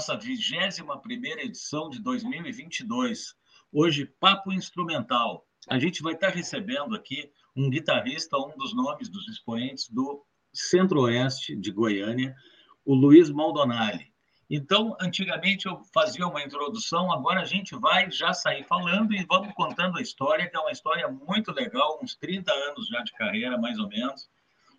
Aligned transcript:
nossa 0.00 0.16
21ª 0.16 1.40
edição 1.40 1.90
de 1.90 2.00
2022. 2.00 3.34
Hoje, 3.70 4.06
Papo 4.18 4.50
Instrumental. 4.50 5.46
A 5.68 5.78
gente 5.78 6.02
vai 6.02 6.14
estar 6.14 6.30
recebendo 6.30 6.96
aqui 6.96 7.30
um 7.54 7.68
guitarrista, 7.68 8.38
um 8.38 8.56
dos 8.56 8.74
nomes 8.74 9.10
dos 9.10 9.28
expoentes 9.28 9.90
do 9.90 10.24
Centro-Oeste 10.54 11.54
de 11.54 11.70
Goiânia, 11.70 12.34
o 12.82 12.94
Luiz 12.94 13.28
Maldonali. 13.28 14.06
Então, 14.48 14.96
antigamente 14.98 15.66
eu 15.66 15.82
fazia 15.92 16.26
uma 16.26 16.42
introdução, 16.42 17.12
agora 17.12 17.42
a 17.42 17.44
gente 17.44 17.76
vai 17.76 18.10
já 18.10 18.32
sair 18.32 18.64
falando 18.64 19.12
e 19.12 19.22
vamos 19.26 19.52
contando 19.52 19.98
a 19.98 20.00
história, 20.00 20.48
que 20.48 20.56
é 20.56 20.60
uma 20.60 20.72
história 20.72 21.06
muito 21.08 21.52
legal, 21.52 22.00
uns 22.02 22.14
30 22.14 22.50
anos 22.50 22.88
já 22.88 23.02
de 23.02 23.12
carreira, 23.12 23.58
mais 23.58 23.78
ou 23.78 23.86
menos. 23.86 24.30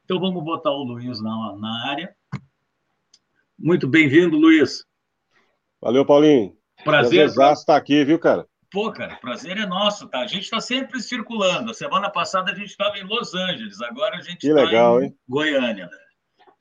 Então 0.03 0.19
vamos 0.19 0.43
botar 0.43 0.71
o 0.71 0.81
Luiz 0.81 1.21
na, 1.21 1.55
na 1.57 1.89
área. 1.91 2.15
Muito 3.59 3.87
bem-vindo, 3.87 4.35
Luiz. 4.35 4.83
Valeu, 5.81 6.05
Paulinho. 6.05 6.55
Prazer. 6.83 7.33
Prazer 7.33 7.53
estar 7.53 7.75
aqui, 7.75 8.05
viu, 8.05 8.19
cara? 8.19 8.45
Pô, 8.71 8.91
cara, 8.91 9.15
prazer 9.17 9.57
é 9.57 9.65
nosso, 9.65 10.07
tá? 10.07 10.19
A 10.19 10.27
gente 10.27 10.43
está 10.43 10.61
sempre 10.61 11.01
circulando. 11.01 11.71
A 11.71 11.73
semana 11.73 12.09
passada 12.09 12.51
a 12.51 12.55
gente 12.55 12.69
estava 12.69 12.97
em 12.97 13.03
Los 13.03 13.33
Angeles, 13.33 13.81
agora 13.81 14.17
a 14.17 14.21
gente 14.21 14.47
está 14.47 15.03
em? 15.03 15.13
Goiânia. 15.27 15.85
Né? 15.87 15.97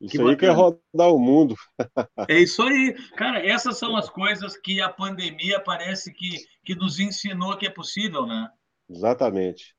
Isso 0.00 0.16
que 0.16 0.22
aí 0.22 0.36
que 0.36 0.46
é 0.46 0.50
rodar 0.50 1.12
o 1.12 1.18
mundo. 1.18 1.54
É 2.28 2.38
isso 2.38 2.62
aí. 2.62 2.96
Cara, 3.16 3.46
essas 3.46 3.78
são 3.78 3.96
as 3.96 4.08
coisas 4.08 4.56
que 4.56 4.80
a 4.80 4.88
pandemia 4.88 5.60
parece 5.60 6.12
que, 6.12 6.38
que 6.64 6.74
nos 6.74 6.98
ensinou 6.98 7.56
que 7.56 7.66
é 7.66 7.70
possível, 7.70 8.27
né? 8.27 8.48
Exatamente 8.88 9.74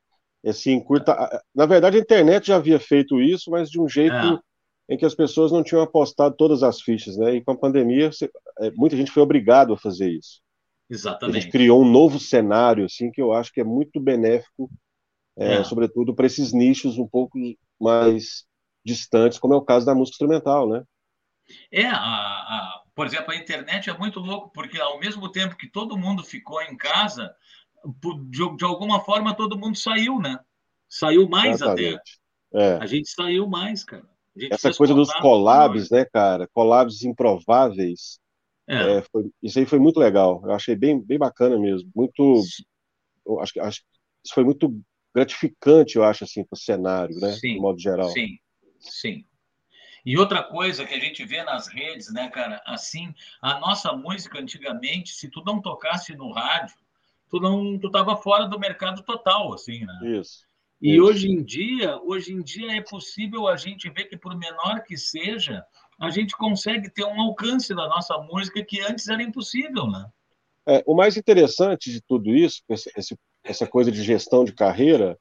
assim, 0.49 0.79
curta. 0.79 1.15
Na 1.53 1.65
verdade, 1.65 1.97
a 1.97 1.99
internet 1.99 2.47
já 2.47 2.55
havia 2.55 2.79
feito 2.79 3.21
isso, 3.21 3.51
mas 3.51 3.69
de 3.69 3.79
um 3.79 3.87
jeito 3.87 4.15
é. 4.15 4.39
Em 4.91 4.97
que 4.97 5.05
as 5.05 5.15
pessoas 5.15 5.53
não 5.53 5.63
tinham 5.63 5.81
apostado 5.81 6.35
todas 6.35 6.63
as 6.63 6.81
fichas, 6.81 7.15
né? 7.15 7.35
E 7.35 7.41
com 7.41 7.53
a 7.53 7.57
pandemia, 7.57 8.09
é, 8.59 8.71
muita 8.71 8.97
gente 8.97 9.09
foi 9.09 9.23
obrigado 9.23 9.71
a 9.71 9.77
fazer 9.77 10.11
isso. 10.11 10.41
Exatamente. 10.89 11.37
A 11.37 11.39
gente 11.39 11.51
criou 11.51 11.81
um 11.81 11.89
novo 11.89 12.19
cenário, 12.19 12.83
assim, 12.83 13.09
que 13.09 13.21
eu 13.21 13.31
acho 13.31 13.53
que 13.53 13.61
é 13.61 13.63
muito 13.63 14.01
benéfico, 14.01 14.69
é, 15.37 15.53
é. 15.53 15.63
sobretudo 15.63 16.13
para 16.13 16.25
esses 16.25 16.51
nichos 16.51 16.97
um 16.97 17.07
pouco 17.07 17.39
mais 17.79 18.43
distantes, 18.83 19.39
como 19.39 19.53
é 19.53 19.57
o 19.57 19.61
caso 19.61 19.85
da 19.85 19.95
música 19.95 20.15
instrumental, 20.15 20.67
né? 20.67 20.83
É, 21.71 21.85
a, 21.85 21.95
a, 21.95 22.81
por 22.93 23.05
exemplo, 23.05 23.31
a 23.31 23.37
internet 23.37 23.89
é 23.89 23.97
muito 23.97 24.19
louco, 24.19 24.51
porque 24.53 24.77
ao 24.77 24.99
mesmo 24.99 25.31
tempo 25.31 25.55
que 25.55 25.71
todo 25.71 25.97
mundo 25.97 26.21
ficou 26.21 26.61
em 26.61 26.75
casa, 26.75 27.33
de, 27.85 28.57
de 28.57 28.65
alguma 28.65 28.99
forma 28.99 29.33
todo 29.33 29.57
mundo 29.57 29.77
saiu, 29.77 30.19
né? 30.19 30.37
Saiu 30.89 31.29
mais 31.29 31.61
Exatamente. 31.61 32.19
até. 32.51 32.61
É. 32.61 32.77
A 32.81 32.85
gente 32.85 33.09
saiu 33.09 33.47
mais, 33.47 33.85
cara. 33.85 34.10
Essa 34.49 34.73
coisa 34.73 34.93
dos 34.93 35.13
collabs, 35.15 35.89
né, 35.89 36.05
cara? 36.05 36.47
Collabs 36.53 37.03
improváveis. 37.03 38.19
É. 38.67 38.97
É, 38.97 39.01
foi, 39.01 39.29
isso 39.41 39.59
aí 39.59 39.65
foi 39.65 39.79
muito 39.79 39.99
legal. 39.99 40.41
Eu 40.43 40.51
achei 40.51 40.75
bem, 40.75 40.99
bem 41.01 41.17
bacana 41.17 41.59
meso. 41.59 41.87
Muito. 41.95 42.41
Acho, 43.41 43.61
acho 43.61 43.81
isso 44.23 44.33
foi 44.33 44.43
muito 44.43 44.79
gratificante, 45.13 45.97
eu 45.97 46.03
acho, 46.03 46.23
assim, 46.23 46.43
para 46.43 46.55
o 46.55 46.59
cenário, 46.59 47.15
né? 47.19 47.31
Sim, 47.33 47.55
de 47.55 47.59
modo 47.59 47.79
geral. 47.79 48.09
Sim, 48.09 48.37
sim. 48.79 49.25
E 50.05 50.17
outra 50.17 50.43
coisa 50.43 50.85
que 50.85 50.93
a 50.93 50.99
gente 50.99 51.23
vê 51.25 51.43
nas 51.43 51.67
redes, 51.67 52.11
né, 52.13 52.29
cara? 52.29 52.61
Assim, 52.65 53.13
a 53.41 53.59
nossa 53.59 53.91
música 53.93 54.39
antigamente, 54.39 55.11
se 55.13 55.29
tu 55.29 55.43
não 55.45 55.61
tocasse 55.61 56.15
no 56.15 56.31
rádio, 56.31 56.75
tu 57.29 57.39
não 57.39 57.77
tu 57.77 57.87
estava 57.87 58.15
fora 58.15 58.45
do 58.45 58.59
mercado 58.59 59.03
total, 59.03 59.53
assim, 59.53 59.85
né? 59.85 60.19
Isso. 60.19 60.47
E 60.81 60.95
isso. 60.95 61.03
hoje 61.03 61.29
em 61.29 61.43
dia, 61.43 61.99
hoje 62.03 62.33
em 62.33 62.41
dia 62.41 62.75
é 62.75 62.81
possível 62.81 63.47
a 63.47 63.55
gente 63.55 63.89
ver 63.89 64.05
que 64.05 64.17
por 64.17 64.35
menor 64.35 64.83
que 64.83 64.97
seja, 64.97 65.63
a 65.99 66.09
gente 66.09 66.35
consegue 66.35 66.89
ter 66.89 67.05
um 67.05 67.21
alcance 67.21 67.75
da 67.75 67.87
nossa 67.87 68.17
música 68.17 68.63
que 68.63 68.81
antes 68.81 69.07
era 69.07 69.21
impossível, 69.21 69.87
né? 69.87 70.09
É, 70.65 70.83
o 70.85 70.95
mais 70.95 71.17
interessante 71.17 71.91
de 71.91 72.01
tudo 72.01 72.35
isso, 72.35 72.63
esse, 72.69 73.17
essa 73.43 73.67
coisa 73.67 73.91
de 73.91 74.01
gestão 74.01 74.43
de 74.43 74.53
carreira, 74.53 75.17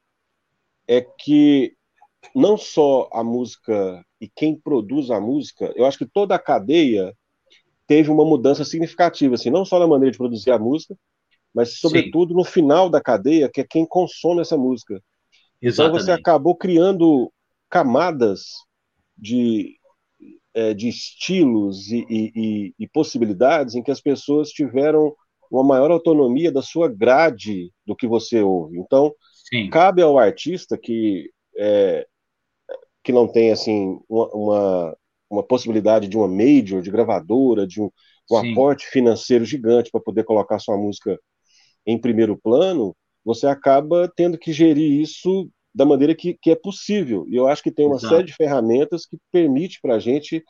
é 0.87 1.01
que 1.01 1.75
não 2.35 2.57
só 2.57 3.09
a 3.11 3.23
música 3.23 4.05
e 4.19 4.27
quem 4.27 4.55
produz 4.55 5.09
a 5.09 5.19
música, 5.19 5.71
eu 5.75 5.85
acho 5.85 5.97
que 5.97 6.05
toda 6.05 6.35
a 6.35 6.39
cadeia 6.39 7.15
teve 7.87 8.09
uma 8.09 8.25
mudança 8.25 8.63
significativa, 8.63 9.35
assim, 9.35 9.49
não 9.49 9.65
só 9.65 9.79
na 9.79 9.87
maneira 9.87 10.11
de 10.11 10.17
produzir 10.17 10.51
a 10.51 10.59
música, 10.59 10.95
mas 11.53 11.79
sobretudo 11.79 12.29
Sim. 12.29 12.37
no 12.37 12.43
final 12.43 12.89
da 12.89 13.01
cadeia, 13.01 13.49
que 13.49 13.61
é 13.61 13.67
quem 13.67 13.85
consome 13.85 14.41
essa 14.41 14.57
música. 14.57 15.01
Exatamente. 15.61 16.01
Então 16.01 16.05
você 16.05 16.11
acabou 16.11 16.55
criando 16.55 17.31
camadas 17.69 18.45
de, 19.17 19.75
é, 20.53 20.73
de 20.73 20.89
estilos 20.89 21.89
e, 21.89 22.05
e, 22.09 22.73
e, 22.79 22.87
possibilidades 22.87 23.75
em 23.75 23.83
que 23.83 23.91
as 23.91 24.01
pessoas 24.01 24.49
tiveram 24.49 25.15
uma 25.49 25.63
maior 25.63 25.91
autonomia 25.91 26.51
da 26.51 26.61
sua 26.61 26.87
grade 26.87 27.71
do 27.85 27.95
que 27.95 28.07
você 28.07 28.41
ouve. 28.41 28.79
Então, 28.79 29.13
Sim. 29.49 29.69
cabe 29.69 30.01
ao 30.01 30.17
artista 30.17 30.77
que 30.77 31.29
é, 31.57 32.07
que 33.03 33.11
não 33.11 33.27
tem 33.27 33.51
assim 33.51 33.99
uma, 34.07 34.95
uma, 35.29 35.43
possibilidade 35.43 36.07
de 36.07 36.17
uma 36.17 36.27
major, 36.27 36.81
de 36.81 36.91
gravadora, 36.91 37.65
de 37.65 37.81
um, 37.81 37.89
um 38.29 38.37
aporte 38.37 38.87
financeiro 38.87 39.43
gigante 39.43 39.89
para 39.91 40.01
poder 40.01 40.23
colocar 40.23 40.59
sua 40.59 40.77
música 40.77 41.19
em 41.85 41.99
primeiro 41.99 42.37
plano, 42.37 42.95
você 43.23 43.47
acaba 43.47 44.11
tendo 44.15 44.37
que 44.37 44.51
gerir 44.51 45.01
isso 45.01 45.49
da 45.73 45.85
maneira 45.85 46.13
que, 46.13 46.37
que 46.41 46.51
é 46.51 46.55
possível. 46.55 47.25
E 47.29 47.35
eu 47.35 47.47
acho 47.47 47.63
que 47.63 47.71
tem 47.71 47.85
uma 47.85 47.95
Exato. 47.95 48.13
série 48.13 48.27
de 48.27 48.33
ferramentas 48.33 49.05
que 49.05 49.17
permite 49.31 49.79
para 49.81 49.95
a 49.95 49.99
gente 49.99 50.43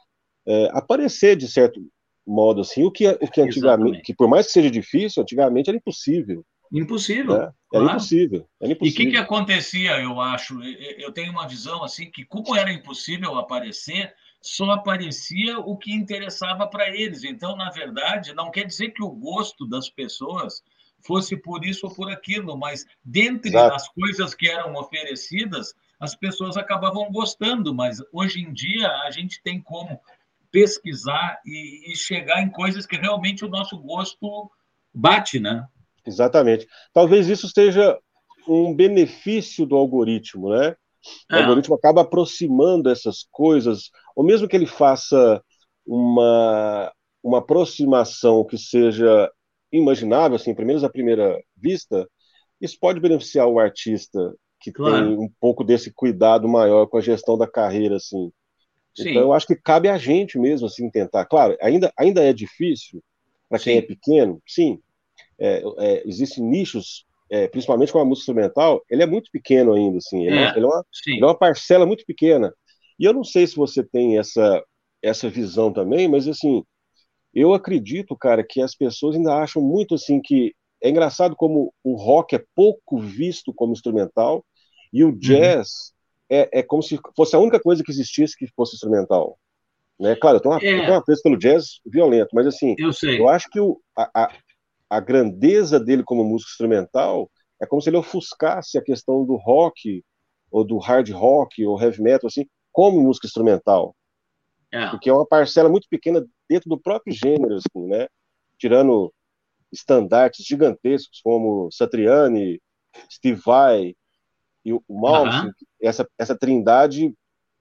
é, 0.48 0.70
aparecer 0.74 1.36
de 1.36 1.48
certo 1.48 1.80
modo 2.26 2.62
assim, 2.62 2.84
o 2.84 2.92
que, 2.92 3.08
o 3.08 3.28
que 3.28 3.42
antigamente, 3.42 3.58
Exatamente. 3.58 4.02
que 4.04 4.16
por 4.16 4.28
mais 4.28 4.48
que 4.48 4.54
seja 4.54 4.72
difícil, 4.72 5.22
antigamente 5.22 5.70
era 5.70 5.78
impossível. 5.78 6.46
Impossível. 6.72 7.38
Né? 7.38 7.44
Era, 7.44 7.54
claro. 7.70 7.90
impossível, 7.90 8.48
era 8.62 8.72
impossível. 8.72 9.04
E 9.04 9.08
o 9.08 9.12
que, 9.12 9.18
que 9.18 9.22
acontecia, 9.22 10.00
eu 10.02 10.22
acho? 10.22 10.62
Eu 10.64 11.12
tenho 11.12 11.32
uma 11.32 11.48
visão 11.48 11.84
assim 11.84 12.10
que, 12.10 12.24
como 12.24 12.56
era 12.56 12.72
impossível 12.72 13.36
aparecer, 13.36 14.14
só 14.42 14.72
aparecia 14.72 15.60
o 15.60 15.78
que 15.78 15.94
interessava 15.94 16.66
para 16.68 16.90
eles. 16.90 17.24
Então, 17.24 17.56
na 17.56 17.70
verdade, 17.70 18.34
não 18.34 18.50
quer 18.50 18.66
dizer 18.66 18.92
que 18.92 19.04
o 19.04 19.12
gosto 19.12 19.68
das 19.68 19.90
pessoas 19.90 20.64
fosse 21.04 21.36
por 21.36 21.66
isso 21.66 21.88
ou 21.88 21.94
por 21.94 22.12
aquilo, 22.12 22.58
mas 22.58 22.86
dentre 23.04 23.50
Exato. 23.50 23.76
as 23.76 23.90
coisas 23.90 24.34
que 24.34 24.50
eram 24.50 24.74
oferecidas, 24.76 25.74
as 26.00 26.16
pessoas 26.16 26.58
acabavam 26.58 27.12
gostando, 27.12 27.74
mas 27.74 28.00
hoje 28.12 28.42
em 28.42 28.52
dia 28.54 28.88
a 29.04 29.12
gente 29.12 29.42
tem 29.44 29.62
como 29.62 30.00
pesquisar 30.52 31.40
e, 31.46 31.92
e 31.92 31.96
chegar 31.96 32.42
em 32.42 32.50
coisas 32.50 32.86
que 32.86 32.98
realmente 32.98 33.46
o 33.46 33.50
nosso 33.50 33.78
gosto 33.78 34.52
bate, 34.94 35.40
né? 35.40 35.66
Exatamente. 36.06 36.68
Talvez 36.94 37.28
isso 37.28 37.48
seja 37.48 37.98
um 38.48 38.74
benefício 38.74 39.66
do 39.66 39.76
algoritmo, 39.76 40.50
né? 40.50 40.76
O 41.32 41.36
é. 41.36 41.42
algoritmo 41.42 41.76
acaba 41.76 42.02
aproximando 42.02 42.90
essas 42.90 43.26
coisas, 43.32 43.90
ou 44.16 44.24
mesmo 44.24 44.48
que 44.48 44.56
ele 44.56 44.66
faça 44.66 45.42
uma, 45.86 46.92
uma 47.24 47.40
aproximação 47.40 48.44
que 48.44 48.58
seja 48.58 49.32
imaginável, 49.72 50.36
assim, 50.36 50.54
pelo 50.54 50.68
menos 50.68 50.84
à 50.84 50.90
primeira 50.90 51.42
vista, 51.56 52.08
isso 52.60 52.78
pode 52.80 53.00
beneficiar 53.00 53.48
o 53.48 53.60
artista 53.60 54.34
que 54.60 54.72
claro. 54.72 55.08
tem 55.08 55.18
um 55.18 55.30
pouco 55.40 55.64
desse 55.64 55.92
cuidado 55.92 56.48
maior 56.48 56.86
com 56.86 56.98
a 56.98 57.02
gestão 57.02 57.38
da 57.38 57.48
carreira, 57.48 57.96
assim. 57.96 58.32
Sim. 58.96 59.10
Então, 59.10 59.22
eu 59.24 59.34
acho 59.34 59.48
que 59.48 59.56
cabe 59.56 59.90
a 59.90 59.98
gente 59.98 60.38
mesmo, 60.38 60.68
assim, 60.68 60.90
tentar. 60.90 61.26
Claro, 61.26 61.58
ainda, 61.62 61.92
ainda 61.98 62.24
é 62.24 62.32
difícil 62.32 63.02
para 63.50 63.60
quem 63.60 63.78
é 63.78 63.82
pequeno, 63.82 64.42
sim. 64.48 64.80
É, 65.40 65.64
é, 65.80 66.08
existem 66.08 66.44
nichos, 66.44 67.06
é, 67.30 67.48
principalmente 67.48 67.92
com 67.92 68.00
a 68.00 68.06
música 68.06 68.32
instrumental, 68.32 68.84
ele 68.90 69.02
é 69.02 69.06
muito 69.06 69.32
pequeno 69.32 69.74
ainda, 69.74 69.98
assim. 69.98 70.26
Ele 70.26 70.38
é, 70.38 70.44
é 70.44 70.52
ele 70.56 70.66
é, 70.66 70.68
uma, 70.68 70.86
ele 71.08 71.24
é 71.24 71.26
uma 71.26 71.38
parcela 71.38 71.86
muito 71.86 72.06
pequena. 72.06 72.54
E 73.00 73.06
eu 73.06 73.14
não 73.14 73.24
sei 73.24 73.48
se 73.48 73.56
você 73.56 73.84
tem 73.84 74.20
essa, 74.20 74.64
essa 75.02 75.28
visão 75.30 75.74
também, 75.74 76.08
mas, 76.08 76.28
assim, 76.28 76.64
eu 77.34 77.54
acredito, 77.54 78.16
cara, 78.16 78.44
que 78.44 78.62
as 78.62 78.76
pessoas 78.76 79.16
ainda 79.16 79.36
acham 79.36 79.62
muito 79.62 79.96
assim 79.96 80.22
que 80.22 80.54
é 80.84 80.90
engraçado 80.90 81.36
como 81.36 81.74
o 81.84 81.96
rock 81.96 82.36
é 82.36 82.44
pouco 82.56 83.00
visto 83.00 83.54
como 83.54 83.74
instrumental 83.74 84.44
e 84.92 85.04
o 85.04 85.10
uhum. 85.10 85.18
jazz 85.18 85.68
uhum. 86.30 86.38
é, 86.38 86.60
é 86.60 86.64
como 86.64 86.82
se 86.82 87.00
fosse 87.16 87.36
a 87.36 87.40
única 87.40 87.60
coisa 87.60 87.84
que 87.84 87.92
existisse 87.92 88.36
que 88.38 88.48
fosse 88.56 88.76
instrumental. 88.76 89.38
Né? 90.00 90.16
Claro, 90.16 90.38
eu 90.38 90.42
tenho 90.42 90.56
uma, 90.56 90.64
é. 90.64 90.92
uma 90.92 91.04
pelo 91.04 91.38
jazz 91.38 91.80
violento, 91.86 92.30
mas 92.34 92.48
assim, 92.48 92.76
eu, 92.78 92.90
eu 93.08 93.30
acho 93.30 93.48
que 93.50 93.60
o, 93.60 93.80
a, 93.96 94.24
a, 94.24 94.34
a 94.90 95.00
grandeza 95.00 95.80
dele 95.80 96.04
como 96.04 96.24
músico 96.24 96.50
instrumental 96.50 97.30
é 97.62 97.68
como 97.68 97.82
se 97.82 97.90
ele 97.90 97.98
ofuscasse 97.98 98.78
a 98.78 98.84
questão 98.84 99.24
do 99.24 99.36
rock 99.36 100.04
ou 100.52 100.66
do 100.66 100.80
hard 100.80 101.10
rock 101.12 101.64
ou 101.64 101.80
heavy 101.80 102.02
metal 102.02 102.28
assim 102.28 102.46
como 102.72 103.00
música 103.00 103.28
instrumental. 103.28 103.96
É. 104.72 104.88
Porque 104.90 105.10
é 105.10 105.14
uma 105.14 105.26
parcela 105.26 105.70
muito 105.70 105.88
pequena 105.90 106.26
dentro 106.50 106.70
do 106.70 106.80
próprio 106.80 107.14
gênero, 107.14 107.56
assim, 107.56 107.88
né? 107.88 108.08
Tirando 108.58 109.14
estandartes 109.72 110.46
gigantescos 110.46 111.22
como 111.22 111.70
Satriani, 111.72 112.62
Steve 113.12 113.42
Vai 113.44 113.96
e 114.64 114.74
o 114.74 114.82
Malmsteen, 114.90 115.52
essa, 115.82 116.08
essa 116.18 116.38
trindade 116.38 117.14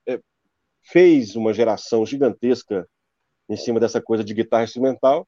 é, 0.07 0.21
fez 0.83 1.35
uma 1.37 1.55
geração 1.55 2.05
gigantesca 2.05 2.87
em 3.49 3.57
cima 3.57 3.81
dessa 3.81 4.01
coisa 4.01 4.23
de 4.23 4.35
guitarra 4.35 4.65
instrumental, 4.65 5.27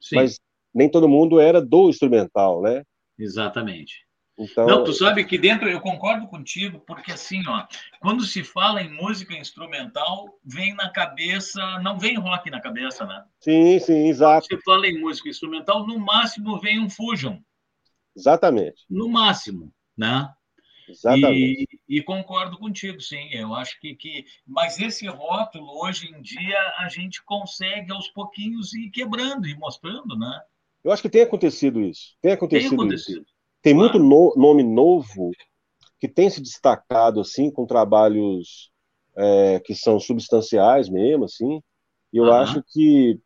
Sim. 0.00 0.16
mas 0.16 0.38
nem 0.74 0.90
todo 0.90 1.08
mundo 1.08 1.38
era 1.40 1.60
do 1.60 1.88
instrumental, 1.88 2.60
né? 2.60 2.82
Exatamente. 3.18 4.06
Então... 4.38 4.66
Não, 4.66 4.84
tu 4.84 4.92
sabe 4.92 5.24
que 5.24 5.36
dentro, 5.36 5.68
eu 5.68 5.80
concordo 5.80 6.26
contigo, 6.26 6.80
porque 6.80 7.12
assim, 7.12 7.42
ó, 7.46 7.66
quando 8.00 8.24
se 8.24 8.42
fala 8.42 8.82
em 8.82 8.90
música 8.90 9.34
instrumental, 9.34 10.38
vem 10.44 10.74
na 10.74 10.90
cabeça, 10.90 11.60
não 11.80 11.98
vem 11.98 12.18
rock 12.18 12.50
na 12.50 12.60
cabeça, 12.60 13.04
né? 13.04 13.24
Sim, 13.40 13.78
sim, 13.78 14.08
exato. 14.08 14.48
Quando 14.48 14.58
se 14.58 14.64
fala 14.64 14.86
em 14.86 15.00
música 15.00 15.28
instrumental, 15.28 15.86
no 15.86 15.98
máximo 15.98 16.58
vem 16.58 16.80
um 16.80 16.88
Fusion. 16.88 17.38
Exatamente. 18.16 18.84
No 18.88 19.08
máximo, 19.08 19.72
né? 19.96 20.28
Exatamente. 20.88 21.80
E, 21.88 21.98
e, 21.98 22.02
concordo 22.02 22.58
contigo, 22.58 23.00
sim. 23.00 23.28
Eu 23.32 23.54
acho 23.54 23.78
que, 23.80 23.94
que. 23.94 24.24
Mas 24.46 24.78
esse 24.78 25.06
rótulo, 25.06 25.66
hoje 25.82 26.08
em 26.08 26.20
dia, 26.20 26.58
a 26.78 26.88
gente 26.88 27.22
consegue 27.24 27.92
aos 27.92 28.08
pouquinhos 28.08 28.74
ir 28.74 28.90
quebrando 28.90 29.46
e 29.46 29.56
mostrando, 29.56 30.18
né? 30.18 30.40
Eu 30.84 30.90
acho 30.90 31.02
que 31.02 31.08
tem 31.08 31.22
acontecido 31.22 31.80
isso. 31.80 32.16
Tem 32.20 32.32
acontecido, 32.32 32.70
tem 32.70 32.78
acontecido. 32.78 33.22
isso. 33.22 33.31
Tem 33.62 33.72
muito 33.72 33.98
no, 33.98 34.34
nome 34.36 34.62
novo 34.62 35.30
que 36.00 36.08
tem 36.08 36.28
se 36.28 36.40
destacado 36.42 37.20
assim 37.20 37.50
com 37.50 37.64
trabalhos 37.64 38.70
é, 39.16 39.60
que 39.64 39.74
são 39.74 40.00
substanciais 40.00 40.88
mesmo, 40.88 41.24
assim. 41.24 41.60
E 42.12 42.18
eu 42.18 42.24
uhum. 42.24 42.32
acho 42.32 42.62
que 42.72 43.18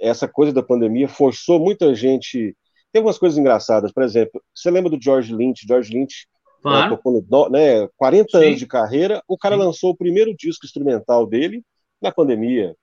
essa 0.00 0.26
coisa 0.26 0.52
da 0.52 0.62
pandemia 0.62 1.08
forçou 1.08 1.60
muita 1.60 1.94
gente. 1.94 2.56
Tem 2.90 3.00
algumas 3.00 3.18
coisas 3.18 3.38
engraçadas, 3.38 3.92
por 3.92 4.02
exemplo, 4.02 4.42
você 4.54 4.70
lembra 4.70 4.90
do 4.90 5.02
George 5.02 5.34
Lynch? 5.34 5.66
George 5.66 5.92
Lynch 5.92 6.26
né, 6.64 6.88
claro. 6.88 7.50
né, 7.50 7.80
né, 7.80 7.88
40 7.96 8.38
Sim. 8.38 8.46
anos 8.46 8.58
de 8.58 8.66
carreira, 8.66 9.22
o 9.26 9.36
cara 9.36 9.56
Sim. 9.56 9.62
lançou 9.62 9.90
o 9.90 9.96
primeiro 9.96 10.34
disco 10.34 10.64
instrumental 10.64 11.26
dele 11.26 11.62
na 12.00 12.12
pandemia. 12.12 12.74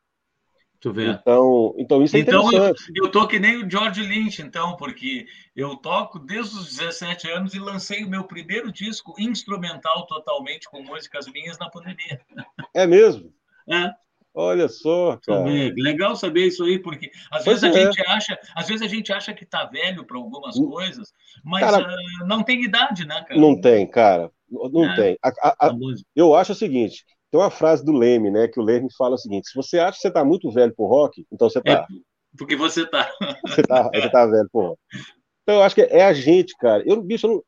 Tu 0.80 0.94
vê. 0.94 1.10
Então, 1.10 1.76
então 1.78 2.04
isso 2.04 2.16
é 2.16 2.20
então, 2.20 2.48
interessante. 2.48 2.92
Eu, 2.96 3.06
eu 3.06 3.12
tô 3.12 3.28
que 3.28 3.38
nem 3.38 3.64
o 3.64 3.70
George 3.70 4.02
Lynch, 4.02 4.42
então, 4.42 4.78
porque 4.78 5.28
eu 5.54 5.76
toco 5.76 6.18
desde 6.20 6.58
os 6.58 6.78
17 6.78 7.30
anos 7.30 7.54
e 7.54 7.60
lancei 7.60 8.04
o 8.04 8.10
meu 8.10 8.24
primeiro 8.24 8.72
disco 8.72 9.14
instrumental 9.20 10.08
totalmente 10.08 10.70
com 10.70 10.81
músicas 10.81 11.28
minhas 11.28 11.60
na 11.60 11.70
pandemia. 11.70 12.22
É 12.74 12.88
mesmo? 12.88 13.34
É. 13.70 13.92
Olha 14.34 14.70
só, 14.70 15.18
cara. 15.18 15.44
Legal 15.76 16.16
saber 16.16 16.48
isso 16.48 16.64
aí, 16.64 16.80
porque 16.80 17.12
às 17.30 17.44
vezes 17.44 17.64
a 17.64 17.68
é. 17.68 17.74
gente 17.74 18.02
acha, 18.08 18.40
às 18.56 18.68
vezes 18.68 18.82
a 18.82 18.88
gente 18.88 19.12
acha 19.12 19.34
que 19.34 19.46
tá 19.46 19.66
velho 19.66 20.06
para 20.06 20.18
algumas 20.18 20.56
hum. 20.56 20.70
coisas, 20.70 21.12
mas 21.44 21.62
cara, 21.62 21.84
uh, 21.84 22.28
não 22.28 22.42
tem 22.42 22.64
idade, 22.64 23.06
né, 23.06 23.22
cara? 23.28 23.40
Não 23.40 23.60
tem, 23.60 23.86
cara. 23.86 24.32
Não 24.50 24.86
é. 24.86 24.96
tem. 24.96 25.18
A, 25.22 25.30
a, 25.30 25.68
a, 25.68 25.75
eu 26.16 26.36
acho 26.36 26.54
o 26.54 26.56
seguinte, 26.56 27.04
tem 27.31 27.40
uma 27.40 27.52
frase 27.52 27.84
do 27.84 27.92
Leme, 27.92 28.31
né? 28.31 28.48
Que 28.48 28.60
o 28.60 28.64
Leme 28.64 28.88
fala 28.98 29.16
o 29.16 29.18
seguinte: 29.18 29.50
se 29.50 29.56
você 29.56 29.80
acha 29.80 29.98
que 29.98 30.02
você 30.02 30.08
está 30.08 30.24
muito 30.26 30.52
velho 30.52 30.74
pro 30.76 30.86
rock, 30.86 31.26
então 31.31 31.50
você 31.50 31.60
está. 31.60 31.72
É 31.72 31.86
porque 32.38 32.56
você 32.56 32.84
está. 32.84 33.10
Você 33.48 33.62
está 33.62 33.90
tá 34.12 34.26
velho 34.26 34.48
pro 34.52 34.62
rock. 34.62 34.81
Então 35.44 35.56
eu 35.56 35.64
acho 35.64 35.76
que 35.76 35.81
é 35.81 36.04
a 36.04 36.14
gente, 36.14 36.56
cara. 36.58 36.84
Eu, 36.86 37.02
bicho, 37.02 37.26
eu, 37.26 37.31
não, 37.31 37.44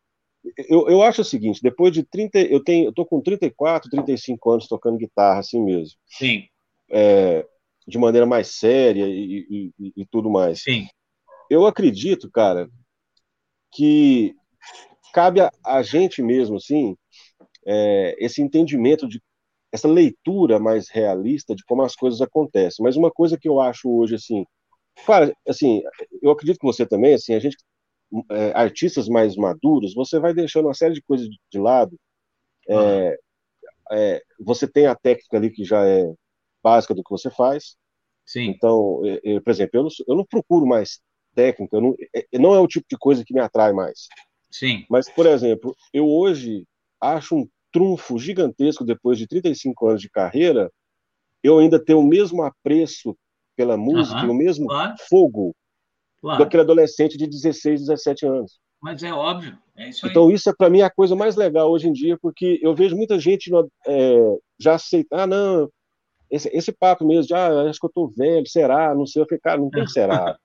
eu, 0.67 0.89
eu 0.89 1.03
acho 1.03 1.21
o 1.21 1.25
seguinte: 1.25 1.61
depois 1.61 1.93
de 1.93 2.03
30. 2.03 2.39
Eu, 2.39 2.63
tenho, 2.63 2.85
eu 2.85 2.93
tô 2.93 3.05
com 3.05 3.21
34, 3.21 3.89
35 3.89 4.51
anos 4.51 4.67
tocando 4.67 4.97
guitarra 4.97 5.39
assim 5.39 5.63
mesmo. 5.63 5.95
Sim. 6.07 6.45
É, 6.89 7.45
de 7.87 7.97
maneira 7.97 8.25
mais 8.25 8.47
séria 8.55 9.05
e, 9.07 9.71
e, 9.79 9.93
e 9.97 10.05
tudo 10.05 10.29
mais. 10.29 10.63
Sim. 10.63 10.87
Eu 11.49 11.65
acredito, 11.65 12.29
cara, 12.31 12.69
que 13.71 14.33
cabe 15.13 15.41
a, 15.41 15.51
a 15.65 15.81
gente 15.83 16.21
mesmo, 16.21 16.57
assim, 16.57 16.95
é, 17.65 18.15
esse 18.19 18.41
entendimento 18.41 19.07
de 19.07 19.21
essa 19.71 19.87
leitura 19.87 20.59
mais 20.59 20.89
realista 20.89 21.55
de 21.55 21.63
como 21.63 21.81
as 21.83 21.95
coisas 21.95 22.21
acontecem. 22.21 22.83
Mas 22.83 22.97
uma 22.97 23.11
coisa 23.11 23.37
que 23.37 23.47
eu 23.47 23.61
acho 23.61 23.89
hoje, 23.89 24.15
assim, 24.15 24.45
claro, 25.05 25.33
assim, 25.47 25.81
eu 26.21 26.31
acredito 26.31 26.59
que 26.59 26.65
você 26.65 26.85
também, 26.85 27.13
assim, 27.13 27.33
a 27.33 27.39
gente, 27.39 27.57
é, 28.29 28.51
artistas 28.53 29.07
mais 29.07 29.35
maduros, 29.35 29.93
você 29.93 30.19
vai 30.19 30.33
deixando 30.33 30.65
uma 30.65 30.73
série 30.73 30.93
de 30.93 31.01
coisas 31.01 31.27
de, 31.27 31.39
de 31.51 31.59
lado. 31.59 31.97
É, 32.67 33.17
é, 33.93 34.21
você 34.39 34.67
tem 34.67 34.85
a 34.87 34.95
técnica 34.95 35.37
ali 35.37 35.49
que 35.49 35.63
já 35.63 35.87
é 35.87 36.11
básica 36.61 36.93
do 36.93 37.03
que 37.03 37.09
você 37.09 37.29
faz. 37.29 37.75
Sim. 38.25 38.49
Então, 38.49 39.01
eu, 39.23 39.41
por 39.41 39.51
exemplo, 39.51 39.79
eu 39.79 39.83
não, 39.83 39.89
eu 40.07 40.15
não 40.15 40.25
procuro 40.25 40.65
mais 40.65 41.01
técnica, 41.33 41.79
não, 41.79 41.95
é, 42.13 42.37
não 42.37 42.53
é 42.53 42.59
o 42.59 42.67
tipo 42.67 42.85
de 42.89 42.97
coisa 42.97 43.23
que 43.25 43.33
me 43.33 43.39
atrai 43.39 43.71
mais. 43.71 44.07
Sim. 44.49 44.85
Mas, 44.89 45.09
por 45.09 45.25
exemplo, 45.25 45.75
eu 45.93 46.07
hoje 46.07 46.65
acho 46.99 47.35
um 47.35 47.47
trunfo 47.71 48.17
gigantesco 48.17 48.83
depois 48.83 49.17
de 49.17 49.27
35 49.27 49.87
anos 49.87 50.01
de 50.01 50.09
carreira, 50.09 50.71
eu 51.43 51.59
ainda 51.59 51.83
tenho 51.83 51.99
o 51.99 52.07
mesmo 52.07 52.43
apreço 52.43 53.15
pela 53.55 53.77
música, 53.77 54.23
uhum, 54.23 54.31
o 54.31 54.35
mesmo 54.35 54.67
claro. 54.67 54.95
fogo 55.09 55.55
claro. 56.21 56.39
daquele 56.39 56.63
adolescente 56.63 57.17
de 57.17 57.27
16, 57.27 57.81
17 57.81 58.25
anos. 58.25 58.59
Mas 58.81 59.03
é 59.03 59.13
óbvio, 59.13 59.57
é 59.75 59.89
isso 59.89 60.05
aí. 60.05 60.11
Então 60.11 60.31
isso 60.31 60.49
é 60.49 60.53
para 60.55 60.69
mim 60.69 60.81
a 60.81 60.89
coisa 60.89 61.15
mais 61.15 61.35
legal 61.35 61.69
hoje 61.69 61.87
em 61.87 61.93
dia, 61.93 62.17
porque 62.19 62.59
eu 62.61 62.73
vejo 62.73 62.95
muita 62.95 63.19
gente 63.19 63.51
é, 63.87 64.37
já 64.59 64.75
aceitar, 64.75 65.21
ah, 65.21 65.27
não, 65.27 65.69
esse, 66.29 66.49
esse 66.53 66.71
papo 66.71 67.05
mesmo, 67.05 67.27
já 67.27 67.47
ah, 67.47 67.69
acho 67.69 67.79
que 67.79 67.85
eu 67.85 67.91
tô 67.93 68.07
velho, 68.07 68.47
será, 68.47 68.95
não 68.95 69.05
sei, 69.05 69.21
eu 69.21 69.27
falei, 69.27 69.39
cara, 69.41 69.61
não 69.61 69.69
tem 69.69 69.85
será. 69.87 70.37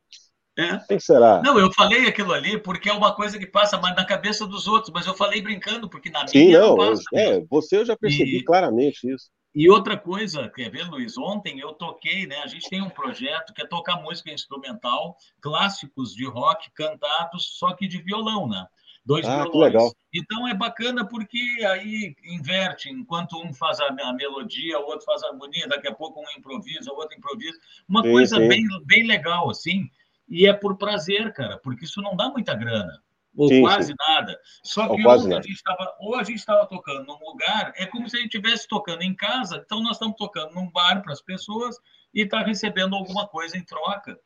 É. 0.59 0.79
Quem 0.89 0.99
será? 0.99 1.43
Não, 1.43 1.59
eu 1.59 1.71
falei 1.73 2.07
aquilo 2.07 2.33
ali 2.33 2.59
porque 2.59 2.89
é 2.89 2.93
uma 2.93 3.15
coisa 3.15 3.39
que 3.39 3.47
passa 3.47 3.79
mais 3.79 3.95
na 3.95 4.07
cabeça 4.07 4.47
dos 4.47 4.67
outros, 4.67 4.91
mas 4.93 5.07
eu 5.07 5.15
falei 5.15 5.43
brincando, 5.43 5.89
porque 5.89 6.09
na 6.09 6.27
Sim, 6.27 6.47
minha 6.47 6.61
não, 6.61 6.69
não 6.69 6.77
passa. 6.77 7.05
É, 7.15 7.41
você 7.51 7.77
eu 7.77 7.85
já 7.85 7.97
percebi 7.97 8.39
e, 8.39 8.45
claramente 8.45 9.07
isso. 9.13 9.31
E 9.55 9.69
outra 9.69 9.99
coisa, 9.99 10.49
quer 10.49 10.71
ver, 10.71 10.89
Luiz? 10.89 11.19
Ontem 11.19 11.61
eu 11.61 11.75
toquei, 11.75 12.27
né? 12.27 12.39
A 12.39 12.47
gente 12.47 12.69
tem 12.71 12.81
um 12.81 12.89
projeto 12.89 13.53
que 13.53 13.63
é 13.63 13.67
tocar 13.67 14.01
música 14.01 14.31
instrumental, 14.31 15.17
clássicos 15.43 16.15
de 16.15 16.27
rock 16.27 16.71
cantados, 16.75 17.59
só 17.59 17.75
que 17.75 17.87
de 17.87 18.01
violão, 18.03 18.49
né? 18.49 18.67
Dois 19.05 19.27
ah, 19.27 19.43
violões. 19.43 19.73
legal. 19.73 19.93
Então 20.13 20.49
é 20.49 20.55
bacana 20.55 21.07
porque 21.07 21.39
aí 21.67 22.15
inverte, 22.25 22.91
enquanto 22.91 23.39
um 23.39 23.53
faz 23.53 23.79
a, 23.79 23.87
a, 23.87 24.13
melodia, 24.15 24.81
o 24.81 24.87
outro 24.87 25.05
faz 25.05 25.23
a 25.23 25.29
harmonia, 25.29 25.69
daqui 25.69 25.87
a 25.87 25.95
pouco 25.95 26.21
um 26.21 26.39
improvisa, 26.39 26.91
o 26.91 26.97
outro 26.97 27.17
improvisa. 27.17 27.59
Uma 27.89 28.03
sim, 28.03 28.11
coisa 28.11 28.37
sim. 28.37 28.49
Bem, 28.49 28.65
bem 28.87 29.07
legal, 29.07 29.51
assim 29.51 29.89
e 30.29 30.47
é 30.47 30.53
por 30.53 30.77
prazer, 30.77 31.33
cara, 31.33 31.59
porque 31.59 31.85
isso 31.85 32.01
não 32.03 32.17
dá 32.17 32.29
muita 32.29 32.55
grana, 32.55 33.03
ou 33.37 33.49
sim, 33.49 33.61
quase 33.61 33.89
sim. 33.89 33.95
nada. 33.99 34.39
Só 34.63 34.89
que 34.89 35.07
ontem 35.07 35.35
a 35.35 35.43
gente 35.43 35.53
estava, 35.53 35.97
ou 36.01 36.17
a 36.17 36.25
gente 36.25 36.39
estava 36.39 36.67
tocando 36.67 37.07
num 37.07 37.19
lugar, 37.25 37.73
é 37.77 37.87
como 37.87 38.09
se 38.09 38.17
a 38.17 38.21
gente 38.21 38.35
estivesse 38.35 38.67
tocando 38.67 39.03
em 39.03 39.15
casa, 39.15 39.63
então 39.65 39.83
nós 39.83 39.93
estamos 39.93 40.17
tocando 40.17 40.55
num 40.55 40.71
bar 40.71 41.03
para 41.03 41.13
as 41.13 41.23
pessoas 41.23 41.77
e 42.15 42.23
está 42.23 42.43
recebendo 42.43 42.95
alguma 42.97 43.27
coisa 43.27 43.57
em 43.57 43.65
troca. 43.65 44.19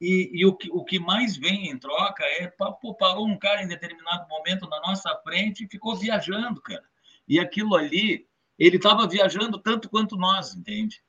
E, 0.00 0.30
e, 0.32 0.44
o, 0.44 0.52
que, 0.52 0.68
o 0.72 0.84
que 0.84 0.98
mais 0.98 1.36
vem 1.36 1.70
em 1.70 1.78
troca 1.78 2.24
é, 2.24 2.48
pô, 2.48 2.92
parou 2.94 3.24
um 3.24 3.38
cara 3.38 3.62
em 3.62 3.68
determinado 3.68 4.26
momento 4.28 4.68
na 4.68 4.80
nossa 4.80 5.14
frente 5.22 5.64
e 5.64 5.68
ficou 5.68 5.94
viajando, 5.94 6.60
cara. 6.60 6.82
E 7.28 7.38
aquilo 7.38 7.76
ali, 7.76 8.26
ele 8.58 8.76
estava 8.76 9.06
viajando 9.06 9.58
tanto 9.58 9.88
quanto 9.88 10.16
nós, 10.16 10.56
entende? 10.56 11.00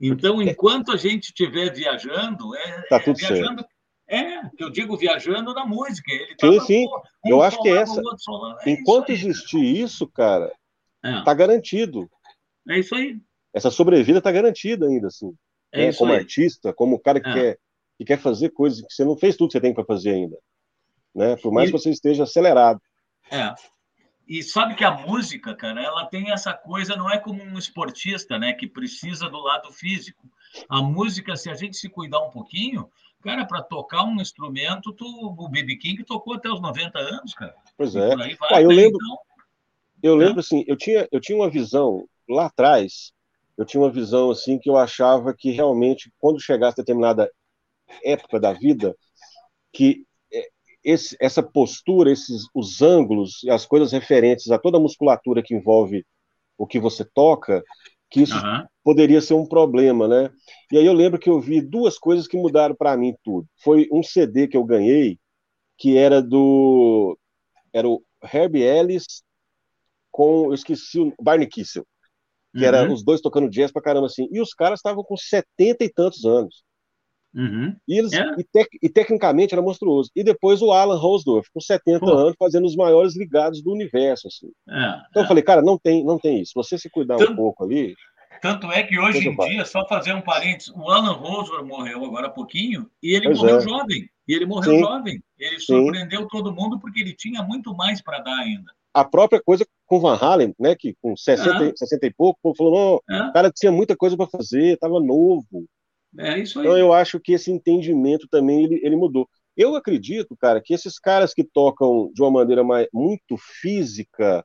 Então, 0.00 0.40
enquanto 0.40 0.92
a 0.92 0.96
gente 0.96 1.24
estiver 1.24 1.74
viajando, 1.74 2.56
é, 2.56 2.82
tá 2.88 2.96
é 2.96 3.12
viajando, 3.12 3.60
certo. 3.60 3.68
É, 4.08 4.40
eu 4.58 4.70
digo 4.70 4.96
viajando 4.96 5.52
na 5.52 5.66
música. 5.66 6.10
Ele 6.10 6.34
sim, 6.40 6.60
sim. 6.60 6.86
Pô, 6.86 7.02
um 7.26 7.30
eu 7.30 7.42
acho 7.42 7.60
que 7.60 7.68
essa. 7.68 8.00
É 8.64 8.70
enquanto 8.70 9.12
isso 9.12 9.28
existir 9.28 9.62
isso, 9.62 10.06
cara, 10.08 10.50
é. 11.04 11.22
tá 11.22 11.34
garantido. 11.34 12.08
É 12.66 12.78
isso 12.78 12.94
aí. 12.94 13.20
Essa 13.52 13.70
sobrevida 13.70 14.20
tá 14.20 14.32
garantida 14.32 14.86
ainda, 14.86 15.08
assim. 15.08 15.34
É 15.70 15.86
né? 15.86 15.92
Como 15.92 16.12
aí. 16.12 16.20
artista, 16.20 16.72
como 16.72 16.98
cara 16.98 17.20
que, 17.20 17.28
é. 17.28 17.32
quer, 17.34 17.58
que 17.98 18.04
quer 18.04 18.18
fazer 18.18 18.50
coisas 18.50 18.80
que 18.80 18.92
você 18.92 19.04
não 19.04 19.16
fez 19.16 19.36
tudo 19.36 19.48
que 19.48 19.52
você 19.52 19.60
tem 19.60 19.74
para 19.74 19.84
fazer 19.84 20.10
ainda. 20.10 20.36
Né? 21.14 21.36
Por 21.36 21.52
mais 21.52 21.68
e... 21.68 21.72
que 21.72 21.78
você 21.78 21.90
esteja 21.90 22.22
acelerado. 22.22 22.80
É. 23.30 23.54
E 24.26 24.42
sabe 24.42 24.74
que 24.74 24.84
a 24.84 24.90
música, 24.90 25.54
cara, 25.54 25.82
ela 25.82 26.04
tem 26.04 26.30
essa 26.30 26.52
coisa, 26.52 26.94
não 26.94 27.10
é 27.10 27.18
como 27.18 27.42
um 27.42 27.58
esportista, 27.58 28.38
né, 28.38 28.52
que 28.52 28.66
precisa 28.66 29.26
do 29.28 29.38
lado 29.38 29.72
físico. 29.72 30.30
A 30.68 30.82
música, 30.82 31.34
se 31.34 31.48
a 31.48 31.54
gente 31.54 31.78
se 31.78 31.88
cuidar 31.88 32.20
um 32.20 32.30
pouquinho, 32.30 32.90
Cara, 33.22 33.44
para 33.44 33.62
tocar 33.62 34.04
um 34.04 34.20
instrumento, 34.20 34.92
tu, 34.92 35.04
o 35.06 35.48
BB 35.48 35.76
King 35.76 36.04
tocou 36.04 36.34
até 36.34 36.48
os 36.48 36.60
90 36.60 36.98
anos, 36.98 37.34
cara. 37.34 37.54
Pois 37.76 37.96
é. 37.96 38.14
Vai, 38.14 38.36
ah, 38.52 38.62
eu 38.62 38.70
lembro, 38.70 38.98
então... 39.02 39.18
eu 40.02 40.14
lembro 40.14 40.36
né? 40.36 40.40
assim, 40.40 40.64
eu 40.68 40.76
tinha, 40.76 41.08
eu 41.10 41.20
tinha 41.20 41.36
uma 41.36 41.50
visão 41.50 42.08
lá 42.28 42.46
atrás, 42.46 43.12
eu 43.56 43.64
tinha 43.64 43.82
uma 43.82 43.90
visão 43.90 44.30
assim 44.30 44.58
que 44.58 44.70
eu 44.70 44.76
achava 44.76 45.34
que 45.34 45.50
realmente 45.50 46.12
quando 46.18 46.40
chegasse 46.40 46.76
determinada 46.76 47.28
época 48.04 48.38
da 48.38 48.52
vida, 48.52 48.96
que 49.72 50.06
é, 50.32 50.48
esse, 50.84 51.16
essa 51.20 51.42
postura, 51.42 52.12
esses 52.12 52.46
os 52.54 52.82
ângulos, 52.82 53.40
as 53.50 53.66
coisas 53.66 53.90
referentes 53.90 54.50
a 54.50 54.58
toda 54.58 54.78
a 54.78 54.80
musculatura 54.80 55.42
que 55.42 55.54
envolve 55.54 56.06
o 56.56 56.66
que 56.66 56.78
você 56.78 57.04
toca, 57.04 57.64
que 58.10 58.22
isso 58.22 58.34
uhum. 58.34 58.64
poderia 58.82 59.20
ser 59.20 59.34
um 59.34 59.46
problema, 59.46 60.08
né? 60.08 60.30
E 60.72 60.78
aí 60.78 60.86
eu 60.86 60.92
lembro 60.92 61.18
que 61.18 61.28
eu 61.28 61.40
vi 61.40 61.60
duas 61.60 61.98
coisas 61.98 62.26
que 62.26 62.36
mudaram 62.36 62.74
para 62.74 62.96
mim 62.96 63.14
tudo. 63.22 63.46
Foi 63.62 63.88
um 63.92 64.02
CD 64.02 64.48
que 64.48 64.56
eu 64.56 64.64
ganhei, 64.64 65.18
que 65.76 65.96
era 65.96 66.22
do 66.22 67.18
era 67.72 67.86
o 67.88 68.02
Herbie 68.32 68.62
Ellis 68.62 69.22
com 70.10 70.46
eu 70.46 70.54
esqueci 70.54 70.98
o 71.00 71.12
Barney 71.22 71.46
Kissel. 71.46 71.86
que 72.52 72.60
uhum. 72.60 72.64
era 72.64 72.92
os 72.92 73.04
dois 73.04 73.20
tocando 73.20 73.50
jazz 73.50 73.70
pra 73.70 73.82
caramba 73.82 74.06
assim. 74.06 74.28
E 74.32 74.40
os 74.40 74.54
caras 74.54 74.78
estavam 74.78 75.04
com 75.04 75.16
setenta 75.16 75.84
e 75.84 75.92
tantos 75.92 76.24
anos. 76.24 76.64
Uhum. 77.34 77.76
E, 77.86 77.98
eles, 77.98 78.12
é. 78.12 78.24
e, 78.38 78.44
tec, 78.44 78.68
e, 78.82 78.88
tecnicamente 78.88 79.54
era 79.54 79.62
monstruoso. 79.62 80.10
E 80.16 80.24
depois 80.24 80.62
o 80.62 80.72
Alan 80.72 80.98
Rosdorff, 80.98 81.48
com 81.52 81.60
70 81.60 82.00
Pô. 82.00 82.12
anos, 82.12 82.34
fazendo 82.38 82.66
os 82.66 82.74
maiores 82.74 83.16
ligados 83.16 83.62
do 83.62 83.72
universo. 83.72 84.28
Assim. 84.28 84.48
É, 84.68 85.00
então 85.10 85.22
é. 85.22 85.24
eu 85.24 85.28
falei, 85.28 85.42
cara, 85.42 85.62
não 85.62 85.78
tem, 85.78 86.04
não 86.04 86.18
tem 86.18 86.40
isso. 86.40 86.52
Você 86.54 86.78
se 86.78 86.88
cuidar 86.90 87.16
tanto, 87.16 87.32
um 87.32 87.36
pouco 87.36 87.64
ali. 87.64 87.94
Tanto 88.40 88.70
é 88.72 88.82
que 88.82 88.98
hoje 88.98 89.28
em 89.28 89.36
dia, 89.36 89.64
só 89.64 89.86
fazer 89.86 90.12
um 90.12 90.20
parênteses, 90.20 90.72
o 90.74 90.90
Alan 90.90 91.12
Rosdorff 91.12 91.64
morreu 91.66 92.04
agora 92.04 92.28
há 92.28 92.30
pouquinho 92.30 92.88
e 93.02 93.14
ele 93.14 93.26
pois 93.26 93.38
morreu 93.38 93.58
é. 93.58 93.60
jovem. 93.60 94.08
E 94.26 94.34
ele 94.34 94.46
morreu 94.46 94.74
Sim. 94.74 94.80
jovem. 94.80 95.22
Ele 95.38 95.60
surpreendeu 95.60 96.22
Sim. 96.22 96.28
todo 96.28 96.54
mundo 96.54 96.78
porque 96.78 97.00
ele 97.00 97.14
tinha 97.14 97.42
muito 97.42 97.74
mais 97.74 98.02
para 98.02 98.20
dar 98.20 98.36
ainda. 98.36 98.72
A 98.94 99.04
própria 99.04 99.40
coisa 99.40 99.66
com 99.86 100.00
Van 100.00 100.16
Halen, 100.16 100.54
né, 100.58 100.74
que 100.74 100.94
com 101.00 101.16
60, 101.16 101.64
é. 101.64 101.72
60 101.74 102.06
e 102.06 102.12
pouco, 102.12 102.54
falou, 102.56 103.00
não, 103.08 103.16
é. 103.16 103.22
o 103.28 103.32
cara 103.32 103.50
tinha 103.50 103.70
muita 103.70 103.96
coisa 103.96 104.16
para 104.16 104.26
fazer, 104.26 104.74
estava 104.74 105.00
novo. 105.00 105.66
É 106.16 106.38
isso 106.38 106.58
aí. 106.58 106.66
Então 106.66 106.78
eu 106.78 106.92
acho 106.92 107.20
que 107.20 107.32
esse 107.32 107.50
entendimento 107.50 108.26
também 108.28 108.64
ele, 108.64 108.80
ele 108.82 108.96
mudou. 108.96 109.28
Eu 109.56 109.74
acredito, 109.74 110.36
cara, 110.36 110.60
que 110.62 110.72
esses 110.72 110.98
caras 110.98 111.34
que 111.34 111.42
tocam 111.42 112.10
de 112.14 112.22
uma 112.22 112.30
maneira 112.30 112.62
mais, 112.62 112.86
muito 112.92 113.36
física, 113.60 114.44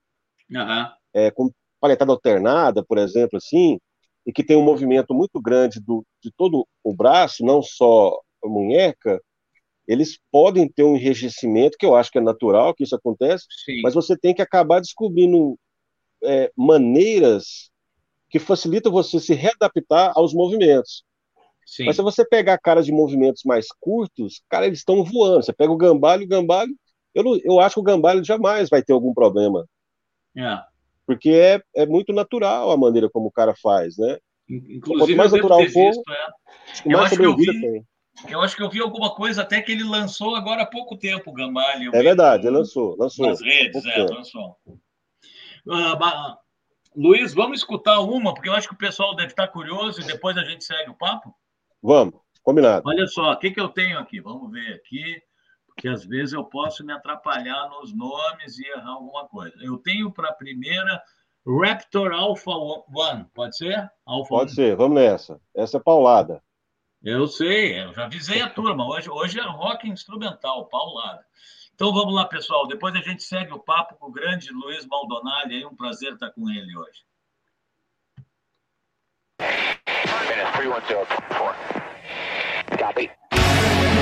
uhum. 0.50 0.88
é, 1.14 1.30
com 1.30 1.52
paletada 1.80 2.12
alternada, 2.12 2.84
por 2.84 2.98
exemplo, 2.98 3.38
assim, 3.38 3.80
e 4.26 4.34
que 4.34 4.44
tem 4.44 4.58
um 4.58 4.64
movimento 4.64 5.14
muito 5.14 5.40
grande 5.42 5.80
do, 5.80 6.06
de 6.22 6.32
todo 6.36 6.68
o 6.84 6.96
braço, 6.96 7.46
não 7.46 7.62
só 7.62 8.20
a 8.44 8.48
munheca, 8.48 9.22
eles 9.88 10.18
podem 10.32 10.68
ter 10.68 10.84
um 10.84 10.96
enrijecimento, 10.96 11.78
que 11.78 11.86
eu 11.86 11.96
acho 11.96 12.10
que 12.10 12.18
é 12.18 12.22
natural 12.22 12.74
que 12.74 12.84
isso 12.84 12.96
acontece, 12.96 13.46
Sim. 13.66 13.82
mas 13.82 13.94
você 13.94 14.18
tem 14.18 14.34
que 14.34 14.42
acabar 14.42 14.80
descobrindo 14.80 15.60
é, 16.24 16.52
maneiras 16.56 17.70
que 18.30 18.40
facilitam 18.40 18.92
você 18.92 19.20
se 19.20 19.34
readaptar 19.34 20.14
aos 20.16 20.34
movimentos. 20.34 21.04
Sim. 21.66 21.86
Mas 21.86 21.96
se 21.96 22.02
você 22.02 22.26
pegar 22.26 22.58
caras 22.58 22.86
de 22.86 22.92
movimentos 22.92 23.44
mais 23.46 23.68
curtos, 23.80 24.42
cara, 24.50 24.66
eles 24.66 24.80
estão 24.80 25.04
voando. 25.04 25.44
Você 25.44 25.54
pega 25.54 25.72
o 25.72 25.78
Gambalho, 25.78 26.24
o 26.24 26.28
Gambalho, 26.28 26.74
eu, 27.14 27.24
não, 27.24 27.38
eu 27.44 27.60
acho 27.60 27.76
que 27.76 27.82
o 27.82 27.84
Gambalho 27.84 28.24
jamais 28.24 28.70
vai 28.70 28.82
ter 28.82 28.94
algum 28.94 29.14
problema. 29.14 29.66
É. 30.36 30.60
Porque 31.06 31.30
é, 31.30 31.62
é 31.76 31.86
muito 31.86 32.14
natural 32.14 32.72
a 32.72 32.78
maneira 32.78 33.10
como 33.10 33.28
o 33.28 33.32
cara 33.32 33.54
faz, 33.56 33.98
né? 33.98 34.18
Inclusive, 34.50 35.00
Quanto 35.00 35.18
mais 35.18 35.32
natural 35.32 35.60
for, 35.60 35.68
visto, 35.68 36.04
é. 36.12 36.90
mais 36.90 37.10
sobrevida 37.10 37.52
tem. 37.54 37.86
Eu 38.30 38.42
acho 38.42 38.56
que 38.56 38.62
eu 38.62 38.70
vi 38.70 38.80
alguma 38.80 39.14
coisa 39.16 39.42
até 39.42 39.62
que 39.62 39.72
ele 39.72 39.84
lançou 39.84 40.36
agora 40.36 40.62
há 40.62 40.66
pouco 40.66 40.96
tempo, 40.96 41.32
o 41.32 41.34
Gambalho. 41.34 41.92
É 41.96 42.04
verdade, 42.04 42.46
ele 42.46 42.58
lançou, 42.58 42.96
lançou. 42.98 43.28
Nas 43.28 43.42
redes, 43.42 43.84
é, 43.86 43.94
tempo. 43.96 44.14
lançou. 44.14 44.58
Uh, 45.66 46.38
Luiz, 46.96 47.34
vamos 47.34 47.60
escutar 47.60 48.00
uma, 48.02 48.34
porque 48.34 48.50
eu 48.50 48.54
acho 48.54 48.68
que 48.68 48.76
o 48.76 48.78
pessoal 48.78 49.16
deve 49.16 49.30
estar 49.30 49.48
curioso 49.48 50.02
e 50.02 50.06
depois 50.06 50.38
a 50.38 50.44
gente 50.44 50.64
segue 50.64 50.92
o 50.92 50.96
papo. 50.96 51.34
Vamos, 51.84 52.16
combinado. 52.42 52.88
Olha 52.88 53.06
só, 53.08 53.34
o 53.34 53.38
que, 53.38 53.52
que 53.52 53.60
eu 53.60 53.68
tenho 53.68 54.00
aqui? 54.00 54.22
Vamos 54.22 54.50
ver 54.50 54.76
aqui, 54.76 55.22
porque 55.68 55.90
às 55.90 56.06
vezes 56.06 56.32
eu 56.32 56.46
posso 56.46 56.86
me 56.86 56.94
atrapalhar 56.94 57.70
nos 57.72 57.94
nomes 57.94 58.58
e 58.58 58.66
errar 58.70 58.92
alguma 58.92 59.28
coisa. 59.28 59.54
Eu 59.62 59.78
tenho 59.78 60.10
para 60.10 60.30
a 60.30 60.34
primeira 60.34 61.04
Raptor 61.46 62.14
Alpha 62.14 62.52
One, 62.52 63.26
pode 63.34 63.58
ser? 63.58 63.92
Alpha 64.06 64.30
pode 64.30 64.52
One. 64.52 64.56
ser, 64.56 64.78
vamos 64.78 64.96
nessa. 64.96 65.42
Essa 65.54 65.76
é 65.76 65.82
paulada. 65.82 66.42
Eu 67.04 67.28
sei, 67.28 67.84
eu 67.84 67.94
já 67.94 68.06
avisei 68.06 68.42
a 68.42 68.50
turma. 68.50 68.88
Hoje, 68.88 69.10
hoje 69.10 69.38
é 69.38 69.44
rock 69.44 69.90
instrumental, 69.90 70.68
paulada. 70.68 71.26
Então 71.76 71.92
vamos 71.92 72.16
lá, 72.16 72.24
pessoal. 72.24 72.66
Depois 72.66 72.96
a 72.96 73.02
gente 73.02 73.24
segue 73.24 73.52
o 73.52 73.60
papo 73.60 73.96
com 73.96 74.08
o 74.08 74.12
grande 74.12 74.54
Luiz 74.54 74.88
Maldonado. 74.88 75.54
É 75.54 75.68
um 75.68 75.76
prazer 75.76 76.14
estar 76.14 76.32
com 76.32 76.50
ele 76.50 76.78
hoje. 76.78 77.04
And 80.32 80.40
it's 80.40 80.56
310 80.56 81.06
Copy. 82.80 83.93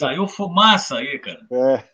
Saiu 0.00 0.26
fumaça 0.26 0.96
aí, 0.96 1.18
cara. 1.18 1.40
É. 1.52 1.84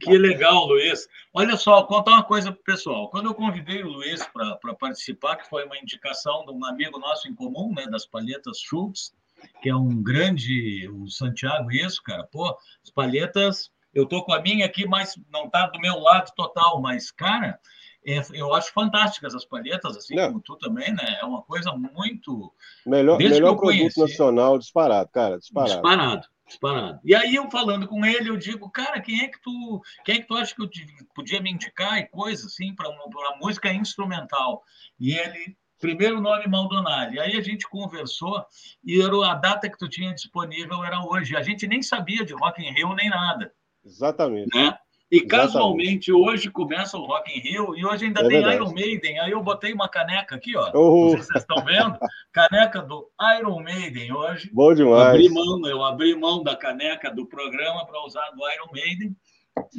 Que 0.00 0.16
legal, 0.16 0.66
Luiz. 0.66 1.06
Olha 1.32 1.56
só, 1.56 1.82
contar 1.84 2.12
uma 2.12 2.24
coisa 2.24 2.50
pro 2.50 2.64
pessoal. 2.64 3.10
Quando 3.10 3.26
eu 3.26 3.34
convidei 3.34 3.82
o 3.82 3.88
Luiz 3.88 4.26
para 4.32 4.74
participar, 4.74 5.36
que 5.36 5.48
foi 5.48 5.64
uma 5.66 5.78
indicação 5.78 6.44
de 6.46 6.52
um 6.52 6.64
amigo 6.64 6.98
nosso 6.98 7.28
em 7.28 7.34
comum, 7.34 7.72
né, 7.74 7.86
das 7.86 8.06
palhetas 8.06 8.60
Schultz, 8.60 9.14
que 9.62 9.68
é 9.68 9.76
um 9.76 10.02
grande, 10.02 10.88
o 10.88 11.08
Santiago, 11.08 11.70
isso, 11.70 12.02
cara. 12.02 12.24
Pô, 12.24 12.56
as 12.82 12.90
palhetas, 12.90 13.70
eu 13.94 14.06
tô 14.06 14.24
com 14.24 14.32
a 14.32 14.40
minha 14.40 14.64
aqui, 14.64 14.86
mas 14.86 15.14
não 15.30 15.50
tá 15.50 15.66
do 15.66 15.78
meu 15.78 15.98
lado 15.98 16.32
total, 16.34 16.80
mas, 16.80 17.10
cara, 17.10 17.60
é, 18.06 18.22
eu 18.32 18.54
acho 18.54 18.72
fantásticas 18.72 19.34
as 19.34 19.44
palhetas, 19.44 19.98
assim 19.98 20.14
não. 20.14 20.28
como 20.28 20.40
tu 20.40 20.56
também, 20.56 20.94
né? 20.94 21.18
É 21.20 21.24
uma 21.26 21.42
coisa 21.42 21.72
muito. 21.72 22.52
Melhor, 22.86 23.18
melhor 23.18 23.56
produto 23.56 23.60
conheci, 23.60 24.00
nacional 24.00 24.58
disparado, 24.58 25.10
cara, 25.10 25.38
disparado. 25.38 25.72
Disparado, 25.72 26.26
disparado. 26.46 27.00
E 27.04 27.14
aí 27.14 27.34
eu 27.34 27.50
falando 27.50 27.86
com 27.86 28.04
ele, 28.04 28.28
eu 28.28 28.36
digo, 28.36 28.70
cara, 28.70 29.00
quem 29.00 29.20
é 29.22 29.28
que 29.28 29.40
tu, 29.40 29.82
quem 30.04 30.16
é 30.16 30.20
que 30.20 30.26
tu 30.26 30.36
acha 30.36 30.54
que 30.54 30.62
eu 30.62 30.70
podia 31.14 31.40
me 31.40 31.50
indicar 31.50 31.98
e 31.98 32.06
coisa 32.06 32.46
assim 32.46 32.74
para 32.74 32.88
uma, 32.88 33.36
música 33.40 33.72
instrumental? 33.72 34.62
E 34.98 35.12
ele 35.12 35.56
primeiro 35.80 36.20
nome 36.20 36.46
Maldonado. 36.46 37.20
Aí 37.20 37.36
a 37.36 37.42
gente 37.42 37.68
conversou 37.68 38.44
e 38.82 39.02
era 39.02 39.30
a 39.30 39.34
data 39.34 39.68
que 39.68 39.76
tu 39.76 39.88
tinha 39.88 40.14
disponível 40.14 40.82
era 40.82 41.04
hoje. 41.04 41.36
A 41.36 41.42
gente 41.42 41.66
nem 41.66 41.82
sabia 41.82 42.24
de 42.24 42.32
Rock 42.32 42.62
in 42.62 42.72
Rio 42.72 42.94
nem 42.94 43.10
nada. 43.10 43.52
Exatamente. 43.84 44.48
Né? 44.56 44.78
E 45.14 45.20
casualmente 45.24 46.10
hoje 46.10 46.50
começa 46.50 46.98
o 46.98 47.06
Rock 47.06 47.30
in 47.30 47.40
Rio 47.40 47.76
e 47.76 47.86
hoje 47.86 48.06
ainda 48.06 48.18
é 48.18 48.22
tem 48.24 48.42
verdade. 48.42 48.56
Iron 48.56 48.72
Maiden. 48.72 49.20
Aí 49.20 49.30
eu 49.30 49.40
botei 49.40 49.72
uma 49.72 49.88
caneca 49.88 50.34
aqui, 50.34 50.56
ó. 50.56 50.72
Uhum. 50.74 51.04
Não 51.04 51.10
sei 51.10 51.20
se 51.20 51.26
vocês 51.28 51.44
estão 51.44 51.64
vendo. 51.64 51.96
Caneca 52.32 52.82
do 52.82 53.08
Iron 53.38 53.62
Maiden 53.62 54.12
hoje. 54.12 54.50
Bom 54.52 54.74
demais. 54.74 55.10
Abri 55.10 55.28
mão, 55.28 55.64
eu 55.68 55.84
abri 55.84 56.16
mão 56.16 56.42
da 56.42 56.56
caneca 56.56 57.14
do 57.14 57.24
programa 57.26 57.86
para 57.86 58.04
usar 58.04 58.28
do 58.30 58.40
Iron 58.54 58.72
Maiden. 58.72 59.16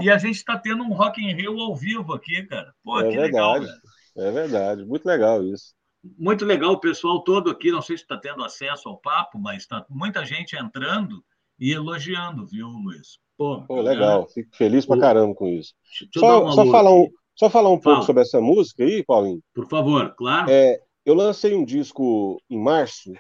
E 0.02 0.10
a 0.10 0.18
gente 0.18 0.38
está 0.38 0.58
tendo 0.58 0.84
um 0.84 0.94
Rock 0.94 1.22
in 1.22 1.36
Rio 1.36 1.60
ao 1.60 1.76
vivo 1.76 2.14
aqui, 2.14 2.44
cara. 2.44 2.74
Pô, 2.82 3.02
é 3.02 3.10
que 3.10 3.18
verdade. 3.18 3.66
legal, 3.66 3.78
É 4.18 4.32
verdade, 4.32 4.86
muito 4.86 5.06
legal 5.06 5.44
isso. 5.44 5.76
Muito 6.18 6.46
legal 6.46 6.72
o 6.72 6.80
pessoal 6.80 7.22
todo 7.26 7.52
aqui. 7.52 7.74
Não 7.74 7.82
sei 7.82 7.98
se 7.98 8.04
está 8.04 8.16
tendo 8.16 8.42
acesso 8.42 8.88
ao 8.88 9.02
papo, 9.02 9.38
mas 9.38 9.64
está 9.64 9.86
muita 9.90 10.24
gente 10.24 10.56
entrando 10.56 11.22
e 11.60 11.74
elogiando, 11.74 12.48
viu, 12.48 12.68
Luiz? 12.70 13.25
Pô, 13.38 13.62
Pô 13.68 13.82
legal, 13.82 14.28
fico 14.30 14.56
feliz 14.56 14.86
pra 14.86 15.00
caramba 15.00 15.36
com 15.36 15.48
isso. 15.48 15.74
Só, 16.14 16.52
só, 16.52 16.66
falar 16.68 16.94
um, 16.94 17.10
só 17.36 17.50
falar 17.50 17.70
um 17.70 17.82
Fala. 17.82 17.96
pouco 17.96 18.06
sobre 18.06 18.22
essa 18.22 18.40
música 18.40 18.84
aí, 18.84 19.04
Paulinho. 19.04 19.42
Por 19.54 19.68
favor, 19.68 20.14
claro. 20.16 20.50
É, 20.50 20.80
eu 21.06 21.14
lancei 21.14 21.54
um 21.54 21.66
disco 21.66 22.42
em 22.50 22.58
março, 22.58 23.12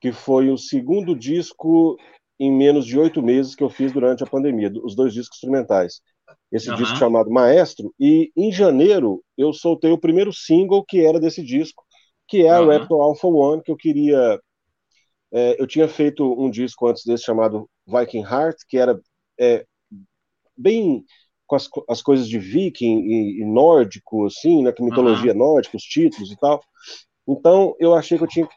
que 0.00 0.12
foi 0.12 0.50
o 0.50 0.56
segundo 0.56 1.14
disco 1.14 1.96
em 2.38 2.50
menos 2.50 2.86
de 2.86 2.98
oito 2.98 3.22
meses 3.22 3.54
que 3.54 3.62
eu 3.62 3.70
fiz 3.70 3.92
durante 3.92 4.24
a 4.24 4.26
pandemia, 4.26 4.72
os 4.82 4.96
dois 4.96 5.12
discos 5.12 5.36
instrumentais. 5.36 6.00
Esse 6.50 6.70
uhum. 6.70 6.76
disco 6.76 6.96
chamado 6.96 7.30
Maestro, 7.30 7.94
e 8.00 8.32
em 8.36 8.50
janeiro 8.50 9.22
eu 9.36 9.52
soltei 9.52 9.92
o 9.92 9.98
primeiro 9.98 10.32
single 10.32 10.84
que 10.84 11.04
era 11.04 11.20
desse 11.20 11.42
disco, 11.42 11.84
que 12.26 12.46
é 12.46 12.50
a 12.50 12.60
uhum. 12.60 12.68
Raptor 12.68 13.02
Alpha 13.02 13.28
One, 13.28 13.62
que 13.62 13.70
eu 13.70 13.76
queria. 13.76 14.40
É, 15.32 15.60
eu 15.60 15.66
tinha 15.66 15.88
feito 15.88 16.24
um 16.40 16.48
disco 16.48 16.86
antes 16.86 17.04
desse 17.04 17.24
chamado 17.24 17.68
Viking 17.86 18.22
Heart, 18.22 18.56
que 18.68 18.78
era 18.78 18.98
é, 19.38 19.64
bem 20.56 21.04
com 21.46 21.56
as, 21.56 21.68
as, 21.88 22.02
coisas 22.02 22.28
de 22.28 22.38
viking 22.38 23.00
e, 23.00 23.42
e 23.42 23.44
nórdico, 23.44 24.26
assim, 24.26 24.62
né, 24.62 24.72
mitologia 24.80 25.32
uhum. 25.32 25.38
nórdica, 25.38 25.76
os 25.76 25.82
títulos 25.82 26.30
e 26.30 26.36
tal. 26.36 26.62
Então, 27.28 27.74
eu 27.78 27.94
achei 27.94 28.16
que 28.16 28.24
eu 28.24 28.28
tinha 28.28 28.48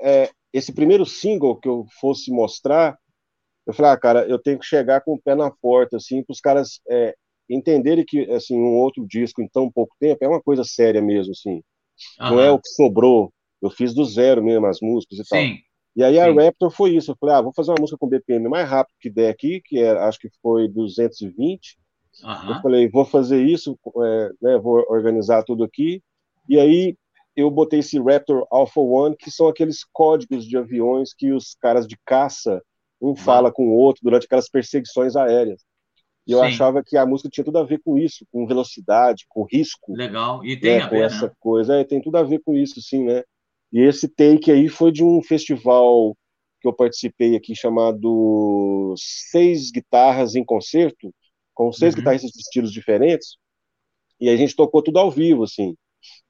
é, 0.00 0.30
esse 0.52 0.72
primeiro 0.72 1.06
single 1.06 1.56
que 1.56 1.68
eu 1.68 1.86
fosse 2.00 2.30
mostrar, 2.30 2.98
eu 3.66 3.72
falei, 3.72 3.92
ah, 3.92 3.96
cara, 3.96 4.28
eu 4.28 4.38
tenho 4.38 4.58
que 4.58 4.66
chegar 4.66 5.00
com 5.00 5.14
o 5.14 5.20
pé 5.20 5.34
na 5.34 5.50
porta, 5.50 5.96
assim, 5.96 6.22
para 6.22 6.32
os 6.32 6.40
caras 6.40 6.80
é, 6.88 7.14
entenderem 7.48 8.04
que, 8.04 8.30
assim, 8.30 8.56
um 8.56 8.78
outro 8.78 9.06
disco 9.06 9.42
em 9.42 9.48
tão 9.48 9.70
pouco 9.70 9.94
tempo 9.98 10.22
é 10.22 10.28
uma 10.28 10.42
coisa 10.42 10.64
séria 10.64 11.00
mesmo, 11.00 11.32
assim. 11.32 11.62
Uhum. 12.20 12.30
Não 12.30 12.40
é 12.40 12.50
o 12.50 12.58
que 12.58 12.68
sobrou. 12.68 13.32
Eu 13.62 13.70
fiz 13.70 13.94
do 13.94 14.04
zero 14.04 14.42
mesmo 14.42 14.66
as 14.66 14.80
músicas 14.80 15.18
e 15.18 15.24
Sim. 15.24 15.28
tal. 15.30 15.64
E 15.96 16.02
aí 16.02 16.18
a 16.18 16.26
Sim. 16.26 16.38
Raptor 16.38 16.70
foi 16.70 16.90
isso. 16.90 17.12
Eu 17.12 17.16
falei, 17.16 17.36
ah, 17.36 17.42
vou 17.42 17.52
fazer 17.52 17.70
uma 17.70 17.80
música 17.80 17.98
com 17.98 18.08
BPM 18.08 18.48
mais 18.48 18.68
rápido 18.68 18.96
que 19.00 19.10
der 19.10 19.30
aqui, 19.30 19.60
que 19.64 19.78
é, 19.78 19.90
acho 19.90 20.18
que 20.18 20.28
foi 20.42 20.68
220. 20.68 21.78
Uhum. 22.22 22.54
Eu 22.54 22.62
falei, 22.62 22.88
vou 22.88 23.04
fazer 23.04 23.42
isso, 23.44 23.78
é, 24.02 24.30
né, 24.42 24.58
vou 24.58 24.84
organizar 24.88 25.44
tudo 25.44 25.64
aqui. 25.64 26.02
E 26.48 26.58
aí 26.58 26.96
eu 27.36 27.50
botei 27.50 27.80
esse 27.80 28.00
Raptor 28.00 28.46
Alpha 28.50 28.80
One, 28.80 29.16
que 29.16 29.30
são 29.30 29.48
aqueles 29.48 29.84
códigos 29.92 30.46
de 30.46 30.56
aviões 30.56 31.12
que 31.12 31.32
os 31.32 31.56
caras 31.60 31.86
de 31.86 31.96
caça 32.04 32.62
um 33.00 33.08
uhum. 33.08 33.16
fala 33.16 33.52
com 33.52 33.68
o 33.68 33.74
outro 33.74 34.02
durante 34.02 34.24
aquelas 34.24 34.48
perseguições 34.48 35.14
aéreas. 35.14 35.62
E 36.26 36.32
eu 36.32 36.38
Sim. 36.38 36.46
achava 36.46 36.82
que 36.82 36.96
a 36.96 37.04
música 37.04 37.28
tinha 37.28 37.44
tudo 37.44 37.58
a 37.58 37.64
ver 37.64 37.80
com 37.84 37.98
isso, 37.98 38.26
com 38.32 38.46
velocidade, 38.46 39.26
com 39.28 39.44
risco. 39.44 39.94
Legal, 39.94 40.42
e 40.44 40.58
tem 40.58 40.78
né, 40.78 40.82
a 40.82 40.88
ver, 40.88 40.98
com 40.98 41.04
essa 41.04 41.26
né? 41.26 41.32
coisa. 41.38 41.76
É, 41.76 41.84
tem 41.84 42.00
tudo 42.00 42.16
a 42.16 42.22
ver 42.22 42.40
com 42.42 42.54
isso, 42.54 42.80
sim, 42.80 43.04
né? 43.04 43.22
E 43.74 43.80
esse 43.80 44.08
take 44.08 44.52
aí 44.52 44.68
foi 44.68 44.92
de 44.92 45.02
um 45.02 45.20
festival 45.20 46.16
que 46.60 46.68
eu 46.68 46.72
participei 46.72 47.34
aqui 47.34 47.56
chamado 47.56 48.94
Seis 48.96 49.72
Guitarras 49.72 50.36
em 50.36 50.44
Concerto, 50.44 51.12
com 51.52 51.72
seis 51.72 51.92
uhum. 51.92 51.98
guitarristas 51.98 52.30
de 52.30 52.38
estilos 52.38 52.72
diferentes, 52.72 53.36
e 54.20 54.28
a 54.28 54.36
gente 54.36 54.54
tocou 54.54 54.80
tudo 54.80 55.00
ao 55.00 55.10
vivo, 55.10 55.42
assim. 55.42 55.74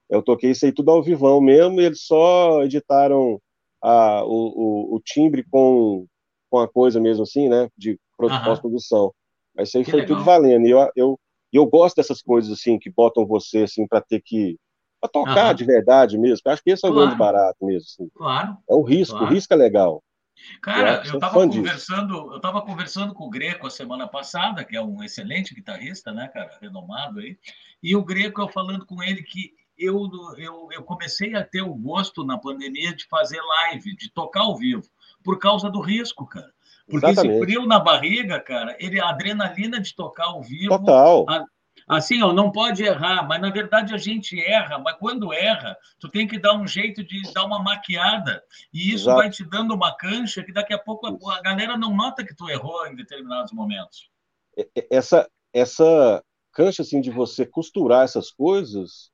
Eu 0.09 0.23
toquei 0.23 0.51
isso 0.51 0.65
aí 0.65 0.71
tudo 0.71 0.89
ao 0.89 1.03
vivão 1.03 1.39
mesmo, 1.39 1.79
e 1.79 1.85
eles 1.85 2.01
só 2.01 2.63
editaram 2.63 3.39
a, 3.79 4.25
o, 4.25 4.29
o, 4.29 4.95
o 4.95 4.99
timbre 4.99 5.43
com, 5.43 6.07
com 6.49 6.57
a 6.57 6.67
coisa 6.67 6.99
mesmo 6.99 7.23
assim, 7.23 7.47
né, 7.47 7.69
de 7.77 7.99
pós-produção. 8.17 9.13
Mas 9.55 9.69
isso 9.69 9.77
aí 9.77 9.85
que 9.85 9.91
foi 9.91 10.01
legal. 10.01 10.17
tudo 10.17 10.25
valendo, 10.25 10.65
e 10.65 10.71
eu, 10.71 10.89
eu, 10.95 11.19
eu 11.53 11.65
gosto 11.67 11.95
dessas 11.97 12.23
coisas, 12.23 12.51
assim, 12.51 12.79
que 12.79 12.89
botam 12.89 13.23
você, 13.23 13.59
assim, 13.59 13.87
para 13.87 14.01
ter 14.01 14.19
que 14.25 14.57
para 15.07 15.25
tocar 15.25 15.53
de 15.53 15.65
verdade 15.65 16.17
mesmo. 16.17 16.41
Eu 16.45 16.51
acho 16.51 16.63
que 16.63 16.71
esse 16.71 16.85
é 16.85 16.89
o 16.89 16.91
claro. 16.91 17.07
grande 17.07 17.19
barato 17.19 17.65
mesmo. 17.65 17.87
Assim. 17.87 18.09
Claro. 18.15 18.57
É 18.69 18.73
o 18.73 18.81
risco, 18.81 19.17
claro. 19.17 19.31
o 19.31 19.33
risco 19.33 19.53
é 19.53 19.57
legal. 19.57 20.03
Cara, 20.61 21.03
eu 21.05 21.15
estava 21.15 21.33
conversando, 21.47 22.33
eu 22.33 22.39
tava 22.41 22.61
conversando 22.61 23.13
com 23.13 23.25
o 23.25 23.29
Greco 23.29 23.67
a 23.67 23.69
semana 23.69 24.07
passada, 24.07 24.63
que 24.63 24.75
é 24.75 24.81
um 24.81 25.03
excelente 25.03 25.55
guitarrista, 25.55 26.11
né, 26.11 26.27
cara, 26.27 26.57
renomado 26.61 27.19
aí. 27.19 27.37
E 27.81 27.95
o 27.95 28.03
Greco, 28.03 28.41
eu 28.41 28.49
falando 28.49 28.85
com 28.85 29.01
ele 29.01 29.23
que 29.23 29.53
eu, 29.77 30.09
eu, 30.37 30.69
eu 30.71 30.83
comecei 30.83 31.35
a 31.35 31.43
ter 31.43 31.61
o 31.61 31.73
gosto 31.73 32.23
na 32.23 32.37
pandemia 32.37 32.95
de 32.95 33.05
fazer 33.07 33.41
live, 33.41 33.95
de 33.95 34.11
tocar 34.11 34.41
ao 34.41 34.57
vivo, 34.57 34.83
por 35.23 35.39
causa 35.39 35.69
do 35.69 35.81
risco, 35.81 36.25
cara. 36.25 36.53
Porque 36.87 37.05
Exatamente. 37.07 37.35
esse 37.35 37.45
frio 37.45 37.65
na 37.65 37.79
barriga, 37.79 38.39
cara, 38.39 38.75
ele, 38.79 38.99
a 38.99 39.09
adrenalina 39.09 39.79
de 39.79 39.95
tocar 39.95 40.25
ao 40.25 40.41
vivo, 40.41 40.77
Total. 40.77 41.25
A, 41.27 41.45
assim, 41.87 42.21
ó, 42.21 42.33
não 42.33 42.51
pode 42.51 42.83
errar, 42.83 43.27
mas 43.27 43.41
na 43.41 43.49
verdade 43.49 43.93
a 43.93 43.97
gente 43.97 44.39
erra, 44.39 44.79
mas 44.79 44.97
quando 44.97 45.33
erra, 45.33 45.77
tu 45.99 46.09
tem 46.09 46.27
que 46.27 46.39
dar 46.39 46.55
um 46.55 46.67
jeito 46.67 47.03
de 47.03 47.21
dar 47.33 47.45
uma 47.45 47.61
maquiada, 47.61 48.43
e 48.73 48.89
isso 48.89 49.05
Exato. 49.05 49.17
vai 49.17 49.29
te 49.29 49.43
dando 49.43 49.73
uma 49.73 49.95
cancha 49.95 50.43
que 50.43 50.51
daqui 50.51 50.73
a 50.73 50.79
pouco 50.79 51.07
a, 51.07 51.37
a 51.37 51.41
galera 51.41 51.77
não 51.77 51.95
nota 51.95 52.25
que 52.25 52.35
tu 52.35 52.49
errou 52.49 52.87
em 52.87 52.95
determinados 52.95 53.51
momentos. 53.51 54.09
Essa 54.89 55.29
essa 55.53 56.23
cancha 56.51 56.81
assim 56.81 56.99
de 57.01 57.11
você 57.11 57.45
costurar 57.45 58.03
essas 58.03 58.31
coisas, 58.31 59.11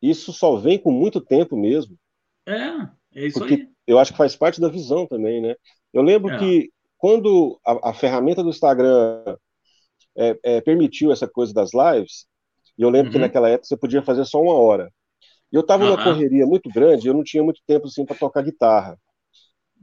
isso 0.00 0.32
só 0.32 0.56
vem 0.56 0.78
com 0.78 0.90
muito 0.90 1.20
tempo 1.20 1.56
mesmo. 1.56 1.96
É, 2.46 2.68
é 3.14 3.26
isso 3.26 3.38
Porque 3.38 3.54
aí. 3.54 3.68
Eu 3.86 3.98
acho 3.98 4.12
que 4.12 4.18
faz 4.18 4.34
parte 4.34 4.60
da 4.60 4.68
visão 4.68 5.06
também, 5.06 5.42
né? 5.42 5.54
Eu 5.92 6.02
lembro 6.02 6.32
é. 6.32 6.38
que 6.38 6.70
quando 6.96 7.60
a, 7.66 7.90
a 7.90 7.94
ferramenta 7.94 8.42
do 8.42 8.48
Instagram 8.48 9.36
é, 10.16 10.38
é, 10.42 10.60
permitiu 10.60 11.12
essa 11.12 11.28
coisa 11.28 11.52
das 11.52 11.70
lives, 11.72 12.26
e 12.78 12.82
eu 12.82 12.90
lembro 12.90 13.08
uhum. 13.08 13.12
que 13.12 13.18
naquela 13.18 13.48
época 13.48 13.66
você 13.66 13.76
podia 13.76 14.02
fazer 14.02 14.24
só 14.24 14.40
uma 14.40 14.54
hora. 14.54 14.92
E 15.52 15.56
eu 15.56 15.60
estava 15.60 15.84
uhum. 15.84 15.90
numa 15.90 16.02
correria 16.02 16.46
muito 16.46 16.68
grande, 16.70 17.06
eu 17.06 17.14
não 17.14 17.22
tinha 17.22 17.42
muito 17.42 17.60
tempo 17.66 17.86
assim 17.86 18.04
para 18.04 18.16
tocar 18.16 18.42
guitarra. 18.42 18.98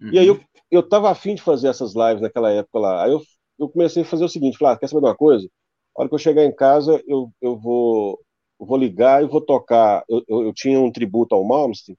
Uhum. 0.02 0.14
E 0.14 0.20
aí 0.20 0.28
eu, 0.28 0.40
eu 0.70 0.88
tava 0.88 1.10
afim 1.10 1.36
de 1.36 1.42
fazer 1.42 1.68
essas 1.68 1.96
lives 1.96 2.22
naquela 2.22 2.52
época 2.52 2.80
lá. 2.80 3.06
Aí 3.06 3.12
eu, 3.12 3.22
eu 3.60 3.70
comecei 3.70 4.04
a 4.04 4.06
fazer 4.06 4.26
o 4.26 4.30
seguinte, 4.30 4.58
falar, 4.58 4.74
ah, 4.74 4.78
quer 4.78 4.88
saber 4.88 5.02
de 5.02 5.08
uma 5.08 5.16
coisa? 5.16 5.48
A 5.96 6.02
hora 6.02 6.10
que 6.10 6.16
eu 6.16 6.20
chegar 6.20 6.44
em 6.44 6.56
casa, 6.56 7.02
eu, 7.08 7.32
eu 7.42 7.58
vou 7.58 8.20
eu 8.62 8.66
vou 8.68 8.78
ligar 8.78 9.24
e 9.24 9.28
vou 9.28 9.42
tocar. 9.42 10.04
Eu, 10.08 10.24
eu, 10.28 10.44
eu, 10.44 10.54
tinha 10.54 10.80
um 10.80 10.92
tributo 10.92 11.34
ao 11.34 11.44
Malmsteen, 11.44 11.98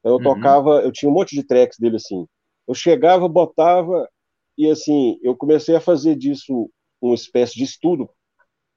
então 0.00 0.12
eu 0.12 0.16
uhum. 0.16 0.22
tocava, 0.22 0.80
eu 0.80 0.90
tinha 0.90 1.10
um 1.10 1.12
monte 1.14 1.36
de 1.36 1.42
tracks 1.42 1.78
dele 1.78 1.96
assim. 1.96 2.26
Eu 2.66 2.74
chegava, 2.74 3.28
botava, 3.28 4.08
e 4.56 4.68
assim, 4.70 5.18
eu 5.22 5.36
comecei 5.36 5.76
a 5.76 5.80
fazer 5.80 6.16
disso 6.16 6.70
uma 7.00 7.14
espécie 7.14 7.54
de 7.54 7.64
estudo 7.64 8.08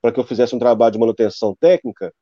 para 0.01 0.11
que 0.11 0.19
eu 0.19 0.23
fizesse 0.23 0.55
um 0.55 0.59
trabalho 0.59 0.91
de 0.91 0.99
manutenção 0.99 1.55
técnica, 1.59 2.13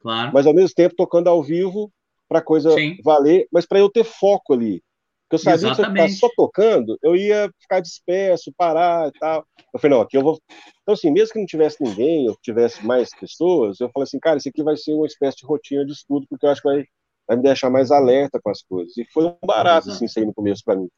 claro. 0.00 0.32
mas 0.32 0.46
ao 0.46 0.54
mesmo 0.54 0.74
tempo 0.74 0.94
tocando 0.96 1.28
ao 1.28 1.42
vivo 1.42 1.92
para 2.28 2.40
a 2.40 2.44
coisa 2.44 2.70
Sim. 2.72 2.96
valer, 3.02 3.48
mas 3.50 3.64
para 3.64 3.78
eu 3.78 3.88
ter 3.88 4.04
foco 4.04 4.52
ali. 4.52 4.82
Porque 5.28 5.34
eu 5.34 5.38
sabia 5.38 5.68
Exatamente. 5.68 5.76
que 5.76 5.82
se 5.82 5.82
eu 5.82 5.92
ficasse 5.92 6.20
só 6.20 6.28
tocando, 6.34 6.98
eu 7.02 7.14
ia 7.14 7.50
ficar 7.60 7.80
disperso, 7.80 8.52
parar 8.56 9.08
e 9.08 9.18
tal. 9.18 9.46
Eu 9.74 9.78
falei, 9.78 9.96
não, 9.96 10.02
aqui 10.02 10.16
eu 10.16 10.22
vou. 10.22 10.40
Então, 10.82 10.94
assim, 10.94 11.10
mesmo 11.10 11.34
que 11.34 11.38
não 11.38 11.46
tivesse 11.46 11.82
ninguém, 11.82 12.28
ou 12.28 12.36
tivesse 12.42 12.84
mais 12.84 13.10
pessoas, 13.14 13.78
eu 13.78 13.90
falei 13.90 14.04
assim, 14.04 14.18
cara, 14.18 14.38
isso 14.38 14.48
aqui 14.48 14.62
vai 14.62 14.74
ser 14.76 14.94
uma 14.94 15.06
espécie 15.06 15.36
de 15.36 15.46
rotina 15.46 15.84
de 15.84 15.92
estudo, 15.92 16.26
porque 16.30 16.46
eu 16.46 16.50
acho 16.50 16.62
que 16.62 16.68
vai, 16.68 16.84
vai 17.26 17.36
me 17.36 17.42
deixar 17.42 17.68
mais 17.68 17.90
alerta 17.90 18.40
com 18.42 18.48
as 18.50 18.62
coisas. 18.62 18.96
E 18.96 19.04
foi 19.12 19.26
um 19.26 19.36
barato, 19.46 19.88
Exato. 19.88 20.02
assim, 20.02 20.20
aí 20.20 20.26
no 20.26 20.32
começo 20.32 20.62
para 20.64 20.76
mim. 20.76 20.88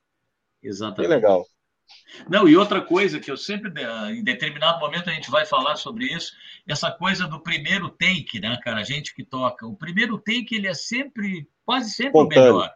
Exatamente. 0.63 1.09
Bem 1.09 1.09
legal. 1.09 1.45
Não, 2.29 2.49
e 2.49 2.57
outra 2.57 2.81
coisa 2.81 3.21
que 3.21 3.31
eu 3.31 3.37
sempre, 3.37 3.73
em 4.13 4.23
determinado 4.23 4.81
momento, 4.81 5.09
a 5.09 5.13
gente 5.13 5.31
vai 5.31 5.47
falar 5.47 5.77
sobre 5.77 6.07
isso, 6.07 6.33
essa 6.67 6.91
coisa 6.91 7.27
do 7.27 7.41
primeiro 7.41 7.89
take, 7.89 8.41
né, 8.41 8.59
cara? 8.63 8.81
A 8.81 8.85
gente 8.85 9.15
que 9.15 9.25
toca. 9.25 9.67
O 9.67 9.77
primeiro 9.77 10.19
take, 10.19 10.55
ele 10.55 10.67
é 10.67 10.75
sempre, 10.75 11.49
quase 11.65 11.91
sempre 11.91 12.21
o 12.21 12.27
melhor. 12.27 12.71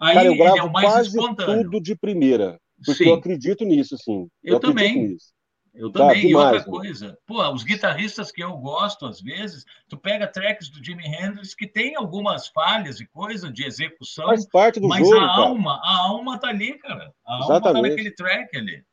Aí 0.00 0.14
cara, 0.14 0.26
eu 0.26 0.36
gravo 0.36 0.56
ele 0.56 0.60
é 0.60 0.64
o 0.64 0.72
mais 0.72 0.88
quase 0.88 1.08
espontâneo. 1.08 1.64
tudo 1.64 1.80
de 1.80 1.94
primeira, 1.94 2.60
porque 2.84 3.04
Sim. 3.04 3.10
eu 3.10 3.14
acredito 3.14 3.64
nisso, 3.64 3.96
sim. 3.96 4.28
Eu, 4.42 4.54
eu 4.54 4.60
também. 4.60 5.10
Nisso. 5.10 5.32
Eu 5.74 5.90
também. 5.90 6.22
Tá, 6.22 6.28
e 6.28 6.34
outra 6.34 6.64
coisa, 6.64 7.18
pô, 7.26 7.48
os 7.50 7.62
guitarristas 7.62 8.30
que 8.30 8.42
eu 8.42 8.56
gosto, 8.58 9.06
às 9.06 9.20
vezes, 9.20 9.64
tu 9.88 9.96
pega 9.96 10.26
tracks 10.26 10.68
do 10.68 10.84
Jimi 10.84 11.06
Hendrix 11.06 11.54
que 11.54 11.66
tem 11.66 11.96
algumas 11.96 12.48
falhas 12.48 13.00
e 13.00 13.06
coisa 13.06 13.50
de 13.50 13.64
execução. 13.64 14.26
Faz 14.26 14.46
parte 14.46 14.78
do 14.78 14.88
mas 14.88 15.00
jogo. 15.00 15.18
Mas 15.18 15.28
a 15.28 15.32
alma, 15.32 15.80
a 15.82 15.98
alma 16.08 16.38
tá 16.38 16.48
ali, 16.48 16.78
cara. 16.78 17.14
A 17.26 17.38
Exatamente. 17.38 17.66
alma 17.66 17.72
tá 17.72 17.88
naquele 17.88 18.10
track 18.10 18.56
ali. 18.56 18.84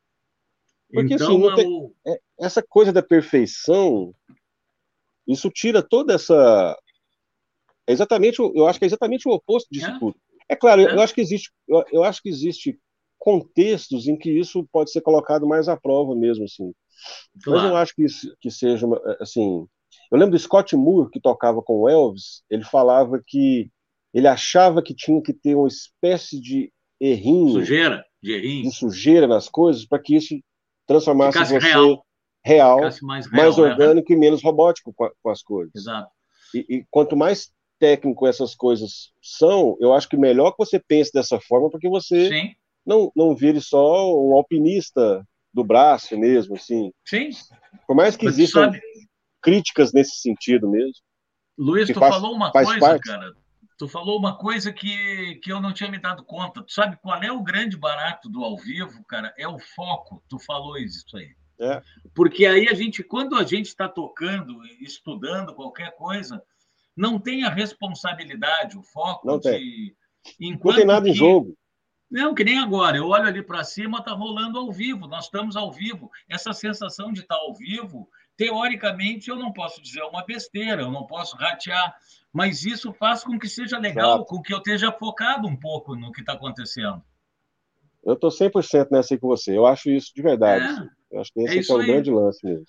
Porque 0.92 1.14
assim, 1.14 1.34
então, 1.34 1.48
assim, 1.50 1.62
tem... 1.62 1.94
é, 2.14 2.20
essa 2.40 2.62
coisa 2.62 2.92
da 2.92 3.02
perfeição, 3.02 4.14
isso 5.26 5.50
tira 5.50 5.82
toda 5.82 6.14
essa. 6.14 6.76
É 7.86 7.92
exatamente, 7.92 8.38
eu 8.40 8.66
acho 8.66 8.78
que 8.78 8.84
é 8.84 8.88
exatamente 8.88 9.28
o 9.28 9.32
oposto 9.32 9.68
disso 9.70 9.86
é. 9.86 9.98
tudo. 9.98 10.16
É 10.48 10.56
claro, 10.56 10.80
é. 10.80 10.94
eu 10.94 11.00
acho 11.00 11.14
que 11.14 11.20
existe, 11.20 11.52
eu, 11.68 11.84
eu 11.92 12.04
acho 12.04 12.22
que 12.22 12.28
existe 12.28 12.78
contextos 13.20 14.08
em 14.08 14.16
que 14.16 14.30
isso 14.30 14.66
pode 14.72 14.90
ser 14.90 15.02
colocado 15.02 15.46
mais 15.46 15.68
à 15.68 15.76
prova 15.76 16.16
mesmo, 16.16 16.44
assim. 16.44 16.72
Claro. 17.44 17.58
Mas 17.58 17.64
eu 17.64 17.70
não 17.70 17.76
acho 17.76 17.94
que 17.94 18.04
isso 18.04 18.34
que 18.40 18.50
seja, 18.50 18.86
assim... 19.20 19.66
Eu 20.10 20.18
lembro 20.18 20.32
do 20.32 20.38
Scott 20.38 20.74
Moore, 20.74 21.10
que 21.10 21.20
tocava 21.20 21.62
com 21.62 21.80
o 21.80 21.88
Elvis, 21.88 22.42
ele 22.50 22.64
falava 22.64 23.20
que 23.24 23.70
ele 24.12 24.26
achava 24.26 24.82
que 24.82 24.94
tinha 24.94 25.22
que 25.22 25.32
ter 25.32 25.54
uma 25.54 25.68
espécie 25.68 26.40
de 26.40 26.72
errinho... 26.98 27.52
Sujeira, 27.52 28.04
de 28.22 28.32
errinho. 28.32 28.62
De 28.62 28.74
sujeira 28.74 29.26
nas 29.26 29.48
coisas, 29.48 29.86
para 29.86 30.00
que 30.00 30.16
isso 30.16 30.34
transformasse 30.86 31.32
Ficasse 31.32 31.54
você 31.54 31.66
real, 31.68 32.04
real 32.44 32.80
mais, 32.80 33.00
real, 33.02 33.26
mais 33.30 33.56
né? 33.56 33.62
orgânico 33.62 34.10
né? 34.10 34.16
e 34.16 34.18
menos 34.18 34.42
robótico 34.42 34.92
com, 34.94 35.08
com 35.22 35.30
as 35.30 35.42
coisas. 35.42 35.72
Exato. 35.76 36.10
E, 36.54 36.76
e, 36.76 36.86
quanto 36.90 37.16
mais 37.16 37.52
técnico 37.78 38.26
essas 38.26 38.54
coisas 38.54 39.12
são, 39.22 39.76
eu 39.80 39.92
acho 39.92 40.08
que 40.08 40.16
melhor 40.16 40.50
que 40.52 40.58
você 40.58 40.80
pense 40.80 41.12
dessa 41.12 41.38
forma, 41.40 41.70
porque 41.70 41.88
você 41.88 42.28
Sim 42.28 42.54
não, 42.84 43.10
não 43.14 43.34
vire 43.34 43.60
só 43.60 44.12
um 44.14 44.34
alpinista 44.34 45.26
do 45.52 45.64
braço 45.64 46.16
mesmo, 46.18 46.56
assim. 46.56 46.92
Sim. 47.04 47.30
Por 47.86 47.94
mais 47.94 48.16
que 48.16 48.26
existam 48.26 48.72
críticas 49.40 49.92
nesse 49.92 50.20
sentido 50.20 50.68
mesmo. 50.68 50.94
Luiz, 51.58 51.88
tu 51.88 51.98
faz, 51.98 52.14
falou 52.14 52.34
uma 52.34 52.50
coisa, 52.50 52.78
parte. 52.78 53.02
cara. 53.02 53.32
Tu 53.76 53.88
falou 53.88 54.18
uma 54.18 54.36
coisa 54.36 54.72
que, 54.72 55.36
que 55.42 55.50
eu 55.50 55.60
não 55.60 55.72
tinha 55.72 55.90
me 55.90 55.98
dado 55.98 56.24
conta. 56.24 56.62
Tu 56.62 56.72
sabe 56.72 56.98
qual 57.02 57.22
é 57.22 57.32
o 57.32 57.42
grande 57.42 57.76
barato 57.76 58.28
do 58.28 58.44
ao 58.44 58.56
vivo, 58.56 59.02
cara? 59.04 59.34
É 59.38 59.48
o 59.48 59.58
foco. 59.58 60.22
Tu 60.28 60.38
falou 60.38 60.76
isso 60.76 61.04
aí. 61.16 61.34
É. 61.58 61.82
Porque 62.14 62.46
aí 62.46 62.68
a 62.68 62.74
gente, 62.74 63.02
quando 63.02 63.36
a 63.36 63.44
gente 63.44 63.66
está 63.66 63.88
tocando, 63.88 64.64
estudando 64.80 65.54
qualquer 65.54 65.94
coisa, 65.96 66.42
não 66.96 67.18
tem 67.18 67.44
a 67.44 67.50
responsabilidade, 67.50 68.78
o 68.78 68.82
foco 68.82 69.26
não 69.26 69.38
de. 69.38 69.50
Tem. 69.50 69.96
Enquanto 70.38 70.74
não 70.74 70.78
tem 70.78 70.86
nada 70.86 71.04
que... 71.04 71.10
em 71.10 71.14
jogo. 71.14 71.56
Não, 72.10 72.34
que 72.34 72.42
nem 72.42 72.58
agora. 72.58 72.96
Eu 72.96 73.06
olho 73.06 73.26
ali 73.26 73.42
para 73.42 73.62
cima, 73.62 73.98
está 73.98 74.12
rolando 74.12 74.58
ao 74.58 74.72
vivo. 74.72 75.06
Nós 75.06 75.26
estamos 75.26 75.54
ao 75.54 75.70
vivo. 75.70 76.10
Essa 76.28 76.52
sensação 76.52 77.12
de 77.12 77.20
estar 77.20 77.36
tá 77.36 77.40
ao 77.40 77.54
vivo, 77.54 78.08
teoricamente, 78.36 79.30
eu 79.30 79.36
não 79.36 79.52
posso 79.52 79.80
dizer 79.80 80.02
uma 80.02 80.24
besteira, 80.24 80.82
eu 80.82 80.90
não 80.90 81.06
posso 81.06 81.36
ratear, 81.36 81.94
mas 82.32 82.64
isso 82.64 82.92
faz 82.92 83.22
com 83.22 83.38
que 83.38 83.48
seja 83.48 83.78
legal, 83.78 84.16
Exato. 84.16 84.24
com 84.24 84.42
que 84.42 84.52
eu 84.52 84.58
esteja 84.58 84.90
focado 84.90 85.46
um 85.46 85.56
pouco 85.56 85.94
no 85.94 86.10
que 86.10 86.20
está 86.20 86.32
acontecendo. 86.32 87.02
Eu 88.02 88.14
estou 88.14 88.30
100% 88.30 88.88
nessa 88.90 89.14
aí 89.14 89.20
com 89.20 89.28
você. 89.28 89.56
Eu 89.56 89.66
acho 89.66 89.90
isso 89.90 90.10
de 90.14 90.22
verdade. 90.22 90.64
É, 90.64 91.16
eu 91.16 91.20
acho 91.20 91.32
que 91.32 91.40
esse 91.42 91.70
é, 91.70 91.74
é 91.74 91.78
o 91.78 91.86
grande 91.86 92.10
lance 92.10 92.44
mesmo. 92.44 92.64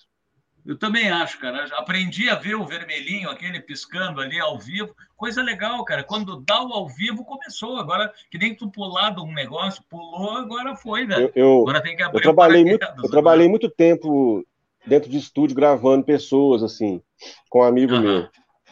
Eu 0.64 0.78
também 0.78 1.10
acho, 1.10 1.38
cara. 1.40 1.66
Aprendi 1.76 2.28
a 2.28 2.36
ver 2.36 2.54
o 2.54 2.64
vermelhinho, 2.64 3.28
aquele 3.28 3.60
piscando 3.60 4.20
ali 4.20 4.38
ao 4.38 4.58
vivo. 4.58 4.94
Coisa 5.16 5.42
legal, 5.42 5.84
cara. 5.84 6.04
Quando 6.04 6.40
dá 6.40 6.62
o 6.62 6.72
ao 6.72 6.88
vivo, 6.88 7.24
começou. 7.24 7.76
Agora, 7.78 8.12
que 8.30 8.38
nem 8.38 8.54
tu 8.54 8.70
pular 8.70 9.10
de 9.10 9.20
um 9.20 9.32
negócio, 9.32 9.82
pulou, 9.90 10.36
agora 10.36 10.76
foi, 10.76 11.04
velho. 11.04 11.32
Eu, 11.34 11.44
eu, 11.44 11.60
agora 11.62 11.82
tem 11.82 11.96
que 11.96 12.02
abrir 12.02 12.18
eu 12.18 12.22
trabalhei 12.22 12.64
muito, 12.64 12.86
Eu 13.02 13.10
trabalhei 13.10 13.48
muito 13.48 13.68
tempo 13.68 14.46
dentro 14.86 15.10
de 15.10 15.18
estúdio 15.18 15.56
gravando 15.56 16.04
pessoas, 16.04 16.62
assim, 16.62 17.02
com 17.50 17.60
um 17.60 17.64
amigo 17.64 17.94
uhum. 17.94 18.00
meu. 18.00 18.28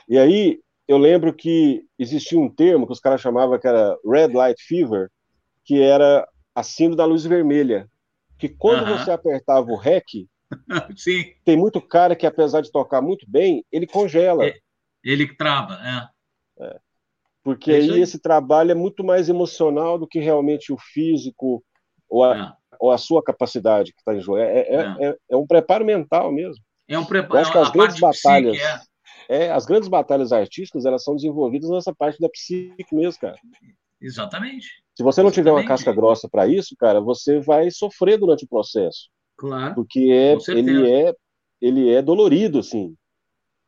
E 0.09 0.19
aí, 0.19 0.61
eu 0.87 0.99
lembro 0.99 1.33
que 1.33 1.83
existia 1.99 2.39
um 2.39 2.49
termo 2.49 2.87
que 2.87 2.93
os 2.93 3.01
caras 3.01 3.21
chamavam 3.21 3.59
que 3.59 3.67
era 3.67 3.97
Red 4.05 4.29
Light 4.29 4.63
Fever, 4.63 5.09
que 5.65 5.81
era 5.83 6.27
a 6.55 6.63
síndrome 6.63 6.97
da 6.97 7.05
luz 7.05 7.25
vermelha. 7.25 7.89
Que 8.39 8.49
quando 8.49 8.89
uhum. 8.89 8.97
você 8.97 9.11
apertava 9.11 9.71
o 9.71 9.77
REC, 9.77 10.29
Sim. 10.97 11.33
Tem 11.45 11.57
muito 11.57 11.81
cara 11.81 12.17
que, 12.17 12.27
apesar 12.27 12.61
de 12.61 12.71
tocar 12.71 13.01
muito 13.01 13.25
bem, 13.29 13.65
ele 13.71 13.87
congela. 13.87 14.45
É, 14.47 14.59
ele 15.05 15.35
trava, 15.35 15.75
é. 15.75 16.65
é. 16.65 16.81
Porque 17.43 17.71
é 17.71 17.77
aí, 17.77 17.91
aí, 17.93 18.01
esse 18.01 18.19
trabalho 18.19 18.73
é 18.73 18.75
muito 18.75 19.03
mais 19.03 19.29
emocional 19.29 19.99
do 19.99 20.07
que 20.07 20.21
realmente 20.21 20.73
o 20.73 20.79
físico 20.79 21.65
ou 22.09 22.25
a, 22.25 22.57
ou 22.79 22.91
a 22.91 22.99
sua 22.99 23.23
capacidade 23.23 23.93
que 23.93 23.99
está 23.99 24.15
em 24.15 24.21
jogo. 24.21 24.39
É, 24.39 25.17
é, 25.31 25.37
um 25.37 25.47
preparo 25.47 25.85
mental 25.85 26.31
mesmo. 26.33 26.63
É 26.89 26.99
um 26.99 27.05
preparo. 27.05 27.37
Eu 27.37 27.41
acho 27.41 27.53
que 27.53 27.59
as 27.59 27.71
grandes 27.71 28.01
batalhas. 28.01 28.59
É, 29.29 29.51
as 29.53 29.65
grandes 29.65 29.89
batalhas 29.89 30.33
artísticas 30.33 30.85
elas 30.85 31.05
são 31.05 31.15
desenvolvidas 31.15 31.71
nessa 31.71 31.95
parte 31.95 32.19
da 32.19 32.29
psique 32.29 32.93
mesmo, 32.93 33.21
cara. 33.21 33.37
Exatamente. 34.01 34.67
Se 34.97 35.05
você 35.05 35.23
não 35.23 35.31
tiver 35.31 35.53
uma 35.53 35.65
casca 35.65 35.93
grossa 35.93 36.29
para 36.29 36.49
isso, 36.49 36.75
cara, 36.77 37.01
você 37.01 37.39
vai 37.39 37.71
sofrer 37.71 38.19
durante 38.19 38.45
o 38.45 38.49
processo. 38.49 39.09
Claro. 39.41 39.75
Porque 39.75 40.01
é, 40.13 40.37
ele 40.55 40.93
é 40.93 41.15
ele 41.63 41.91
é 41.91 42.03
dolorido, 42.03 42.59
assim, 42.59 42.95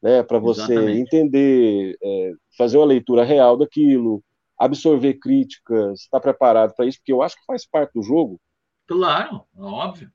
né? 0.03 0.23
Para 0.23 0.39
você 0.39 0.73
Exatamente. 0.75 0.99
entender, 0.99 1.97
é, 2.03 2.33
fazer 2.59 2.77
uma 2.77 2.87
leitura 2.87 3.25
real 3.25 3.57
daquilo, 3.57 4.23
absorver 4.59 5.15
críticas, 5.15 6.01
estar 6.01 6.21
preparado 6.21 6.75
para 6.75 6.85
isso, 6.85 6.99
porque 6.99 7.13
eu 7.13 7.23
acho 7.23 7.37
que 7.37 7.47
faz 7.47 7.67
parte 7.67 7.93
do 7.95 8.03
jogo. 8.03 8.39
Claro, 8.87 9.45
óbvio. 9.57 10.11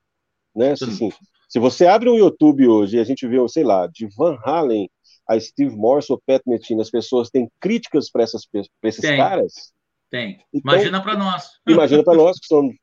Né? 0.55 0.75
Se, 0.75 0.83
assim, 0.83 1.09
se 1.49 1.59
você 1.59 1.87
abre 1.87 2.07
um 2.09 2.17
YouTube 2.17 2.67
hoje 2.67 2.97
e 2.97 2.99
a 2.99 3.03
gente 3.03 3.27
vê, 3.27 3.37
sei 3.47 3.63
lá, 3.63 3.87
de 3.87 4.07
Van 4.15 4.37
Halen 4.43 4.87
a 5.27 5.39
Steve 5.39 5.75
Morse 5.75 6.11
ou 6.11 6.21
Pat 6.23 6.41
Metheny, 6.45 6.81
as 6.81 6.91
pessoas 6.91 7.29
têm 7.29 7.49
críticas 7.59 8.11
para 8.11 8.23
esses 8.23 9.01
tem, 9.01 9.17
caras. 9.17 9.73
Tem. 10.09 10.39
Então, 10.53 10.73
imagina 10.73 11.01
para 11.01 11.17
nós. 11.17 11.49
Imagina 11.67 12.03
para 12.03 12.15
nós 12.15 12.39
que 12.39 12.47
somos 12.47 12.75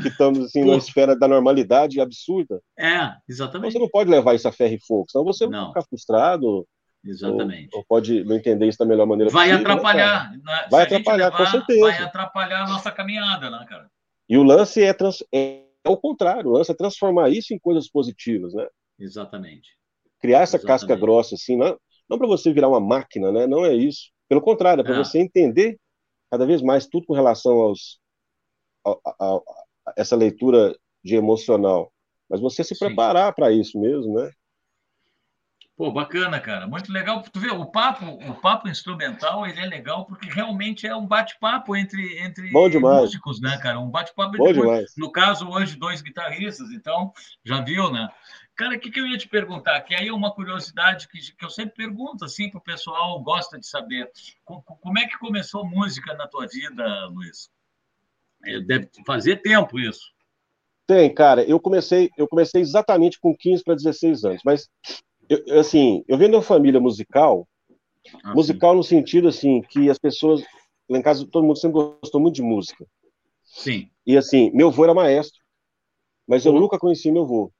que 0.00 0.08
estamos 0.08 0.46
assim, 0.46 0.64
numa 0.64 0.76
esfera 0.76 1.16
da 1.16 1.26
normalidade 1.26 2.00
absurda. 2.00 2.60
É, 2.78 3.14
exatamente. 3.28 3.72
Você 3.72 3.78
não 3.78 3.88
pode 3.88 4.10
levar 4.10 4.34
isso 4.34 4.48
a 4.48 4.52
ferro 4.52 4.74
e 4.74 4.84
fogo, 4.86 5.06
senão 5.08 5.24
você 5.24 5.46
não. 5.46 5.60
vai 5.60 5.68
ficar 5.68 5.82
frustrado. 5.82 6.66
Exatamente. 7.04 7.70
Ou, 7.72 7.80
ou, 7.80 7.86
pode 7.86 8.22
não 8.24 8.36
entender 8.36 8.68
isso 8.68 8.78
da 8.78 8.84
melhor 8.84 9.06
maneira 9.06 9.30
vai 9.32 9.48
possível. 9.48 9.66
Né, 9.66 9.72
atrapalhar. 9.72 10.32
Né? 10.32 10.68
Vai 10.70 10.82
atrapalhar, 10.84 11.24
levar, 11.26 11.36
com 11.36 11.46
certeza. 11.46 11.80
Vai 11.80 11.98
atrapalhar 11.98 12.62
a 12.62 12.68
nossa 12.68 12.92
caminhada, 12.92 13.50
né, 13.50 13.66
cara? 13.68 13.90
E 14.28 14.38
o 14.38 14.42
lance 14.42 14.82
é, 14.82 14.92
trans, 14.92 15.22
é, 15.34 15.64
é 15.84 15.88
o 15.88 15.96
contrário, 15.96 16.48
o 16.48 16.52
lance 16.52 16.70
é 16.70 16.74
transformar 16.74 17.28
isso 17.30 17.52
em 17.52 17.58
coisas 17.58 17.88
positivas, 17.90 18.54
né? 18.54 18.66
Exatamente. 18.98 19.70
Criar 20.20 20.42
essa 20.42 20.56
Exatamente. 20.56 20.80
casca 20.80 20.96
grossa, 20.96 21.34
assim, 21.34 21.56
não, 21.56 21.76
não 22.08 22.18
para 22.18 22.28
você 22.28 22.52
virar 22.52 22.68
uma 22.68 22.80
máquina, 22.80 23.32
né? 23.32 23.46
Não 23.46 23.64
é 23.64 23.74
isso. 23.74 24.12
Pelo 24.28 24.40
contrário, 24.40 24.82
é 24.82 24.84
para 24.84 24.94
é. 24.94 24.98
você 24.98 25.18
entender 25.18 25.76
cada 26.30 26.46
vez 26.46 26.62
mais 26.62 26.86
tudo 26.86 27.04
com 27.06 27.14
relação 27.14 27.52
aos, 27.58 28.00
essa 29.96 30.16
leitura 30.16 30.76
de 31.04 31.16
emocional, 31.16 31.92
mas 32.28 32.40
você 32.40 32.62
se 32.62 32.74
Sim. 32.74 32.86
preparar 32.86 33.34
para 33.34 33.50
isso 33.50 33.78
mesmo, 33.78 34.14
né? 34.14 34.30
Pô, 35.76 35.90
bacana, 35.90 36.38
cara. 36.38 36.68
Muito 36.68 36.92
legal. 36.92 37.22
Tu 37.22 37.40
vê, 37.40 37.50
o 37.50 37.66
papo, 37.66 38.04
o 38.04 38.34
papo 38.40 38.68
instrumental, 38.68 39.46
ele 39.46 39.58
é 39.58 39.66
legal 39.66 40.04
porque 40.04 40.28
realmente 40.28 40.86
é 40.86 40.94
um 40.94 41.06
bate-papo 41.06 41.74
entre, 41.74 42.18
entre 42.18 42.50
músicos, 42.52 43.40
né, 43.40 43.56
cara? 43.58 43.80
Um 43.80 43.90
bate-papo 43.90 44.36
entre 44.36 44.86
No 44.96 45.10
caso, 45.10 45.48
hoje, 45.48 45.76
dois 45.76 46.02
guitarristas, 46.02 46.70
então, 46.70 47.10
já 47.44 47.60
viu, 47.62 47.90
né? 47.90 48.08
Cara, 48.54 48.76
o 48.76 48.78
que, 48.78 48.90
que 48.90 49.00
eu 49.00 49.06
ia 49.06 49.16
te 49.16 49.26
perguntar? 49.26 49.80
Que 49.80 49.94
aí 49.94 50.08
é 50.08 50.12
uma 50.12 50.32
curiosidade 50.32 51.08
que, 51.08 51.18
que 51.18 51.44
eu 51.44 51.50
sempre 51.50 51.74
pergunto, 51.74 52.24
assim, 52.24 52.50
para 52.50 52.58
o 52.58 52.62
pessoal 52.62 53.20
gosta 53.22 53.58
de 53.58 53.66
saber. 53.66 54.10
Como 54.44 54.98
é 54.98 55.06
que 55.08 55.18
começou 55.18 55.66
música 55.66 56.14
na 56.14 56.28
tua 56.28 56.46
vida, 56.46 57.06
Luiz? 57.06 57.50
É, 58.44 58.60
deve 58.60 58.88
fazer 59.06 59.42
tempo 59.42 59.78
isso. 59.78 60.12
Tem, 60.86 61.12
cara. 61.12 61.44
Eu 61.44 61.60
comecei, 61.60 62.10
eu 62.16 62.28
comecei 62.28 62.60
exatamente 62.60 63.18
com 63.20 63.36
15 63.36 63.62
para 63.62 63.74
16 63.74 64.24
anos, 64.24 64.42
mas 64.44 64.68
eu, 65.28 65.60
assim, 65.60 66.04
eu 66.08 66.18
venho 66.18 66.30
de 66.30 66.36
uma 66.36 66.42
família 66.42 66.80
musical, 66.80 67.48
ah, 68.24 68.34
musical 68.34 68.72
sim. 68.72 68.76
no 68.76 68.84
sentido 68.84 69.28
assim 69.28 69.62
que 69.62 69.88
as 69.88 69.98
pessoas 69.98 70.42
lá 70.88 70.98
em 70.98 71.02
casa 71.02 71.26
todo 71.26 71.44
mundo 71.44 71.58
sempre 71.58 71.74
gostou 71.74 72.20
muito 72.20 72.34
de 72.34 72.42
música. 72.42 72.86
Sim. 73.44 73.88
E 74.06 74.16
assim, 74.16 74.50
meu 74.52 74.68
avô 74.68 74.84
era 74.84 74.94
maestro, 74.94 75.40
mas 76.26 76.44
eu 76.44 76.52
uhum. 76.52 76.60
nunca 76.60 76.78
conheci 76.78 77.10
meu 77.10 77.22
avô. 77.22 77.52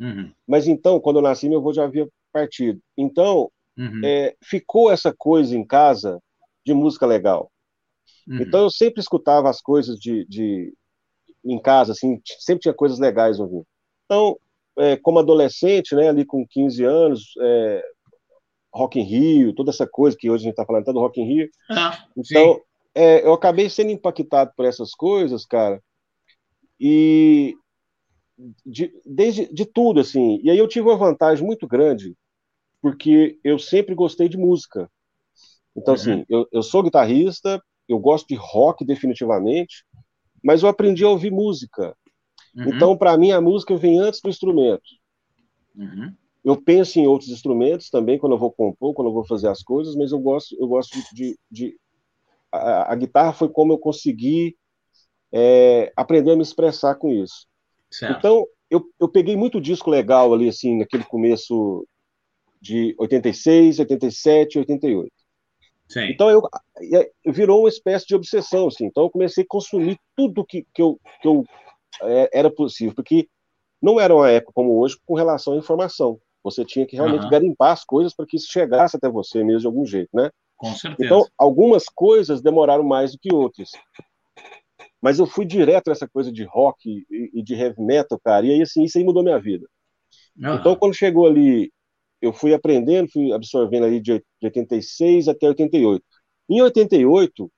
Uhum. 0.00 0.32
Mas 0.46 0.66
então, 0.66 0.98
quando 0.98 1.16
eu 1.16 1.22
nasci, 1.22 1.48
meu 1.48 1.58
avô 1.58 1.72
já 1.72 1.84
havia 1.84 2.08
partido. 2.32 2.80
Então, 2.96 3.50
uhum. 3.76 4.00
é, 4.04 4.34
ficou 4.42 4.90
essa 4.90 5.14
coisa 5.16 5.56
em 5.56 5.64
casa 5.64 6.20
de 6.64 6.72
música 6.72 7.06
legal. 7.06 7.51
Uhum. 8.26 8.42
Então 8.42 8.62
eu 8.62 8.70
sempre 8.70 9.00
escutava 9.00 9.48
as 9.48 9.60
coisas 9.60 9.98
de, 9.98 10.24
de, 10.26 10.72
em 11.44 11.60
casa, 11.60 11.92
assim, 11.92 12.20
sempre 12.38 12.62
tinha 12.62 12.74
coisas 12.74 12.98
legais 12.98 13.40
ouvindo. 13.40 13.66
Então, 14.04 14.38
é, 14.78 14.96
como 14.96 15.18
adolescente, 15.18 15.94
né, 15.94 16.08
ali 16.08 16.24
com 16.24 16.46
15 16.46 16.84
anos, 16.84 17.34
é, 17.40 17.84
Rock 18.74 18.98
in 18.98 19.04
Rio, 19.04 19.54
toda 19.54 19.70
essa 19.70 19.86
coisa 19.86 20.16
que 20.16 20.30
hoje 20.30 20.42
a 20.42 20.44
gente 20.44 20.52
está 20.52 20.64
falando, 20.64 20.84
tá 20.84 20.92
do 20.92 21.00
Rock 21.00 21.20
in 21.20 21.26
Rio. 21.26 21.50
Ah, 21.70 22.06
então, 22.16 22.60
é, 22.94 23.24
eu 23.24 23.32
acabei 23.32 23.68
sendo 23.68 23.90
impactado 23.90 24.52
por 24.56 24.64
essas 24.64 24.92
coisas, 24.94 25.44
cara, 25.44 25.82
e 26.80 27.54
de, 28.64 28.92
desde 29.04 29.52
de 29.52 29.64
tudo, 29.64 30.00
assim. 30.00 30.40
E 30.42 30.50
aí 30.50 30.58
eu 30.58 30.68
tive 30.68 30.88
uma 30.88 30.96
vantagem 30.96 31.44
muito 31.44 31.66
grande, 31.66 32.16
porque 32.80 33.38
eu 33.44 33.58
sempre 33.58 33.94
gostei 33.94 34.28
de 34.28 34.36
música. 34.36 34.90
Então, 35.76 35.94
uhum. 35.94 36.00
assim, 36.00 36.24
eu, 36.28 36.46
eu 36.50 36.62
sou 36.62 36.82
guitarrista, 36.82 37.62
eu 37.92 37.98
gosto 37.98 38.28
de 38.28 38.34
rock 38.34 38.84
definitivamente, 38.84 39.84
mas 40.42 40.62
eu 40.62 40.68
aprendi 40.68 41.04
a 41.04 41.08
ouvir 41.08 41.30
música. 41.30 41.96
Uhum. 42.54 42.74
Então, 42.74 42.96
para 42.96 43.16
mim, 43.16 43.30
a 43.30 43.40
música 43.40 43.76
vem 43.76 43.98
antes 43.98 44.20
do 44.20 44.28
instrumento. 44.28 44.82
Uhum. 45.74 46.12
Eu 46.44 46.60
penso 46.60 46.98
em 46.98 47.06
outros 47.06 47.30
instrumentos 47.30 47.88
também 47.88 48.18
quando 48.18 48.32
eu 48.32 48.38
vou 48.38 48.50
compor, 48.50 48.94
quando 48.94 49.08
eu 49.08 49.14
vou 49.14 49.24
fazer 49.24 49.48
as 49.48 49.62
coisas, 49.62 49.94
mas 49.94 50.10
eu 50.10 50.18
gosto, 50.18 50.56
eu 50.60 50.66
gosto 50.66 50.98
de, 51.14 51.38
de 51.50 51.76
a, 52.50 52.92
a, 52.92 52.96
guitarra 52.96 53.32
foi 53.32 53.48
como 53.48 53.72
eu 53.72 53.78
consegui 53.78 54.56
é, 55.32 55.92
aprender 55.96 56.32
a 56.32 56.36
me 56.36 56.42
expressar 56.42 56.96
com 56.96 57.10
isso. 57.10 57.46
Certo. 57.90 58.18
Então, 58.18 58.46
eu, 58.68 58.84
eu 58.98 59.08
peguei 59.08 59.36
muito 59.36 59.60
disco 59.60 59.88
legal 59.88 60.34
ali, 60.34 60.48
assim, 60.48 60.78
naquele 60.78 61.04
começo 61.04 61.86
de 62.60 62.94
86, 62.98 63.78
87, 63.78 64.58
88. 64.58 65.12
Sim. 65.92 66.04
Então 66.08 66.30
eu, 66.30 66.42
virou 67.26 67.60
uma 67.60 67.68
espécie 67.68 68.06
de 68.06 68.14
obsessão, 68.14 68.68
assim. 68.68 68.86
Então 68.86 69.04
eu 69.04 69.10
comecei 69.10 69.44
a 69.44 69.46
consumir 69.46 69.98
tudo 70.16 70.44
que, 70.44 70.66
que, 70.74 70.80
eu, 70.80 70.98
que 71.20 71.28
eu 71.28 71.44
é, 72.02 72.30
era 72.32 72.50
possível, 72.50 72.94
porque 72.94 73.28
não 73.80 74.00
era 74.00 74.14
uma 74.14 74.30
época 74.30 74.52
como 74.54 74.78
hoje 74.78 74.96
com 75.04 75.14
relação 75.14 75.52
à 75.52 75.56
informação. 75.58 76.18
Você 76.42 76.64
tinha 76.64 76.86
que 76.86 76.96
realmente 76.96 77.24
uhum. 77.24 77.30
garimpar 77.30 77.72
as 77.72 77.84
coisas 77.84 78.14
para 78.14 78.26
que 78.26 78.36
isso 78.36 78.50
chegasse 78.50 78.96
até 78.96 79.06
você 79.08 79.44
mesmo 79.44 79.60
de 79.60 79.66
algum 79.66 79.84
jeito, 79.84 80.08
né? 80.14 80.30
Com 80.56 80.74
certeza. 80.74 81.04
Então, 81.04 81.26
algumas 81.36 81.84
coisas 81.84 82.40
demoraram 82.40 82.82
mais 82.82 83.12
do 83.12 83.18
que 83.18 83.32
outras. 83.32 83.70
Mas 85.00 85.18
eu 85.18 85.26
fui 85.26 85.44
direto 85.44 85.88
nessa 85.88 86.08
coisa 86.08 86.32
de 86.32 86.44
rock 86.44 86.88
e, 86.88 87.30
e 87.34 87.42
de 87.42 87.54
heavy 87.54 87.82
metal, 87.82 88.18
cara, 88.24 88.46
e 88.46 88.52
aí, 88.52 88.62
assim, 88.62 88.82
isso 88.82 88.96
aí 88.96 89.04
mudou 89.04 89.22
minha 89.22 89.38
vida. 89.38 89.68
Uhum. 90.38 90.54
Então, 90.54 90.74
quando 90.74 90.94
chegou 90.94 91.26
ali 91.26 91.70
eu 92.22 92.32
fui 92.32 92.54
aprendendo, 92.54 93.10
fui 93.10 93.32
absorvendo 93.32 93.84
ali 93.84 94.00
de 94.00 94.22
86 94.42 95.26
até 95.26 95.48
88. 95.48 96.02
Em 96.48 96.62
88, 96.62 97.50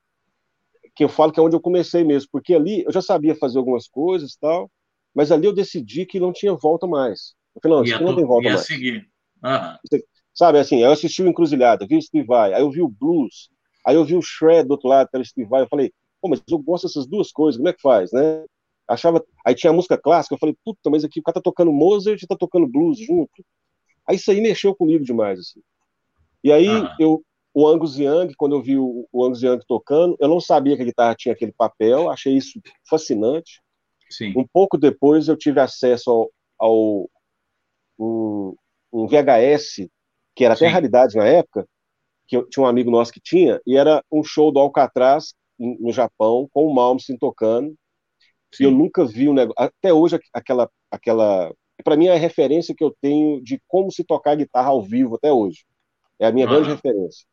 que 0.96 1.05
eu 1.05 1.09
falo 1.09 1.31
que 1.31 1.38
é 1.38 1.42
onde 1.42 1.55
eu 1.55 1.61
comecei 1.61 2.03
mesmo, 2.03 2.29
porque 2.33 2.55
ali 2.55 2.83
eu 2.85 2.92
já 2.92 3.03
sabia 3.03 3.35
fazer 3.35 3.59
algumas 3.59 3.87
coisas 3.87 4.37
tal, 4.40 4.70
mas 5.14 5.31
ali 5.31 5.46
eu 5.46 5.53
decidi 5.53 6.07
que 6.07 6.18
não 6.18 6.33
tinha 6.33 6.55
volta 6.55 6.87
mais. 6.87 7.35
Eu 7.55 7.61
falei, 7.61 7.77
não, 7.77 7.85
isso 7.85 8.03
não 8.03 8.16
tem 8.16 8.24
volta 8.24 8.48
mais. 8.48 8.66
seguir. 8.66 9.07
Uhum. 9.42 10.00
Sabe, 10.33 10.59
assim, 10.59 10.83
eu 10.83 10.90
assisti 10.90 11.22
o 11.22 11.29
Encruzilhada, 11.29 11.87
vi 11.87 11.96
o 11.96 12.03
Steve 12.03 12.27
Vai, 12.27 12.55
aí 12.55 12.62
eu 12.62 12.70
vi 12.70 12.83
o 12.83 12.88
Blues, 12.88 13.50
aí 13.87 13.94
eu 13.94 14.05
vi 14.05 14.16
o 14.16 14.22
Shred 14.22 14.66
do 14.66 14.72
outro 14.72 14.88
lado, 14.88 15.09
que 15.09 15.16
era 15.16 15.22
o 15.22 15.27
Steve 15.27 15.48
Vai, 15.48 15.62
eu 15.62 15.68
falei, 15.68 15.92
pô, 16.20 16.29
mas 16.29 16.42
eu 16.50 16.59
gosto 16.59 16.88
dessas 16.88 17.07
duas 17.07 17.31
coisas, 17.31 17.59
como 17.59 17.68
é 17.68 17.72
que 17.72 17.83
faz, 17.83 18.11
né? 18.11 18.44
Achava, 18.88 19.24
aí 19.44 19.55
tinha 19.55 19.70
a 19.70 19.74
música 19.74 19.96
clássica, 19.96 20.35
eu 20.35 20.38
falei, 20.38 20.57
puta, 20.64 20.90
mas 20.90 21.05
aqui 21.05 21.20
o 21.20 21.22
cara 21.22 21.35
tá 21.35 21.40
tocando 21.40 21.72
Mozart 21.72 22.20
e 22.20 22.27
tá 22.27 22.37
tocando 22.37 22.66
blues 22.66 22.98
junto. 22.98 23.44
Aí 24.09 24.17
isso 24.17 24.31
aí 24.31 24.40
mexeu 24.40 24.75
comigo 24.75 25.05
demais, 25.05 25.38
assim. 25.38 25.61
E 26.43 26.53
aí 26.53 26.67
eu, 26.99 27.25
o 27.55 27.67
Angus 27.67 27.99
Young, 27.99 28.35
quando 28.37 28.55
eu 28.55 28.62
vi 28.62 28.77
o, 28.77 29.09
o 29.11 29.25
Angus 29.25 29.43
Young 29.43 29.61
tocando, 29.67 30.17
eu 30.21 30.29
não 30.29 30.40
sabia 30.40 30.77
que 30.77 30.83
a 30.83 30.87
guitarra 30.87 31.14
tinha 31.14 31.33
aquele 31.33 31.53
papel, 31.53 32.11
achei 32.11 32.37
isso 32.37 32.61
fascinante. 32.88 33.62
Sim. 34.11 34.35
Um 34.37 34.47
pouco 34.47 34.77
depois 34.77 35.29
eu 35.29 35.37
tive 35.37 35.61
acesso 35.61 36.11
ao, 36.11 36.31
ao 36.59 37.11
um, 37.99 38.55
um, 38.93 39.07
VHS, 39.07 39.88
que 40.35 40.45
era 40.45 40.55
Sim. 40.57 40.67
até 40.67 40.75
raridade 40.75 41.17
na 41.17 41.27
época, 41.27 41.67
que 42.27 42.37
eu, 42.37 42.49
tinha 42.49 42.64
um 42.64 42.69
amigo 42.69 42.90
nosso 42.90 43.12
que 43.12 43.21
tinha, 43.21 43.61
e 43.67 43.77
era 43.77 44.05
um 44.11 44.23
show 44.23 44.53
do 44.53 44.59
Alcatraz 44.59 45.35
no 45.59 45.93
Japão, 45.93 46.49
com 46.53 46.67
o 46.67 46.75
Malmsteen 46.75 47.17
tocando. 47.17 47.75
Sim. 48.53 48.64
E 48.64 48.67
eu 48.67 48.71
nunca 48.71 49.05
vi 49.05 49.29
um 49.29 49.35
negócio. 49.35 49.55
Até 49.57 49.93
hoje, 49.93 50.19
aquela, 50.33 50.69
aquela 50.90 51.55
para 51.83 51.97
mim 51.97 52.07
é 52.07 52.15
a 52.15 52.19
referência 52.19 52.75
que 52.75 52.85
eu 52.85 52.95
tenho 53.01 53.43
de 53.43 53.61
como 53.67 53.91
se 53.91 54.05
tocar 54.05 54.37
guitarra 54.37 54.69
ao 54.69 54.83
vivo 54.83 55.17
até 55.17 55.33
hoje. 55.33 55.65
É 56.19 56.27
a 56.27 56.33
minha 56.33 56.47
grande 56.47 56.69
referência. 56.71 57.27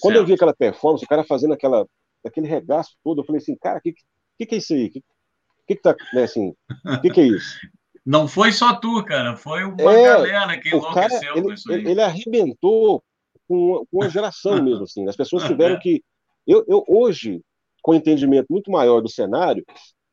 Quando 0.00 0.14
certo. 0.14 0.22
eu 0.22 0.26
vi 0.26 0.34
aquela 0.34 0.54
performance, 0.54 1.04
o 1.04 1.08
cara 1.08 1.24
fazendo 1.24 1.54
aquela, 1.54 1.86
aquele 2.24 2.46
regaço 2.46 2.96
todo, 3.02 3.20
eu 3.20 3.24
falei 3.24 3.40
assim, 3.40 3.56
cara, 3.56 3.78
o 3.78 3.80
que, 3.82 3.94
que, 4.38 4.46
que 4.46 4.54
é 4.54 4.58
isso 4.58 4.72
aí? 4.72 4.86
O 4.86 4.90
que, 4.90 5.00
que, 5.00 5.74
que 5.76 5.82
tá, 5.82 5.94
né, 6.12 6.22
assim, 6.22 6.54
que, 7.02 7.10
que 7.10 7.20
é 7.20 7.26
isso? 7.26 7.58
Não 8.04 8.26
foi 8.26 8.50
só 8.50 8.74
tu, 8.74 9.02
cara, 9.04 9.36
foi 9.36 9.62
uma 9.62 9.92
é, 9.92 10.04
galera 10.04 10.60
que 10.60 10.70
enlouqueceu 10.70 11.20
cara, 11.20 11.38
ele, 11.38 11.42
com 11.42 11.52
isso 11.52 11.70
aí. 11.70 11.78
Ele, 11.78 11.90
ele 11.92 12.02
arrebentou 12.02 13.02
com, 13.46 13.86
com 13.86 13.96
uma 13.96 14.08
geração 14.08 14.58
mesmo, 14.62 14.82
assim. 14.82 15.08
As 15.08 15.14
pessoas 15.14 15.44
tiveram 15.44 15.78
que. 15.78 16.02
Eu, 16.44 16.64
eu 16.66 16.84
hoje, 16.88 17.40
com 17.80 17.94
entendimento 17.94 18.48
muito 18.50 18.72
maior 18.72 19.00
do 19.00 19.08
cenário, 19.08 19.64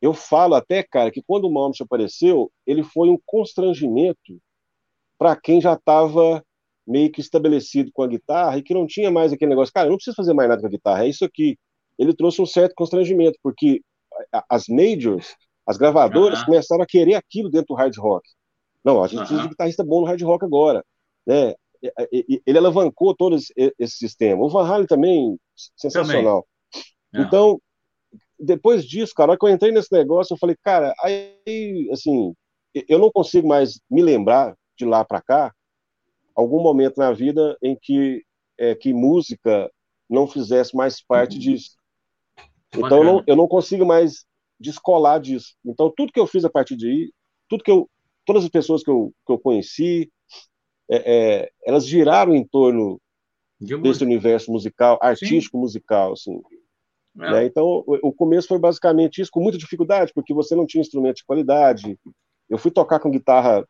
eu 0.02 0.14
falo 0.14 0.56
até, 0.56 0.84
cara, 0.84 1.12
que 1.12 1.22
quando 1.22 1.46
o 1.46 1.52
Malmsteen 1.52 1.86
apareceu, 1.86 2.52
ele 2.66 2.84
foi 2.84 3.10
um 3.10 3.18
constrangimento 3.26 4.40
para 5.18 5.36
quem 5.36 5.60
já 5.60 5.74
estava 5.74 6.44
meio 6.88 7.12
que 7.12 7.22
estabelecido 7.22 7.92
com 7.94 8.02
a 8.02 8.08
guitarra 8.08 8.58
e 8.58 8.64
que 8.64 8.74
não 8.74 8.88
tinha 8.88 9.12
mais 9.12 9.32
aquele 9.32 9.50
negócio, 9.50 9.74
cara, 9.74 9.88
eu 9.88 9.92
não 9.92 9.98
preciso 9.98 10.16
fazer 10.16 10.34
mais 10.34 10.50
nada 10.50 10.62
com 10.62 10.68
a 10.68 10.72
guitarra, 10.72 11.06
é 11.06 11.10
isso 11.10 11.24
aqui. 11.26 11.58
Ele 11.98 12.16
trouxe 12.16 12.42
um 12.42 12.46
certo 12.46 12.74
constrangimento, 12.76 13.38
porque 13.44 13.82
as 14.50 14.68
majors, 14.68 15.36
as 15.68 15.78
gravadoras, 15.78 16.44
começaram 16.44 16.82
a 16.82 16.88
querer 16.88 17.16
aquilo 17.16 17.50
dentro 17.50 17.68
do 17.68 17.76
hard 17.76 17.96
rock. 17.98 18.28
Não, 18.84 19.04
a 19.04 19.08
gente 19.08 19.20
precisa 19.20 19.42
de 19.42 19.50
guitarrista 19.50 19.84
bom 19.84 20.02
no 20.02 20.08
hard 20.08 20.22
rock 20.22 20.46
agora. 20.46 20.84
Né? 21.28 21.54
Ele 22.12 22.58
alavancou 22.58 23.14
todo 23.14 23.36
esse 23.36 23.98
sistema. 23.98 24.42
O 24.44 24.50
Van 24.50 24.66
Halen 24.66 24.88
também, 24.88 25.38
sensacional. 25.76 26.48
Também. 27.12 27.28
Então, 27.28 27.62
depois 28.40 28.86
disso, 28.86 29.14
cara, 29.14 29.38
que 29.38 29.46
eu 29.46 29.50
entrei 29.50 29.72
nesse 29.72 29.92
negócio, 29.92 30.34
eu 30.34 30.38
falei, 30.38 30.56
cara, 30.64 30.94
aí, 31.04 31.90
assim, 31.92 32.34
eu 32.88 32.98
não 32.98 33.12
consigo 33.12 33.48
mais 33.48 33.80
me 33.90 34.02
lembrar 34.02 34.56
de 34.78 34.86
lá 34.86 35.04
para 35.04 35.22
cá 35.22 35.54
algum 36.36 36.62
momento 36.62 36.98
na 36.98 37.12
vida 37.12 37.58
em 37.62 37.78
que 37.80 38.24
é, 38.58 38.76
que 38.76 38.94
música 38.94 39.70
não 40.10 40.28
fizesse 40.28 40.76
mais 40.76 41.02
parte 41.02 41.34
uhum. 41.34 41.40
disso. 41.40 41.72
Então 42.76 43.00
eu 43.00 43.04
não, 43.04 43.24
eu 43.28 43.36
não, 43.36 43.48
consigo 43.48 43.86
mais 43.86 44.26
descolar 44.60 45.20
disso. 45.20 45.56
Então 45.66 45.92
tudo 45.96 46.12
que 46.12 46.20
eu 46.20 46.28
fiz 46.28 46.46
a 46.46 46.50
partir 46.50 46.76
de 46.76 46.88
aí, 46.88 47.12
tudo 47.48 47.64
que 47.64 47.72
eu, 47.72 47.90
todas 48.26 48.44
as 48.44 48.50
pessoas 48.50 48.84
que 48.84 48.90
eu, 48.90 49.14
que 49.26 49.32
eu 49.32 49.40
conheci, 49.40 50.12
é, 50.90 50.98
é, 51.42 51.52
elas 51.66 51.86
giraram 51.86 52.36
em 52.36 52.46
torno 52.46 53.02
de 53.60 53.78
desse 53.78 54.04
universo 54.04 54.52
musical, 54.52 54.98
artístico 55.02 55.58
Sim. 55.58 55.62
musical, 55.62 56.14
assim. 56.14 56.42
É. 57.20 57.32
Né? 57.32 57.46
Então, 57.46 57.84
o, 57.86 58.08
o, 58.10 58.14
começo 58.14 58.48
foi 58.48 58.58
basicamente 58.58 59.22
isso, 59.22 59.32
com 59.32 59.42
muita 59.42 59.58
dificuldade, 59.58 60.12
porque 60.14 60.34
você 60.34 60.56
não 60.56 60.66
tinha 60.66 60.82
instrumento 60.82 61.18
de 61.18 61.26
qualidade. 61.26 62.00
Eu 62.50 62.58
fui 62.58 62.72
tocar 62.72 63.00
com 63.00 63.12
guitarra 63.12 63.68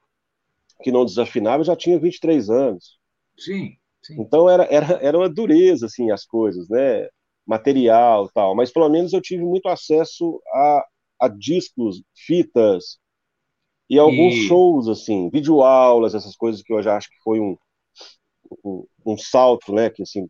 que 0.82 0.92
não 0.92 1.04
desafinava, 1.04 1.62
eu 1.62 1.66
já 1.66 1.76
tinha 1.76 2.00
23 2.00 2.50
anos. 2.50 3.00
Sim, 3.38 3.74
sim. 4.02 4.22
Então, 4.22 4.50
era, 4.50 4.64
era, 4.70 5.00
era 5.02 5.18
uma 5.18 5.30
dureza, 5.30 5.88
assim, 5.88 6.12
as 6.12 6.26
coisas, 6.26 6.70
né? 6.70 7.08
Material 7.46 8.30
tal. 8.34 8.56
Mas, 8.56 8.72
pelo 8.72 8.88
menos, 8.90 9.14
eu 9.14 9.22
tive 9.22 9.44
muito 9.44 9.68
acesso 9.68 10.42
a, 10.54 10.86
a 11.22 11.28
discos, 11.28 12.02
fitas, 12.16 13.00
e 13.90 13.98
alguns 13.98 14.36
e... 14.36 14.48
shows, 14.48 14.88
assim, 14.88 15.30
videoaulas, 15.32 16.14
essas 16.14 16.36
coisas 16.36 16.62
que 16.62 16.72
eu 16.72 16.82
já 16.82 16.96
acho 16.96 17.10
que 17.10 17.20
foi 17.24 17.40
um, 17.40 17.58
um, 18.64 18.86
um 19.06 19.18
salto, 19.18 19.74
né? 19.74 19.90
Que, 19.90 20.04
assim, 20.04 20.30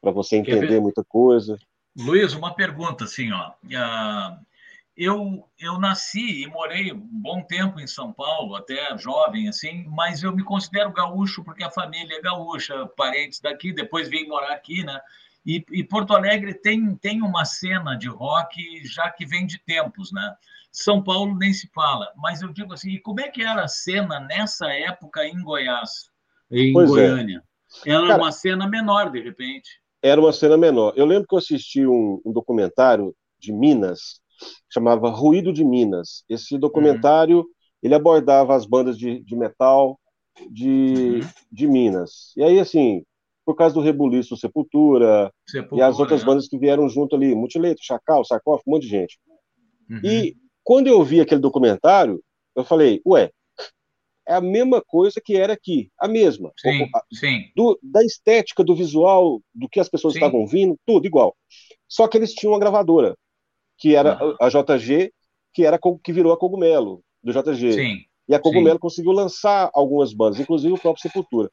para 0.00 0.10
você 0.10 0.36
entender 0.36 0.80
muita 0.80 1.04
coisa. 1.04 1.56
Luiz, 1.96 2.34
uma 2.34 2.54
pergunta 2.54 3.04
assim, 3.04 3.32
ó. 3.32 3.52
Uh, 3.64 4.46
eu, 4.96 5.48
eu 5.58 5.78
nasci 5.78 6.42
e 6.42 6.46
morei 6.46 6.92
um 6.92 7.08
bom 7.10 7.42
tempo 7.42 7.80
em 7.80 7.86
São 7.86 8.12
Paulo, 8.12 8.54
até 8.54 8.96
jovem, 8.98 9.48
assim, 9.48 9.84
mas 9.88 10.22
eu 10.22 10.34
me 10.34 10.42
considero 10.42 10.92
gaúcho 10.92 11.42
porque 11.42 11.64
a 11.64 11.70
família 11.70 12.16
é 12.16 12.20
gaúcha, 12.20 12.86
parentes 12.96 13.40
daqui, 13.40 13.72
depois 13.72 14.08
vim 14.08 14.26
morar 14.26 14.52
aqui, 14.52 14.84
né? 14.84 15.00
E, 15.44 15.64
e, 15.70 15.84
Porto 15.84 16.14
Alegre 16.14 16.54
tem, 16.54 16.96
tem 16.96 17.22
uma 17.22 17.44
cena 17.44 17.94
de 17.94 18.08
rock 18.08 18.84
já 18.84 19.08
que 19.10 19.24
vem 19.24 19.46
de 19.46 19.58
tempos, 19.58 20.12
né? 20.12 20.34
São 20.72 21.02
Paulo 21.02 21.36
nem 21.38 21.52
se 21.52 21.70
fala, 21.74 22.12
mas 22.16 22.42
eu 22.42 22.52
digo 22.52 22.74
assim, 22.74 22.98
como 23.00 23.20
é 23.20 23.28
que 23.28 23.42
era 23.42 23.64
a 23.64 23.68
cena 23.68 24.20
nessa 24.20 24.66
época 24.68 25.24
em 25.24 25.40
Goiás, 25.42 26.10
em 26.50 26.72
pois 26.72 26.90
é. 26.90 26.92
Goiânia? 26.92 27.42
É. 27.86 27.90
Era 27.92 28.08
Cara, 28.08 28.22
uma 28.22 28.32
cena 28.32 28.66
menor, 28.66 29.10
de 29.10 29.20
repente 29.20 29.80
era 30.02 30.20
uma 30.20 30.32
cena 30.32 30.56
menor. 30.56 30.92
Eu 30.96 31.06
lembro 31.06 31.26
que 31.28 31.34
eu 31.34 31.38
assisti 31.38 31.86
um, 31.86 32.20
um 32.24 32.32
documentário 32.32 33.14
de 33.38 33.52
Minas, 33.52 34.20
chamava 34.72 35.08
Ruído 35.10 35.52
de 35.52 35.64
Minas. 35.64 36.24
Esse 36.28 36.58
documentário, 36.58 37.38
uhum. 37.38 37.44
ele 37.82 37.94
abordava 37.94 38.54
as 38.54 38.66
bandas 38.66 38.98
de, 38.98 39.22
de 39.24 39.36
metal 39.36 39.98
de, 40.50 41.20
uhum. 41.22 41.28
de 41.50 41.66
Minas. 41.66 42.32
E 42.36 42.42
aí, 42.42 42.58
assim, 42.58 43.02
por 43.44 43.54
causa 43.54 43.74
do 43.74 43.80
rebuliço 43.80 44.36
Sepultura, 44.36 45.32
Sepultura 45.48 45.80
e 45.80 45.82
as 45.82 45.98
outras 45.98 46.20
né? 46.20 46.26
bandas 46.26 46.48
que 46.48 46.58
vieram 46.58 46.88
junto 46.88 47.14
ali, 47.16 47.34
Mutileto, 47.34 47.80
Chacal, 47.82 48.24
Sarcófago, 48.24 48.64
um 48.66 48.72
monte 48.72 48.82
de 48.82 48.88
gente. 48.88 49.18
Uhum. 49.88 50.00
E 50.02 50.36
quando 50.64 50.88
eu 50.88 51.02
vi 51.04 51.20
aquele 51.20 51.40
documentário, 51.40 52.20
eu 52.56 52.64
falei, 52.64 53.00
ué, 53.06 53.30
é 54.26 54.34
a 54.34 54.40
mesma 54.40 54.82
coisa 54.82 55.20
que 55.24 55.36
era 55.36 55.52
aqui, 55.52 55.90
a 55.98 56.08
mesma. 56.08 56.52
Sim, 56.58 56.88
sim. 57.12 57.50
Do, 57.54 57.78
da 57.82 58.04
estética, 58.04 58.64
do 58.64 58.74
visual, 58.74 59.40
do 59.54 59.68
que 59.68 59.78
as 59.78 59.88
pessoas 59.88 60.14
sim. 60.14 60.18
estavam 60.18 60.40
ouvindo, 60.40 60.76
tudo 60.84 61.06
igual. 61.06 61.36
Só 61.88 62.08
que 62.08 62.16
eles 62.16 62.32
tinham 62.32 62.52
uma 62.52 62.58
gravadora, 62.58 63.16
que 63.78 63.94
era 63.94 64.22
uhum. 64.22 64.36
a 64.40 64.48
JG, 64.48 65.12
que 65.54 65.64
era 65.64 65.78
que 66.02 66.12
virou 66.12 66.32
a 66.32 66.38
Cogumelo, 66.38 67.02
do 67.22 67.32
JG. 67.32 67.72
Sim. 67.72 67.96
E 68.28 68.34
a 68.34 68.40
Cogumelo 68.40 68.76
sim. 68.76 68.80
conseguiu 68.80 69.12
lançar 69.12 69.70
algumas 69.72 70.12
bandas, 70.12 70.40
inclusive 70.40 70.74
o 70.74 70.78
próprio 70.78 71.02
Sepultura. 71.02 71.50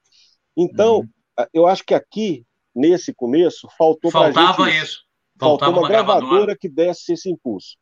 Então, 0.57 0.99
uhum. 0.99 1.45
eu 1.53 1.67
acho 1.67 1.83
que 1.85 1.93
aqui, 1.93 2.43
nesse 2.75 3.13
começo, 3.13 3.67
faltou 3.77 4.09
Faltava 4.09 4.65
gente, 4.69 4.83
isso. 4.83 5.03
Faltava 5.39 5.59
faltou 5.59 5.69
uma, 5.69 5.81
uma 5.81 5.87
gravadora, 5.87 6.25
gravadora 6.25 6.57
que 6.57 6.69
desse 6.69 7.13
esse 7.13 7.29
impulso. 7.29 7.77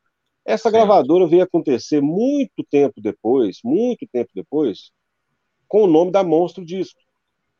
Essa 0.46 0.64
certo. 0.64 0.74
gravadora 0.74 1.28
veio 1.28 1.44
acontecer 1.44 2.02
muito 2.02 2.64
tempo 2.70 3.00
depois, 3.00 3.60
muito 3.64 4.08
tempo 4.12 4.32
depois, 4.34 4.92
com 5.68 5.84
o 5.84 5.88
nome 5.88 6.12
da 6.12 6.24
Monstro 6.24 6.66
Disco. 6.66 7.00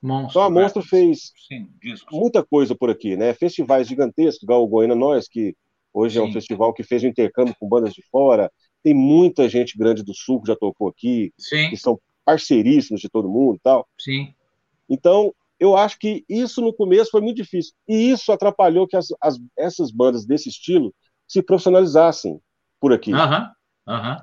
Monstro, 0.02 0.32
então 0.32 0.42
a 0.42 0.50
Monstro 0.50 0.82
fez 0.82 1.32
Sim, 1.48 1.70
muita 2.12 2.44
coisa 2.44 2.76
por 2.76 2.90
aqui, 2.90 3.16
né? 3.16 3.34
Festivais 3.34 3.88
gigantescos, 3.88 4.42
igual 4.42 4.64
o 4.64 4.68
Goiânia 4.68 4.96
Nós, 4.96 5.28
que 5.28 5.56
hoje 5.94 6.16
Sim. 6.16 6.26
é 6.26 6.28
um 6.28 6.34
festival 6.34 6.74
que 6.74 6.84
fez 6.84 7.04
um 7.04 7.08
intercâmbio 7.08 7.56
com 7.60 7.70
bandas 7.70 7.94
de 7.94 8.02
fora. 8.10 8.52
Tem 8.84 8.96
muita 8.96 9.48
gente 9.48 9.78
grande 9.78 10.04
do 10.04 10.14
Sul 10.16 10.42
que 10.42 10.48
já 10.48 10.56
tocou 10.56 10.88
aqui, 10.88 11.32
Sim. 11.38 11.70
que 11.70 11.78
são 11.78 12.00
parceiríssimos 12.26 13.00
de 13.00 13.10
todo 13.10 13.30
mundo 13.30 13.58
e 13.58 13.60
tal. 13.60 13.88
Sim. 14.00 14.34
Então, 14.90 15.34
eu 15.60 15.78
acho 15.78 16.00
que 16.00 16.26
isso 16.28 16.62
no 16.62 16.74
começo 16.74 17.12
foi 17.12 17.22
muito 17.22 17.38
difícil. 17.38 17.74
E 17.88 18.10
isso 18.10 18.32
atrapalhou 18.32 18.88
que 18.88 18.98
as, 18.98 19.10
as, 19.22 19.40
essas 19.56 19.92
bandas 19.92 20.26
desse 20.26 20.50
estilo 20.50 20.92
se 21.28 21.44
profissionalizassem 21.44 22.42
por 22.82 22.92
aqui. 22.92 23.14
Uhum, 23.14 23.48
uhum. 23.88 24.18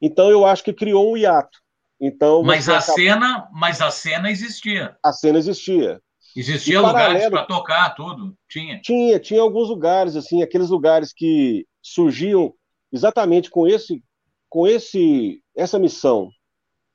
Então 0.00 0.30
eu 0.30 0.44
acho 0.46 0.62
que 0.62 0.72
criou 0.72 1.10
um 1.10 1.16
hiato. 1.16 1.58
Então, 1.98 2.42
mas 2.42 2.68
a 2.68 2.78
acaba... 2.78 2.92
cena, 2.92 3.48
mas 3.52 3.80
a 3.80 3.90
cena 3.90 4.30
existia. 4.30 4.96
A 5.02 5.12
cena 5.12 5.38
existia. 5.38 6.00
Existia 6.36 6.74
e 6.74 6.78
lugares 6.78 7.28
para 7.28 7.44
tocar 7.44 7.90
tudo, 7.94 8.34
tinha. 8.48 8.80
Tinha, 8.80 9.18
tinha 9.18 9.40
alguns 9.40 9.68
lugares 9.68 10.16
assim, 10.16 10.42
aqueles 10.42 10.70
lugares 10.70 11.12
que 11.12 11.66
surgiam 11.82 12.54
exatamente 12.92 13.50
com 13.50 13.66
esse 13.66 14.02
com 14.48 14.66
esse 14.66 15.42
essa 15.56 15.78
missão 15.78 16.28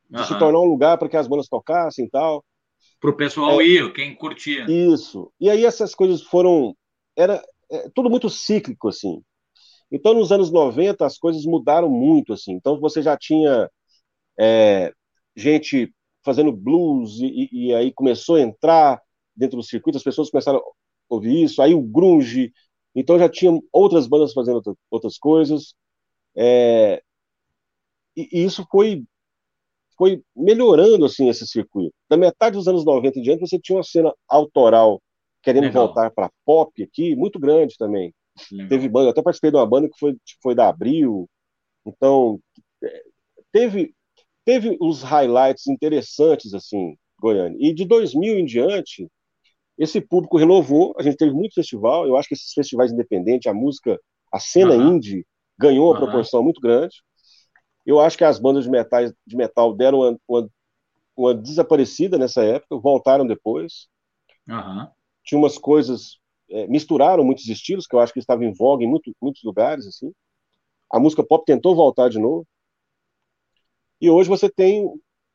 de 0.10 0.20
uhum. 0.20 0.26
se 0.26 0.40
tornar 0.40 0.60
um 0.60 0.66
lugar 0.66 0.98
para 0.98 1.10
que 1.10 1.18
as 1.18 1.28
bandas 1.28 1.48
tocassem 1.48 2.06
e 2.06 2.10
tal. 2.10 2.44
Para 3.00 3.12
o 3.12 3.16
pessoal 3.16 3.62
é, 3.62 3.66
ir, 3.66 3.94
quem 3.94 4.16
curtia. 4.16 4.66
Isso. 4.70 5.32
E 5.40 5.50
aí 5.50 5.66
essas 5.66 5.94
coisas 5.94 6.22
foram 6.24 6.76
era 7.16 7.44
é, 7.72 7.90
tudo 7.94 8.10
muito 8.10 8.30
cíclico 8.30 8.90
assim. 8.90 9.22
Então, 9.92 10.14
nos 10.14 10.32
anos 10.32 10.52
90, 10.52 11.06
as 11.06 11.18
coisas 11.18 11.46
mudaram 11.46 11.90
muito, 11.90 12.34
assim. 12.34 12.54
Então, 12.54 12.80
você 12.80 13.02
já 13.02 13.18
tinha 13.18 13.70
é, 14.38 14.92
gente 15.36 15.94
fazendo 16.24 16.52
blues, 16.52 17.20
e, 17.22 17.50
e, 17.52 17.74
aí 17.74 17.94
começou 17.94 18.36
a 18.36 18.42
entrar 18.42 19.02
dentro 19.36 19.58
do 19.58 19.64
circuito, 19.64 19.98
as 19.98 20.04
pessoas 20.04 20.30
começaram 20.30 20.60
a 20.60 20.64
ouvir 21.10 21.44
isso, 21.44 21.62
aí 21.62 21.74
o 21.74 21.82
grunge, 21.82 22.52
então 22.94 23.18
já 23.18 23.30
tinha 23.30 23.58
outras 23.72 24.08
bandas 24.08 24.34
fazendo 24.34 24.62
outras 24.92 25.18
coisas, 25.18 25.74
é, 26.36 27.02
e, 28.16 28.28
e, 28.32 28.44
isso 28.44 28.66
foi 28.70 29.04
foi 29.98 30.22
melhorando, 30.36 31.06
assim, 31.06 31.28
esse 31.28 31.48
circuito. 31.48 31.92
Da 32.08 32.16
metade 32.16 32.56
dos 32.56 32.68
anos 32.68 32.86
90 32.86 33.18
em 33.18 33.22
diante, 33.24 33.48
você 33.48 33.58
tinha 33.58 33.78
uma 33.78 33.84
cena 33.84 34.14
autoral 34.28 35.02
querendo 35.42 35.64
Legal. 35.64 35.88
voltar 35.88 36.12
para 36.12 36.32
pop 36.46 36.84
aqui, 36.84 37.16
muito 37.16 37.40
grande 37.40 37.76
também. 37.78 38.14
Legal. 38.52 38.70
Teve 38.70 38.90
banda, 38.90 39.08
eu 39.08 39.12
até 39.12 39.22
participei 39.22 39.52
de 39.52 39.58
uma 39.58 39.66
banda 39.66 39.90
que 39.90 40.00
foi, 40.00 40.16
foi 40.42 40.56
da 40.56 40.70
Abril. 40.70 41.30
Então, 41.86 42.40
é, 42.84 43.04
teve, 43.52 43.94
teve 44.46 44.78
os 44.80 45.04
highlights 45.04 45.68
interessantes, 45.68 46.54
assim, 46.54 46.96
Goiânia. 47.20 47.58
E 47.60 47.74
de 47.74 47.86
2000 47.86 48.40
em 48.40 48.46
diante, 48.46 49.08
esse 49.78 50.02
público 50.02 50.38
renovou. 50.38 50.96
A 50.98 51.04
gente 51.04 51.18
teve 51.18 51.32
muito 51.32 51.56
festival. 51.56 52.08
Eu 52.08 52.18
acho 52.18 52.28
que 52.28 52.36
esses 52.36 52.54
festivais 52.54 52.92
independentes, 52.92 53.50
a 53.50 53.54
música, 53.54 54.00
a 54.32 54.40
cena 54.40 54.76
uhum. 54.76 54.96
indie, 54.96 55.26
ganhou 55.58 55.88
uma 55.88 55.94
uhum. 55.94 56.06
proporção 56.06 56.44
muito 56.44 56.62
grande. 56.62 56.96
Eu 57.86 58.00
acho 58.00 58.18
que 58.18 58.24
as 58.24 58.40
bandas 58.40 58.66
de, 58.66 58.70
metais, 58.70 59.14
de 59.26 59.36
metal 59.36 59.74
deram 59.74 60.00
uma, 60.00 60.20
uma, 60.28 60.50
uma 61.16 61.34
desaparecida 61.34 62.18
nessa 62.18 62.44
época, 62.44 62.78
voltaram 62.78 63.26
depois. 63.26 63.88
Uhum. 64.48 64.88
Tinha 65.24 65.40
umas 65.40 65.58
coisas 65.58 66.20
é, 66.50 66.68
misturaram 66.68 67.24
muitos 67.24 67.48
estilos, 67.48 67.86
que 67.86 67.96
eu 67.96 68.00
acho 68.00 68.14
que 68.14 68.20
estava 68.20 68.44
em 68.46 68.54
voga 68.54 68.84
em 68.84 68.88
muito, 68.88 69.12
muitos 69.22 69.44
lugares, 69.44 69.86
assim. 69.86 70.12
A 70.92 71.00
música 71.00 71.24
pop 71.24 71.46
tentou 71.46 71.76
voltar 71.76 72.10
de 72.10 72.20
novo. 72.20 72.46
E 74.00 74.10
hoje 74.10 74.30
você 74.30 74.50
tem, 74.50 74.90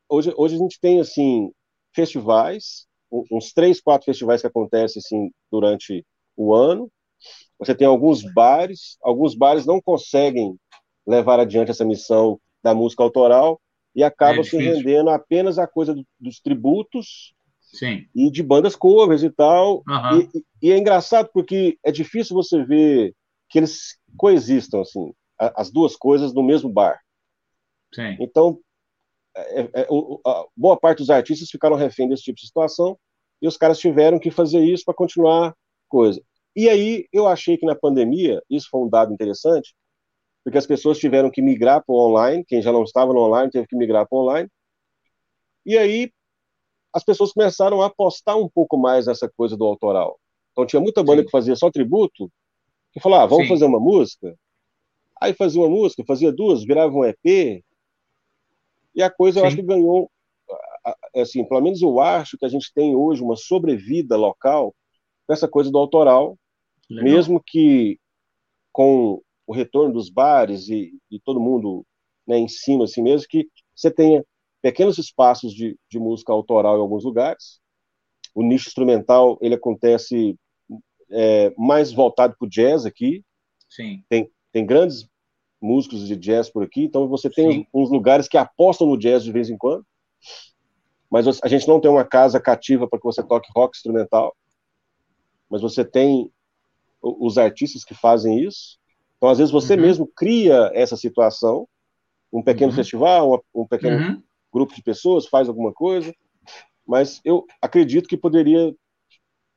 hoje, 0.08 0.32
hoje 0.36 0.54
a 0.54 0.58
gente 0.58 0.78
tem, 0.80 1.00
assim, 1.00 1.50
festivais, 1.94 2.86
uns 3.30 3.52
três, 3.52 3.80
quatro 3.80 4.06
festivais 4.06 4.40
que 4.40 4.46
acontecem, 4.46 5.00
assim, 5.04 5.30
durante 5.50 6.04
o 6.36 6.54
ano. 6.54 6.90
Você 7.58 7.74
tem 7.74 7.86
alguns 7.86 8.22
bares, 8.32 8.96
alguns 9.02 9.34
bares 9.34 9.66
não 9.66 9.80
conseguem 9.80 10.56
levar 11.06 11.40
adiante 11.40 11.70
essa 11.70 11.84
missão 11.84 12.40
da 12.62 12.74
música 12.74 13.02
autoral 13.02 13.60
e 13.94 14.02
acabam 14.02 14.40
é 14.40 14.44
se 14.44 14.56
rendendo 14.56 15.10
apenas 15.10 15.58
a 15.58 15.66
coisa 15.66 15.94
do, 15.94 16.06
dos 16.18 16.40
tributos 16.40 17.34
Sim. 17.72 18.06
E 18.14 18.30
de 18.30 18.42
bandas 18.42 18.76
covers 18.76 19.22
e 19.22 19.30
tal. 19.30 19.82
Uhum. 19.88 20.20
E, 20.34 20.68
e, 20.68 20.72
é 20.72 20.78
engraçado 20.78 21.30
porque 21.32 21.78
é 21.82 21.90
difícil 21.90 22.34
você 22.34 22.62
ver 22.64 23.14
que 23.48 23.58
eles 23.58 23.98
coexistam, 24.16 24.80
assim, 24.80 25.12
as 25.38 25.70
duas 25.70 25.96
coisas 25.96 26.32
no 26.34 26.42
mesmo 26.42 26.70
bar. 26.70 27.00
Sim. 27.94 28.16
Então, 28.20 28.58
é, 29.34 29.60
é, 29.60 29.70
é 29.82 29.86
boa 30.56 30.76
parte 30.78 30.98
dos 30.98 31.10
artistas 31.10 31.50
ficaram 31.50 31.76
refém 31.76 32.08
desse 32.08 32.22
tipo 32.22 32.36
de 32.36 32.46
situação 32.46 32.98
e 33.40 33.48
os 33.48 33.56
caras 33.56 33.78
tiveram 33.78 34.18
que 34.18 34.30
fazer 34.30 34.60
isso 34.60 34.84
para 34.84 34.94
continuar 34.94 35.54
coisa. 35.88 36.22
E 36.54 36.68
aí 36.68 37.06
eu 37.12 37.26
achei 37.26 37.56
que 37.56 37.66
na 37.66 37.74
pandemia, 37.74 38.42
isso 38.48 38.68
foi 38.70 38.80
um 38.82 38.88
dado 38.88 39.12
interessante, 39.12 39.74
porque 40.44 40.58
as 40.58 40.66
pessoas 40.66 40.98
tiveram 40.98 41.30
que 41.30 41.40
migrar 41.40 41.82
para 41.84 41.94
o 41.94 41.98
online, 41.98 42.44
quem 42.46 42.60
já 42.60 42.70
não 42.70 42.84
estava 42.84 43.12
no 43.12 43.20
online 43.20 43.50
teve 43.50 43.66
que 43.66 43.76
migrar 43.76 44.06
para 44.06 44.16
o 44.16 44.22
online. 44.22 44.48
E 45.64 45.78
aí 45.78 46.10
as 46.92 47.02
pessoas 47.02 47.32
começaram 47.32 47.80
a 47.80 47.86
apostar 47.86 48.36
um 48.36 48.48
pouco 48.48 48.76
mais 48.76 49.06
nessa 49.06 49.28
coisa 49.28 49.56
do 49.56 49.64
autoral. 49.64 50.18
Então 50.52 50.66
tinha 50.66 50.80
muita 50.80 51.02
banda 51.02 51.22
Sim. 51.22 51.26
que 51.26 51.30
fazia 51.30 51.56
só 51.56 51.70
tributo, 51.70 52.30
que 52.92 53.00
falava, 53.00 53.24
ah, 53.24 53.26
vamos 53.26 53.44
Sim. 53.44 53.48
fazer 53.48 53.64
uma 53.64 53.80
música. 53.80 54.36
Aí 55.20 55.32
fazia 55.32 55.60
uma 55.60 55.70
música, 55.70 56.04
fazia 56.06 56.30
duas, 56.30 56.64
virava 56.64 56.92
um 56.94 57.04
EP. 57.04 57.64
E 58.94 59.02
a 59.02 59.08
coisa 59.08 59.38
Sim. 59.38 59.40
eu 59.40 59.46
acho 59.46 59.56
que 59.56 59.62
ganhou, 59.62 60.10
assim, 61.16 61.44
pelo 61.44 61.62
menos 61.62 61.80
eu 61.80 61.98
acho 62.00 62.36
que 62.36 62.44
a 62.44 62.48
gente 62.48 62.70
tem 62.74 62.94
hoje 62.94 63.22
uma 63.22 63.36
sobrevida 63.36 64.16
local 64.16 64.74
com 65.26 65.32
essa 65.32 65.48
coisa 65.48 65.70
do 65.70 65.78
autoral, 65.78 66.36
Legal. 66.90 67.04
mesmo 67.04 67.42
que 67.44 67.98
com 68.70 69.22
o 69.46 69.52
retorno 69.54 69.94
dos 69.94 70.10
bares 70.10 70.68
e, 70.68 70.92
e 71.10 71.18
todo 71.20 71.40
mundo 71.40 71.84
né, 72.26 72.38
em 72.38 72.48
cima, 72.48 72.84
assim 72.84 73.02
mesmo, 73.02 73.26
que 73.28 73.48
você 73.74 73.90
tenha 73.90 74.24
pequenos 74.62 74.96
espaços 74.96 75.52
de, 75.52 75.76
de 75.90 75.98
música 75.98 76.32
autoral 76.32 76.78
em 76.78 76.80
alguns 76.80 77.04
lugares. 77.04 77.60
O 78.34 78.42
nicho 78.42 78.68
instrumental 78.68 79.36
ele 79.42 79.56
acontece 79.56 80.38
é, 81.10 81.52
mais 81.58 81.92
voltado 81.92 82.34
para 82.38 82.46
o 82.46 82.48
jazz 82.48 82.86
aqui. 82.86 83.22
Sim. 83.68 84.02
Tem, 84.08 84.30
tem 84.52 84.64
grandes 84.64 85.06
músicos 85.60 86.06
de 86.06 86.16
jazz 86.16 86.48
por 86.48 86.62
aqui, 86.62 86.84
então 86.84 87.06
você 87.08 87.28
tem 87.28 87.48
uns, 87.48 87.66
uns 87.74 87.90
lugares 87.90 88.28
que 88.28 88.36
apostam 88.36 88.86
no 88.86 88.98
jazz 88.98 89.22
de 89.22 89.30
vez 89.30 89.48
em 89.48 89.56
quando, 89.56 89.84
mas 91.10 91.26
a 91.42 91.48
gente 91.48 91.68
não 91.68 91.80
tem 91.80 91.90
uma 91.90 92.04
casa 92.04 92.40
cativa 92.40 92.88
para 92.88 92.98
que 92.98 93.04
você 93.04 93.22
toque 93.22 93.50
rock 93.54 93.76
instrumental, 93.76 94.34
mas 95.48 95.60
você 95.60 95.84
tem 95.84 96.30
os 97.00 97.38
artistas 97.38 97.84
que 97.84 97.94
fazem 97.94 98.40
isso. 98.40 98.78
Então, 99.16 99.28
às 99.28 99.38
vezes, 99.38 99.52
você 99.52 99.74
uhum. 99.74 99.80
mesmo 99.80 100.06
cria 100.06 100.70
essa 100.74 100.96
situação, 100.96 101.68
um 102.32 102.42
pequeno 102.42 102.70
uhum. 102.70 102.76
festival, 102.76 103.44
um 103.54 103.66
pequeno 103.66 103.96
uhum 103.96 104.22
grupo 104.52 104.74
de 104.74 104.82
pessoas, 104.82 105.26
faz 105.26 105.48
alguma 105.48 105.72
coisa, 105.72 106.14
mas 106.86 107.20
eu 107.24 107.46
acredito 107.60 108.08
que 108.08 108.16
poderia 108.16 108.74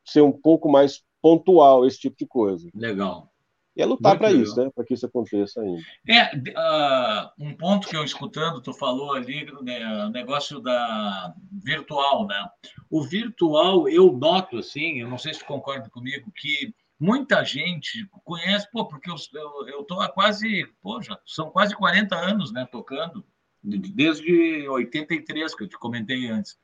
ser 0.05 0.21
um 0.21 0.31
pouco 0.31 0.69
mais 0.69 1.03
pontual 1.21 1.85
esse 1.85 1.99
tipo 1.99 2.15
de 2.17 2.25
coisa. 2.25 2.69
Legal. 2.73 3.31
E 3.75 3.81
é 3.81 3.85
lutar 3.85 4.17
para 4.17 4.31
isso, 4.31 4.55
né? 4.55 4.69
Para 4.73 4.85
que 4.85 4.93
isso 4.93 5.05
aconteça 5.05 5.59
ainda. 5.59 5.81
É, 6.07 6.33
uh, 6.33 7.29
um 7.37 7.53
ponto 7.53 7.89
que 7.89 7.97
eu 7.97 8.05
escutando, 8.05 8.61
tu 8.61 8.71
falou 8.73 9.13
ali, 9.13 9.45
né, 9.63 10.07
negócio 10.09 10.61
da 10.61 11.33
virtual, 11.51 12.25
né? 12.25 12.47
O 12.89 13.03
virtual, 13.03 13.89
eu 13.89 14.13
noto, 14.13 14.59
assim, 14.59 15.01
eu 15.01 15.09
não 15.09 15.17
sei 15.17 15.33
se 15.33 15.41
tu 15.41 15.45
concorda 15.45 15.89
comigo, 15.89 16.31
que 16.37 16.73
muita 16.97 17.43
gente 17.43 18.07
conhece, 18.23 18.69
pô, 18.71 18.87
porque 18.87 19.11
eu, 19.11 19.15
eu, 19.33 19.67
eu 19.67 19.83
tô 19.83 19.99
há 19.99 20.07
quase, 20.07 20.65
poxa, 20.81 21.19
são 21.25 21.49
quase 21.49 21.75
40 21.75 22.15
anos, 22.15 22.53
né, 22.53 22.65
tocando 22.71 23.25
desde 23.65 24.67
83, 24.69 25.55
que 25.55 25.63
eu 25.63 25.67
te 25.67 25.77
comentei 25.77 26.27
antes. 26.27 26.57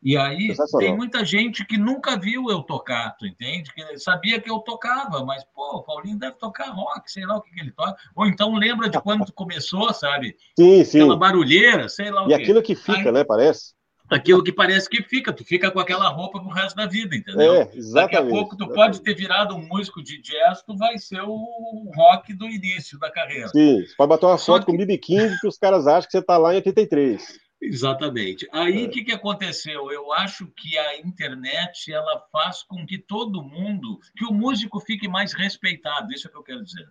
E 0.00 0.16
aí 0.16 0.54
tem 0.78 0.96
muita 0.96 1.24
gente 1.24 1.64
que 1.64 1.76
nunca 1.76 2.16
viu 2.16 2.48
eu 2.48 2.62
tocar, 2.62 3.16
tu 3.18 3.26
entende? 3.26 3.72
Que 3.74 3.98
sabia 3.98 4.40
que 4.40 4.48
eu 4.48 4.60
tocava, 4.60 5.24
mas, 5.24 5.42
pô, 5.52 5.78
o 5.78 5.82
Paulinho 5.82 6.16
deve 6.16 6.36
tocar 6.36 6.70
rock, 6.70 7.10
sei 7.10 7.26
lá 7.26 7.36
o 7.36 7.42
que, 7.42 7.50
que 7.50 7.60
ele 7.60 7.72
toca. 7.72 7.96
Ou 8.14 8.26
então 8.26 8.54
lembra 8.54 8.88
de 8.88 9.00
quando 9.00 9.24
tu 9.26 9.32
começou, 9.32 9.92
sabe? 9.92 10.36
Sim, 10.56 10.84
sim. 10.84 11.00
Aquela 11.00 11.16
barulheira, 11.16 11.88
sei 11.88 12.10
lá 12.10 12.22
o 12.22 12.26
e 12.26 12.28
quê. 12.28 12.40
E 12.40 12.42
aquilo 12.42 12.62
que 12.62 12.76
fica, 12.76 13.08
aí, 13.08 13.12
né, 13.12 13.24
parece? 13.24 13.74
Aquilo 14.10 14.42
que 14.42 14.52
parece 14.52 14.88
que 14.88 15.02
fica, 15.02 15.32
tu 15.32 15.44
fica 15.44 15.70
com 15.70 15.78
aquela 15.78 16.08
roupa 16.08 16.40
pro 16.40 16.48
resto 16.48 16.76
da 16.76 16.86
vida, 16.86 17.14
entendeu? 17.14 17.54
É, 17.54 17.70
exatamente. 17.74 17.92
Daqui 17.92 18.16
a 18.16 18.22
pouco 18.22 18.56
tu 18.56 18.64
exatamente. 18.64 18.74
pode 18.74 19.00
ter 19.02 19.14
virado 19.14 19.54
um 19.54 19.66
músico 19.66 20.02
de 20.02 20.20
jazz, 20.20 20.62
tu 20.62 20.76
vai 20.76 20.96
ser 20.98 21.20
o 21.20 21.90
rock 21.94 22.32
do 22.32 22.46
início 22.46 22.98
da 22.98 23.10
carreira. 23.10 23.48
Sim, 23.48 23.84
você 23.84 23.94
pode 23.96 24.08
bater 24.08 24.26
uma 24.26 24.38
foto 24.38 24.60
que... 24.60 24.66
com 24.66 24.72
o 24.72 24.78
BB 24.78 24.98
que 24.98 25.46
os 25.46 25.58
caras 25.58 25.86
acham 25.86 26.06
que 26.06 26.12
você 26.12 26.22
tá 26.22 26.38
lá 26.38 26.54
em 26.54 26.56
83. 26.56 27.38
Exatamente. 27.60 28.48
Aí 28.52 28.84
o 28.84 28.86
é. 28.86 28.88
que, 28.88 29.04
que 29.04 29.12
aconteceu? 29.12 29.90
Eu 29.90 30.12
acho 30.12 30.46
que 30.56 30.78
a 30.78 30.98
internet 31.00 31.92
ela 31.92 32.24
faz 32.32 32.62
com 32.62 32.86
que 32.86 32.98
todo 32.98 33.42
mundo, 33.42 33.98
que 34.16 34.24
o 34.24 34.32
músico 34.32 34.80
fique 34.80 35.08
mais 35.08 35.32
respeitado. 35.32 36.12
Isso 36.12 36.28
é 36.28 36.30
o 36.30 36.32
que 36.32 36.38
eu 36.38 36.44
quero 36.44 36.64
dizer. 36.64 36.88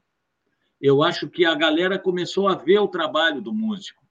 Eu 0.80 1.01
acho 1.01 1.28
que 1.30 1.45
a 1.45 1.55
galera 1.55 1.97
começou 1.97 2.47
a 2.47 2.55
ver 2.55 2.80
o 2.80 2.88
trabalho 2.88 3.41
do 3.41 3.53
músico. 3.53 4.05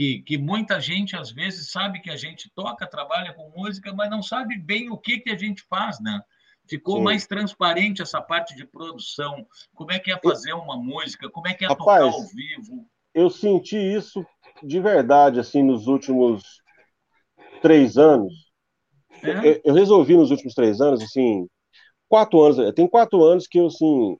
Que, 0.00 0.22
que 0.22 0.38
muita 0.38 0.80
gente, 0.80 1.14
às 1.14 1.30
vezes, 1.30 1.70
sabe 1.70 2.00
que 2.00 2.08
a 2.08 2.16
gente 2.16 2.50
toca, 2.54 2.86
trabalha 2.86 3.34
com 3.34 3.52
música, 3.54 3.92
mas 3.92 4.08
não 4.08 4.22
sabe 4.22 4.56
bem 4.56 4.88
o 4.88 4.96
que, 4.96 5.18
que 5.18 5.28
a 5.28 5.36
gente 5.36 5.62
faz, 5.68 6.00
né? 6.00 6.22
Ficou 6.66 6.96
Sim. 6.96 7.02
mais 7.02 7.26
transparente 7.26 8.00
essa 8.00 8.18
parte 8.18 8.56
de 8.56 8.66
produção. 8.66 9.46
Como 9.74 9.92
é 9.92 9.98
que 9.98 10.10
é 10.10 10.18
fazer 10.18 10.54
uma 10.54 10.78
música? 10.78 11.28
Como 11.28 11.46
é 11.46 11.52
que 11.52 11.66
é 11.66 11.68
Rapaz, 11.68 11.84
tocar 11.84 12.00
ao 12.00 12.26
vivo? 12.28 12.86
Eu 13.12 13.28
senti 13.28 13.76
isso 13.76 14.24
de 14.62 14.80
verdade, 14.80 15.38
assim, 15.38 15.62
nos 15.62 15.86
últimos 15.86 16.62
três 17.60 17.98
anos, 17.98 18.32
é? 19.22 19.48
eu, 19.48 19.60
eu, 19.64 19.74
resolvi 19.74 20.16
nos 20.16 20.30
últimos 20.30 20.54
três 20.54 20.80
anos, 20.80 21.02
assim, 21.02 21.46
quatro 22.08 22.40
anos, 22.40 22.72
tem 22.72 22.88
quatro 22.88 23.22
anos 23.22 23.46
que 23.46 23.58
eu, 23.58 23.66
assim, 23.66 24.16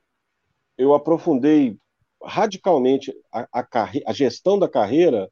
eu 0.77 0.93
aprofundei 0.93 1.75
radicalmente 2.23 3.15
a, 3.33 3.49
a, 3.51 3.67
a 4.07 4.13
gestão 4.13 4.59
da 4.59 4.69
carreira 4.69 5.27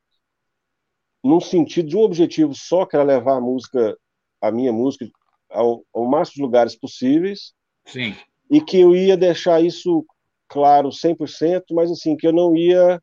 num 1.23 1.41
sentido 1.41 1.89
de 1.89 1.97
um 1.97 2.01
objetivo 2.01 2.55
só, 2.55 2.87
que 2.87 2.97
era 2.97 3.05
levar 3.05 3.37
a 3.37 3.41
música, 3.41 3.97
a 4.41 4.51
minha 4.51 4.73
música, 4.73 5.09
ao, 5.51 5.83
ao 5.93 6.07
máximo 6.07 6.37
de 6.37 6.43
lugares 6.43 6.77
possíveis. 6.77 7.53
Sim. 7.87 8.15
E 8.51 8.61
que 8.61 8.79
eu 8.79 8.95
ia 8.95 9.17
deixar 9.17 9.63
isso 9.63 10.05
claro 10.49 10.89
100%, 10.89 11.65
mas 11.73 11.91
assim, 11.91 12.17
que 12.17 12.27
eu 12.27 12.33
não 12.33 12.57
ia 12.57 13.01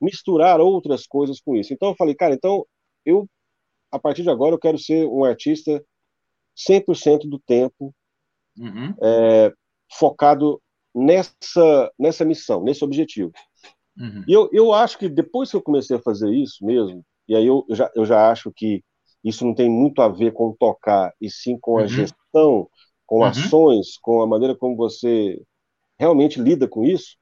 misturar 0.00 0.60
outras 0.60 1.06
coisas 1.06 1.40
com 1.40 1.56
isso. 1.56 1.72
Então 1.72 1.88
eu 1.88 1.96
falei, 1.96 2.14
cara, 2.14 2.34
então 2.34 2.66
eu 3.04 3.28
a 3.90 3.98
partir 3.98 4.22
de 4.22 4.30
agora 4.30 4.54
eu 4.54 4.58
quero 4.58 4.78
ser 4.78 5.06
um 5.06 5.24
artista 5.24 5.82
100% 6.68 7.28
do 7.28 7.38
tempo 7.38 7.94
uhum. 8.58 8.94
é, 9.02 9.52
focado 9.92 10.60
nessa 10.94 11.92
nessa 11.98 12.24
missão, 12.24 12.62
nesse 12.62 12.84
objetivo. 12.84 13.32
Uhum. 13.98 14.24
E 14.26 14.32
eu, 14.32 14.48
eu 14.52 14.72
acho 14.72 14.98
que 14.98 15.08
depois 15.08 15.50
que 15.50 15.56
eu 15.56 15.62
comecei 15.62 15.96
a 15.96 16.02
fazer 16.02 16.30
isso 16.30 16.64
mesmo, 16.64 17.04
e 17.28 17.34
aí 17.34 17.46
eu, 17.46 17.64
eu, 17.68 17.76
já, 17.76 17.90
eu 17.94 18.04
já 18.04 18.30
acho 18.30 18.52
que 18.54 18.82
isso 19.22 19.44
não 19.44 19.54
tem 19.54 19.68
muito 19.68 20.00
a 20.00 20.08
ver 20.08 20.32
com 20.32 20.54
tocar, 20.58 21.12
e 21.20 21.30
sim 21.30 21.58
com 21.60 21.78
a 21.78 21.82
uhum. 21.82 21.88
gestão, 21.88 22.68
com 23.04 23.18
uhum. 23.18 23.24
ações, 23.24 23.98
com 24.00 24.20
a 24.22 24.26
maneira 24.26 24.54
como 24.54 24.76
você 24.76 25.40
realmente 25.98 26.40
lida 26.40 26.68
com 26.68 26.84
isso, 26.84 27.16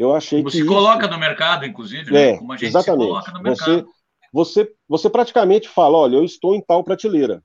eu 0.00 0.14
achei 0.14 0.40
como 0.40 0.50
que. 0.50 0.56
se 0.56 0.64
coloca 0.64 1.06
no 1.06 1.18
mercado, 1.18 1.66
inclusive, 1.66 2.10
né? 2.10 2.30
é, 2.30 2.38
como 2.38 2.52
a 2.52 2.56
gente 2.56 2.68
exatamente. 2.68 3.02
se 3.02 3.08
coloca 3.08 3.32
no 3.32 3.42
mercado. 3.42 3.86
Você, 4.32 4.64
você, 4.64 4.72
você 4.88 5.10
praticamente 5.10 5.68
fala: 5.68 5.98
olha, 5.98 6.16
eu 6.16 6.24
estou 6.24 6.54
em 6.54 6.62
tal 6.62 6.82
prateleira. 6.82 7.42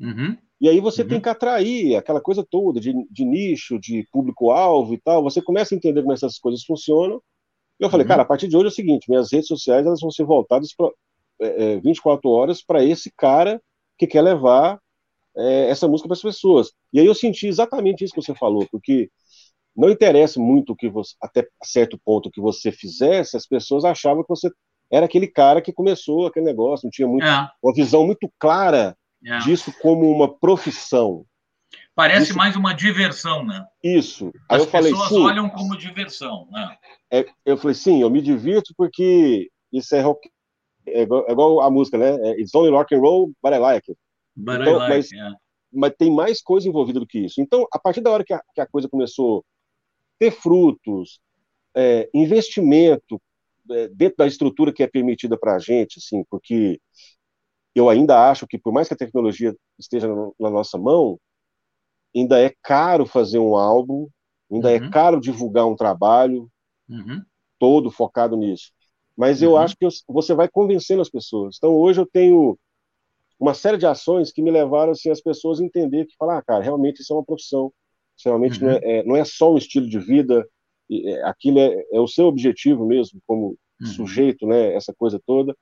Uhum. 0.00 0.36
E 0.58 0.68
aí 0.68 0.80
você 0.80 1.02
uhum. 1.02 1.08
tem 1.08 1.20
que 1.20 1.28
atrair 1.28 1.96
aquela 1.96 2.20
coisa 2.20 2.46
toda 2.48 2.80
de, 2.80 2.94
de 3.10 3.24
nicho, 3.24 3.78
de 3.78 4.06
público-alvo 4.10 4.94
e 4.94 5.00
tal. 5.00 5.22
Você 5.22 5.42
começa 5.42 5.74
a 5.74 5.76
entender 5.76 6.00
como 6.00 6.14
essas 6.14 6.38
coisas 6.38 6.64
funcionam. 6.64 7.20
E 7.78 7.84
eu 7.84 7.90
falei, 7.90 8.04
uhum. 8.04 8.08
cara, 8.08 8.22
a 8.22 8.24
partir 8.24 8.48
de 8.48 8.56
hoje 8.56 8.66
é 8.66 8.68
o 8.68 8.74
seguinte: 8.74 9.10
minhas 9.10 9.30
redes 9.30 9.48
sociais 9.48 9.84
elas 9.84 10.00
vão 10.00 10.10
ser 10.10 10.24
voltadas 10.24 10.74
para 10.74 10.88
é, 11.42 11.80
24 11.80 12.28
é, 12.28 12.32
horas 12.32 12.62
para 12.62 12.84
esse 12.84 13.12
cara 13.16 13.60
que 13.98 14.06
quer 14.06 14.22
levar 14.22 14.78
é, 15.36 15.70
essa 15.70 15.88
música 15.88 16.08
para 16.08 16.16
as 16.16 16.22
pessoas. 16.22 16.72
E 16.92 17.00
aí 17.00 17.06
eu 17.06 17.14
senti 17.14 17.46
exatamente 17.46 18.04
isso 18.04 18.14
que 18.14 18.22
você 18.22 18.34
falou, 18.34 18.66
porque 18.70 19.10
não 19.76 19.90
interessa 19.90 20.38
muito 20.38 20.72
o 20.72 20.76
que 20.76 20.88
você, 20.88 21.14
até 21.20 21.46
certo 21.64 21.98
ponto 22.04 22.30
que 22.30 22.40
você 22.40 22.70
fizesse, 22.70 23.36
as 23.36 23.46
pessoas 23.46 23.84
achavam 23.84 24.22
que 24.22 24.28
você 24.28 24.50
era 24.90 25.06
aquele 25.06 25.26
cara 25.26 25.62
que 25.62 25.72
começou 25.72 26.26
aquele 26.26 26.44
negócio, 26.44 26.84
não 26.84 26.90
tinha 26.90 27.08
muito, 27.08 27.24
é. 27.24 27.48
uma 27.62 27.72
visão 27.74 28.04
muito 28.04 28.30
clara 28.38 28.94
é. 29.24 29.38
disso 29.38 29.72
como 29.80 30.10
uma 30.10 30.28
profissão. 30.28 31.24
Parece 31.94 32.30
Isso... 32.30 32.36
mais 32.36 32.56
uma 32.56 32.74
diversão, 32.74 33.44
né? 33.44 33.64
Isso. 33.82 34.32
Aí 34.48 34.56
As 34.56 34.64
eu 34.64 34.70
falei, 34.70 34.92
pessoas 34.92 35.08
sim, 35.10 35.24
olham 35.24 35.48
como 35.48 35.76
diversão, 35.76 36.48
né? 36.50 36.76
É, 37.10 37.26
eu 37.44 37.56
falei, 37.56 37.74
sim, 37.74 38.00
eu 38.00 38.10
me 38.10 38.22
divirto 38.22 38.74
porque 38.76 39.50
isso 39.72 39.94
é 39.94 40.00
rock, 40.00 40.30
é 40.86 41.02
igual, 41.02 41.24
é 41.28 41.32
igual 41.32 41.60
a 41.60 41.70
música, 41.70 41.98
né? 41.98 42.16
É, 42.28 42.40
It's 42.40 42.54
only 42.54 42.70
rock 42.70 42.94
and 42.94 43.00
roll, 43.00 43.32
but 43.42 43.52
I 43.52 43.58
like 43.58 43.90
it. 43.90 43.98
But 44.36 44.60
então, 44.60 44.74
I 44.74 44.76
like, 44.76 44.94
mas, 44.94 45.10
yeah. 45.10 45.36
mas 45.72 45.94
tem 45.96 46.10
mais 46.10 46.42
coisa 46.42 46.68
envolvida 46.68 47.00
do 47.00 47.06
que 47.06 47.20
isso. 47.20 47.40
Então, 47.40 47.66
a 47.72 47.78
partir 47.78 48.00
da 48.00 48.10
hora 48.10 48.24
que 48.24 48.32
a, 48.32 48.42
que 48.54 48.60
a 48.60 48.66
coisa 48.66 48.88
começou 48.88 49.44
ter 50.18 50.30
frutos, 50.30 51.20
é, 51.74 52.08
investimento 52.14 53.20
é, 53.70 53.88
dentro 53.88 54.18
da 54.18 54.26
estrutura 54.26 54.72
que 54.72 54.82
é 54.82 54.86
permitida 54.86 55.36
para 55.38 55.56
a 55.56 55.58
gente, 55.58 55.98
assim, 55.98 56.24
porque 56.30 56.80
eu 57.74 57.88
ainda 57.88 58.30
acho 58.30 58.46
que, 58.46 58.58
por 58.58 58.72
mais 58.72 58.88
que 58.88 58.94
a 58.94 58.96
tecnologia 58.96 59.54
esteja 59.78 60.06
na 60.38 60.50
nossa 60.50 60.78
mão, 60.78 61.18
ainda 62.14 62.40
é 62.40 62.52
caro 62.62 63.06
fazer 63.06 63.38
um 63.38 63.56
álbum, 63.56 64.08
ainda 64.50 64.70
é 64.70 64.78
uhum. 64.78 64.86
é 64.86 64.90
caro 64.90 65.20
divulgar 65.20 65.66
um 65.66 65.76
trabalho 65.76 66.48
uhum. 66.88 67.22
todo 67.58 67.90
focado 67.90 68.36
nisso. 68.36 68.72
Mas 69.16 69.42
eu 69.42 69.52
uhum. 69.52 69.58
acho 69.58 69.76
que 69.76 69.86
você 70.08 70.34
vai 70.34 70.48
convencendo 70.48 71.02
as 71.02 71.10
pessoas. 71.10 71.56
Então, 71.58 71.74
hoje 71.74 72.00
eu 72.00 72.06
tenho 72.06 72.58
uma 73.38 73.54
série 73.54 73.76
de 73.76 73.86
ações 73.86 74.32
que 74.32 74.42
me 74.42 74.50
levaram 74.50 74.92
assim, 74.92 75.10
as 75.10 75.20
pessoas 75.20 75.60
a 75.60 75.64
entender 75.64 76.06
que, 76.06 76.16
falar, 76.16 76.38
ah, 76.38 76.42
cara, 76.42 76.62
realmente 76.62 77.00
isso 77.00 77.12
é 77.12 77.16
uma 77.16 77.24
profissão 77.24 77.72
realmente 78.24 78.62
uhum. 78.62 78.70
não, 78.70 78.76
é, 78.76 78.80
é, 78.82 79.04
não 79.04 79.16
é 79.16 79.24
só 79.24 79.52
um 79.52 79.58
estilo 79.58 79.88
de 79.88 79.98
vida, 79.98 80.46
é, 80.90 81.22
aquilo 81.24 81.58
é, 81.58 81.84
é 81.92 82.00
o 82.00 82.06
seu 82.06 82.26
objetivo 82.26 82.86
mesmo, 82.86 83.20
como 83.26 83.56
uhum. 83.80 83.86
sujeito, 83.86 84.46
né, 84.46 84.74
essa 84.74 84.92
coisa 84.94 85.20
toda, 85.24 85.56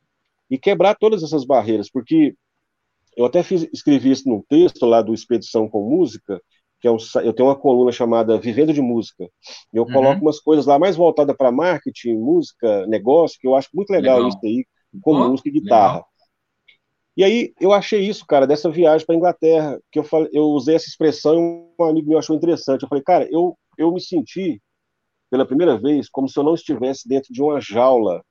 e 0.51 0.59
quebrar 0.59 0.97
todas 0.97 1.23
essas 1.23 1.45
barreiras, 1.45 1.91
porque 1.91 2.35
eu 3.17 3.25
até 3.25 3.43
fiz, 3.43 3.69
escrevi 3.73 4.11
isso 4.11 4.29
num 4.29 4.43
texto 4.43 4.85
lá 4.87 5.03
do 5.03 5.15
Expedição 5.15 5.69
com 5.69 5.89
Música, 5.89 6.41
que 6.81 6.89
é 6.89 6.91
eu 6.91 7.33
tenho 7.33 7.49
uma 7.49 7.59
coluna 7.59 7.93
chamada 7.93 8.39
Vivendo 8.39 8.73
de 8.73 8.81
Música, 8.81 9.29
e 9.73 9.77
eu 9.77 9.85
uhum. 9.85 9.93
coloco 9.93 10.23
umas 10.23 10.41
coisas 10.41 10.67
lá 10.67 10.79
mais 10.79 10.97
voltadas 10.97 11.37
para 11.37 11.53
marketing, 11.53 12.15
música, 12.15 12.87
negócio, 12.87 13.39
que 13.41 13.47
eu 13.47 13.55
acho 13.55 13.69
muito 13.75 13.91
legal, 13.91 14.17
legal. 14.17 14.29
isso 14.29 14.39
aí, 14.43 14.65
com 15.03 15.13
oh, 15.13 15.29
música 15.29 15.49
e 15.49 15.53
guitarra. 15.53 15.95
Legal. 15.95 16.11
E 17.17 17.25
aí 17.25 17.53
eu 17.61 17.73
achei 17.73 18.01
isso, 18.01 18.25
cara, 18.25 18.47
dessa 18.47 18.71
viagem 18.71 19.07
para 19.07 19.17
Inglaterra, 19.17 19.79
que 19.93 19.99
eu 19.99 20.05
falei, 20.05 20.31
eu 20.33 20.45
usei 20.45 20.75
essa 20.77 20.89
expressão 20.89 21.35
e 21.79 21.83
um 21.83 21.85
amigo 21.85 22.09
meu 22.09 22.19
achou 22.19 22.35
interessante. 22.35 22.83
Eu 22.83 22.89
falei, 22.89 23.05
cara, 23.05 23.29
eu 23.31 23.57
eu 23.77 23.93
me 23.93 24.01
senti 24.01 24.61
pela 25.31 25.47
primeira 25.47 25.79
vez 25.79 26.09
como 26.09 26.29
se 26.29 26.39
eu 26.39 26.43
não 26.43 26.55
estivesse 26.55 27.09
dentro 27.09 27.33
de 27.33 27.43
uma 27.43 27.61
jaula 27.61 28.23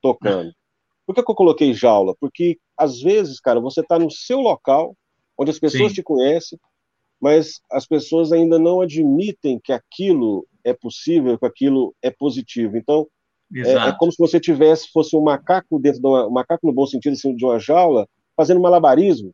tocando. 0.00 0.52
Por 1.06 1.14
que, 1.14 1.22
que 1.22 1.30
eu 1.30 1.34
coloquei 1.34 1.74
jaula? 1.74 2.14
Porque 2.20 2.58
às 2.76 3.00
vezes, 3.00 3.40
cara, 3.40 3.60
você 3.60 3.80
está 3.80 3.98
no 3.98 4.10
seu 4.10 4.40
local, 4.40 4.96
onde 5.36 5.50
as 5.50 5.58
pessoas 5.58 5.88
Sim. 5.88 5.94
te 5.94 6.02
conhecem, 6.02 6.58
mas 7.22 7.60
as 7.70 7.86
pessoas 7.86 8.32
ainda 8.32 8.58
não 8.58 8.80
admitem 8.80 9.60
que 9.62 9.72
aquilo 9.72 10.44
é 10.64 10.74
possível, 10.74 11.38
que 11.38 11.46
aquilo 11.46 11.94
é 12.02 12.10
positivo. 12.10 12.76
Então, 12.76 13.06
é, 13.54 13.74
é, 13.74 13.92
como 13.96 14.10
se 14.10 14.18
você 14.18 14.40
tivesse 14.40 14.90
fosse 14.92 15.14
um 15.16 15.22
macaco 15.22 15.78
dentro 15.78 16.00
de 16.00 16.06
uma 16.06 16.26
um 16.26 16.32
macaco 16.32 16.66
no 16.66 16.72
bom 16.72 16.84
sentido 16.84 17.12
assim, 17.12 17.36
de 17.36 17.44
uma 17.44 17.60
jaula 17.60 18.08
fazendo 18.36 18.60
malabarismo. 18.60 19.32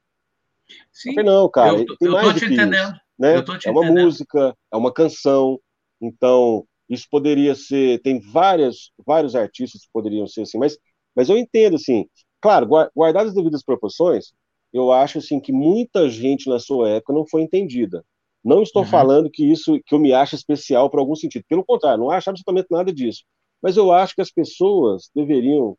Sim. 0.93 1.14
Falei, 1.14 1.30
não, 1.30 1.49
cara, 1.49 1.78
eu, 1.78 1.86
tem 1.97 2.09
eu 2.09 2.12
mais 2.12 2.34
do 2.34 2.41
que 2.41 2.47
entendendo. 2.47 2.93
isso. 2.93 3.01
Né? 3.18 3.36
é 3.64 3.70
uma 3.70 3.84
entendendo. 3.84 4.05
música, 4.05 4.55
é 4.70 4.76
uma 4.76 4.93
canção. 4.93 5.59
Então, 5.99 6.66
isso 6.91 7.07
poderia 7.11 7.55
ser. 7.55 8.03
Tem 8.03 8.20
várias, 8.20 8.91
vários 9.07 9.34
artistas 9.34 9.82
que 9.82 9.89
poderiam 9.91 10.26
ser 10.26 10.43
assim, 10.43 10.59
mas, 10.59 10.76
mas 11.16 11.30
eu 11.30 11.39
entendo, 11.39 11.76
assim, 11.76 12.07
claro, 12.39 12.68
guardadas 12.95 13.30
as 13.30 13.34
devidas 13.34 13.64
proporções, 13.64 14.34
eu 14.72 14.92
acho 14.92 15.18
assim 15.18 15.40
que 15.40 15.52
muita 15.52 16.08
gente 16.08 16.48
na 16.48 16.58
sua 16.58 16.88
época 16.90 17.12
não 17.12 17.26
foi 17.26 17.42
entendida. 17.42 18.04
Não 18.44 18.62
estou 18.62 18.82
uhum. 18.82 18.88
falando 18.88 19.30
que 19.30 19.44
isso 19.44 19.78
que 19.84 19.94
eu 19.94 19.98
me 19.98 20.12
acho 20.12 20.34
especial 20.34 20.88
por 20.88 21.00
algum 21.00 21.14
sentido. 21.14 21.44
Pelo 21.48 21.64
contrário, 21.64 22.02
não 22.02 22.10
acho 22.10 22.30
absolutamente 22.30 22.68
nada 22.70 22.92
disso. 22.92 23.24
Mas 23.60 23.76
eu 23.76 23.90
acho 23.92 24.14
que 24.14 24.22
as 24.22 24.30
pessoas 24.30 25.10
deveriam 25.14 25.76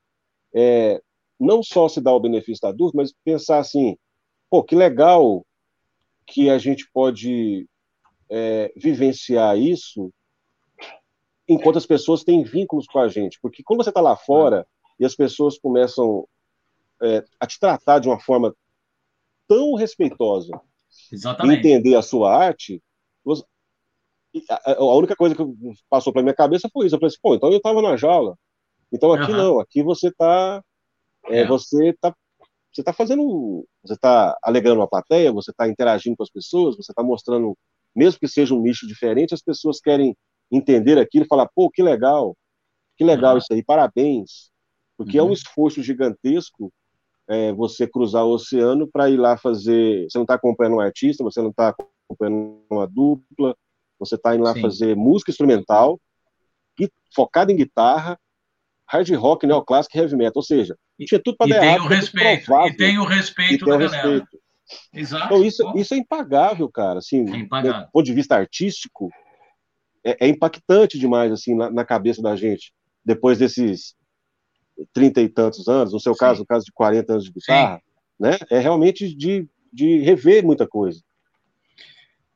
é, 0.54 1.02
não 1.40 1.64
só 1.64 1.88
se 1.88 2.02
dar 2.02 2.14
o 2.14 2.20
benefício 2.20 2.62
da 2.62 2.72
dúvida, 2.72 2.98
mas 2.98 3.14
pensar 3.24 3.60
assim, 3.60 3.96
pô, 4.50 4.64
que 4.64 4.76
legal 4.76 5.46
que 6.28 6.50
a 6.50 6.58
gente 6.58 6.90
pode 6.92 7.68
é, 8.30 8.72
vivenciar 8.76 9.58
isso 9.58 10.12
enquanto 11.48 11.78
as 11.78 11.86
pessoas 11.86 12.24
têm 12.24 12.44
vínculos 12.44 12.86
com 12.86 13.00
a 13.00 13.08
gente. 13.08 13.40
Porque 13.42 13.64
quando 13.64 13.84
você 13.84 13.90
está 13.90 14.02
lá 14.02 14.16
fora 14.16 14.68
e 15.00 15.06
as 15.06 15.16
pessoas 15.16 15.58
começam 15.58 16.28
é, 17.02 17.24
a 17.40 17.48
te 17.48 17.60
tratar 17.60 18.00
de 18.00 18.08
uma 18.08 18.20
forma 18.20 18.54
tão 19.50 19.74
respeitosa 19.74 20.52
Exatamente. 21.12 21.60
entender 21.60 21.96
a 21.96 22.02
sua 22.02 22.34
arte, 22.34 22.82
a, 24.50 24.74
a, 24.74 24.96
única 24.96 25.16
coisa 25.16 25.36
que 25.36 25.44
passou 25.90 26.14
pela 26.14 26.24
minha 26.24 26.36
cabeça 26.36 26.70
foi 26.72 26.86
isso. 26.86 26.96
Eu 26.96 27.00
falei 27.00 27.08
assim, 27.08 27.20
pô, 27.22 27.36
então 27.36 27.50
eu 27.50 27.58
estava 27.58 27.82
na 27.82 27.98
jaula. 27.98 28.38
Então 28.92 29.12
aqui 29.12 29.32
uhum. 29.32 29.38
não, 29.38 29.60
aqui 29.60 29.84
você 29.84 30.10
está 30.10 30.64
é, 31.28 31.40
é. 31.42 31.48
você 31.48 31.90
está 31.90 32.16
você 32.72 32.82
está 32.82 32.94
fazendo, 32.94 33.68
você 33.84 33.96
está 33.96 34.38
alegando 34.44 34.80
uma 34.80 34.88
plateia, 34.88 35.32
você 35.32 35.50
está 35.50 35.68
interagindo 35.68 36.16
com 36.16 36.22
as 36.22 36.30
pessoas, 36.30 36.78
você 36.78 36.92
está 36.92 37.02
mostrando, 37.02 37.58
mesmo 37.96 38.20
que 38.20 38.28
seja 38.28 38.54
um 38.54 38.62
nicho 38.62 38.86
diferente, 38.88 39.34
as 39.34 39.42
pessoas 39.42 39.80
querem 39.80 40.16
entender 40.52 41.00
aquilo 41.00 41.26
e 41.26 41.28
falar, 41.28 41.50
pô, 41.56 41.70
que 41.72 41.82
legal, 41.82 42.38
que 42.96 43.04
legal 43.04 43.34
uhum. 43.34 43.38
isso 43.40 43.52
aí, 43.52 43.64
parabéns, 43.64 44.52
porque 44.96 45.18
uhum. 45.18 45.24
é 45.24 45.24
um 45.24 45.28
uhum. 45.30 45.34
esforço 45.34 45.82
gigantesco 45.82 46.72
é, 47.30 47.54
você 47.54 47.88
cruzar 47.88 48.26
o 48.26 48.32
oceano 48.32 48.88
para 48.88 49.10
ir 49.10 49.18
lá 49.18 49.38
fazer, 49.38 50.10
você 50.10 50.18
não 50.18 50.24
está 50.24 50.34
acompanhando 50.34 50.78
um 50.78 50.80
artista, 50.82 51.24
você 51.24 51.42
não 51.42 51.52
está 51.52 51.76
acompanhando 52.08 52.64
uma 52.70 52.88
dupla, 52.88 53.56
você 54.00 54.16
está 54.16 54.34
indo 54.34 54.44
lá 54.44 54.54
Sim. 54.54 54.62
fazer 54.62 54.96
música 54.96 55.32
instrumental, 55.32 56.00
focada 57.14 57.52
em 57.52 57.56
guitarra, 57.56 58.20
hard 58.88 59.10
rock, 59.16 59.46
neoclássico 59.46 59.98
e 59.98 60.00
heavy 60.00 60.16
metal, 60.16 60.34
ou 60.38 60.44
seja, 60.44 60.76
tinha 61.00 61.22
tudo 61.24 61.38
para 61.38 61.50
dar 61.50 61.64
errado. 61.64 61.86
O 61.86 61.88
respeito, 61.88 62.52
e 62.52 62.74
tem 62.76 62.98
o 62.98 63.06
respeito 63.06 63.66
tem 63.66 63.68
da 63.68 63.76
o 63.76 63.80
galera. 63.80 64.10
Respeito. 64.10 64.40
Exato. 64.94 65.26
Então, 65.26 65.44
isso, 65.44 65.74
isso 65.76 65.94
é 65.94 65.98
impagável, 65.98 66.70
cara. 66.70 67.00
Assim, 67.00 67.28
é 67.34 67.38
impagável. 67.38 67.86
do 67.88 67.92
ponto 67.92 68.06
de 68.06 68.14
vista 68.14 68.36
artístico, 68.36 69.10
é, 70.04 70.26
é 70.26 70.28
impactante 70.28 70.98
demais 70.98 71.32
assim 71.32 71.56
na, 71.56 71.70
na, 71.70 71.84
cabeça 71.84 72.22
da 72.22 72.36
gente, 72.36 72.72
depois 73.04 73.38
desses 73.38 73.96
trinta 74.94 75.22
e 75.22 75.30
tantos 75.30 75.68
anos, 75.68 75.94
no 75.94 76.00
seu 76.00 76.14
Sim. 76.14 76.20
caso, 76.20 76.40
no 76.42 76.46
caso 76.46 76.66
de 76.66 76.72
40 76.72 77.14
anos 77.14 77.26
de 77.26 77.32
guitarra, 77.32 77.82
né? 78.20 78.38
É 78.50 78.60
realmente 78.60 79.14
de, 79.16 79.48
de 79.72 80.00
rever 80.00 80.44
muita 80.46 80.68
coisa. 80.68 81.02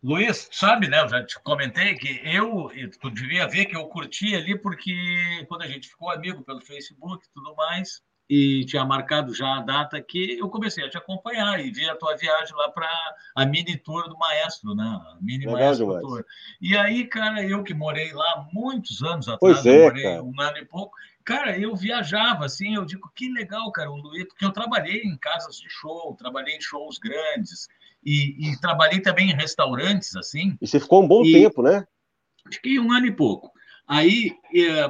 Luiz, 0.03 0.49
sabe, 0.51 0.89
né? 0.89 1.01
Eu 1.01 1.07
já 1.07 1.25
te 1.25 1.39
comentei 1.41 1.95
que 1.95 2.21
eu, 2.25 2.69
tu 2.99 3.09
devia 3.09 3.47
ver 3.47 3.65
que 3.65 3.75
eu 3.75 3.87
curti 3.87 4.35
ali, 4.35 4.57
porque 4.57 4.93
quando 5.47 5.61
a 5.61 5.67
gente 5.67 5.87
ficou 5.87 6.11
amigo 6.11 6.43
pelo 6.43 6.59
Facebook 6.59 7.25
e 7.25 7.33
tudo 7.33 7.55
mais, 7.55 8.01
e 8.29 8.65
tinha 8.65 8.83
marcado 8.85 9.33
já 9.33 9.57
a 9.57 9.61
data 9.61 10.01
que 10.01 10.39
eu 10.39 10.49
comecei 10.49 10.83
a 10.83 10.89
te 10.89 10.97
acompanhar 10.97 11.59
e 11.59 11.71
vi 11.71 11.89
a 11.89 11.95
tua 11.95 12.15
viagem 12.15 12.55
lá 12.55 12.69
para 12.69 12.89
a 13.35 13.45
mini 13.45 13.77
tour 13.77 14.09
do 14.09 14.17
maestro, 14.17 14.73
né? 14.73 14.83
A 14.83 15.17
mini 15.21 15.45
Legal 15.45 15.59
maestro 15.59 15.85
demais. 15.85 16.01
tour. 16.01 16.25
E 16.61 16.77
aí, 16.77 17.05
cara, 17.05 17.43
eu 17.43 17.63
que 17.63 17.73
morei 17.73 18.11
lá 18.11 18.47
muitos 18.51 19.03
anos 19.03 19.27
atrás, 19.27 19.61
pois 19.61 19.65
é, 19.65 19.83
morei 19.83 20.03
cara. 20.03 20.23
um 20.23 20.33
ano 20.39 20.57
e 20.57 20.65
pouco, 20.65 20.97
cara, 21.24 21.57
eu 21.57 21.76
viajava 21.76 22.45
assim, 22.45 22.76
eu 22.76 22.86
digo 22.86 23.11
que 23.15 23.32
legal, 23.32 23.71
cara, 23.71 23.91
o 23.91 23.95
Luiz, 23.95 24.26
porque 24.26 24.45
eu 24.45 24.51
trabalhei 24.51 25.01
em 25.01 25.17
casas 25.17 25.57
de 25.57 25.69
show, 25.69 26.15
trabalhei 26.17 26.55
em 26.55 26.61
shows 26.61 26.97
grandes 26.97 27.67
e, 28.03 28.49
e 28.49 28.59
trabalhei 28.59 28.99
também 28.99 29.30
em 29.30 29.36
restaurantes 29.36 30.15
assim. 30.15 30.57
E 30.61 30.67
você 30.67 30.80
ficou 30.80 31.03
um 31.03 31.07
bom 31.07 31.24
e... 31.24 31.32
tempo, 31.32 31.61
né? 31.61 31.86
Fiquei 32.51 32.80
um 32.80 32.91
ano 32.91 33.07
e 33.07 33.11
pouco. 33.11 33.51
Aí, 33.88 34.32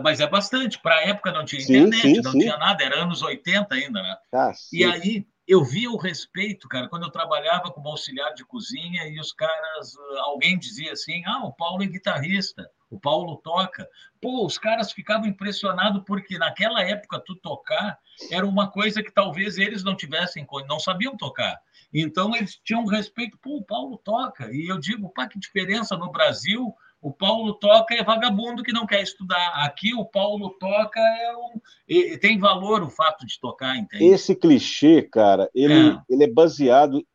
mas 0.04 0.20
é 0.20 0.28
bastante. 0.28 0.80
Para 0.80 0.96
a 0.96 1.08
época 1.08 1.32
não 1.32 1.46
tinha 1.46 1.62
sim, 1.62 1.78
internet, 1.78 2.02
sim, 2.02 2.22
não 2.22 2.32
sim. 2.32 2.40
tinha 2.40 2.58
nada, 2.58 2.84
era 2.84 3.04
anos 3.04 3.22
80 3.22 3.74
ainda, 3.74 4.02
né? 4.02 4.18
Ah, 4.34 4.52
e 4.72 4.84
aí 4.84 5.26
eu 5.48 5.64
via 5.64 5.92
o 5.92 5.98
respeito, 5.98 6.68
cara, 6.68 6.88
quando 6.88 7.04
eu 7.04 7.12
trabalhava 7.12 7.72
como 7.72 7.90
auxiliar 7.90 8.34
de 8.34 8.46
cozinha 8.46 9.08
e 9.08 9.20
os 9.20 9.34
caras, 9.34 9.96
alguém 10.20 10.58
dizia 10.58 10.94
assim: 10.94 11.24
ah, 11.26 11.46
o 11.46 11.54
Paulo 11.54 11.84
é 11.84 11.88
guitarrista, 11.88 12.70
o 12.94 13.00
Paulo 13.00 13.38
toca. 13.38 13.88
Pô, 14.22 14.46
os 14.46 14.58
caras 14.58 14.92
ficavam 14.92 15.28
impressionados 15.28 16.04
porque 16.06 16.38
naquela 16.38 16.82
época 16.84 17.20
tu 17.20 17.36
tocar 17.36 17.98
era 18.32 18.46
uma 18.46 18.70
coisa 18.70 19.02
que 19.02 19.12
talvez 19.12 19.58
eles 19.58 19.84
não 19.84 19.96
tivessem, 19.96 20.46
não 20.68 20.80
sabiam 20.80 21.18
tocar. 21.18 21.60
Então 21.94 22.36
eles 22.36 22.60
tinham 22.64 22.86
respeito, 22.86 23.38
pô, 23.42 23.58
o 23.58 23.64
Paulo 23.64 23.98
toca. 23.98 24.52
E 24.52 24.70
eu 24.70 24.80
digo, 24.80 25.10
pá, 25.10 25.28
que 25.28 25.40
diferença 25.40 25.98
no 25.98 26.12
Brasil 26.12 26.74
o 27.02 27.12
Paulo 27.12 27.56
toca 27.56 27.94
é 27.94 28.02
vagabundo 28.02 28.64
que 28.64 28.72
não 28.72 28.86
quer 28.86 29.02
estudar. 29.02 29.66
Aqui 29.66 29.94
o 29.94 30.06
Paulo 30.06 30.52
toca 30.52 31.00
é 31.00 31.36
um, 31.36 32.18
tem 32.18 32.40
valor 32.40 32.82
o 32.82 32.90
fato 32.90 33.26
de 33.26 33.38
tocar, 33.42 33.76
entende? 33.76 34.06
Esse 34.06 34.34
clichê, 34.34 35.02
cara, 35.02 35.50
ele 35.54 35.90
é, 35.90 36.02
ele 36.10 36.24
é 36.24 36.32
baseado 36.32 37.06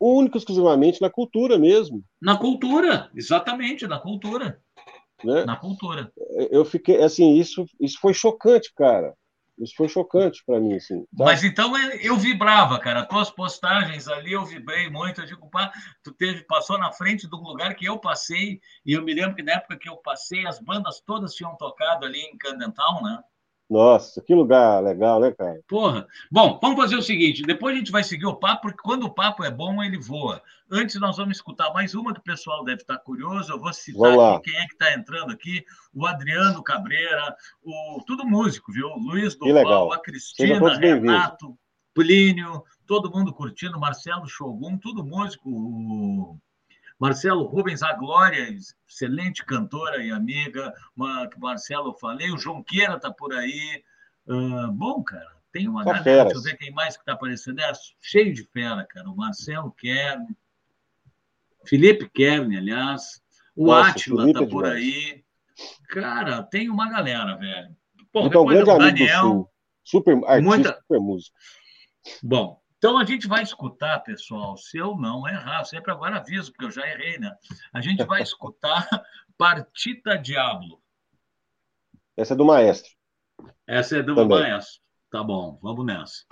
único 0.00 0.38
exclusivamente 0.38 1.00
na 1.00 1.10
cultura 1.10 1.58
mesmo. 1.58 2.02
Na 2.20 2.36
cultura, 2.36 3.10
exatamente, 3.14 3.86
na 3.86 3.98
cultura. 3.98 4.60
Né? 5.24 5.44
Na 5.44 5.56
cultura. 5.56 6.12
Eu 6.50 6.64
fiquei 6.64 7.02
assim, 7.02 7.34
isso 7.34 7.66
isso 7.78 7.98
foi 8.00 8.14
chocante, 8.14 8.72
cara. 8.74 9.14
Isso 9.60 9.74
foi 9.76 9.88
chocante 9.88 10.42
para 10.46 10.58
mim, 10.58 10.74
assim. 10.74 11.00
Tá? 11.00 11.24
Mas 11.24 11.44
então 11.44 11.76
eu 12.00 12.16
vibrava, 12.16 12.78
cara. 12.78 13.04
Tuas 13.04 13.30
postagens 13.30 14.08
ali 14.08 14.32
eu 14.32 14.44
vibrei 14.44 14.88
muito. 14.88 15.20
Eu 15.20 15.26
digo, 15.26 15.50
pá, 15.50 15.70
tu 16.02 16.12
teve, 16.12 16.44
passou 16.44 16.78
na 16.78 16.90
frente 16.90 17.28
de 17.28 17.36
um 17.36 17.42
lugar 17.42 17.74
que 17.74 17.84
eu 17.84 17.98
passei, 17.98 18.58
e 18.86 18.94
eu 18.94 19.04
me 19.04 19.12
lembro 19.12 19.36
que 19.36 19.42
na 19.42 19.52
época 19.52 19.78
que 19.78 19.88
eu 19.88 19.98
passei, 19.98 20.46
as 20.46 20.58
bandas 20.58 21.00
todas 21.00 21.34
tinham 21.34 21.54
tocado 21.56 22.06
ali 22.06 22.20
em 22.20 22.38
Candental, 22.38 23.02
né? 23.02 23.18
Nossa, 23.70 24.20
que 24.20 24.34
lugar 24.34 24.82
legal, 24.82 25.20
né, 25.20 25.30
cara? 25.30 25.60
Porra. 25.68 26.04
Bom, 26.28 26.58
vamos 26.60 26.76
fazer 26.76 26.96
o 26.96 27.02
seguinte: 27.02 27.42
depois 27.42 27.72
a 27.72 27.78
gente 27.78 27.92
vai 27.92 28.02
seguir 28.02 28.26
o 28.26 28.34
papo, 28.34 28.62
porque 28.62 28.82
quando 28.82 29.04
o 29.04 29.14
papo 29.14 29.44
é 29.44 29.50
bom, 29.50 29.80
ele 29.80 29.96
voa. 29.96 30.42
Antes, 30.68 30.98
nós 30.98 31.16
vamos 31.16 31.36
escutar 31.36 31.72
mais 31.72 31.94
uma 31.94 32.12
que 32.12 32.18
o 32.18 32.24
pessoal 32.24 32.64
deve 32.64 32.80
estar 32.80 32.98
curioso. 32.98 33.52
Eu 33.52 33.60
vou 33.60 33.72
citar 33.72 34.18
aqui 34.18 34.50
quem 34.50 34.60
é 34.60 34.66
que 34.66 34.72
está 34.72 34.92
entrando 34.92 35.30
aqui: 35.30 35.64
o 35.94 36.04
Adriano 36.04 36.64
Cabreira, 36.64 37.36
o 37.62 38.02
tudo 38.04 38.26
músico, 38.26 38.72
viu? 38.72 38.88
Luiz 38.96 39.36
Duval, 39.36 39.92
a 39.92 40.00
Cristina, 40.00 40.76
Renato, 40.76 41.56
Plínio, 41.94 42.64
todo 42.88 43.10
mundo 43.10 43.32
curtindo, 43.32 43.78
Marcelo 43.78 44.26
Shogun, 44.26 44.78
tudo 44.78 45.04
músico. 45.04 45.48
O 45.48 46.36
Marcelo 47.00 47.44
Rubens, 47.44 47.82
a 47.82 47.94
Glória, 47.94 48.54
excelente 48.86 49.42
cantora 49.46 50.04
e 50.04 50.10
amiga, 50.10 50.74
Marcelo 51.38 51.96
falei, 51.98 52.30
o 52.30 52.36
João 52.36 52.62
Queira 52.62 52.96
está 52.96 53.10
por 53.10 53.32
aí. 53.32 53.82
Uh, 54.26 54.70
bom, 54.70 55.02
cara, 55.02 55.34
tem 55.50 55.66
uma 55.66 55.82
tá 55.82 55.94
galera, 55.94 56.24
deixa 56.24 56.38
eu 56.38 56.42
ver 56.42 56.58
quem 56.58 56.70
mais 56.70 56.96
que 56.96 57.02
está 57.02 57.14
aparecendo. 57.14 57.58
É 57.60 57.72
cheio 58.02 58.34
de 58.34 58.44
fera, 58.44 58.84
cara. 58.84 59.08
O 59.08 59.16
Marcelo 59.16 59.72
Kern, 59.72 60.26
Felipe 61.64 62.06
Kern, 62.10 62.54
aliás, 62.54 63.22
o 63.56 63.68
Nossa, 63.68 63.90
Átila 63.90 64.28
está 64.28 64.42
é 64.42 64.46
por 64.46 64.66
aí. 64.66 65.24
Cara, 65.88 66.42
tem 66.42 66.68
uma 66.68 66.90
galera, 66.90 67.34
velho. 67.36 67.74
Pô, 68.12 68.26
então, 68.26 68.44
grande 68.44 68.66
Daniel, 68.66 69.50
super 69.82 70.16
artista, 70.26 70.40
muita... 70.42 70.78
super 70.82 71.00
músico. 71.00 71.36
Bom, 72.22 72.59
então 72.80 72.96
a 72.96 73.04
gente 73.04 73.28
vai 73.28 73.42
escutar, 73.42 73.98
pessoal, 74.00 74.56
se 74.56 74.78
eu 74.78 74.96
não 74.96 75.28
errar, 75.28 75.62
sempre 75.64 75.92
agora 75.92 76.16
aviso, 76.16 76.50
porque 76.50 76.64
eu 76.64 76.70
já 76.70 76.88
errei, 76.88 77.18
né? 77.18 77.30
A 77.74 77.80
gente 77.82 78.02
vai 78.04 78.22
escutar 78.22 78.88
Partita 79.36 80.16
Diablo. 80.16 80.82
Essa 82.16 82.32
é 82.32 82.36
do 82.36 82.44
maestro. 82.44 82.90
Essa 83.66 83.98
é 83.98 84.02
do 84.02 84.14
Também. 84.14 84.40
maestro. 84.40 84.80
Tá 85.10 85.22
bom, 85.22 85.58
vamos 85.62 85.84
nessa. 85.84 86.24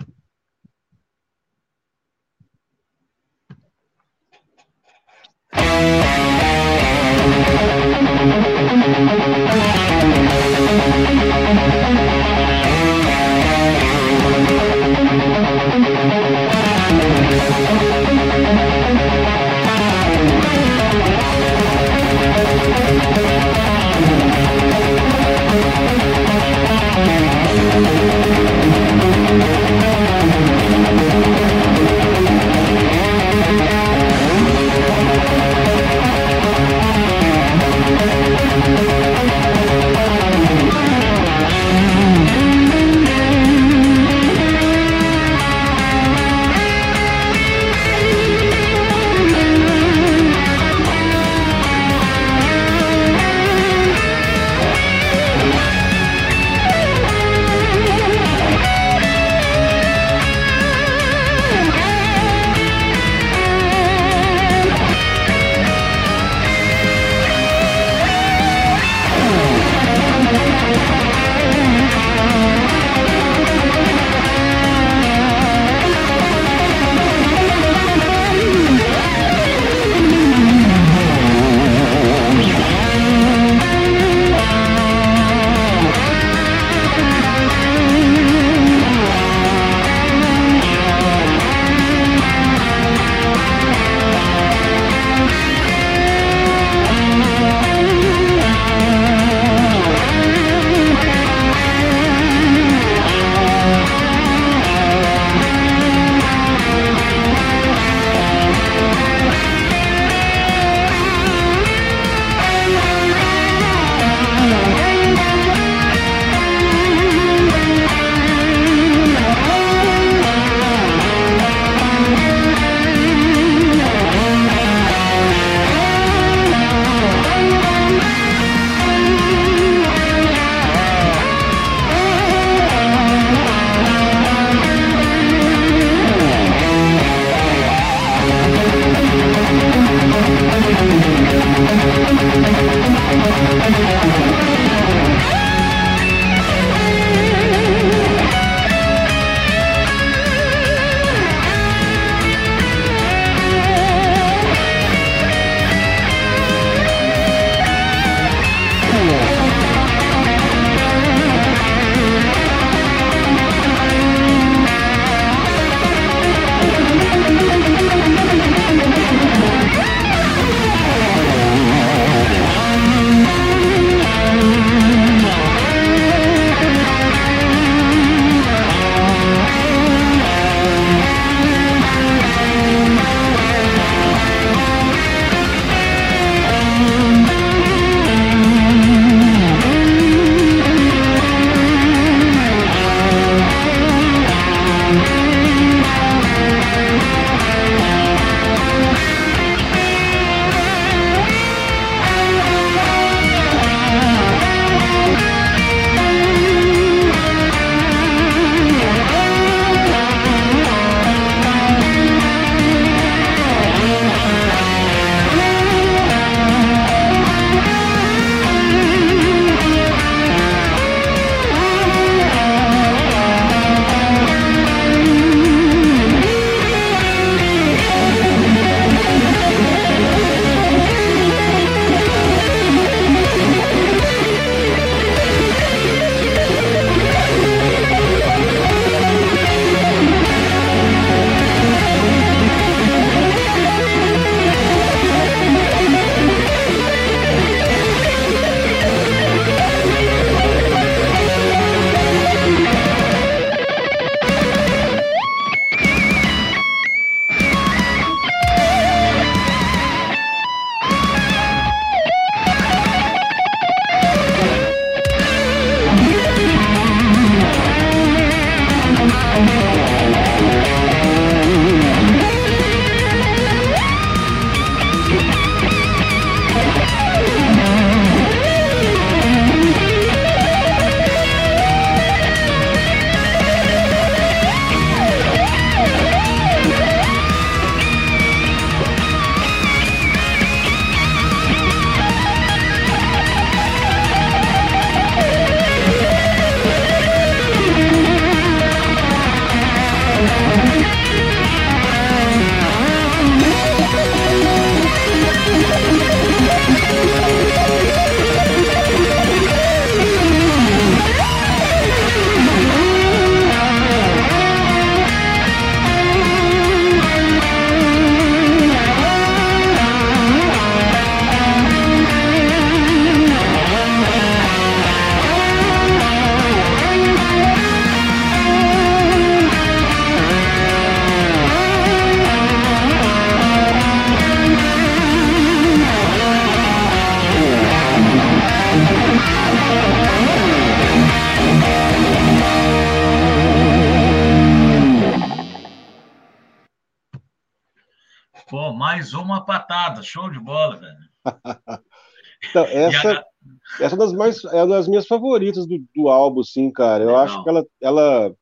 Essa, 352.89 353.11
a... 353.11 353.83
essa 353.83 353.95
é 353.95 353.97
das, 353.97 354.13
mais, 354.13 354.43
é 354.45 354.63
uma 354.63 354.75
das 354.75 354.87
minhas 354.87 355.07
favoritas 355.07 355.65
do, 355.65 355.77
do 355.95 356.09
álbum, 356.09 356.43
sim, 356.43 356.71
cara. 356.71 357.03
Eu 357.03 357.15
acho 357.15 357.43
que 357.43 357.49
ela, 357.49 357.65
ela 357.81 358.35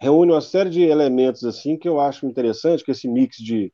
reúne 0.00 0.32
uma 0.32 0.40
série 0.40 0.70
de 0.70 0.82
elementos, 0.82 1.44
assim, 1.44 1.76
que 1.76 1.88
eu 1.88 2.00
acho 2.00 2.26
interessante, 2.26 2.84
que 2.84 2.90
esse 2.90 3.08
mix 3.08 3.36
de, 3.36 3.72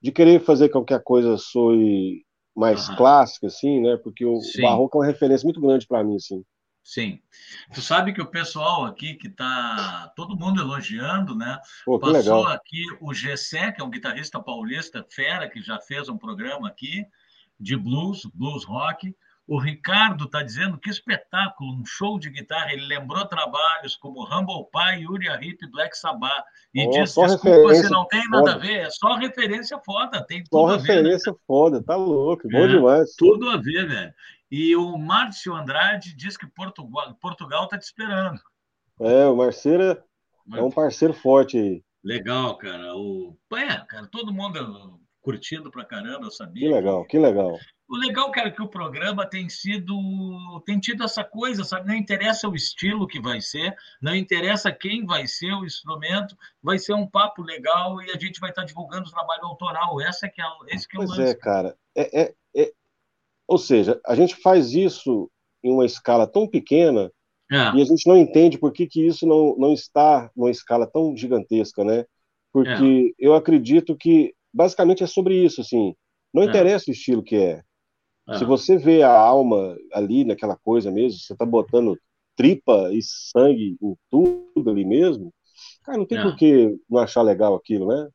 de 0.00 0.12
querer 0.12 0.40
fazer 0.40 0.70
a 0.74 1.00
coisa 1.00 1.36
soe 1.38 2.24
mais 2.54 2.88
uhum. 2.88 2.96
clássica, 2.96 3.46
assim, 3.46 3.80
né? 3.80 3.96
Porque 3.96 4.24
o, 4.24 4.34
o 4.34 4.62
barroco 4.62 4.98
é 4.98 5.00
uma 5.00 5.06
referência 5.06 5.46
muito 5.46 5.60
grande 5.60 5.86
para 5.86 6.04
mim, 6.04 6.16
assim. 6.16 6.44
Sim. 6.84 7.20
Tu 7.72 7.80
sabe 7.80 8.12
que 8.12 8.20
o 8.20 8.26
pessoal 8.26 8.84
aqui 8.84 9.14
que 9.14 9.28
está 9.28 10.12
todo 10.16 10.36
mundo 10.36 10.60
elogiando, 10.60 11.34
né? 11.34 11.58
Pô, 11.84 11.98
Passou 11.98 12.40
legal. 12.40 12.46
aqui 12.48 12.84
o 13.00 13.14
Gessé, 13.14 13.70
que 13.70 13.80
é 13.80 13.84
um 13.84 13.90
guitarrista 13.90 14.42
paulista, 14.42 15.06
fera, 15.08 15.48
que 15.48 15.62
já 15.62 15.78
fez 15.80 16.08
um 16.08 16.18
programa 16.18 16.68
aqui 16.68 17.06
de 17.58 17.76
blues, 17.76 18.22
blues 18.34 18.64
rock. 18.64 19.14
O 19.46 19.58
Ricardo 19.58 20.24
está 20.24 20.42
dizendo 20.42 20.78
que 20.78 20.88
espetáculo, 20.88 21.74
um 21.74 21.84
show 21.84 22.18
de 22.18 22.30
guitarra. 22.30 22.72
Ele 22.72 22.86
lembrou 22.86 23.26
trabalhos 23.26 23.96
como 23.96 24.24
Humble 24.24 24.66
Pie, 24.72 25.02
Yuri 25.02 25.26
Hip, 25.42 25.66
Black 25.70 25.98
Sabbath. 25.98 26.44
E 26.72 26.86
oh, 26.86 26.90
diz: 26.90 27.14
desculpa 27.14 27.74
se 27.74 27.90
não 27.90 28.06
tem 28.06 28.22
nada 28.30 28.52
foda. 28.52 28.54
a 28.54 28.58
ver, 28.58 28.86
é 28.86 28.90
só 28.90 29.14
referência 29.14 29.78
foda. 29.84 30.24
Tem 30.24 30.44
tudo 30.44 30.60
só 30.60 30.66
a 30.68 30.76
ver, 30.76 30.82
referência 30.82 31.32
né? 31.32 31.38
foda, 31.46 31.82
tá 31.82 31.96
louco, 31.96 32.48
bom 32.48 32.64
é, 32.64 32.68
demais. 32.68 33.14
Tudo 33.16 33.50
a 33.50 33.56
ver, 33.56 33.88
velho. 33.88 34.14
E 34.50 34.76
o 34.76 34.96
Márcio 34.96 35.54
Andrade 35.54 36.14
diz 36.14 36.36
que 36.36 36.46
Portugal 36.46 37.14
Portugal 37.20 37.64
está 37.64 37.78
te 37.78 37.84
esperando. 37.84 38.40
É, 39.00 39.26
o 39.26 39.36
Marceira 39.36 40.04
é 40.54 40.62
um 40.62 40.70
parceiro 40.70 41.14
forte 41.14 41.58
aí. 41.58 41.84
Legal, 42.04 42.56
cara. 42.58 42.94
O... 42.94 43.36
É, 43.54 43.78
cara, 43.86 44.06
todo 44.06 44.32
mundo 44.32 45.00
curtindo 45.20 45.70
pra 45.70 45.84
caramba, 45.84 46.26
eu 46.26 46.30
sabia. 46.30 46.68
Que 46.68 46.74
legal, 46.74 47.04
que 47.06 47.18
legal. 47.18 47.58
O 47.92 47.96
legal, 47.96 48.30
cara, 48.30 48.48
é 48.48 48.50
que 48.50 48.62
o 48.62 48.68
programa 48.68 49.26
tem 49.26 49.50
sido, 49.50 49.94
tem 50.64 50.80
tido 50.80 51.04
essa 51.04 51.22
coisa, 51.22 51.62
sabe? 51.62 51.86
Não 51.86 51.94
interessa 51.94 52.48
o 52.48 52.54
estilo 52.54 53.06
que 53.06 53.20
vai 53.20 53.38
ser, 53.38 53.76
não 54.00 54.16
interessa 54.16 54.72
quem 54.72 55.04
vai 55.04 55.26
ser 55.26 55.52
o 55.52 55.66
instrumento, 55.66 56.34
vai 56.62 56.78
ser 56.78 56.94
um 56.94 57.06
papo 57.06 57.42
legal 57.42 58.00
e 58.00 58.10
a 58.10 58.18
gente 58.18 58.40
vai 58.40 58.48
estar 58.48 58.64
divulgando 58.64 59.08
o 59.08 59.12
trabalho 59.12 59.44
autoral. 59.44 60.00
Essa 60.00 60.24
é 60.24 60.30
que 60.30 60.40
é, 60.40 60.44
esse 60.68 60.88
que 60.88 60.96
é 60.96 61.00
o 61.00 61.04
pois 61.04 61.18
é, 61.18 61.34
cara. 61.34 61.76
É, 61.94 62.22
é, 62.22 62.34
é, 62.56 62.72
ou 63.46 63.58
seja, 63.58 64.00
a 64.06 64.14
gente 64.14 64.36
faz 64.36 64.72
isso 64.72 65.30
em 65.62 65.70
uma 65.70 65.84
escala 65.84 66.26
tão 66.26 66.48
pequena 66.48 67.12
é. 67.50 67.76
e 67.76 67.82
a 67.82 67.84
gente 67.84 68.08
não 68.08 68.16
entende 68.16 68.56
por 68.56 68.72
que, 68.72 68.86
que 68.86 69.06
isso 69.06 69.26
não, 69.26 69.54
não 69.58 69.74
está 69.74 70.30
numa 70.34 70.50
escala 70.50 70.86
tão 70.86 71.14
gigantesca, 71.14 71.84
né? 71.84 72.06
Porque 72.50 73.14
é. 73.20 73.26
eu 73.26 73.34
acredito 73.34 73.94
que 73.94 74.34
basicamente 74.50 75.04
é 75.04 75.06
sobre 75.06 75.34
isso, 75.44 75.60
assim. 75.60 75.94
Não 76.32 76.42
é. 76.42 76.46
interessa 76.46 76.90
o 76.90 76.94
estilo 76.94 77.22
que 77.22 77.36
é. 77.36 77.62
É. 78.28 78.38
Se 78.38 78.44
você 78.44 78.76
vê 78.76 79.02
a 79.02 79.12
alma 79.12 79.76
ali 79.92 80.24
naquela 80.24 80.56
coisa 80.56 80.90
mesmo, 80.90 81.18
você 81.18 81.34
tá 81.34 81.44
botando 81.44 81.98
tripa 82.36 82.90
e 82.92 83.00
sangue 83.02 83.76
em 83.80 83.96
tudo 84.10 84.70
ali 84.70 84.84
mesmo, 84.84 85.32
cara, 85.82 85.98
não 85.98 86.06
tem 86.06 86.18
é. 86.18 86.22
por 86.22 86.36
que 86.36 86.76
não 86.88 87.00
achar 87.00 87.22
legal 87.22 87.54
aquilo, 87.54 87.88
né? 87.88 88.08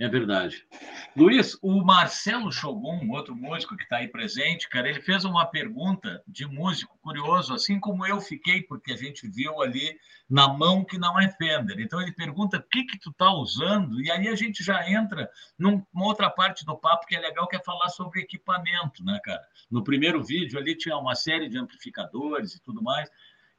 É 0.00 0.08
verdade. 0.08 0.66
Luiz, 1.14 1.58
o 1.60 1.84
Marcelo 1.84 2.50
Shogun, 2.50 3.10
outro 3.10 3.36
músico 3.36 3.76
que 3.76 3.82
está 3.82 3.98
aí 3.98 4.08
presente, 4.08 4.66
cara, 4.66 4.88
ele 4.88 5.02
fez 5.02 5.26
uma 5.26 5.44
pergunta 5.44 6.22
de 6.26 6.46
músico 6.46 6.98
curioso, 7.02 7.52
assim 7.52 7.78
como 7.78 8.06
eu 8.06 8.18
fiquei, 8.18 8.62
porque 8.62 8.94
a 8.94 8.96
gente 8.96 9.28
viu 9.28 9.60
ali 9.60 9.94
na 10.28 10.48
mão 10.48 10.86
que 10.86 10.96
não 10.96 11.20
é 11.20 11.28
Fender. 11.28 11.78
Então 11.78 12.00
ele 12.00 12.12
pergunta 12.12 12.56
o 12.56 12.62
que 12.62 12.84
que 12.84 12.98
tu 12.98 13.12
tá 13.12 13.30
usando, 13.30 14.00
e 14.00 14.10
aí 14.10 14.26
a 14.28 14.34
gente 14.34 14.64
já 14.64 14.90
entra 14.90 15.30
numa 15.58 15.84
outra 15.96 16.30
parte 16.30 16.64
do 16.64 16.78
papo 16.78 17.04
que 17.06 17.14
é 17.14 17.20
legal, 17.20 17.46
que 17.46 17.56
é 17.56 17.62
falar 17.62 17.90
sobre 17.90 18.22
equipamento, 18.22 19.04
né, 19.04 19.20
cara? 19.22 19.46
No 19.70 19.84
primeiro 19.84 20.24
vídeo 20.24 20.58
ali 20.58 20.74
tinha 20.74 20.96
uma 20.96 21.14
série 21.14 21.46
de 21.46 21.58
amplificadores 21.58 22.54
e 22.54 22.62
tudo 22.62 22.82
mais. 22.82 23.10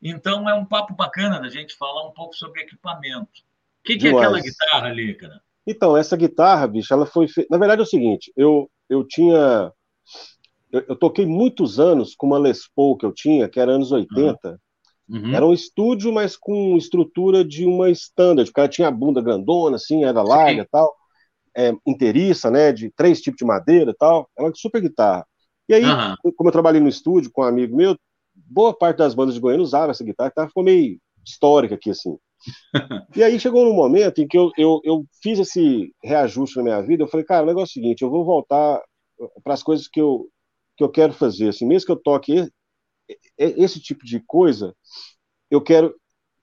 Então 0.01 0.49
é 0.49 0.55
um 0.55 0.65
papo 0.65 0.95
bacana 0.95 1.39
da 1.39 1.49
gente 1.49 1.75
falar 1.75 2.07
um 2.07 2.13
pouco 2.13 2.35
sobre 2.35 2.63
equipamento. 2.63 3.41
O 3.41 3.83
que, 3.83 3.95
que 3.95 4.07
é 4.07 4.09
aquela 4.09 4.41
guitarra 4.41 4.87
ali, 4.87 5.13
cara? 5.13 5.39
Então, 5.65 5.95
essa 5.95 6.17
guitarra, 6.17 6.67
bicho, 6.67 6.93
ela 6.93 7.05
foi. 7.05 7.27
Fe... 7.27 7.45
Na 7.49 7.57
verdade 7.57 7.81
é 7.81 7.83
o 7.83 7.87
seguinte, 7.87 8.31
eu, 8.35 8.69
eu 8.89 9.05
tinha. 9.05 9.71
Eu, 10.71 10.85
eu, 10.89 10.95
toquei 10.95 11.25
muitos 11.25 11.79
anos 11.79 12.15
com 12.15 12.27
uma 12.27 12.39
Les 12.39 12.67
Paul 12.73 12.97
que 12.97 13.05
eu 13.05 13.13
tinha, 13.13 13.49
que 13.49 13.59
era 13.59 13.73
anos 13.73 13.91
80. 13.91 14.59
Uhum. 15.09 15.35
Era 15.35 15.45
um 15.45 15.53
estúdio, 15.53 16.13
mas 16.13 16.37
com 16.37 16.77
estrutura 16.77 17.43
de 17.43 17.65
uma 17.65 17.89
standard. 17.89 18.49
O 18.49 18.53
cara 18.53 18.69
tinha 18.69 18.87
a 18.87 18.91
bunda 18.91 19.21
grandona, 19.21 19.75
assim, 19.75 20.05
era 20.05 20.23
larga 20.23 20.61
e 20.61 20.67
tal. 20.67 20.95
É, 21.55 21.73
inteiriça, 21.85 22.49
né? 22.49 22.71
De 22.71 22.89
três 22.91 23.21
tipos 23.21 23.37
de 23.37 23.45
madeira 23.45 23.91
e 23.91 23.95
tal. 23.95 24.29
Era 24.37 24.47
uma 24.47 24.55
super 24.55 24.81
guitarra. 24.81 25.27
E 25.67 25.73
aí, 25.73 25.83
uhum. 25.83 26.31
como 26.35 26.47
eu 26.49 26.53
trabalhei 26.53 26.81
no 26.81 26.87
estúdio 26.87 27.29
com 27.31 27.41
um 27.41 27.45
amigo 27.45 27.75
meu, 27.75 27.97
boa 28.33 28.73
parte 28.73 28.97
das 28.97 29.13
bandas 29.13 29.35
de 29.35 29.41
Goiânia 29.41 29.63
usava 29.63 29.91
essa 29.91 30.03
guitarra, 30.03 30.31
que 30.31 30.47
ficou 30.47 30.63
meio 30.63 30.97
histórica 31.25 31.75
aqui, 31.75 31.89
assim. 31.89 32.17
e 33.15 33.23
aí 33.23 33.39
chegou 33.39 33.67
um 33.67 33.73
momento 33.73 34.21
em 34.21 34.27
que 34.27 34.37
eu, 34.37 34.51
eu, 34.57 34.81
eu 34.83 35.05
fiz 35.21 35.39
esse 35.39 35.93
reajuste 36.03 36.57
na 36.57 36.63
minha 36.63 36.81
vida. 36.81 37.03
Eu 37.03 37.07
falei, 37.07 37.25
cara, 37.25 37.43
o 37.43 37.47
negócio 37.47 37.77
é 37.77 37.79
o 37.79 37.83
seguinte: 37.83 38.01
eu 38.01 38.09
vou 38.09 38.25
voltar 38.25 38.81
para 39.43 39.53
as 39.53 39.63
coisas 39.63 39.87
que 39.87 40.01
eu, 40.01 40.27
que 40.77 40.83
eu 40.83 40.89
quero 40.89 41.13
fazer. 41.13 41.49
Assim, 41.49 41.65
mesmo 41.65 41.85
que 41.85 41.91
eu 41.91 42.01
toque 42.01 42.49
esse 43.37 43.79
tipo 43.79 44.05
de 44.05 44.19
coisa, 44.19 44.75
eu 45.49 45.61
quero. 45.61 45.93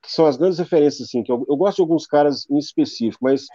que 0.02 0.10
são 0.10 0.26
as 0.26 0.36
grandes 0.36 0.58
referências, 0.58 1.08
assim, 1.08 1.22
que 1.22 1.32
eu, 1.32 1.44
eu 1.48 1.56
gosto 1.56 1.76
de 1.76 1.82
alguns 1.82 2.06
caras 2.06 2.48
em 2.50 2.58
específico, 2.58 3.24
mas 3.24 3.46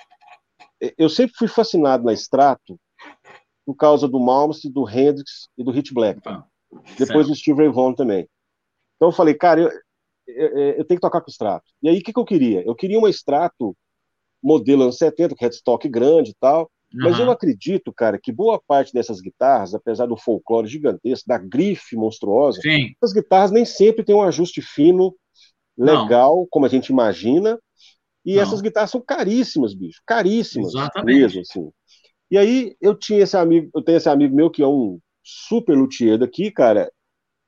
eu 0.97 1.09
sempre 1.09 1.35
fui 1.37 1.47
fascinado 1.47 2.03
na 2.03 2.13
Strato 2.13 2.79
por 3.65 3.75
causa 3.75 4.07
do 4.07 4.19
Malmsteen, 4.19 4.71
do 4.71 4.89
Hendrix 4.89 5.47
e 5.57 5.63
do 5.63 5.71
Hit 5.71 5.93
Black. 5.93 6.19
Ah, 6.25 6.43
Depois 6.97 7.07
certo. 7.07 7.27
do 7.27 7.35
Steve 7.35 7.59
Ray 7.59 7.69
Vaughan 7.69 7.93
também. 7.93 8.27
Então 8.95 9.07
eu 9.07 9.11
falei, 9.11 9.33
cara, 9.33 9.61
eu, 9.61 9.71
eu 10.27 10.85
tenho 10.85 10.99
que 10.99 11.01
tocar 11.01 11.21
com 11.21 11.29
extrato. 11.29 11.65
E 11.81 11.89
aí, 11.89 11.99
o 11.99 12.01
que, 12.01 12.13
que 12.13 12.19
eu 12.19 12.25
queria? 12.25 12.63
Eu 12.65 12.75
queria 12.75 12.99
um 12.99 13.07
extrato 13.07 13.75
modelo 14.41 14.83
anos 14.83 14.97
70, 14.97 15.35
que 15.35 15.43
headstock 15.43 15.87
grande 15.87 16.31
e 16.31 16.35
tal, 16.39 16.63
uhum. 16.93 17.03
mas 17.03 17.17
eu 17.17 17.31
acredito, 17.31 17.93
cara, 17.93 18.19
que 18.21 18.31
boa 18.31 18.61
parte 18.65 18.93
dessas 18.93 19.21
guitarras, 19.21 19.73
apesar 19.73 20.05
do 20.05 20.17
folclore 20.17 20.67
gigantesco, 20.67 21.27
da 21.27 21.37
grife 21.37 21.95
monstruosa, 21.95 22.59
Sim. 22.61 22.93
as 23.01 23.13
guitarras 23.13 23.51
nem 23.51 23.63
sempre 23.65 24.03
têm 24.03 24.15
um 24.15 24.21
ajuste 24.21 24.61
fino, 24.61 25.15
legal, 25.77 26.37
Não. 26.37 26.47
como 26.49 26.65
a 26.65 26.69
gente 26.69 26.89
imagina, 26.89 27.57
e 28.25 28.35
Não. 28.35 28.41
essas 28.41 28.61
guitarras 28.61 28.91
são 28.91 29.01
caríssimas, 29.01 29.73
bicho, 29.73 30.01
caríssimas 30.05 30.73
Exatamente. 30.73 31.19
mesmo, 31.19 31.41
assim. 31.41 31.69
E 32.29 32.37
aí, 32.37 32.75
eu 32.81 32.95
tinha 32.95 33.23
esse 33.23 33.37
amigo, 33.37 33.69
eu 33.73 33.81
tenho 33.81 33.97
esse 33.97 34.09
amigo 34.09 34.35
meu 34.35 34.49
que 34.49 34.61
é 34.61 34.67
um 34.67 34.99
super 35.23 35.77
luthier 35.77 36.17
daqui, 36.17 36.51
cara, 36.51 36.91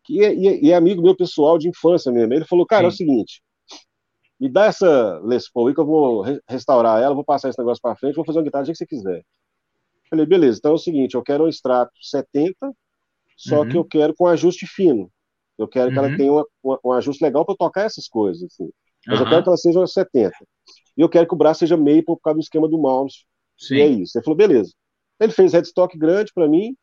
que 0.05 0.23
é, 0.23 0.33
e, 0.33 0.71
é 0.71 0.75
amigo 0.75 1.01
meu 1.01 1.15
pessoal 1.15 1.57
de 1.57 1.67
infância 1.67 2.11
mesmo. 2.11 2.33
Ele 2.33 2.45
falou, 2.45 2.65
cara, 2.65 2.83
Sim. 2.83 2.85
é 2.85 2.89
o 2.89 2.91
seguinte, 2.91 3.41
me 4.39 4.49
dá 4.49 4.65
essa 4.65 5.19
Les 5.23 5.49
Paul 5.51 5.67
aí 5.67 5.73
que 5.73 5.79
eu 5.79 5.85
vou 5.85 6.21
re 6.21 6.39
restaurar 6.47 7.01
ela, 7.01 7.15
vou 7.15 7.23
passar 7.23 7.49
esse 7.49 7.59
negócio 7.59 7.81
para 7.81 7.95
frente, 7.95 8.15
vou 8.15 8.25
fazer 8.25 8.39
uma 8.39 8.45
guitarra 8.45 8.63
do 8.63 8.67
jeito 8.67 8.77
que 8.77 8.85
você 8.85 8.95
quiser. 8.95 9.23
Falei, 10.09 10.25
beleza, 10.25 10.59
então 10.59 10.71
é 10.71 10.75
o 10.75 10.79
seguinte, 10.79 11.15
eu 11.15 11.23
quero 11.23 11.45
um 11.45 11.47
extrato 11.47 11.91
70, 11.99 12.71
só 13.35 13.61
uhum. 13.61 13.69
que 13.69 13.77
eu 13.77 13.83
quero 13.83 14.13
com 14.15 14.27
ajuste 14.27 14.65
fino. 14.67 15.09
Eu 15.57 15.67
quero 15.67 15.87
uhum. 15.87 15.93
que 15.93 15.99
ela 15.99 16.07
uhum. 16.09 16.17
tenha 16.17 16.31
uma, 16.31 16.45
uma, 16.63 16.79
um 16.85 16.91
ajuste 16.91 17.23
legal 17.23 17.45
para 17.45 17.55
tocar 17.55 17.85
essas 17.85 18.07
coisas. 18.07 18.43
Assim. 18.43 18.69
Mas 19.07 19.19
uhum. 19.19 19.25
eu 19.25 19.29
quero 19.29 19.43
que 19.43 19.49
ela 19.49 19.57
seja 19.57 19.87
70. 19.87 20.31
E 20.97 21.01
eu 21.01 21.09
quero 21.09 21.27
que 21.27 21.33
o 21.33 21.37
braço 21.37 21.59
seja 21.59 21.77
meio 21.77 22.03
por 22.03 22.17
causa 22.17 22.37
do 22.37 22.43
esquema 22.43 22.67
do 22.67 22.77
mouse. 22.77 23.25
Sim. 23.57 23.75
E 23.75 23.81
é 23.81 23.87
isso. 23.87 24.17
Ele 24.17 24.23
falou, 24.23 24.37
beleza. 24.37 24.73
Ele 25.19 25.31
fez 25.31 25.53
headstock 25.53 25.97
grande 25.97 26.31
para 26.33 26.47
mim, 26.47 26.75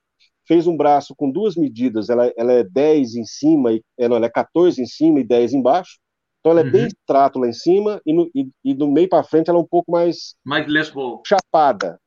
fez 0.53 0.67
um 0.67 0.77
braço 0.77 1.15
com 1.17 1.31
duas 1.31 1.57
medidas, 1.57 2.11
ela, 2.11 2.31
ela 2.37 2.53
é 2.53 2.63
10 2.63 3.15
em 3.15 3.25
cima, 3.25 3.73
e, 3.73 3.83
ela, 3.99 4.17
ela 4.17 4.27
é 4.27 4.29
14 4.29 4.83
em 4.83 4.87
cima 4.87 5.19
e 5.19 5.25
10 5.25 5.55
embaixo, 5.55 5.99
então 6.41 6.53
ela 6.53 6.61
é 6.61 6.65
uhum. 6.65 6.71
bem 6.71 6.89
trato 7.07 7.39
lá 7.39 7.49
em 7.49 7.55
cima, 7.55 8.03
e, 8.05 8.13
no, 8.13 8.31
e, 8.35 8.51
e 8.63 8.75
do 8.75 8.87
meio 8.87 9.09
para 9.09 9.25
frente 9.25 9.49
ela 9.49 9.59
é 9.59 9.63
um 9.63 9.67
pouco 9.67 9.91
mais... 9.91 10.35
Mais 10.45 10.67
lesbo. 10.67 11.23
Chapada. 11.27 11.99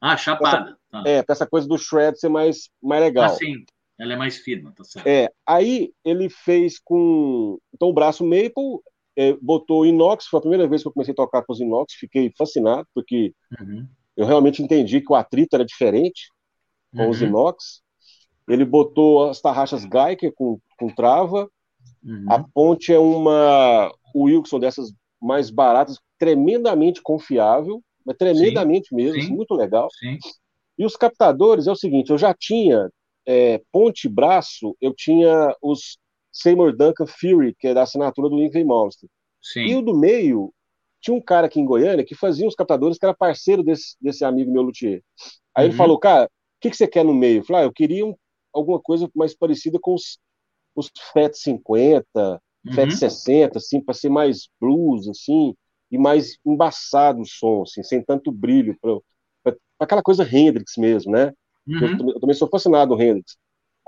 Ah, 0.00 0.16
chapada. 0.16 0.70
Essa, 0.70 0.78
ah. 0.92 1.02
É, 1.06 1.22
para 1.22 1.32
essa 1.32 1.46
coisa 1.46 1.68
do 1.68 1.78
shred 1.78 2.18
ser 2.18 2.28
mais, 2.28 2.68
mais 2.82 3.02
legal. 3.02 3.26
Ah, 3.26 3.28
sim. 3.28 3.64
Ela 3.98 4.14
é 4.14 4.16
mais 4.16 4.38
fina, 4.38 4.72
tá 4.72 4.82
certo. 4.82 5.06
É, 5.06 5.30
aí 5.46 5.92
ele 6.04 6.28
fez 6.28 6.80
com... 6.84 7.56
Então 7.72 7.88
o 7.88 7.94
braço 7.94 8.24
maple, 8.24 8.80
é, 9.16 9.32
botou 9.40 9.86
inox, 9.86 10.26
foi 10.26 10.38
a 10.38 10.42
primeira 10.42 10.66
vez 10.66 10.82
que 10.82 10.88
eu 10.88 10.92
comecei 10.92 11.12
a 11.12 11.16
tocar 11.16 11.42
com 11.44 11.52
os 11.52 11.60
inox, 11.60 11.94
fiquei 11.94 12.32
fascinado, 12.36 12.86
porque 12.92 13.32
uhum. 13.60 13.86
eu 14.16 14.26
realmente 14.26 14.60
entendi 14.60 15.00
que 15.00 15.12
o 15.12 15.14
atrito 15.14 15.54
era 15.54 15.64
diferente, 15.64 16.30
com 16.94 17.04
uhum. 17.04 17.10
os 17.10 17.22
inox. 17.22 17.82
Ele 18.48 18.64
botou 18.64 19.28
as 19.28 19.40
tarraxas 19.40 19.82
Geiger 19.82 20.32
com, 20.34 20.58
com 20.78 20.88
trava. 20.88 21.50
Uhum. 22.04 22.26
A 22.28 22.44
ponte 22.54 22.92
é 22.92 22.98
uma 22.98 23.92
Wilson 24.14 24.60
dessas 24.60 24.92
mais 25.20 25.50
baratas, 25.50 25.98
tremendamente 26.18 27.02
confiável, 27.02 27.82
mas 28.04 28.16
tremendamente 28.16 28.88
Sim. 28.88 28.96
mesmo, 28.96 29.22
Sim. 29.22 29.34
muito 29.34 29.54
legal. 29.54 29.88
Sim. 29.98 30.18
E 30.78 30.84
os 30.84 30.96
captadores 30.96 31.66
é 31.66 31.72
o 31.72 31.76
seguinte: 31.76 32.10
eu 32.10 32.18
já 32.18 32.32
tinha 32.32 32.90
é, 33.26 33.60
ponte 33.72 34.08
braço, 34.08 34.76
eu 34.80 34.94
tinha 34.94 35.54
os 35.60 35.98
Seymour 36.32 36.76
Duncan 36.76 37.06
Fury, 37.06 37.54
que 37.58 37.68
é 37.68 37.74
da 37.74 37.82
assinatura 37.82 38.28
do 38.28 38.36
Winkley 38.36 38.64
Monster. 38.64 39.08
E 39.56 39.74
o 39.74 39.82
do 39.82 39.96
meio, 39.96 40.52
tinha 41.00 41.16
um 41.16 41.20
cara 41.20 41.46
aqui 41.46 41.60
em 41.60 41.64
Goiânia 41.64 42.04
que 42.04 42.14
fazia 42.14 42.46
os 42.46 42.54
captadores, 42.54 42.98
que 42.98 43.04
era 43.04 43.14
parceiro 43.14 43.62
desse, 43.62 43.96
desse 44.00 44.24
amigo 44.24 44.52
meu 44.52 44.62
luthier. 44.62 45.02
Aí 45.54 45.64
uhum. 45.64 45.70
ele 45.70 45.76
falou, 45.76 45.98
cara, 45.98 46.30
que, 46.60 46.70
que 46.70 46.76
você 46.76 46.86
quer 46.86 47.04
no 47.04 47.14
meio? 47.14 47.38
Eu 47.38 47.44
falei, 47.44 47.62
ah, 47.62 47.64
eu 47.66 47.72
queria 47.72 48.04
um, 48.06 48.14
alguma 48.52 48.80
coisa 48.80 49.10
mais 49.14 49.34
parecida 49.34 49.78
com 49.80 49.94
os, 49.94 50.18
os 50.74 50.90
FET 51.12 51.36
50, 51.38 52.06
uhum. 52.66 52.72
FET 52.72 52.94
60, 52.94 53.58
assim, 53.58 53.80
para 53.80 53.94
ser 53.94 54.08
mais 54.08 54.48
blues, 54.60 55.08
assim, 55.08 55.54
e 55.90 55.98
mais 55.98 56.38
embaçado 56.44 57.20
o 57.20 57.26
som, 57.26 57.62
assim, 57.62 57.82
sem 57.82 58.02
tanto 58.02 58.32
brilho, 58.32 58.76
para 58.80 59.56
aquela 59.78 60.02
coisa 60.02 60.24
Hendrix 60.24 60.72
mesmo, 60.76 61.12
né? 61.12 61.32
Uhum. 61.66 61.98
Eu, 61.98 62.08
eu, 62.14 62.20
também 62.20 62.34
sou 62.34 62.48
fascinado 62.48 62.94
do 62.94 63.02
Hendrix. 63.02 63.36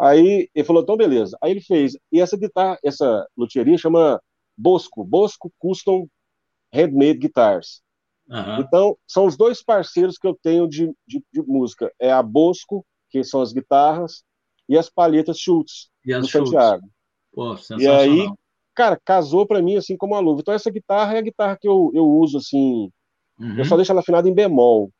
Aí 0.00 0.48
ele 0.54 0.64
falou, 0.64 0.82
então 0.82 0.96
beleza. 0.96 1.36
Aí 1.42 1.50
ele 1.50 1.60
fez, 1.60 1.96
e 2.12 2.20
essa 2.20 2.36
guitarra, 2.36 2.78
essa 2.84 3.26
luthieria 3.36 3.76
chama 3.76 4.20
Bosco, 4.56 5.04
Bosco 5.04 5.52
Custom 5.58 6.08
Handmade 6.72 7.18
Guitars. 7.18 7.82
Uhum. 8.28 8.60
Então, 8.60 8.96
são 9.06 9.26
os 9.26 9.36
dois 9.36 9.62
parceiros 9.62 10.18
que 10.18 10.26
eu 10.26 10.38
tenho 10.42 10.68
de, 10.68 10.92
de, 11.06 11.22
de, 11.32 11.42
música. 11.42 11.90
É 11.98 12.12
a 12.12 12.22
Bosco, 12.22 12.84
que 13.08 13.24
são 13.24 13.40
as 13.40 13.52
guitarras, 13.52 14.22
e 14.68 14.76
as 14.76 14.90
palhetas 14.90 15.38
Schultz, 15.38 15.88
e 16.04 16.14
do 16.14 16.26
Schultz. 16.26 16.50
Santiago. 16.50 16.88
Pô, 17.32 17.56
e 17.78 17.86
aí, 17.86 18.28
cara, 18.74 19.00
casou 19.02 19.46
para 19.46 19.62
mim 19.62 19.76
assim 19.76 19.96
como 19.96 20.14
uma 20.14 20.20
luva. 20.20 20.40
Então, 20.40 20.52
essa 20.52 20.70
guitarra 20.70 21.14
é 21.14 21.18
a 21.18 21.22
guitarra 21.22 21.56
que 21.58 21.66
eu, 21.66 21.90
eu 21.94 22.04
uso, 22.04 22.38
assim. 22.38 22.90
Uhum. 23.38 23.58
Eu 23.58 23.64
só 23.64 23.76
deixo 23.76 23.92
ela 23.92 24.00
afinada 24.00 24.28
em 24.28 24.34
bemol. 24.34 24.90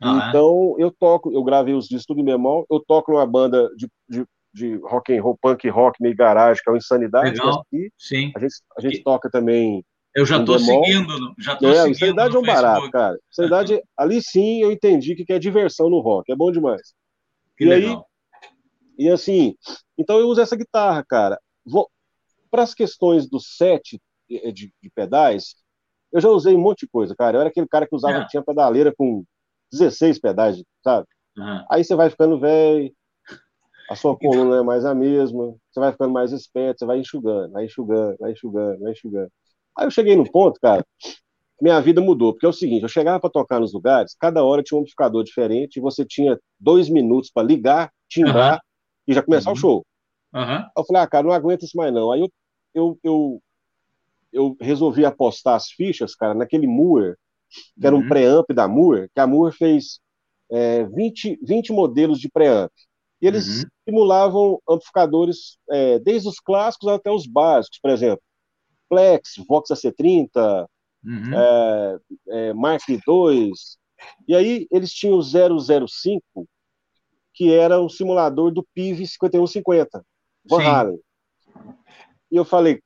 Ah, 0.00 0.28
então, 0.28 0.74
é? 0.78 0.82
eu 0.82 0.90
toco, 0.90 1.32
eu 1.32 1.44
gravei 1.44 1.74
os 1.74 1.86
discos 1.86 2.06
tudo 2.06 2.20
em 2.20 2.24
bemol. 2.24 2.66
Eu 2.70 2.80
toco 2.80 3.12
numa 3.12 3.26
banda 3.26 3.68
de, 3.76 3.88
de, 4.08 4.24
de 4.52 4.76
rock 4.76 5.16
and 5.16 5.22
roll, 5.22 5.38
punk 5.40 5.68
rock, 5.68 6.02
meio 6.02 6.16
garagem, 6.16 6.62
que 6.62 6.70
é 6.70 6.72
o 6.72 6.76
Insanidade. 6.76 7.30
Legal. 7.30 7.64
Sim. 7.98 8.32
A 8.34 8.40
gente, 8.40 8.54
a 8.76 8.80
gente 8.80 8.98
e... 8.98 9.02
toca 9.02 9.30
também 9.30 9.84
eu 10.14 10.26
já 10.26 10.38
estou 10.38 10.58
seguindo, 10.58 11.34
já 11.38 11.56
tô 11.56 11.68
é, 11.68 11.94
seguindo. 11.94 12.20
é 12.20 12.38
um 12.38 12.42
barato, 12.42 12.90
cara. 12.90 13.18
Seriedade, 13.30 13.82
ali 13.96 14.22
sim 14.22 14.62
eu 14.62 14.70
entendi 14.70 15.14
que 15.14 15.32
é 15.32 15.38
diversão 15.38 15.88
no 15.88 16.00
rock, 16.00 16.30
é 16.30 16.36
bom 16.36 16.52
demais. 16.52 16.94
Que 17.56 17.64
e 17.64 17.68
legal. 17.68 18.06
aí, 18.98 19.06
e 19.06 19.08
assim, 19.08 19.56
então 19.96 20.18
eu 20.18 20.28
uso 20.28 20.40
essa 20.40 20.56
guitarra, 20.56 21.02
cara. 21.04 21.40
Para 22.50 22.62
as 22.62 22.74
questões 22.74 23.28
do 23.28 23.40
set 23.40 24.00
de, 24.28 24.52
de, 24.52 24.90
pedais, 24.94 25.56
eu 26.12 26.20
já 26.20 26.28
usei 26.28 26.54
um 26.54 26.60
monte 26.60 26.80
de 26.80 26.88
coisa, 26.88 27.14
cara. 27.16 27.36
Eu 27.36 27.40
era 27.40 27.48
aquele 27.48 27.66
cara 27.66 27.86
que 27.86 27.96
usava, 27.96 28.18
é. 28.18 28.26
tinha 28.26 28.42
pedaleira 28.42 28.92
com 28.96 29.24
16 29.72 30.18
pedais, 30.18 30.62
sabe? 30.84 31.06
Uhum. 31.38 31.64
Aí 31.70 31.82
você 31.82 31.94
vai 31.94 32.10
ficando 32.10 32.38
velho, 32.38 32.92
a 33.90 33.96
sua 33.96 34.16
coluna 34.16 34.58
é 34.58 34.62
mais 34.62 34.84
a 34.84 34.94
mesma, 34.94 35.54
você 35.70 35.80
vai 35.80 35.92
ficando 35.92 36.12
mais 36.12 36.32
esperto, 36.32 36.80
você 36.80 36.86
vai 36.86 36.98
enxugando, 36.98 37.52
vai 37.52 37.64
enxugando, 37.64 38.16
vai 38.18 38.32
enxugando, 38.32 38.80
vai 38.80 38.92
enxugando. 38.92 39.32
Aí 39.76 39.86
eu 39.86 39.90
cheguei 39.90 40.16
no 40.16 40.30
ponto, 40.30 40.60
cara, 40.60 40.84
minha 41.60 41.80
vida 41.80 42.00
mudou, 42.00 42.32
porque 42.32 42.44
é 42.44 42.48
o 42.48 42.52
seguinte, 42.52 42.82
eu 42.82 42.88
chegava 42.88 43.20
para 43.20 43.30
tocar 43.30 43.60
nos 43.60 43.72
lugares, 43.72 44.16
cada 44.18 44.42
hora 44.42 44.62
tinha 44.62 44.76
um 44.76 44.80
amplificador 44.80 45.22
diferente, 45.22 45.76
e 45.76 45.80
você 45.80 46.04
tinha 46.04 46.38
dois 46.58 46.88
minutos 46.88 47.30
para 47.30 47.46
ligar, 47.46 47.92
timbrar, 48.08 48.54
uhum. 48.54 48.60
e 49.06 49.14
já 49.14 49.22
começar 49.22 49.50
uhum. 49.50 49.56
o 49.56 49.58
show. 49.58 49.86
Uhum. 50.34 50.64
Eu 50.76 50.84
falei, 50.84 51.02
ah, 51.02 51.06
cara, 51.06 51.26
não 51.26 51.32
aguento 51.32 51.62
isso 51.62 51.76
mais 51.76 51.92
não. 51.92 52.10
Aí 52.10 52.20
eu, 52.20 52.30
eu, 52.74 52.98
eu, 53.04 53.42
eu 54.32 54.56
resolvi 54.60 55.04
apostar 55.04 55.54
as 55.54 55.68
fichas, 55.68 56.14
cara, 56.14 56.34
naquele 56.34 56.66
Moore, 56.66 57.14
que 57.78 57.86
era 57.86 57.94
um 57.94 58.00
uhum. 58.00 58.08
preamp 58.08 58.46
da 58.52 58.66
Moore, 58.66 59.08
que 59.14 59.20
a 59.20 59.26
Moore 59.26 59.54
fez 59.54 60.00
é, 60.50 60.84
20, 60.84 61.38
20 61.42 61.72
modelos 61.72 62.18
de 62.18 62.28
preamp. 62.28 62.72
E 63.20 63.26
eles 63.26 63.62
uhum. 63.62 63.68
simulavam 63.88 64.60
amplificadores 64.68 65.58
é, 65.70 65.98
desde 66.00 66.28
os 66.28 66.40
clássicos 66.40 66.88
até 66.88 67.10
os 67.10 67.26
básicos, 67.26 67.78
por 67.80 67.90
exemplo, 67.90 68.22
Plex, 68.92 69.42
Vox 69.48 69.70
AC30, 69.70 70.66
uhum. 71.02 71.34
é, 71.34 71.98
é, 72.28 72.52
Mark 72.52 72.82
II. 72.86 73.50
E 74.28 74.36
aí 74.36 74.66
eles 74.70 74.92
tinham 74.92 75.16
o 75.16 75.22
005, 75.22 76.46
que 77.32 77.54
era 77.54 77.80
um 77.80 77.88
simulador 77.88 78.52
do 78.52 78.66
PIV 78.74 79.06
5150, 79.06 80.04
Van 80.44 80.62
Halen. 80.62 81.00
E 82.30 82.36
eu 82.36 82.44
falei, 82.44 82.82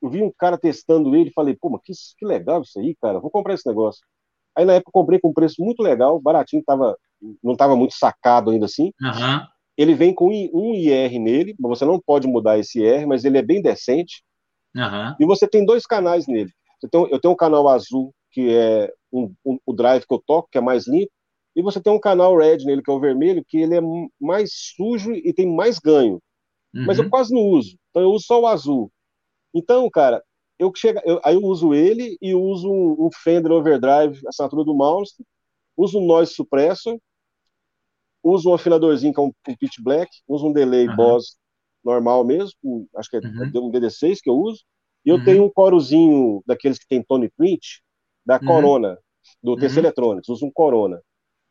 eu 0.00 0.08
vi 0.08 0.22
um 0.22 0.32
cara 0.32 0.56
testando 0.56 1.14
ele, 1.14 1.30
falei, 1.30 1.54
pô, 1.54 1.68
mas 1.68 1.82
que, 1.84 1.92
que 2.18 2.24
legal 2.24 2.62
isso 2.62 2.78
aí, 2.80 2.96
cara, 2.96 3.20
vou 3.20 3.30
comprar 3.30 3.52
esse 3.52 3.68
negócio. 3.68 4.00
Aí 4.56 4.64
na 4.64 4.74
época 4.74 4.88
eu 4.88 5.00
comprei 5.00 5.20
com 5.20 5.28
um 5.28 5.34
preço 5.34 5.62
muito 5.62 5.82
legal, 5.82 6.18
baratinho, 6.18 6.64
tava, 6.64 6.96
não 7.42 7.52
estava 7.52 7.76
muito 7.76 7.92
sacado 7.92 8.50
ainda 8.50 8.64
assim. 8.64 8.92
Uhum. 8.98 9.46
Ele 9.76 9.94
vem 9.94 10.14
com 10.14 10.28
um 10.28 10.74
IR 10.74 11.18
nele, 11.18 11.54
você 11.58 11.84
não 11.84 12.00
pode 12.00 12.26
mudar 12.26 12.58
esse 12.58 12.80
IR, 12.80 13.06
mas 13.06 13.26
ele 13.26 13.36
é 13.36 13.42
bem 13.42 13.60
decente. 13.60 14.22
Uhum. 14.74 15.16
E 15.18 15.26
você 15.26 15.48
tem 15.48 15.64
dois 15.64 15.86
canais 15.86 16.26
nele. 16.26 16.50
Tem, 16.90 17.08
eu 17.10 17.20
tenho 17.20 17.34
um 17.34 17.36
canal 17.36 17.68
azul, 17.68 18.14
que 18.30 18.54
é 18.54 18.92
um, 19.12 19.34
um, 19.44 19.58
o 19.66 19.72
drive 19.72 20.06
que 20.06 20.14
eu 20.14 20.22
toco, 20.24 20.48
que 20.50 20.58
é 20.58 20.60
mais 20.60 20.86
limpo, 20.86 21.12
e 21.54 21.62
você 21.62 21.80
tem 21.80 21.92
um 21.92 22.00
canal 22.00 22.36
red 22.36 22.58
nele, 22.58 22.82
que 22.82 22.90
é 22.90 22.94
o 22.94 23.00
vermelho, 23.00 23.44
que 23.46 23.58
ele 23.58 23.76
é 23.76 23.80
mais 24.20 24.50
sujo 24.76 25.12
e 25.12 25.32
tem 25.32 25.46
mais 25.46 25.78
ganho. 25.78 26.20
Uhum. 26.72 26.86
Mas 26.86 26.98
eu 26.98 27.04
uhum. 27.04 27.10
quase 27.10 27.34
não 27.34 27.42
uso. 27.42 27.76
Então 27.90 28.02
eu 28.02 28.10
uso 28.10 28.24
só 28.26 28.40
o 28.40 28.46
azul. 28.46 28.90
Então, 29.52 29.90
cara, 29.90 30.22
eu 30.58 30.72
chego, 30.74 31.00
eu, 31.04 31.20
aí 31.24 31.34
eu 31.34 31.42
uso 31.42 31.74
ele 31.74 32.16
e 32.20 32.34
uso 32.34 32.70
um, 32.70 33.06
um 33.06 33.10
Fender 33.12 33.50
Overdrive, 33.50 34.20
assinatura 34.26 34.64
do 34.64 34.76
Malmsteen, 34.76 35.26
uso 35.76 35.98
um 35.98 36.06
Noise 36.06 36.34
Suppressor, 36.34 36.98
uso 38.22 38.50
um 38.50 38.54
afinadorzinho 38.54 39.12
que 39.12 39.20
é 39.20 39.22
um, 39.22 39.32
um 39.48 39.56
pitch 39.56 39.80
black, 39.80 40.10
uso 40.28 40.46
um 40.46 40.52
delay 40.52 40.86
uhum. 40.86 40.96
Boss 40.96 41.36
normal 41.84 42.24
mesmo, 42.24 42.88
acho 42.96 43.10
que 43.10 43.16
é 43.16 43.20
uhum. 43.20 43.68
um 43.68 43.70
DD6 43.70 44.18
que 44.22 44.30
eu 44.30 44.34
uso, 44.34 44.62
e 45.04 45.10
eu 45.10 45.16
uhum. 45.16 45.24
tenho 45.24 45.44
um 45.44 45.50
corozinho 45.50 46.42
daqueles 46.46 46.78
que 46.78 46.86
tem 46.86 47.02
Tony 47.02 47.30
Print, 47.36 47.82
da 48.24 48.36
uhum. 48.36 48.46
Corona, 48.46 48.98
do 49.42 49.56
TC 49.56 49.74
uhum. 49.74 49.78
Electronics, 49.78 50.28
uso 50.28 50.46
um 50.46 50.50
Corona. 50.50 51.00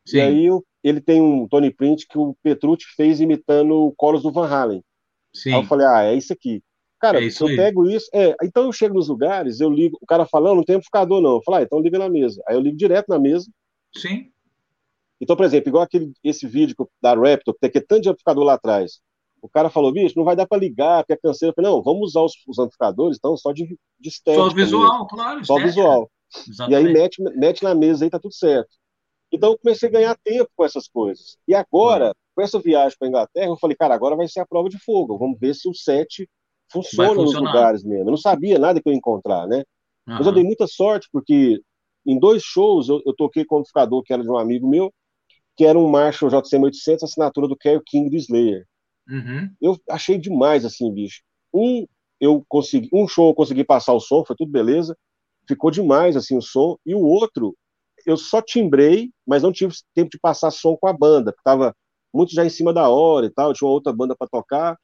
Sim. 0.06 0.18
E 0.18 0.22
aí 0.22 0.46
eu, 0.46 0.64
ele 0.84 1.02
tem 1.02 1.22
um 1.22 1.48
Tony 1.48 1.74
Print 1.74 2.08
que 2.08 2.18
o 2.18 2.36
Petrucci 2.44 2.86
fez 2.96 3.20
imitando 3.20 3.74
o 3.76 3.92
Coros 3.94 4.24
do 4.24 4.32
Van 4.32 4.48
Halen. 4.48 4.84
Sim. 5.34 5.54
Aí 5.54 5.62
eu 5.62 5.66
falei, 5.66 5.88
ah, 5.88 6.04
é 6.04 6.16
isso 6.16 6.34
aqui. 6.34 6.64
Cara, 7.00 7.20
é 7.20 7.26
isso 7.26 7.44
eu 7.44 7.48
aí. 7.48 7.56
pego 7.56 7.90
isso, 7.90 8.10
é, 8.14 8.36
então 8.44 8.66
eu 8.66 8.74
chego 8.74 8.96
nos 8.96 9.08
lugares, 9.08 9.62
eu 9.62 9.70
ligo, 9.70 9.98
o 10.02 10.06
cara 10.06 10.26
falando, 10.26 10.58
não 10.58 10.64
tem 10.64 10.76
amplificador 10.76 11.22
não. 11.22 11.36
Eu 11.36 11.44
falo, 11.44 11.58
ah, 11.58 11.62
então 11.62 11.80
liga 11.80 11.98
na 11.98 12.10
mesa. 12.10 12.42
Aí 12.48 12.56
eu 12.56 12.60
ligo 12.60 12.76
direto 12.76 13.08
na 13.08 13.18
mesa. 13.18 13.50
Sim. 13.96 14.30
Então, 15.22 15.36
por 15.36 15.46
exemplo, 15.46 15.70
igual 15.70 15.84
aquele, 15.84 16.12
esse 16.24 16.48
vídeo 16.48 16.76
da 17.02 17.14
Raptor, 17.14 17.54
que 17.54 17.60
tem 17.60 17.72
que 17.72 17.82
tanto 17.82 18.04
de 18.04 18.10
amplificador 18.10 18.44
lá 18.44 18.54
atrás. 18.54 19.02
O 19.42 19.50
cara 19.50 19.70
falou, 19.70 19.92
bicho, 19.92 20.18
não 20.18 20.26
vai 20.26 20.36
dar 20.36 20.48
para 20.48 20.60
ligar, 20.60 21.04
porque 21.04 21.14
é 21.14 21.18
canseiro. 21.18 21.52
Eu 21.52 21.56
falei, 21.56 21.72
não, 21.72 21.82
vamos 21.82 22.10
usar 22.10 22.22
os, 22.22 22.34
os 22.48 22.60
amplificadores, 22.60 23.18
então, 23.18 23.36
só 23.38 23.52
de, 23.52 23.78
de 24.00 24.10
estética. 24.10 24.44
Só 24.44 24.54
visual, 24.54 24.92
mesmo. 24.92 25.08
claro. 25.08 25.46
Só 25.46 25.58
estética. 25.58 25.68
visual. 25.68 26.12
Exatamente. 26.48 26.72
E 26.72 26.88
aí 26.88 26.94
mete, 26.94 27.22
mete 27.36 27.64
na 27.64 27.76
mesa 27.76 28.06
aí, 28.06 28.10
tá 28.10 28.20
tudo 28.20 28.34
certo. 28.34 28.70
Então, 29.32 29.52
eu 29.52 29.58
comecei 29.58 29.90
a 29.90 29.92
ganhar 29.92 30.18
tempo 30.24 30.50
com 30.56 30.66
essas 30.66 30.88
coisas. 30.88 31.38
E 31.48 31.54
agora, 31.54 32.14
com 32.36 32.42
essa 32.42 32.60
viagem 32.60 32.98
para 32.98 33.08
Inglaterra, 33.08 33.48
eu 33.48 33.58
falei, 33.58 33.76
cara, 33.76 33.94
agora 33.94 34.16
vai 34.16 34.28
ser 34.28 34.40
a 34.40 34.46
prova 34.46 34.70
de 34.70 34.80
fogo. 34.80 35.18
Vamos 35.18 35.40
ver 35.40 35.54
se 35.54 35.70
o 35.70 35.74
set 35.74 36.28
funciona 36.72 37.14
nos 37.14 37.36
lugares 37.36 37.84
mesmo. 37.84 38.06
Eu 38.06 38.12
não 38.12 38.18
sabia 38.18 38.58
nada 38.58 38.82
que 38.82 38.88
eu 38.88 38.94
ia 38.94 38.98
encontrar, 38.98 39.48
né? 39.48 39.58
Uhum. 40.08 40.16
Mas 40.16 40.26
eu 40.26 40.32
dei 40.32 40.44
muita 40.44 40.68
sorte, 40.68 41.08
porque 41.12 41.62
em 42.06 42.20
dois 42.20 42.42
shows 42.44 42.90
eu, 42.90 43.02
eu 43.06 43.14
toquei 43.16 43.46
com 43.46 43.56
o 43.56 43.58
amplificador 43.60 44.04
que 44.04 44.14
era 44.14 44.24
de 44.24 44.30
um 44.30 44.38
amigo 44.38 44.68
meu, 44.68 44.92
que 45.56 45.66
era 45.66 45.78
um 45.78 45.90
Marshall 45.90 46.32
JCM 46.32 46.66
800, 46.66 47.04
assinatura 47.04 47.48
do 47.48 47.58
Kerry 47.58 47.82
King 47.86 48.10
do 48.10 48.16
Slayer. 48.16 48.66
Uhum. 49.10 49.50
Eu 49.62 49.78
achei 49.90 50.18
demais, 50.18 50.64
assim, 50.64 50.94
bicho. 50.94 51.22
Um, 51.54 51.86
eu 52.20 52.44
consegui, 52.48 52.90
um 52.94 53.08
show 53.08 53.30
eu 53.30 53.34
consegui 53.34 53.64
passar 53.64 53.94
o 53.94 54.00
som, 54.00 54.24
foi 54.24 54.36
tudo 54.36 54.52
beleza, 54.52 54.96
ficou 55.48 55.72
demais, 55.72 56.16
assim, 56.16 56.38
o 56.38 56.42
som, 56.42 56.78
e 56.86 56.94
o 56.94 57.02
outro, 57.02 57.56
eu 58.06 58.16
só 58.18 58.42
timbrei, 58.42 59.12
mas 59.26 59.42
não 59.42 59.52
tive 59.52 59.74
tempo 59.94 60.12
de 60.12 60.20
passar 60.20 60.52
som 60.52 60.78
com 60.78 60.88
a 60.88 60.94
banda, 60.94 61.32
porque 61.32 61.44
tava 61.44 61.76
muito 62.14 62.34
já 62.34 62.46
em 62.46 62.50
cima 62.50 62.74
da 62.74 62.90
hora 62.90 63.26
e 63.26 63.30
tal, 63.30 63.54
tinha 63.54 63.68
uma 63.68 63.74
outra 63.74 63.94
banda 63.94 64.16
para 64.16 64.28
tocar. 64.28 64.78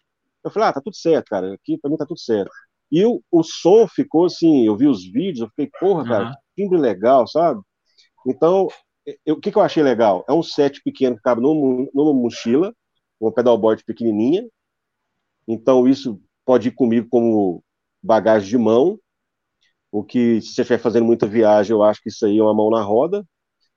Eu 0.44 0.52
falei, 0.52 0.70
ah, 0.70 0.74
tá 0.74 0.82
tudo 0.82 0.96
certo, 0.96 1.28
cara, 1.28 1.54
aqui 1.54 1.78
pra 1.78 1.90
mim 1.90 1.98
tá 1.98 2.06
tudo 2.06 2.20
certo. 2.20 2.52
E 2.92 3.04
o, 3.06 3.22
o 3.32 3.44
som 3.44 3.88
ficou 3.88 4.26
assim, 4.26 4.66
eu 4.66 4.78
vi 4.78 4.88
os 4.88 5.04
vídeos, 5.04 5.42
eu 5.42 5.50
fiquei, 5.50 5.70
porra, 5.80 6.06
cara, 6.06 6.32
que 6.56 6.64
timbre 6.64 6.78
legal, 6.78 7.28
sabe? 7.28 7.62
Então, 8.28 8.68
o 9.28 9.36
que, 9.38 9.52
que 9.52 9.58
eu 9.58 9.62
achei 9.62 9.84
legal? 9.84 10.24
É 10.28 10.34
um 10.34 10.44
set 10.44 10.82
pequeno 10.84 11.16
que 11.16 11.22
cabe 11.22 11.42
numa, 11.42 11.88
numa 11.94 12.14
mochila, 12.14 12.74
uma 13.26 13.34
pedalboard 13.34 13.84
pequenininha. 13.84 14.48
Então, 15.48 15.88
isso 15.88 16.22
pode 16.46 16.70
ir 16.70 16.72
comigo 16.72 17.08
como 17.10 17.64
bagagem 18.02 18.50
de 18.50 18.58
mão. 18.58 19.00
O 19.92 20.04
que, 20.04 20.42
se 20.42 20.48
você 20.50 20.62
estiver 20.62 20.80
fazendo 20.80 21.06
muita 21.06 21.28
viagem, 21.28 21.72
eu 21.72 21.84
acho 21.84 22.02
que 22.02 22.10
isso 22.10 22.26
aí 22.26 22.38
é 22.38 22.44
uma 22.44 22.54
mão 22.54 22.70
na 22.70 22.82
roda. 22.82 23.26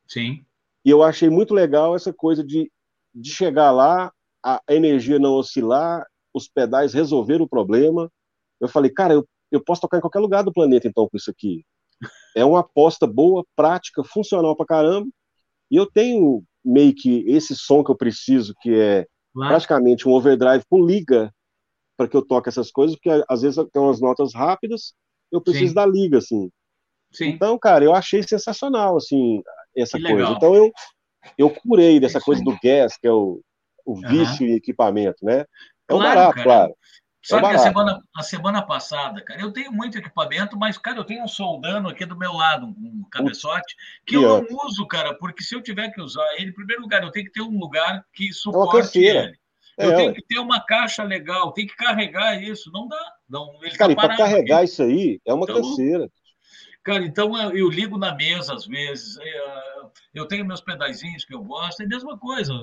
Sim. 0.07 0.44
E 0.84 0.90
eu 0.90 1.03
achei 1.03 1.28
muito 1.28 1.55
legal 1.55 1.94
essa 1.94 2.12
coisa 2.12 2.44
de, 2.44 2.70
de 3.14 3.30
chegar 3.30 3.70
lá, 3.70 4.12
a 4.42 4.62
energia 4.70 5.18
não 5.18 5.34
oscilar, 5.34 6.05
os 6.32 6.49
pedais 6.49 6.94
resolver 6.94 7.40
o 7.40 7.49
problema. 7.49 8.11
Eu 8.61 8.68
falei, 8.68 8.90
cara, 8.90 9.14
eu, 9.14 9.28
eu 9.51 9.62
posso 9.62 9.80
tocar 9.80 9.99
em 9.99 10.01
qualquer 10.01 10.20
lugar 10.20 10.42
do 10.42 10.53
planeta 10.53 10.88
então 10.88 11.09
com 11.09 11.16
isso 11.16 11.30
aqui. 11.30 11.64
É 12.36 12.44
uma 12.44 12.61
aposta 12.61 13.07
boa, 13.07 13.44
prática, 13.57 14.05
funcional 14.05 14.57
pra 14.57 14.66
caramba. 14.66 15.09
E 15.70 15.76
eu 15.76 15.86
tenho 15.86 16.42
meio 16.64 16.94
que 16.94 17.24
esse 17.26 17.55
som 17.55 17.82
que 17.82 17.90
eu 17.90 17.96
preciso, 17.96 18.55
que 18.61 18.74
é 18.74 19.07
claro. 19.35 19.51
praticamente 19.51 20.09
um 20.09 20.12
overdrive 20.12 20.64
com 20.68 20.85
liga 20.85 21.33
para 21.97 22.09
que 22.09 22.16
eu 22.16 22.22
toque 22.22 22.49
essas 22.49 22.70
coisas, 22.70 22.97
porque 22.97 23.24
às 23.29 23.43
vezes 23.43 23.57
tem 23.72 23.83
umas 23.83 24.01
notas 24.01 24.33
rápidas, 24.35 24.95
eu 25.33 25.41
preciso 25.41 25.68
Sim. 25.68 25.74
da 25.74 25.87
liga, 25.87 26.18
assim. 26.18 26.51
Sim. 27.12 27.31
Então, 27.31 27.59
cara, 27.59 27.85
eu 27.85 27.95
achei 27.95 28.22
sensacional, 28.22 28.97
assim, 28.97 29.43
essa 29.76 30.01
coisa. 30.01 30.31
Então 30.31 30.55
eu, 30.55 30.70
eu 31.37 31.51
curei 31.51 31.99
dessa 31.99 32.20
coisa 32.20 32.43
do 32.43 32.57
gas, 32.62 32.97
que 32.97 33.07
é 33.07 33.12
o, 33.12 33.41
o 33.85 33.97
vício 33.97 34.47
uhum. 34.47 34.53
em 34.53 34.57
equipamento, 34.57 35.24
né? 35.24 35.45
É 35.89 35.95
um 35.95 35.99
barato, 35.99 36.35
cara. 36.35 36.45
claro. 36.45 36.74
Sabe 37.29 37.47
é 37.47 37.57
a 37.57 37.59
semana, 37.59 38.03
a 38.16 38.22
semana 38.22 38.62
passada, 38.62 39.20
cara, 39.22 39.39
eu 39.43 39.53
tenho 39.53 39.70
muito 39.70 39.99
equipamento, 39.99 40.57
mas, 40.57 40.79
cara, 40.79 40.97
eu 40.97 41.05
tenho 41.05 41.22
um 41.22 41.29
soldano 41.29 41.91
aqui 41.91 42.07
do 42.07 42.16
meu 42.16 42.33
lado, 42.33 42.64
um 42.64 43.05
cabeçote, 43.12 43.76
que 44.07 44.16
eu 44.16 44.22
não 44.22 44.47
uso, 44.64 44.87
cara, 44.87 45.12
porque 45.12 45.43
se 45.43 45.55
eu 45.55 45.61
tiver 45.61 45.91
que 45.91 46.01
usar 46.01 46.26
ele, 46.39 46.49
em 46.49 46.55
primeiro 46.55 46.81
lugar, 46.81 47.03
eu 47.03 47.11
tenho 47.11 47.26
que 47.26 47.33
ter 47.33 47.43
um 47.43 47.59
lugar 47.59 48.03
que 48.14 48.33
suporte 48.33 49.07
é 49.07 49.11
ele. 49.11 49.39
Eu 49.76 49.93
é, 49.93 49.97
tenho 49.97 50.14
que 50.14 50.22
ter 50.22 50.39
uma 50.39 50.59
caixa 50.64 51.03
legal, 51.03 51.53
tem 51.53 51.66
que 51.66 51.76
carregar 51.76 52.43
isso, 52.43 52.72
não 52.72 52.89
dá. 52.89 53.12
Não, 53.29 53.59
ele 53.62 53.76
cara, 53.76 53.95
tá 53.95 54.01
para 54.09 54.16
carregar 54.16 54.57
aqui. 54.57 54.64
isso 54.64 54.83
aí 54.83 55.20
é 55.26 55.35
uma 55.35 55.45
então, 55.45 55.57
canseira. 55.57 56.11
Cara, 56.83 57.05
então 57.05 57.37
eu, 57.37 57.55
eu, 57.55 57.68
ligo 57.68 57.99
na 57.99 58.14
mesa 58.14 58.55
às 58.55 58.66
vezes, 58.66 59.18
é, 59.18 59.72
eu 60.14 60.26
tenho 60.26 60.47
meus 60.47 60.62
pedaizinhos 60.62 61.26
que 61.26 61.35
eu 61.35 61.45
gosto, 61.45 61.83
é 61.83 61.85
a 61.85 61.89
mesma 61.89 62.18
coisa. 62.18 62.55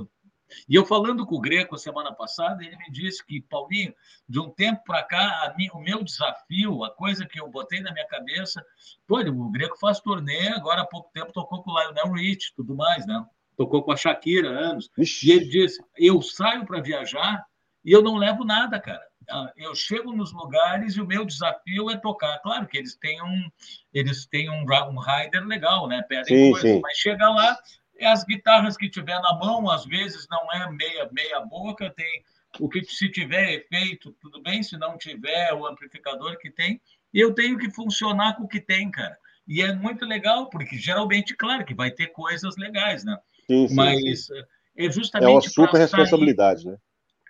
E 0.67 0.75
eu 0.75 0.85
falando 0.85 1.25
com 1.25 1.35
o 1.35 1.41
Greco 1.41 1.77
semana 1.77 2.13
passada, 2.13 2.63
ele 2.63 2.77
me 2.77 2.91
disse 2.91 3.25
que, 3.25 3.41
Paulinho, 3.41 3.93
de 4.27 4.39
um 4.39 4.49
tempo 4.49 4.83
para 4.85 5.03
cá, 5.03 5.53
minha, 5.57 5.71
o 5.73 5.79
meu 5.79 6.03
desafio, 6.03 6.83
a 6.83 6.91
coisa 6.91 7.25
que 7.25 7.39
eu 7.39 7.49
botei 7.49 7.81
na 7.81 7.91
minha 7.91 8.07
cabeça, 8.07 8.63
pô, 9.07 9.19
o 9.19 9.51
Greco 9.51 9.77
faz 9.79 9.99
turnê, 9.99 10.49
agora 10.49 10.81
há 10.81 10.85
pouco 10.85 11.09
tempo 11.13 11.31
tocou 11.31 11.63
com 11.63 11.71
o 11.71 11.79
Lionel 11.79 12.13
Rich, 12.13 12.53
tudo 12.55 12.75
mais, 12.75 13.05
né? 13.05 13.25
Tocou 13.57 13.83
com 13.83 13.91
a 13.91 13.97
Shakira 13.97 14.49
anos. 14.49 14.89
Ixi. 14.97 15.27
E 15.27 15.31
ele 15.31 15.45
disse: 15.45 15.83
eu 15.97 16.21
saio 16.21 16.65
para 16.65 16.81
viajar 16.81 17.45
e 17.83 17.91
eu 17.91 18.01
não 18.01 18.17
levo 18.17 18.43
nada, 18.43 18.79
cara. 18.79 19.03
Ah, 19.29 19.51
eu 19.55 19.73
chego 19.73 20.11
nos 20.11 20.31
lugares 20.31 20.95
e 20.95 21.01
o 21.01 21.07
meu 21.07 21.25
desafio 21.25 21.89
é 21.89 21.97
tocar. 21.97 22.37
Claro 22.39 22.67
que 22.67 22.77
eles 22.77 22.95
têm 22.95 23.21
um, 23.23 23.49
eles 23.93 24.25
têm 24.27 24.49
um, 24.49 24.63
um 24.63 24.99
rider 24.99 25.45
legal, 25.45 25.87
né? 25.87 26.03
Pedem 26.07 26.51
coisas, 26.51 26.81
mas 26.81 26.97
chega 26.97 27.29
lá, 27.29 27.57
é 27.97 28.07
as 28.07 28.23
guitarras 28.23 28.77
que 28.77 28.89
tiver 28.89 29.19
na 29.21 29.33
mão, 29.35 29.69
às 29.69 29.85
vezes 29.85 30.27
não 30.29 30.51
é 30.51 30.69
meia, 30.71 31.09
meia 31.11 31.39
boca, 31.41 31.89
tem 31.89 32.23
o 32.59 32.69
que 32.69 32.83
se 32.83 33.09
tiver 33.09 33.53
efeito, 33.53 34.15
tudo 34.21 34.41
bem, 34.41 34.63
se 34.63 34.77
não 34.77 34.97
tiver 34.97 35.53
o 35.53 35.65
amplificador 35.65 36.37
que 36.37 36.49
tem, 36.49 36.81
eu 37.13 37.33
tenho 37.33 37.57
que 37.57 37.69
funcionar 37.71 38.35
com 38.35 38.43
o 38.43 38.47
que 38.47 38.59
tem, 38.59 38.89
cara. 38.91 39.17
E 39.47 39.61
é 39.61 39.73
muito 39.73 40.05
legal, 40.05 40.49
porque 40.49 40.77
geralmente, 40.77 41.35
claro, 41.35 41.65
que 41.65 41.73
vai 41.73 41.91
ter 41.91 42.07
coisas 42.07 42.57
legais, 42.57 43.03
né? 43.03 43.17
Sim, 43.49 43.67
sim, 43.67 43.75
Mas 43.75 44.25
sim. 44.25 44.33
é 44.77 44.91
justamente. 44.91 45.29
É 45.29 45.31
uma 45.31 45.41
super 45.41 45.77
responsabilidade, 45.77 46.63
sair... 46.63 46.71
né? 46.71 46.77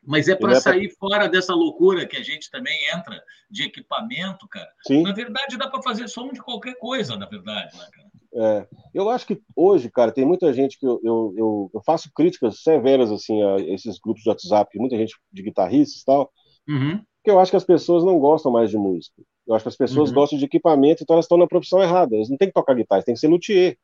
Mas 0.08 0.28
é 0.28 0.36
para 0.36 0.54
é 0.54 0.60
sair 0.60 0.88
pra... 0.90 0.98
fora 0.98 1.28
dessa 1.28 1.54
loucura 1.54 2.06
que 2.06 2.16
a 2.16 2.24
gente 2.24 2.50
também 2.52 2.78
entra 2.94 3.22
de 3.50 3.64
equipamento, 3.64 4.48
cara. 4.48 4.70
Sim. 4.88 5.02
Na 5.02 5.12
verdade, 5.12 5.58
dá 5.58 5.68
para 5.68 5.82
fazer 5.82 6.08
som 6.08 6.32
de 6.32 6.42
qualquer 6.42 6.76
coisa, 6.76 7.18
na 7.18 7.26
verdade, 7.26 7.76
né, 7.76 7.88
cara? 7.92 8.10
É, 8.36 8.68
eu 8.94 9.10
acho 9.10 9.26
que 9.26 9.42
hoje, 9.56 9.90
cara, 9.90 10.12
tem 10.12 10.26
muita 10.26 10.54
gente 10.54 10.78
que 10.78 10.86
eu, 10.86 11.00
eu, 11.04 11.70
eu, 11.74 11.82
faço 11.86 12.12
críticas 12.14 12.62
severas 12.62 13.12
assim 13.12 13.42
a 13.42 13.56
esses 13.62 13.98
grupos 13.98 14.24
de 14.24 14.30
WhatsApp, 14.30 14.78
muita 14.78 14.98
gente 14.98 15.16
de 15.32 15.42
guitarristas 15.42 16.02
e 16.02 16.06
tal, 16.06 16.32
uhum. 16.68 17.02
que 17.24 17.32
eu 17.32 17.40
acho 17.40 17.52
que 17.52 17.58
as 17.58 17.64
pessoas 17.64 18.04
não 18.04 18.20
gostam 18.20 18.52
mais 18.52 18.70
de 18.70 18.78
música. 18.78 19.22
Eu 19.48 19.56
acho 19.56 19.64
que 19.64 19.70
as 19.70 19.78
pessoas 19.78 20.10
uhum. 20.10 20.16
gostam 20.16 20.38
de 20.38 20.46
equipamento, 20.46 21.04
então 21.04 21.14
elas 21.14 21.26
estão 21.26 21.38
na 21.38 21.48
profissão 21.48 21.82
errada. 21.82 22.16
Eles 22.16 22.30
não 22.30 22.38
têm 22.38 22.48
que 22.48 22.54
tocar 22.54 22.74
guitarra, 22.74 23.04
têm 23.04 23.14
que 23.14 23.20
ser 23.20 23.28
luthier. 23.28 23.78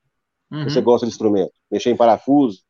Uhum. 0.52 0.64
Você 0.64 0.82
gosta 0.82 1.06
de 1.06 1.12
instrumento, 1.12 1.54
mexer 1.72 1.92
em 1.92 1.96
parafuso, 1.96 2.62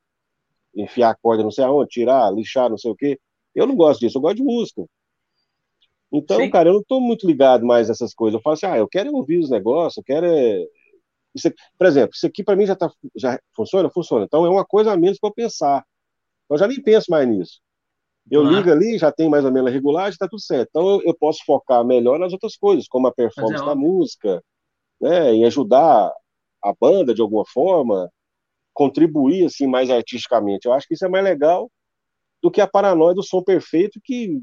enfiar 0.75 1.09
a 1.09 1.15
corda 1.15 1.41
não 1.41 1.51
sei 1.51 1.63
aonde, 1.63 1.89
tirar, 1.89 2.31
lixar, 2.31 2.69
não 2.69 2.77
sei 2.77 2.91
o 2.91 2.95
quê. 2.95 3.19
Eu 3.55 3.65
não 3.65 3.75
gosto 3.75 4.01
disso, 4.01 4.17
eu 4.17 4.21
gosto 4.21 4.37
de 4.37 4.43
música. 4.43 4.85
Então, 6.11 6.37
Sim. 6.37 6.49
cara, 6.49 6.69
eu 6.69 6.73
não 6.73 6.81
estou 6.81 6.99
muito 6.99 7.25
ligado 7.25 7.65
mais 7.65 7.89
a 7.89 7.93
essas 7.93 8.13
coisas. 8.13 8.37
Eu 8.37 8.41
falo 8.41 8.53
assim, 8.53 8.65
ah, 8.65 8.77
eu 8.77 8.87
quero 8.87 9.13
ouvir 9.15 9.39
os 9.39 9.49
negócios, 9.49 9.97
eu 9.97 10.03
quero. 10.03 10.25
É... 10.25 10.65
Isso 11.33 11.47
aqui, 11.47 11.57
por 11.77 11.87
exemplo, 11.87 12.11
isso 12.13 12.27
aqui 12.27 12.43
para 12.43 12.55
mim 12.55 12.65
já, 12.65 12.75
tá, 12.75 12.91
já 13.15 13.39
funciona? 13.55 13.89
Funciona. 13.89 14.25
Então 14.25 14.45
é 14.45 14.49
uma 14.49 14.65
coisa 14.65 14.91
a 14.91 14.97
menos 14.97 15.19
para 15.19 15.29
eu 15.29 15.33
pensar. 15.33 15.85
Eu 16.49 16.57
já 16.57 16.67
nem 16.67 16.81
penso 16.81 17.09
mais 17.09 17.27
nisso. 17.27 17.61
Eu 18.29 18.41
claro. 18.41 18.57
ligo 18.57 18.71
ali, 18.71 18.97
já 18.97 19.11
tem 19.11 19.29
mais 19.29 19.43
ou 19.45 19.51
menos 19.51 19.69
a 19.69 19.73
regulagem, 19.73 20.11
está 20.11 20.27
tudo 20.27 20.41
certo. 20.41 20.69
Então 20.69 20.89
eu, 20.89 21.01
eu, 21.05 21.13
posso 21.13 21.43
focar 21.45 21.83
melhor 21.83 22.19
nas 22.19 22.33
outras 22.33 22.55
coisas, 22.55 22.87
como 22.87 23.07
a 23.07 23.13
performance 23.13 23.63
é 23.63 23.65
da 23.65 23.75
música, 23.75 24.43
né, 24.99 25.33
em 25.33 25.45
ajudar 25.45 26.11
a 26.63 26.73
banda 26.79 27.13
de 27.13 27.21
alguma 27.21 27.45
forma, 27.45 28.11
contribuir 28.73 29.45
assim 29.45 29.67
mais 29.67 29.89
artisticamente. 29.89 30.67
Eu 30.67 30.73
acho 30.73 30.87
que 30.87 30.93
isso 30.93 31.05
é 31.05 31.09
mais 31.09 31.23
legal 31.23 31.69
do 32.41 32.51
que 32.51 32.61
a 32.61 32.67
paranoia 32.67 33.15
do 33.15 33.23
som 33.23 33.41
perfeito 33.41 33.99
que 34.03 34.41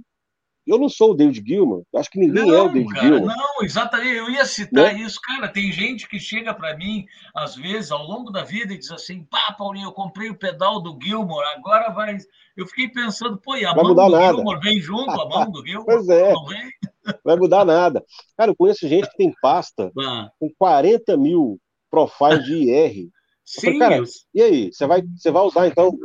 eu 0.69 0.79
não 0.79 0.89
sou 0.89 1.13
o 1.13 1.15
David 1.15 1.43
Gilman, 1.47 1.83
acho 1.97 2.11
que 2.11 2.19
ninguém 2.19 2.47
não, 2.47 2.55
é 2.55 2.63
o 2.63 2.69
David 2.69 2.93
cara, 2.93 3.07
Gilman. 3.07 3.37
Não, 3.37 3.63
exatamente, 3.63 4.17
eu 4.17 4.31
ia 4.31 4.45
citar 4.45 4.95
né? 4.95 5.01
isso, 5.01 5.19
cara. 5.21 5.49
Tem 5.49 5.73
gente 5.73 6.09
que 6.09 6.21
chega 6.21 6.53
para 6.53 6.77
mim, 6.77 7.07
às 7.35 7.57
vezes, 7.57 7.91
ao 7.91 8.05
longo 8.05 8.31
da 8.31 8.45
vida, 8.45 8.73
e 8.73 8.79
diz 8.79 8.91
assim: 8.91 9.25
pá, 9.25 9.55
Paulinho, 9.57 9.89
eu 9.89 9.93
comprei 9.93 10.31
o 10.31 10.39
pedal 10.39 10.81
do 10.81 10.99
Gilmore, 11.03 11.47
agora 11.57 11.91
vai. 11.91 12.17
Eu 12.57 12.67
fiquei 12.67 12.89
pensando, 12.89 13.39
pô, 13.39 13.57
e 13.57 13.65
a 13.65 13.73
vai 13.73 13.85
mão 13.85 13.95
do 13.95 14.09
nada. 14.09 14.35
Gilmore 14.35 14.61
vem 14.61 14.81
junto, 14.81 15.11
a 15.11 15.29
mão 15.29 15.51
do 15.51 15.65
Gilmore? 15.67 15.87
pois 15.87 16.09
é. 16.09 16.33
Não 16.33 16.45
vem? 16.45 16.71
Vai 17.25 17.37
mudar 17.37 17.65
nada. 17.65 18.05
Cara, 18.37 18.51
eu 18.51 18.57
conheço 18.57 18.87
gente 18.87 19.09
que 19.09 19.17
tem 19.17 19.33
pasta 19.41 19.91
ah. 19.99 20.31
com 20.39 20.51
40 20.59 21.17
mil 21.17 21.59
profiles 21.91 22.45
de 22.45 22.55
IR. 22.55 23.09
Sim. 23.45 23.61
Falei, 23.61 23.79
cara, 23.79 24.03
e 24.35 24.43
aí? 24.43 24.73
Você 24.73 24.87
vai, 24.87 25.03
você 25.17 25.31
vai 25.31 25.43
usar, 25.43 25.67
então, 25.67 25.97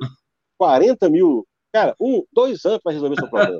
40 0.58 1.10
mil. 1.10 1.46
Cara, 1.74 1.94
um, 2.00 2.24
dois 2.32 2.64
anos 2.66 2.80
para 2.82 2.94
resolver 2.94 3.16
seu 3.16 3.30
problema. 3.30 3.60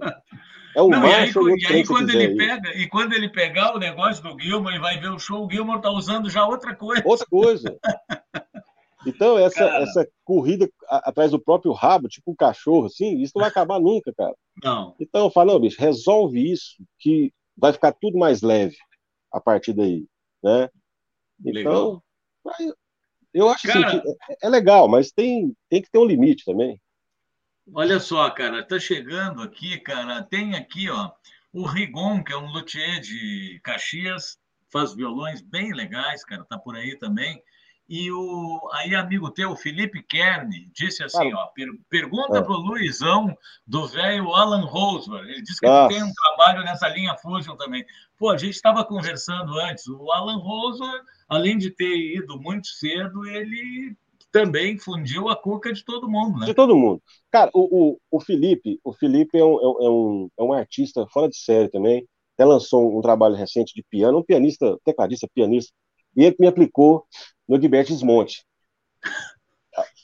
É 0.76 0.82
o 0.82 0.88
não, 0.88 1.06
e 1.06 1.14
aí, 1.14 1.32
e 1.32 1.66
aí 1.68 1.86
quando 1.86 2.10
ele 2.10 2.36
pega, 2.36 2.76
e 2.76 2.88
quando 2.88 3.14
ele 3.14 3.30
pegar 3.30 3.76
o 3.76 3.80
negócio 3.80 4.24
do 4.24 4.40
Gilmore 4.40 4.76
e 4.76 4.80
vai 4.80 5.00
ver 5.00 5.12
o 5.12 5.20
show, 5.20 5.46
o 5.46 5.50
Gilmore 5.50 5.82
tá 5.82 5.92
usando 5.92 6.30
já 6.30 6.46
outra 6.46 6.76
coisa. 6.76 7.04
Outra 7.06 7.26
coisa. 7.26 7.78
Então, 9.06 9.38
essa, 9.38 9.64
essa 9.64 10.08
corrida 10.24 10.70
atrás 10.88 11.32
do 11.32 11.40
próprio 11.40 11.74
rabo, 11.74 12.08
tipo 12.08 12.32
um 12.32 12.36
cachorro, 12.36 12.86
assim, 12.86 13.22
isso 13.22 13.34
não 13.36 13.42
vai 13.42 13.50
acabar 13.50 13.80
nunca, 13.80 14.14
cara. 14.14 14.34
Não. 14.64 14.96
Então, 15.00 15.26
eu 15.26 15.30
falo, 15.30 15.54
não, 15.54 15.60
bicho, 15.60 15.80
resolve 15.80 16.52
isso, 16.52 16.76
que 16.98 17.34
vai 17.58 17.74
ficar 17.74 17.92
tudo 17.92 18.18
mais 18.18 18.42
leve 18.42 18.78
a 19.32 19.40
partir 19.42 19.74
daí, 19.74 20.06
né? 20.42 20.70
Então, 21.46 22.02
legal. 22.46 22.74
eu 23.34 23.50
acho 23.50 23.70
assim, 23.70 23.82
cara, 23.82 23.98
assim, 23.98 24.10
é, 24.30 24.48
é 24.48 24.50
legal, 24.50 24.88
mas 24.88 25.12
tem, 25.12 25.54
tem 25.70 25.82
que 25.82 25.92
ter 25.92 26.00
um 26.00 26.06
limite 26.06 26.46
também. 26.46 26.80
Olha 27.72 28.00
só, 28.00 28.30
cara, 28.30 28.64
tá 28.64 28.80
chegando 28.80 29.42
aqui, 29.42 29.80
cara. 29.80 30.22
Tem 30.24 30.56
aqui, 30.56 30.90
ó, 30.90 31.12
o 31.54 31.66
Rigon, 31.66 32.24
que 32.24 32.34
é 32.34 32.38
um 32.38 32.52
luthier 32.52 33.00
de 33.00 33.60
Caxias, 33.64 34.38
faz 34.70 34.94
violões 34.94 35.42
bem 35.42 35.72
legais, 35.72 36.26
cara, 36.26 36.44
tá 36.44 36.58
por 36.58 36.76
aí 36.76 36.98
também. 36.98 37.42
E 37.88 38.12
o 38.12 38.70
aí 38.74 38.96
amigo 38.96 39.30
teu, 39.30 39.56
Felipe 39.56 40.02
Kern, 40.02 40.50
disse 40.74 41.04
assim, 41.04 41.34
ó, 41.34 41.48
per, 41.48 41.68
pergunta 41.90 42.40
é. 42.40 42.42
pro 42.42 42.54
Luizão 42.54 43.38
do 43.68 43.88
velho 43.88 44.34
Alan 44.34 44.66
Roseman. 44.66 45.22
Ele 45.22 45.42
disse 45.42 45.60
que 45.60 45.66
ele 45.66 45.88
tem 45.90 46.04
um 46.04 46.14
trabalho 46.14 46.64
nessa 46.64 46.88
linha 46.88 47.16
Fusion 47.18 47.56
também. 47.56 47.86
Pô, 48.18 48.32
a 48.32 48.38
gente 48.38 48.56
estava 48.56 48.86
conversando 48.86 49.60
antes. 49.60 49.86
O 49.88 50.12
Alan 50.12 50.38
Roseman, 50.38 51.02
além 51.28 51.58
de 51.58 51.70
ter 51.70 52.18
ido 52.18 52.40
muito 52.40 52.68
cedo, 52.68 53.26
ele 53.28 53.96
também 54.34 54.80
fundiu 54.80 55.30
a 55.30 55.36
cuca 55.36 55.72
de 55.72 55.86
todo 55.86 56.10
mundo, 56.10 56.40
né? 56.40 56.48
De 56.48 56.56
todo 56.56 56.76
mundo. 56.76 57.02
Cara, 57.32 57.52
o, 57.54 57.92
o, 57.92 58.00
o 58.10 58.20
Felipe, 58.20 58.80
o 58.84 58.92
Felipe 58.92 59.38
é 59.38 59.46
um, 59.46 59.60
é, 59.62 59.90
um, 59.90 60.30
é 60.40 60.44
um 60.44 60.52
artista 60.52 61.06
fora 61.14 61.30
de 61.30 61.38
série 61.38 61.70
também. 61.70 62.06
Até 62.34 62.44
lançou 62.44 62.98
um, 62.98 63.00
trabalho 63.00 63.36
recente 63.36 63.76
de 63.76 63.86
piano, 63.88 64.18
um 64.18 64.24
pianista, 64.24 64.76
tecladista, 64.84 65.30
pianista, 65.36 65.72
e 66.18 66.24
ele 66.24 66.36
me 66.40 66.48
aplicou 66.48 67.06
no 67.48 67.62
Gilberto 67.62 67.94
Desmonte. 67.94 68.44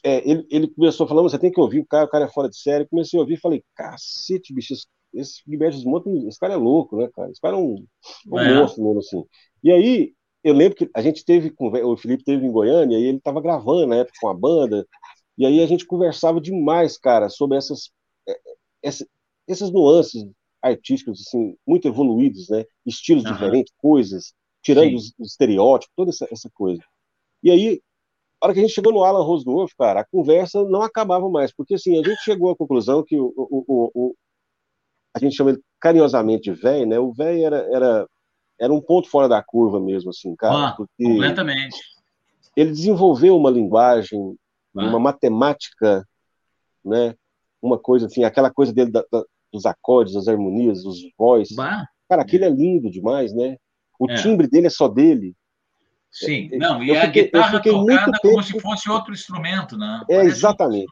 É, 0.04 0.30
ele, 0.30 0.48
ele 0.52 0.68
começou 0.68 1.08
falando, 1.08 1.28
você 1.28 1.40
tem 1.40 1.52
que 1.52 1.60
ouvir 1.60 1.80
o 1.80 1.86
cara, 1.88 2.06
o 2.06 2.10
cara 2.10 2.26
é 2.26 2.30
fora 2.30 2.48
de 2.48 2.58
série. 2.58 2.88
Comecei 2.88 3.18
a 3.18 3.24
ouvir 3.24 3.34
e 3.34 3.40
falei, 3.40 3.64
cacete, 3.76 4.54
bicho, 4.54 4.74
esse, 4.74 4.86
esse 5.12 5.42
Gilberto 5.48 5.78
Desmonte, 5.78 6.28
esse 6.28 6.40
cara 6.40 6.54
é 6.54 6.58
louco, 6.58 6.98
né, 6.98 7.10
cara? 7.16 7.32
Esse 7.32 7.42
cara 7.42 7.56
é 7.56 7.60
um, 7.60 7.84
um 8.28 8.40
é. 8.40 8.54
monstro 8.54 8.84
mesmo, 8.84 9.00
assim. 9.00 9.24
E 9.64 9.72
aí, 9.72 10.14
eu 10.44 10.54
lembro 10.54 10.78
que 10.78 10.90
a 10.94 11.02
gente 11.02 11.26
teve, 11.26 11.54
o 11.58 11.98
Felipe 11.98 12.24
teve 12.24 12.46
em 12.46 12.52
Goiânia 12.52 12.98
e 12.98 13.04
ele 13.04 13.18
estava 13.18 13.42
gravando 13.42 13.88
na 13.88 13.98
época 13.98 14.18
com 14.22 14.30
a 14.30 14.34
banda, 14.34 14.88
e 15.38 15.46
aí 15.46 15.62
a 15.62 15.66
gente 15.66 15.86
conversava 15.86 16.42
demais, 16.42 16.98
cara, 16.98 17.30
sobre 17.30 17.58
essas, 17.58 17.90
é, 18.28 18.40
essas, 19.48 19.72
nuances 19.72 20.26
artísticas, 20.62 21.22
assim, 21.22 21.56
muito 21.66 21.88
evoluídas, 21.88 22.50
né? 22.50 22.66
Estilos 22.86 23.24
uhum. 23.24 23.32
diferentes, 23.32 23.74
coisas, 23.78 24.34
tirando 24.62 24.96
os, 24.96 25.14
os, 25.18 25.32
estereótipos, 25.32 25.94
toda 25.96 26.10
essa, 26.12 26.28
essa 26.30 26.50
coisa. 26.54 26.84
E 27.42 27.50
aí, 27.50 27.82
a 28.42 28.46
hora 28.46 28.54
que 28.54 28.60
a 28.60 28.64
gente 28.64 28.76
chegou 28.76 28.92
no 28.92 29.04
Alan 29.04 29.24
Rosdorf, 29.24 29.74
cara, 29.78 30.02
a 30.02 30.06
conversa 30.06 30.64
não 30.66 30.82
acabava 30.82 31.30
mais, 31.30 31.54
porque 31.54 31.76
assim, 31.76 31.98
a 31.98 32.04
gente 32.04 32.22
chegou 32.22 32.52
à 32.52 32.56
conclusão 32.56 33.04
que 33.04 33.18
o, 33.18 33.34
o, 33.36 33.64
o, 33.68 33.92
o 33.94 34.16
a 35.16 35.20
gente 35.20 35.36
chama 35.36 35.52
ele 35.52 35.62
carinhosamente 35.80 36.52
de 36.52 36.54
velho, 36.54 36.86
né? 36.86 37.00
O 37.00 37.14
velho 37.14 37.46
era, 37.46 37.58
era 37.74 38.08
era 38.60 38.74
um 38.74 38.82
ponto 38.82 39.10
fora 39.10 39.28
da 39.28 39.42
curva 39.42 39.80
mesmo, 39.80 40.10
assim, 40.10 40.36
cara. 40.36 40.70
Ah, 40.70 40.78
completamente. 40.98 41.78
Ele 42.56 42.72
desenvolveu 42.72 43.38
uma 43.38 43.50
linguagem, 43.50 44.36
ah. 44.76 44.86
uma 44.86 45.00
matemática, 45.00 46.06
né? 46.84 47.16
Uma 47.62 47.78
coisa 47.78 48.08
assim, 48.08 48.24
aquela 48.24 48.52
coisa 48.52 48.74
dele 48.74 48.92
da, 48.92 49.04
da, 49.12 49.24
dos 49.52 49.66
acordes, 49.66 50.14
das 50.14 50.28
harmonias, 50.28 50.84
dos 50.84 51.00
voz. 51.18 51.50
Bah. 51.56 51.86
Cara, 52.08 52.22
aquele 52.22 52.46
é 52.46 52.50
lindo 52.50 52.90
demais, 52.90 53.34
né? 53.34 53.58
O 54.00 54.10
é. 54.10 54.16
timbre 54.16 54.48
dele 54.48 54.68
é 54.68 54.70
só 54.72 54.88
dele. 54.88 55.36
Sim, 56.12 56.50
é, 56.52 56.58
não, 56.58 56.82
e 56.82 56.90
eu 56.90 56.98
a 56.98 57.02
fiquei, 57.02 57.26
guitarra 57.26 57.62
tocada 57.62 58.20
como 58.20 58.42
se 58.42 58.60
fosse 58.60 58.90
outro 58.90 59.14
instrumento, 59.14 59.78
né? 59.78 60.04
É, 60.10 60.22
exatamente. 60.22 60.92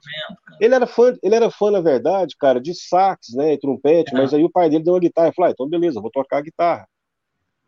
Ele 0.60 0.76
era, 0.76 0.86
fã, 0.86 1.12
ele 1.24 1.34
era 1.34 1.50
fã, 1.50 1.72
na 1.72 1.82
verdade, 1.82 2.36
cara, 2.38 2.62
de 2.62 2.76
sax, 2.76 3.30
né, 3.34 3.54
e 3.54 3.58
trompete, 3.58 4.14
é. 4.14 4.18
mas 4.18 4.32
aí 4.32 4.44
o 4.44 4.52
pai 4.52 4.70
dele 4.70 4.84
deu 4.84 4.94
uma 4.94 5.00
guitarra 5.00 5.30
e 5.30 5.34
falou, 5.34 5.50
ah, 5.50 5.52
então 5.52 5.68
beleza, 5.68 6.00
vou 6.00 6.12
tocar 6.12 6.38
a 6.38 6.42
guitarra. 6.42 6.88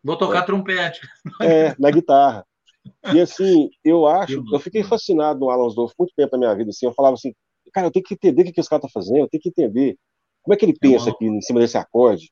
Vou 0.02 0.16
tocar 0.16 0.40
é. 0.40 0.42
trompete. 0.42 1.00
É, 1.42 1.74
na 1.78 1.90
guitarra. 1.90 2.44
E 3.14 3.20
assim, 3.20 3.68
eu 3.84 4.06
acho, 4.06 4.42
eu 4.52 4.58
fiquei 4.58 4.82
fascinado 4.82 5.40
no 5.40 5.50
Alan 5.50 5.72
Dolph 5.74 5.92
muito 5.98 6.14
tempo 6.16 6.32
na 6.32 6.38
minha 6.38 6.54
vida, 6.54 6.70
assim, 6.70 6.86
eu 6.86 6.92
falava 6.92 7.14
assim, 7.14 7.34
cara, 7.72 7.86
eu 7.86 7.90
tenho 7.90 8.04
que 8.04 8.14
entender 8.14 8.42
o 8.42 8.44
que, 8.46 8.52
que 8.52 8.60
esse 8.60 8.70
cara 8.70 8.82
tá 8.82 8.88
fazendo, 8.92 9.18
eu 9.18 9.28
tenho 9.28 9.42
que 9.42 9.50
entender 9.50 9.96
como 10.42 10.54
é 10.54 10.56
que 10.56 10.64
ele 10.64 10.76
pensa 10.78 11.10
aqui 11.10 11.26
em 11.26 11.40
cima 11.42 11.60
desse 11.60 11.76
acorde, 11.76 12.30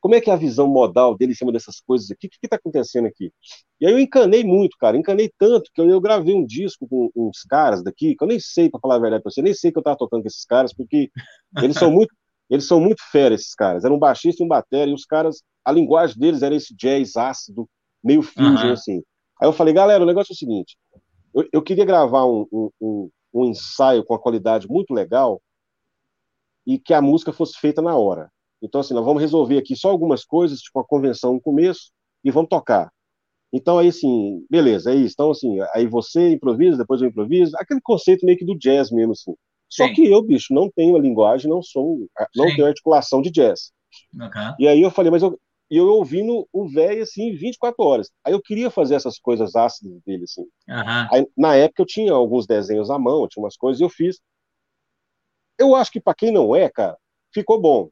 como 0.00 0.14
é 0.14 0.20
que 0.20 0.30
é 0.30 0.32
a 0.32 0.36
visão 0.36 0.66
modal 0.66 1.16
dele 1.16 1.32
em 1.32 1.34
cima 1.34 1.52
dessas 1.52 1.80
coisas 1.80 2.10
aqui, 2.10 2.26
o 2.26 2.30
que 2.30 2.38
que 2.40 2.48
tá 2.48 2.56
acontecendo 2.56 3.06
aqui? 3.06 3.32
E 3.80 3.86
aí 3.86 3.92
eu 3.92 3.98
encanei 3.98 4.42
muito, 4.42 4.76
cara, 4.78 4.96
encanei 4.96 5.30
tanto 5.38 5.70
que 5.74 5.80
eu, 5.80 5.88
eu 5.88 6.00
gravei 6.00 6.34
um 6.34 6.46
disco 6.46 6.88
com 6.88 7.10
uns 7.14 7.42
caras 7.42 7.82
daqui, 7.82 8.16
que 8.16 8.24
eu 8.24 8.28
nem 8.28 8.40
sei, 8.40 8.70
para 8.70 8.80
falar 8.80 8.96
a 8.96 9.00
verdade 9.00 9.22
pra 9.22 9.30
você, 9.30 9.42
nem 9.42 9.52
sei 9.52 9.70
que 9.70 9.78
eu 9.78 9.82
tava 9.82 9.98
tocando 9.98 10.22
com 10.22 10.28
esses 10.28 10.44
caras, 10.44 10.72
porque 10.72 11.10
eles 11.62 11.76
são 11.76 11.90
muito, 11.90 12.14
eles 12.50 12.66
são 12.66 12.80
muito 12.80 13.02
férias, 13.10 13.42
esses 13.42 13.54
caras, 13.54 13.84
era 13.84 13.94
um 13.94 13.98
baixista 13.98 14.42
e 14.42 14.46
um 14.46 14.48
batera, 14.48 14.90
e 14.90 14.94
os 14.94 15.04
caras 15.04 15.42
a 15.64 15.72
linguagem 15.72 16.18
deles 16.18 16.42
era 16.42 16.54
esse 16.54 16.74
jazz 16.74 17.16
ácido, 17.16 17.68
meio 18.02 18.22
fusion, 18.22 18.66
uhum. 18.66 18.72
assim. 18.72 19.02
Aí 19.40 19.48
eu 19.48 19.52
falei, 19.52 19.72
galera, 19.72 20.02
o 20.02 20.06
negócio 20.06 20.32
é 20.32 20.34
o 20.34 20.36
seguinte, 20.36 20.76
eu, 21.34 21.48
eu 21.52 21.62
queria 21.62 21.84
gravar 21.84 22.26
um, 22.26 22.46
um, 22.52 22.70
um, 22.80 23.10
um, 23.32 23.44
ensaio 23.46 24.04
com 24.04 24.14
uma 24.14 24.20
qualidade 24.20 24.68
muito 24.68 24.92
legal 24.92 25.40
e 26.66 26.78
que 26.78 26.92
a 26.92 27.00
música 27.00 27.32
fosse 27.32 27.58
feita 27.58 27.80
na 27.80 27.96
hora. 27.96 28.30
Então, 28.62 28.80
assim, 28.80 28.94
nós 28.94 29.04
vamos 29.04 29.22
resolver 29.22 29.56
aqui 29.56 29.74
só 29.74 29.90
algumas 29.90 30.24
coisas, 30.24 30.60
tipo 30.60 30.78
a 30.80 30.84
convenção 30.84 31.34
no 31.34 31.40
começo, 31.40 31.90
e 32.22 32.30
vamos 32.30 32.50
tocar. 32.50 32.90
Então, 33.52 33.78
aí, 33.78 33.88
assim, 33.88 34.44
beleza, 34.50 34.92
é 34.92 34.94
isso. 34.94 35.14
Então, 35.14 35.30
assim, 35.30 35.58
aí 35.74 35.86
você 35.86 36.32
improvisa, 36.32 36.76
depois 36.76 37.00
eu 37.00 37.08
improviso, 37.08 37.56
aquele 37.56 37.80
conceito 37.80 38.26
meio 38.26 38.38
que 38.38 38.44
do 38.44 38.56
jazz 38.58 38.90
mesmo, 38.90 39.12
assim. 39.12 39.34
Só 39.70 39.86
Sim. 39.86 39.94
que 39.94 40.04
eu, 40.04 40.20
bicho, 40.20 40.52
não 40.52 40.68
tenho 40.68 40.96
a 40.96 41.00
linguagem, 41.00 41.48
não 41.48 41.62
sou, 41.62 42.06
não 42.34 42.48
Sim. 42.48 42.56
tenho 42.56 42.66
articulação 42.66 43.22
de 43.22 43.30
jazz. 43.30 43.72
E 44.58 44.66
aí 44.66 44.82
eu 44.82 44.90
falei, 44.90 45.10
mas 45.10 45.22
eu, 45.22 45.38
eu 45.70 45.86
ouvindo 45.88 46.48
o 46.52 46.68
velho, 46.68 47.02
assim, 47.02 47.32
24 47.32 47.84
horas. 47.84 48.10
Aí 48.24 48.32
eu 48.32 48.42
queria 48.42 48.70
fazer 48.70 48.96
essas 48.96 49.18
coisas 49.18 49.54
ácidas 49.54 50.00
dele, 50.04 50.24
assim. 50.24 50.42
Uhum. 50.42 51.08
Aí, 51.12 51.26
na 51.36 51.54
época 51.54 51.82
eu 51.82 51.86
tinha 51.86 52.12
alguns 52.12 52.46
desenhos 52.46 52.90
à 52.90 52.98
mão, 52.98 53.28
tinha 53.28 53.42
umas 53.42 53.56
coisas, 53.56 53.80
e 53.80 53.84
eu 53.84 53.88
fiz. 53.88 54.20
Eu 55.56 55.76
acho 55.76 55.92
que 55.92 56.00
para 56.00 56.14
quem 56.14 56.32
não 56.32 56.56
é, 56.56 56.68
cara, 56.68 56.96
ficou 57.32 57.60
bom. 57.60 57.88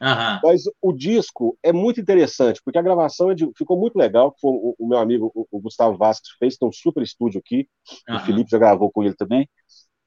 Uhum. 0.00 0.40
Mas 0.42 0.64
o 0.80 0.92
disco 0.92 1.56
é 1.62 1.72
muito 1.72 2.00
interessante, 2.00 2.60
porque 2.64 2.78
a 2.78 2.82
gravação 2.82 3.30
é 3.30 3.34
de, 3.34 3.48
ficou 3.56 3.78
muito 3.78 3.96
legal. 3.96 4.34
O, 4.42 4.74
o 4.76 4.88
meu 4.88 4.98
amigo 4.98 5.30
o, 5.34 5.60
Gustavo 5.60 5.96
Vasques 5.96 6.32
fez, 6.40 6.56
tem 6.56 6.68
um 6.68 6.72
super 6.72 7.02
estúdio 7.04 7.38
aqui. 7.38 7.68
O 8.08 8.18
Felipe 8.18 8.50
já 8.50 8.58
gravou 8.58 8.90
com 8.90 9.04
ele 9.04 9.14
também. 9.14 9.48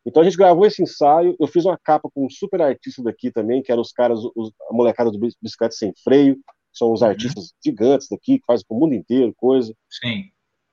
Então 0.06 0.22
a 0.22 0.26
gente 0.26 0.38
gravou 0.38 0.66
esse 0.66 0.84
ensaio. 0.84 1.36
Eu 1.40 1.48
fiz 1.48 1.66
uma 1.66 1.78
capa 1.78 2.10
com 2.14 2.26
um 2.26 2.30
super 2.30 2.62
artista 2.62 3.02
daqui 3.02 3.32
também, 3.32 3.64
que 3.64 3.72
eram 3.72 3.82
os 3.82 3.92
caras, 3.92 4.20
os, 4.36 4.52
a 4.70 4.74
molecada 4.74 5.12
do 5.12 5.20
Bicicleta 5.20 5.74
Sem 5.74 5.94
Freio. 6.04 6.38
São 6.72 6.92
os 6.92 7.02
uhum. 7.02 7.08
artistas 7.08 7.54
gigantes 7.64 8.08
daqui, 8.10 8.38
que 8.38 8.46
fazem 8.46 8.66
para 8.68 8.76
o 8.76 8.80
mundo 8.80 8.94
inteiro 8.94 9.34
coisa. 9.36 9.74
Sim. 9.90 10.26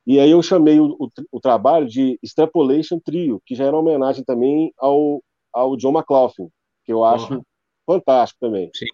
E 0.07 0.19
aí 0.19 0.33
eu 0.33 0.43
chamei 0.43 0.81
o, 0.81 0.97
o, 0.99 1.09
o, 1.31 1.41
trabalho 1.41 1.87
de 1.87 2.19
Extrapolation 2.23 2.99
Trio, 2.99 3.41
que 3.47 3.55
já 3.55 3.65
era 3.65 3.77
uma 3.77 3.83
homenagem 3.83 4.25
também 4.25 4.73
ao, 4.77 5.23
ao 5.53 5.77
John 5.77 5.97
McLaughlin, 5.97 6.49
que 6.85 6.93
eu 6.93 7.05
acho 7.05 7.35
uhum. 7.35 7.43
fantástico 7.87 8.41
também. 8.41 8.69
Sim. 8.75 8.87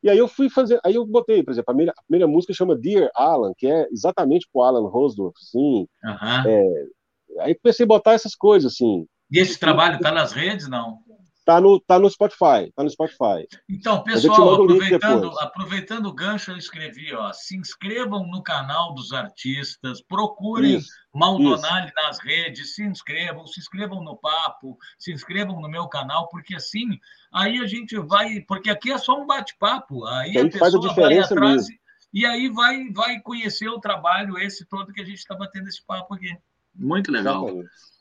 E 0.00 0.08
aí 0.08 0.18
eu 0.18 0.28
fui 0.28 0.48
fazer, 0.48 0.78
aí 0.84 0.94
eu 0.94 1.04
botei, 1.04 1.42
por 1.42 1.50
exemplo, 1.50 1.70
a 1.70 1.72
primeira, 1.72 1.92
a 1.96 2.02
primeira 2.02 2.28
música 2.28 2.52
chama 2.52 2.76
Dear 2.76 3.10
Alan, 3.16 3.52
que 3.56 3.66
é 3.66 3.88
exatamente 3.90 4.46
pro 4.52 4.62
Alan 4.62 4.86
Rosdorf, 4.86 5.34
assim. 5.42 5.88
Uhum. 6.04 6.46
É, 6.46 6.86
aí 7.40 7.54
comecei 7.56 7.84
a 7.84 7.88
botar 7.88 8.12
essas 8.12 8.36
coisas, 8.36 8.72
assim. 8.72 9.06
E 9.34 9.38
esse 9.40 9.58
trabalho 9.58 9.98
tá 9.98 10.12
nas 10.12 10.30
redes, 10.30 10.68
não? 10.68 11.00
Tá 11.44 11.60
no, 11.60 11.80
tá 11.80 11.98
no 11.98 12.08
Spotify, 12.08 12.72
tá 12.72 12.84
no 12.84 12.88
Spotify. 12.88 13.48
Então, 13.68 14.00
pessoal, 14.04 14.54
aproveitando, 14.54 15.40
aproveitando 15.40 16.06
o 16.06 16.14
gancho, 16.14 16.52
eu 16.52 16.56
escrevi, 16.56 17.12
ó, 17.12 17.32
se 17.32 17.56
inscrevam 17.56 18.24
no 18.28 18.44
canal 18.44 18.94
dos 18.94 19.12
artistas, 19.12 20.00
procurem 20.00 20.76
isso, 20.76 20.88
Maldonado 21.12 21.86
isso. 21.86 21.94
nas 21.96 22.18
redes, 22.20 22.76
se 22.76 22.84
inscrevam, 22.84 23.44
se 23.48 23.58
inscrevam 23.58 24.04
no 24.04 24.16
papo, 24.16 24.78
se 24.96 25.12
inscrevam 25.12 25.60
no 25.60 25.68
meu 25.68 25.88
canal, 25.88 26.28
porque 26.28 26.54
assim, 26.54 26.96
aí 27.32 27.58
a 27.58 27.66
gente 27.66 27.98
vai, 27.98 28.40
porque 28.46 28.70
aqui 28.70 28.92
é 28.92 28.98
só 28.98 29.20
um 29.20 29.26
bate-papo, 29.26 30.06
aí, 30.06 30.38
aí 30.38 30.46
a 30.46 30.48
pessoa 30.48 30.92
a 30.92 30.94
vai 30.94 31.18
atrás 31.18 31.66
mesmo. 31.66 31.76
e 32.12 32.24
aí 32.24 32.48
vai, 32.48 32.88
vai 32.92 33.20
conhecer 33.20 33.68
o 33.68 33.80
trabalho 33.80 34.38
esse 34.38 34.64
todo 34.64 34.92
que 34.92 35.02
a 35.02 35.04
gente 35.04 35.18
está 35.18 35.34
batendo 35.34 35.68
esse 35.68 35.84
papo 35.84 36.14
aqui. 36.14 36.34
Muito 36.72 37.10
legal. 37.10 37.48
Exatamente. 37.48 37.93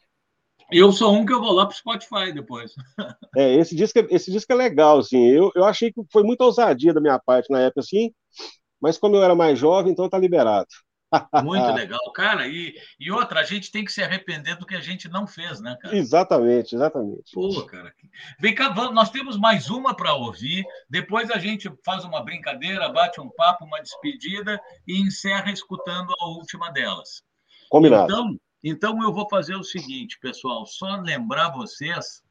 Eu 0.74 0.92
sou 0.92 1.14
um 1.14 1.26
que 1.26 1.34
eu 1.34 1.40
vou 1.40 1.54
lá 1.54 1.66
para 1.66 1.74
o 1.74 1.78
Spotify 1.78 2.32
depois. 2.34 2.74
É, 3.36 3.56
esse 3.56 3.76
disco, 3.76 3.98
é, 3.98 4.06
esse 4.12 4.32
disco 4.32 4.54
é 4.54 4.56
legal, 4.56 5.00
assim. 5.00 5.26
Eu, 5.26 5.52
eu 5.56 5.66
achei 5.66 5.92
que 5.92 6.00
foi 6.12 6.22
muita 6.22 6.44
ousadia 6.44 6.94
da 6.94 7.02
minha 7.02 7.18
parte 7.18 7.52
na 7.52 7.62
época, 7.62 7.80
assim, 7.80 8.12
mas 8.80 8.96
como 8.98 9.16
eu 9.16 9.24
era 9.24 9.34
mais 9.34 9.58
jovem, 9.58 9.92
então 9.92 10.08
tá 10.08 10.20
liberado. 10.20 10.68
Muito 11.44 11.72
legal, 11.74 12.12
cara. 12.14 12.48
E, 12.48 12.76
e 13.00 13.12
outra, 13.12 13.40
a 13.40 13.44
gente 13.44 13.72
tem 13.72 13.84
que 13.84 13.92
se 13.92 14.04
arrepender 14.04 14.58
do 14.58 14.66
que 14.66 14.76
a 14.76 14.82
gente 14.82 15.08
não 15.08 15.28
fez, 15.28 15.60
né, 15.60 15.78
cara? 15.82 15.96
Exatamente, 15.96 16.76
exatamente. 16.76 17.32
Pô, 17.34 17.66
cara. 17.66 17.94
Vem 18.40 18.54
cá, 18.54 18.74
nós 18.92 19.10
temos 19.10 19.38
mais 19.38 19.70
uma 19.70 19.96
para 19.96 20.14
ouvir. 20.14 20.64
Depois 20.90 21.30
a 21.30 21.38
gente 21.38 21.72
faz 21.86 22.04
uma 22.04 22.24
brincadeira, 22.24 22.90
bate 22.90 23.22
um 23.22 23.30
papo, 23.30 23.66
uma 23.66 23.82
despedida 23.82 24.60
e 24.88 25.02
encerra 25.02 25.52
escutando 25.52 26.14
a 26.20 26.28
última 26.28 26.72
delas. 26.72 27.24
Combinado. 27.70 28.12
Então, 28.12 28.40
então, 28.64 29.02
eu 29.04 29.12
vou 29.12 29.28
fazer 29.30 29.56
o 29.56 29.64
seguinte, 29.64 30.18
pessoal, 30.20 30.66
só 30.66 30.96
lembrar 30.96 31.50
vocês 31.50 32.24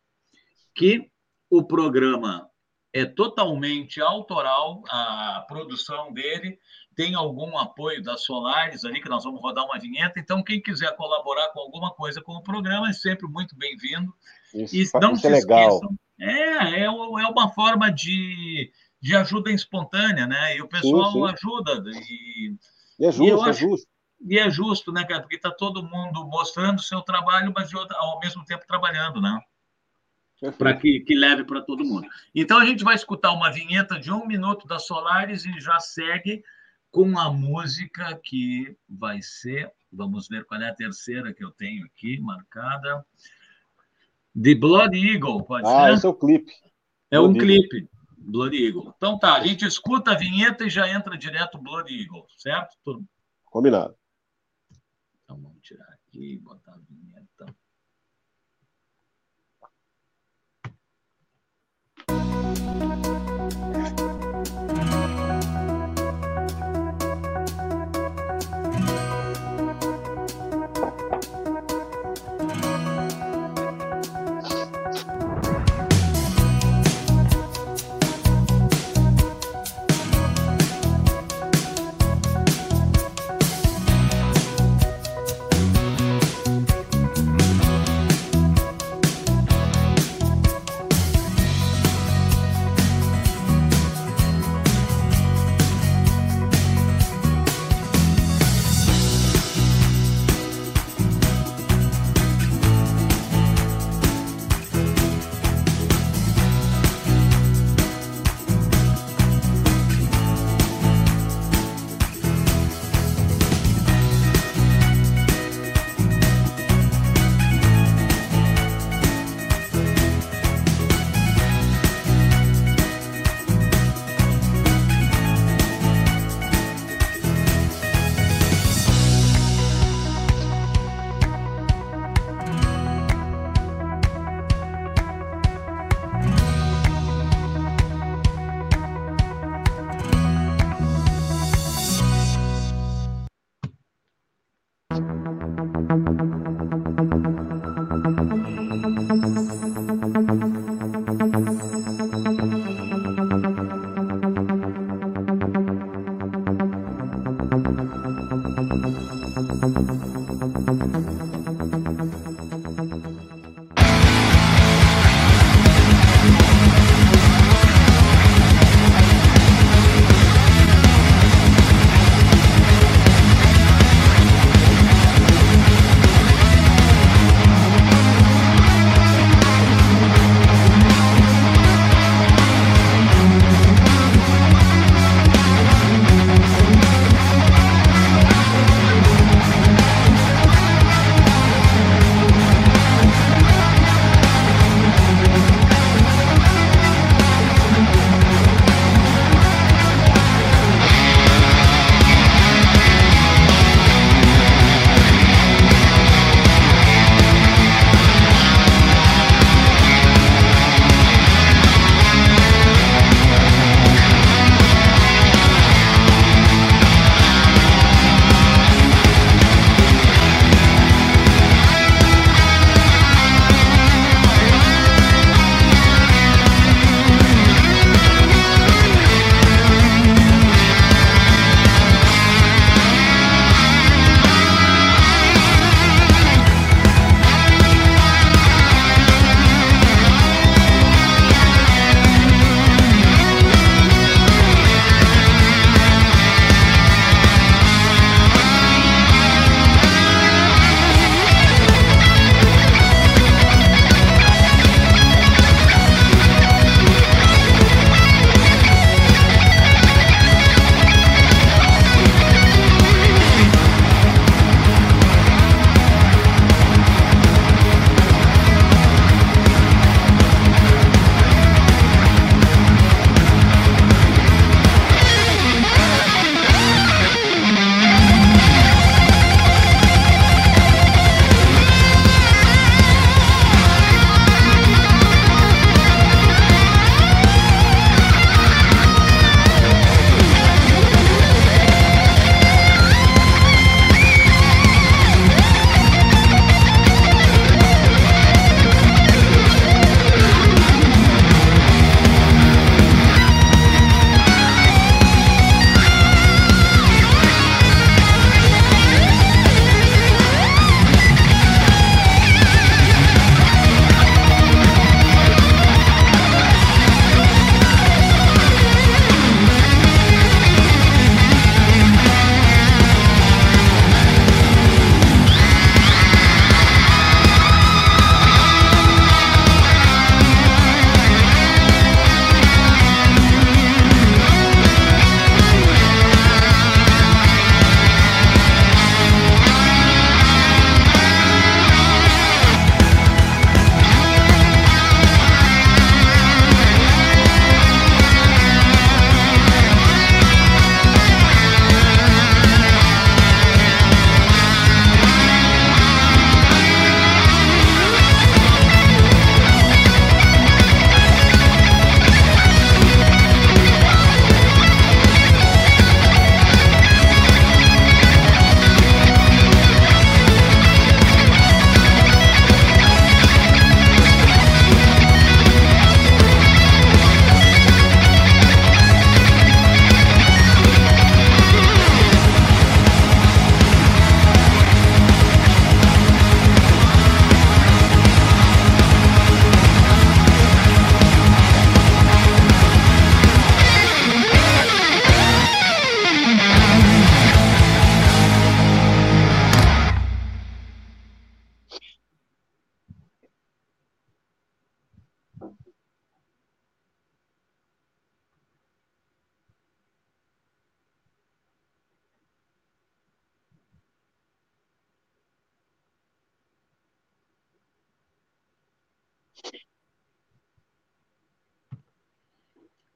que 0.74 1.10
o 1.50 1.62
programa 1.62 2.48
é 2.92 3.04
totalmente 3.04 4.00
autoral, 4.00 4.82
a 4.88 5.44
produção 5.48 6.12
dele 6.12 6.58
tem 6.94 7.14
algum 7.14 7.56
apoio 7.56 8.02
da 8.02 8.16
Solares 8.16 8.84
ali, 8.84 9.00
que 9.00 9.08
nós 9.08 9.24
vamos 9.24 9.40
rodar 9.40 9.64
uma 9.64 9.78
vinheta. 9.78 10.20
Então, 10.20 10.42
quem 10.42 10.60
quiser 10.60 10.94
colaborar 10.96 11.48
com 11.48 11.60
alguma 11.60 11.90
coisa 11.90 12.20
com 12.20 12.32
o 12.32 12.42
programa 12.42 12.90
é 12.90 12.92
sempre 12.92 13.26
muito 13.26 13.56
bem-vindo. 13.56 14.12
Isso, 14.54 14.96
e 14.96 15.00
não 15.00 15.12
isso 15.12 15.22
se 15.22 15.26
é 15.26 15.30
legal. 15.30 15.68
esqueçam. 15.68 15.98
É, 16.20 16.80
é, 16.80 16.84
é 16.84 16.90
uma 16.90 17.48
forma 17.50 17.90
de, 17.90 18.70
de 19.00 19.16
ajuda 19.16 19.50
espontânea, 19.50 20.26
né? 20.26 20.56
E 20.56 20.62
o 20.62 20.68
pessoal 20.68 21.12
sim, 21.12 21.18
sim. 21.18 21.34
ajuda. 21.34 21.90
E, 21.90 22.54
e 22.98 23.06
é 23.06 23.10
justo, 23.10 23.24
e 23.24 23.30
é 23.30 23.50
acho, 23.50 23.60
justo. 23.60 23.88
E 24.24 24.38
é 24.38 24.48
justo, 24.50 24.92
né, 24.92 25.04
cara? 25.04 25.20
Porque 25.20 25.36
está 25.36 25.50
todo 25.50 25.82
mundo 25.82 26.24
mostrando 26.26 26.78
o 26.78 26.82
seu 26.82 27.02
trabalho, 27.02 27.52
mas 27.54 27.70
ao 27.74 28.20
mesmo 28.20 28.44
tempo 28.44 28.66
trabalhando, 28.66 29.20
né? 29.20 29.40
Para 30.58 30.74
que, 30.74 31.00
que 31.00 31.14
leve 31.14 31.44
para 31.44 31.60
todo 31.60 31.84
mundo. 31.84 32.06
Então 32.34 32.58
a 32.58 32.64
gente 32.64 32.82
vai 32.82 32.94
escutar 32.94 33.32
uma 33.32 33.50
vinheta 33.50 33.98
de 33.98 34.12
um 34.12 34.26
minuto 34.26 34.66
da 34.66 34.78
Solares 34.78 35.44
e 35.44 35.60
já 35.60 35.78
segue 35.78 36.42
com 36.90 37.18
a 37.18 37.32
música 37.32 38.18
que 38.22 38.76
vai 38.88 39.22
ser. 39.22 39.70
Vamos 39.92 40.28
ver 40.28 40.44
qual 40.44 40.60
é 40.60 40.68
a 40.68 40.74
terceira 40.74 41.32
que 41.32 41.44
eu 41.44 41.50
tenho 41.52 41.84
aqui 41.86 42.20
marcada. 42.20 43.04
The 44.40 44.54
Blood 44.54 44.96
Eagle, 44.96 45.44
pode 45.44 45.66
ah, 45.66 45.70
ser? 45.70 45.76
Ah, 45.76 45.92
esse 45.92 46.06
é 46.06 46.08
o 46.08 46.14
clipe. 46.14 46.52
É 47.10 47.18
Blood 47.18 47.38
um 47.38 47.40
clipe. 47.40 47.88
Blood 48.18 48.56
Eagle. 48.56 48.94
Então 48.96 49.18
tá, 49.18 49.34
a 49.34 49.46
gente 49.46 49.64
escuta 49.64 50.12
a 50.12 50.16
vinheta 50.16 50.64
e 50.64 50.70
já 50.70 50.88
entra 50.88 51.16
direto 51.16 51.58
Blood 51.58 51.92
Eagle, 51.92 52.26
certo? 52.36 52.76
Combinado. 53.44 53.94
Então 55.32 55.44
vamos 55.44 55.62
tirar 55.62 55.88
aqui, 55.94 56.36
botar 56.36 56.74
a 56.74 56.78
vinheta. 56.78 57.56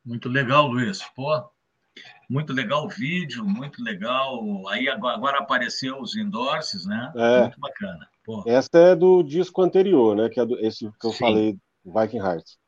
Muito 0.04 0.28
legal, 0.28 0.68
Luiz. 0.68 1.02
Pô, 1.16 1.50
muito 2.30 2.52
legal 2.52 2.84
o 2.84 2.88
vídeo, 2.88 3.44
muito 3.44 3.82
legal. 3.82 4.68
Aí 4.68 4.88
agora 4.88 5.38
apareceu 5.38 6.00
os 6.00 6.16
endorses, 6.16 6.86
né? 6.86 7.12
É. 7.16 7.40
Muito 7.42 7.60
bacana. 7.60 8.08
Pô. 8.24 8.44
Essa 8.46 8.78
é 8.78 8.96
do 8.96 9.22
disco 9.22 9.62
anterior, 9.62 10.16
né? 10.16 10.28
Que 10.28 10.40
é 10.40 10.46
do, 10.46 10.58
esse 10.58 10.90
que 11.00 11.06
eu 11.06 11.12
Sim. 11.12 11.18
falei, 11.18 11.58
Viking 11.84 12.18
Hearts. 12.18 12.58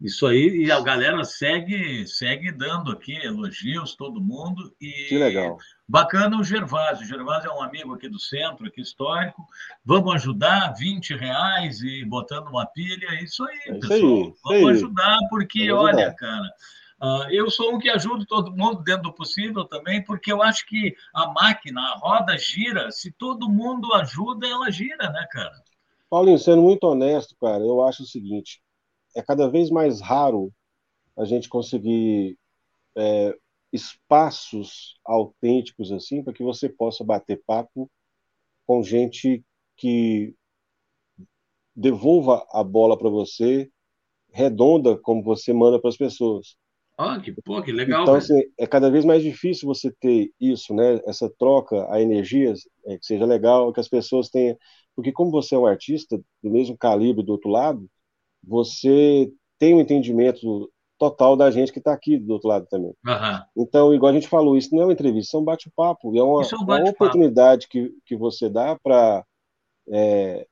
Isso 0.00 0.28
aí, 0.28 0.64
e 0.64 0.70
a 0.70 0.80
galera 0.80 1.24
segue, 1.24 2.06
segue 2.06 2.52
dando 2.52 2.92
aqui 2.92 3.16
elogios, 3.16 3.96
todo 3.96 4.20
mundo. 4.20 4.72
E 4.80 5.06
que 5.08 5.18
legal. 5.18 5.58
Bacana 5.88 6.38
o 6.38 6.44
Gervásio. 6.44 7.04
O 7.04 7.08
Gervásio 7.08 7.50
é 7.50 7.54
um 7.54 7.62
amigo 7.62 7.94
aqui 7.94 8.08
do 8.08 8.18
centro, 8.18 8.66
aqui 8.66 8.80
histórico. 8.80 9.44
Vamos 9.84 10.14
ajudar, 10.14 10.72
20 10.78 11.16
reais 11.16 11.80
e 11.82 12.04
botando 12.04 12.46
uma 12.46 12.64
pilha. 12.66 13.22
Isso 13.24 13.44
aí, 13.44 13.58
é 13.66 13.78
isso 13.78 13.88
pessoal. 13.88 14.22
Aí, 14.22 14.62
Vamos 14.62 14.70
ajudar, 14.70 15.18
porque, 15.30 15.66
Vamos 15.72 15.84
olha, 15.84 16.06
ajudar. 16.06 16.14
cara, 16.14 16.48
Uh, 17.00 17.30
eu 17.30 17.48
sou 17.48 17.76
um 17.76 17.78
que 17.78 17.88
ajudo 17.88 18.26
todo 18.26 18.50
mundo 18.50 18.82
dentro 18.82 19.04
do 19.04 19.12
possível 19.12 19.64
também, 19.64 20.02
porque 20.02 20.32
eu 20.32 20.42
acho 20.42 20.66
que 20.66 20.96
a 21.14 21.28
máquina, 21.28 21.80
a 21.80 21.96
roda 21.96 22.36
gira. 22.36 22.90
Se 22.90 23.12
todo 23.12 23.48
mundo 23.48 23.94
ajuda, 23.94 24.48
ela 24.48 24.68
gira, 24.68 25.08
né, 25.10 25.24
cara? 25.30 25.62
Paulinho, 26.10 26.38
sendo 26.38 26.60
muito 26.60 26.82
honesto, 26.84 27.36
cara, 27.40 27.62
eu 27.62 27.84
acho 27.84 28.02
o 28.02 28.06
seguinte: 28.06 28.60
é 29.18 29.22
cada 29.22 29.50
vez 29.50 29.68
mais 29.68 30.00
raro 30.00 30.52
a 31.16 31.24
gente 31.24 31.48
conseguir 31.48 32.38
é, 32.96 33.36
espaços 33.72 34.96
autênticos 35.04 35.90
assim 35.90 36.22
para 36.22 36.32
que 36.32 36.44
você 36.44 36.68
possa 36.68 37.02
bater 37.02 37.42
papo 37.44 37.90
com 38.64 38.80
gente 38.80 39.44
que 39.76 40.34
devolva 41.74 42.46
a 42.52 42.62
bola 42.62 42.96
para 42.96 43.08
você 43.08 43.68
redonda 44.30 44.96
como 44.96 45.22
você 45.22 45.52
manda 45.52 45.80
para 45.80 45.90
as 45.90 45.96
pessoas. 45.96 46.56
Ah, 46.96 47.20
que, 47.20 47.32
pô, 47.42 47.62
que 47.62 47.72
legal. 47.72 48.02
Então, 48.02 48.14
assim, 48.14 48.42
é 48.56 48.66
cada 48.66 48.90
vez 48.90 49.04
mais 49.04 49.22
difícil 49.22 49.66
você 49.66 49.90
ter 50.00 50.32
isso, 50.40 50.74
né? 50.74 51.00
Essa 51.06 51.30
troca, 51.38 51.90
a 51.92 52.00
energias, 52.00 52.68
é, 52.84 52.98
que 52.98 53.06
seja 53.06 53.24
legal, 53.24 53.72
que 53.72 53.78
as 53.80 53.88
pessoas 53.88 54.28
tenham. 54.28 54.56
Porque, 54.96 55.12
como 55.12 55.30
você 55.30 55.54
é 55.54 55.58
um 55.58 55.66
artista 55.66 56.20
do 56.42 56.50
mesmo 56.50 56.76
calibre 56.76 57.24
do 57.24 57.30
outro 57.30 57.48
lado, 57.48 57.88
você 58.42 59.32
tem 59.58 59.74
um 59.74 59.80
entendimento 59.80 60.70
total 60.98 61.36
da 61.36 61.50
gente 61.50 61.72
que 61.72 61.78
está 61.78 61.92
aqui 61.92 62.18
do 62.18 62.32
outro 62.32 62.48
lado 62.48 62.66
também. 62.68 62.92
Uhum. 63.06 63.42
Então, 63.56 63.94
igual 63.94 64.10
a 64.10 64.14
gente 64.14 64.28
falou, 64.28 64.56
isso 64.56 64.74
não 64.74 64.82
é 64.82 64.86
uma 64.86 64.92
entrevista, 64.92 65.28
isso 65.28 65.36
é 65.36 65.40
um 65.40 65.44
bate-papo. 65.44 66.16
É 66.16 66.22
uma, 66.22 66.42
é 66.42 66.56
um 66.56 66.64
bate 66.64 66.82
uma 66.82 66.90
oportunidade 66.90 67.68
que, 67.68 67.92
que 68.04 68.16
você 68.16 68.48
dá 68.48 68.76
para 68.82 69.24
é, 69.90 70.46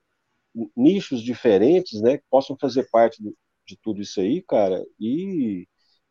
nichos 0.76 1.20
diferentes, 1.20 2.00
né, 2.00 2.18
que 2.18 2.24
possam 2.30 2.56
fazer 2.58 2.88
parte 2.90 3.22
de, 3.22 3.34
de 3.66 3.76
tudo 3.82 4.00
isso 4.00 4.20
aí, 4.20 4.40
cara, 4.42 4.84
e 5.00 5.66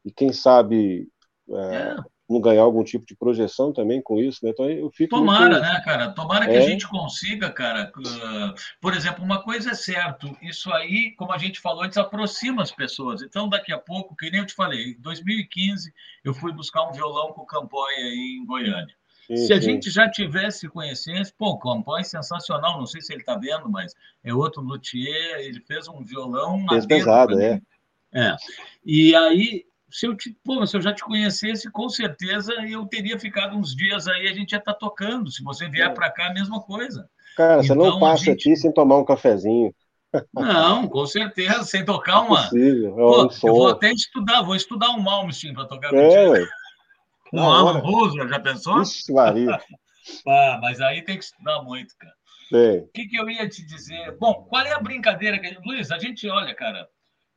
e 0.05 0.11
quem 0.11 0.31
sabe 0.31 1.09
é, 1.49 1.95
é. 2.29 2.33
não 2.33 2.41
ganhar 2.41 2.61
algum 2.61 2.83
tipo 2.83 3.05
de 3.05 3.15
projeção 3.15 3.71
também 3.71 4.01
com 4.01 4.19
isso, 4.19 4.43
né? 4.43 4.51
Então 4.51 4.69
eu 4.69 4.89
fico. 4.91 5.15
Tomara, 5.15 5.49
muito... 5.49 5.61
né, 5.61 5.81
cara? 5.83 6.09
Tomara 6.11 6.45
que 6.45 6.53
é. 6.53 6.57
a 6.57 6.61
gente 6.61 6.87
consiga, 6.87 7.49
cara. 7.51 7.91
Uh, 7.97 8.53
por 8.81 8.93
exemplo, 8.93 9.23
uma 9.23 9.41
coisa 9.41 9.71
é 9.71 9.75
certo, 9.75 10.35
isso 10.41 10.71
aí, 10.71 11.11
como 11.17 11.31
a 11.31 11.37
gente 11.37 11.59
falou 11.59 11.83
antes, 11.83 11.97
aproxima 11.97 12.61
as 12.61 12.71
pessoas. 12.71 13.21
Então, 13.21 13.49
daqui 13.49 13.71
a 13.71 13.77
pouco, 13.77 14.15
que 14.15 14.29
nem 14.29 14.41
eu 14.41 14.45
te 14.45 14.53
falei, 14.53 14.91
em 14.91 15.01
2015 15.01 15.93
eu 16.23 16.33
fui 16.33 16.51
buscar 16.51 16.87
um 16.89 16.93
violão 16.93 17.31
com 17.33 17.41
o 17.41 17.45
Campoy 17.45 17.93
aí 17.95 18.39
em 18.41 18.45
Goiânia. 18.45 18.95
Sim, 19.27 19.37
se 19.37 19.53
a 19.53 19.59
gente 19.59 19.89
já 19.89 20.09
tivesse 20.09 20.69
conhecesse, 20.69 21.33
pô, 21.35 21.51
o 21.51 21.59
Campoy 21.59 22.01
é 22.01 22.03
sensacional, 22.03 22.77
não 22.77 22.85
sei 22.85 23.01
se 23.01 23.11
ele 23.11 23.21
está 23.21 23.35
vendo, 23.35 23.69
mas 23.69 23.93
é 24.23 24.33
outro 24.33 24.61
luthier, 24.61 25.39
ele 25.39 25.59
fez 25.61 25.87
um 25.87 26.03
violão 26.03 26.63
fez 26.69 26.85
pesado, 26.85 27.39
é. 27.41 27.59
É. 28.13 28.35
E 28.85 29.13
aí 29.15 29.65
se 29.95 30.05
eu, 30.05 30.13
te, 30.13 30.35
pô, 30.43 30.67
se 30.67 30.75
eu 30.75 30.81
já 30.81 30.93
te 30.93 31.01
conhecesse, 31.01 31.71
com 31.71 31.87
certeza 31.87 32.53
eu 32.67 32.85
teria 32.85 33.17
ficado 33.17 33.55
uns 33.55 33.73
dias 33.73 34.09
aí, 34.09 34.27
a 34.27 34.33
gente 34.33 34.51
ia 34.51 34.57
estar 34.57 34.73
tá 34.73 34.77
tocando. 34.77 35.31
Se 35.31 35.41
você 35.41 35.69
vier 35.69 35.93
para 35.93 36.11
cá, 36.11 36.27
a 36.27 36.33
mesma 36.33 36.61
coisa. 36.61 37.09
Cara, 37.37 37.63
então, 37.63 37.63
você 37.63 37.75
não 37.75 37.87
então, 37.87 37.99
passa 38.01 38.25
gente... 38.25 38.49
aqui 38.49 38.57
sem 38.57 38.73
tomar 38.73 38.97
um 38.97 39.05
cafezinho. 39.05 39.73
Não, 40.33 40.85
com 40.89 41.05
certeza, 41.05 41.63
sem 41.63 41.85
tocar 41.85 42.23
uma. 42.23 42.41
É 42.41 42.45
é 42.45 42.89
Pô, 42.89 43.29
eu 43.47 43.53
vou 43.53 43.69
até 43.69 43.93
estudar, 43.93 44.41
vou 44.41 44.55
estudar 44.57 44.89
um 44.89 44.99
Malmsteen 44.99 45.53
para 45.53 45.65
tocar 45.65 45.93
é, 45.93 46.27
contigo. 46.27 46.51
Um 47.31 47.49
Alan 47.49 47.79
Roosevelt, 47.79 48.29
já 48.29 48.39
pensou? 48.41 48.81
Isso, 48.81 49.13
Maria. 49.13 49.61
ah, 50.27 50.59
mas 50.61 50.81
aí 50.81 51.03
tem 51.03 51.17
que 51.17 51.23
estudar 51.23 51.61
muito, 51.63 51.95
cara. 51.97 52.13
O 52.81 52.91
que, 52.93 53.07
que 53.07 53.15
eu 53.17 53.29
ia 53.29 53.47
te 53.47 53.65
dizer? 53.65 54.17
Bom, 54.19 54.45
qual 54.49 54.65
é 54.65 54.73
a 54.73 54.79
brincadeira 54.79 55.39
que. 55.39 55.57
Luiz, 55.65 55.89
a 55.89 55.97
gente 55.97 56.27
olha, 56.29 56.53
cara, 56.53 56.85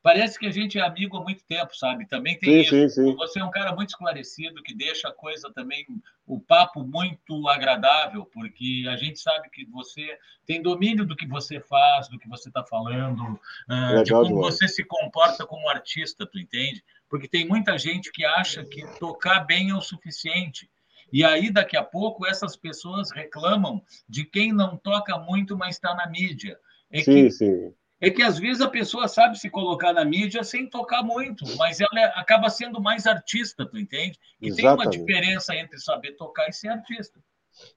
parece 0.02 0.38
que 0.38 0.46
a 0.46 0.50
gente 0.50 0.78
é 0.78 0.82
amigo 0.82 1.16
há 1.16 1.22
muito 1.22 1.44
tempo, 1.44 1.76
sabe? 1.76 2.06
Também 2.06 2.38
tem 2.38 2.50
sim, 2.50 2.60
isso. 2.60 2.94
Sim, 2.94 3.10
sim. 3.10 3.16
Você 3.16 3.40
é 3.40 3.44
um 3.44 3.50
cara 3.50 3.74
muito 3.74 3.90
esclarecido, 3.90 4.62
que 4.62 4.74
deixa 4.74 5.08
a 5.08 5.12
coisa 5.12 5.52
também, 5.52 5.86
o 6.26 6.40
papo 6.40 6.82
muito 6.82 7.48
agradável, 7.48 8.24
porque 8.26 8.86
a 8.88 8.96
gente 8.96 9.18
sabe 9.18 9.48
que 9.50 9.64
você 9.66 10.16
tem 10.46 10.62
domínio 10.62 11.04
do 11.04 11.16
que 11.16 11.26
você 11.26 11.60
faz, 11.60 12.08
do 12.08 12.18
que 12.18 12.28
você 12.28 12.48
está 12.48 12.64
falando, 12.64 13.22
uh, 13.22 14.02
de 14.04 14.12
como 14.12 14.26
demais. 14.26 14.54
você 14.54 14.68
se 14.68 14.84
comporta 14.84 15.46
como 15.46 15.68
artista, 15.68 16.26
tu 16.26 16.38
entende? 16.38 16.82
Porque 17.08 17.28
tem 17.28 17.46
muita 17.46 17.76
gente 17.78 18.12
que 18.12 18.24
acha 18.24 18.64
que 18.64 18.86
tocar 18.98 19.40
bem 19.40 19.70
é 19.70 19.74
o 19.74 19.80
suficiente. 19.80 20.70
E 21.10 21.24
aí, 21.24 21.50
daqui 21.50 21.76
a 21.76 21.82
pouco, 21.82 22.26
essas 22.26 22.54
pessoas 22.54 23.10
reclamam 23.10 23.82
de 24.06 24.24
quem 24.24 24.52
não 24.52 24.76
toca 24.76 25.18
muito, 25.18 25.56
mas 25.56 25.76
está 25.76 25.94
na 25.94 26.06
mídia. 26.06 26.58
É 26.90 27.02
sim, 27.02 27.24
que 27.24 27.30
sim 27.30 27.74
é 28.00 28.10
que 28.10 28.22
às 28.22 28.38
vezes 28.38 28.60
a 28.60 28.68
pessoa 28.68 29.08
sabe 29.08 29.38
se 29.38 29.50
colocar 29.50 29.92
na 29.92 30.04
mídia 30.04 30.44
sem 30.44 30.68
tocar 30.68 31.02
muito, 31.02 31.44
mas 31.56 31.80
ela 31.80 32.00
é, 32.00 32.04
acaba 32.14 32.48
sendo 32.48 32.80
mais 32.80 33.06
artista, 33.06 33.66
tu 33.66 33.76
entende? 33.76 34.18
E 34.40 34.48
Exatamente. 34.48 34.56
tem 34.56 34.70
uma 34.70 35.06
diferença 35.06 35.56
entre 35.56 35.78
saber 35.78 36.12
tocar 36.12 36.48
e 36.48 36.52
ser 36.52 36.68
artista. 36.68 37.20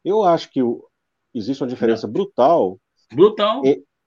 Eu 0.05 0.23
acho 0.23 0.51
que 0.51 0.59
existe 1.33 1.63
uma 1.63 1.69
diferença 1.69 2.07
brutal, 2.07 2.79
brutal 3.11 3.63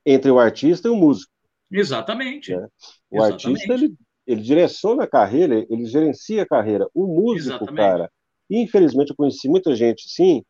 entre 0.07 0.31
o 0.31 0.39
artista 0.39 0.87
e 0.87 0.91
o 0.91 0.97
músico. 0.97 1.33
Exatamente. 1.71 2.55
Né? 2.55 2.69
O 3.11 3.17
Exatamente. 3.17 3.47
artista 3.47 3.75
ele, 3.75 3.95
ele 4.27 4.41
direciona 4.41 5.05
a 5.05 5.09
carreira, 5.09 5.67
ele 5.69 5.85
gerencia 5.87 6.43
a 6.43 6.47
carreira. 6.47 6.89
O 6.95 7.07
músico, 7.07 7.57
Exatamente. 7.57 7.77
cara, 7.77 8.13
infelizmente 8.49 9.11
eu 9.11 9.17
conheci 9.17 9.49
muita 9.49 9.75
gente, 9.75 10.09
sim. 10.09 10.45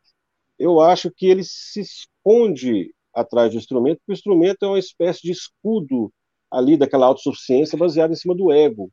Eu 0.59 0.79
acho 0.79 1.11
que 1.11 1.25
ele 1.25 1.43
se 1.43 1.81
esconde 1.81 2.93
atrás 3.15 3.51
do 3.51 3.57
instrumento, 3.57 3.97
porque 3.99 4.11
o 4.11 4.13
instrumento 4.13 4.65
é 4.65 4.67
uma 4.67 4.79
espécie 4.79 5.21
de 5.21 5.31
escudo 5.31 6.11
ali 6.51 6.77
daquela 6.77 7.05
autossuficiência 7.07 7.77
baseada 7.77 8.13
em 8.13 8.17
cima 8.17 8.35
do 8.35 8.51
ego. 8.51 8.91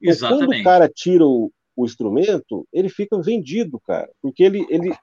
Exatamente. 0.00 0.46
quando 0.46 0.60
o 0.60 0.64
cara 0.64 0.88
tira 0.88 1.26
o, 1.26 1.50
o, 1.74 1.84
instrumento, 1.84 2.66
ele 2.72 2.88
fica 2.88 3.20
vendido, 3.20 3.80
cara, 3.80 4.08
porque 4.22 4.42
ele, 4.42 4.66
ele, 4.68 4.94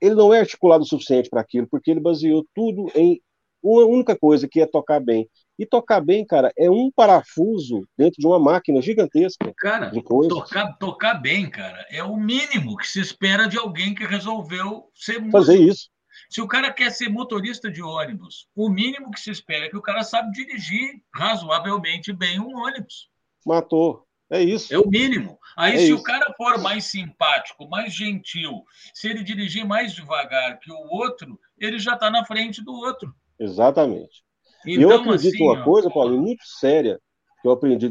ele 0.00 0.14
não 0.14 0.32
é 0.32 0.40
articulado 0.40 0.84
o 0.84 0.86
suficiente 0.86 1.28
para 1.28 1.40
aquilo, 1.40 1.66
porque 1.70 1.90
ele 1.90 2.00
baseou 2.00 2.46
tudo 2.54 2.90
em 2.94 3.20
uma 3.62 3.84
única 3.84 4.16
coisa, 4.16 4.48
que 4.48 4.60
é 4.60 4.66
tocar 4.66 5.00
bem. 5.00 5.28
E 5.58 5.66
tocar 5.66 6.00
bem, 6.00 6.24
cara, 6.24 6.52
é 6.56 6.70
um 6.70 6.90
parafuso 6.94 7.82
dentro 7.96 8.20
de 8.20 8.26
uma 8.26 8.38
máquina 8.38 8.80
gigantesca. 8.80 9.52
Cara. 9.56 9.90
Tocar, 10.28 10.78
tocar 10.78 11.14
bem, 11.14 11.50
cara, 11.50 11.84
é 11.90 12.02
o 12.02 12.16
mínimo 12.16 12.76
que 12.76 12.86
se 12.86 13.00
espera 13.00 13.48
de 13.48 13.58
alguém 13.58 13.94
que 13.94 14.06
resolveu 14.06 14.88
ser 14.94 15.14
Fazer 15.30 15.58
músico. 15.58 15.72
isso. 15.72 15.88
Se 16.28 16.40
o 16.42 16.48
cara 16.48 16.72
quer 16.72 16.90
ser 16.90 17.08
motorista 17.08 17.70
de 17.70 17.82
ônibus, 17.82 18.48
o 18.54 18.68
mínimo 18.68 19.10
que 19.10 19.20
se 19.20 19.30
espera 19.30 19.66
é 19.66 19.68
que 19.68 19.76
o 19.76 19.82
cara 19.82 20.02
sabe 20.02 20.30
dirigir 20.32 21.02
razoavelmente 21.14 22.12
bem 22.12 22.38
um 22.38 22.54
ônibus. 22.56 23.08
Matou. 23.46 24.06
É 24.30 24.42
isso. 24.42 24.74
É 24.74 24.78
o 24.78 24.86
mínimo. 24.86 25.38
Aí, 25.56 25.74
é 25.74 25.78
se 25.78 25.84
isso. 25.84 25.96
o 25.96 26.02
cara 26.02 26.34
for 26.36 26.60
mais 26.60 26.84
simpático, 26.84 27.66
mais 27.68 27.94
gentil, 27.94 28.62
se 28.92 29.08
ele 29.08 29.24
dirigir 29.24 29.66
mais 29.66 29.94
devagar 29.94 30.58
que 30.60 30.70
o 30.70 30.86
outro, 30.90 31.40
ele 31.58 31.78
já 31.78 31.94
está 31.94 32.10
na 32.10 32.24
frente 32.26 32.62
do 32.62 32.72
outro. 32.72 33.14
Exatamente. 33.40 34.22
Então, 34.66 34.90
eu 34.90 34.96
acredito 35.00 35.34
assim, 35.34 35.44
uma 35.44 35.64
coisa, 35.64 35.90
Paulo, 35.90 36.20
muito 36.20 36.44
séria, 36.44 37.00
que 37.40 37.48
eu 37.48 37.52
aprendi 37.52 37.90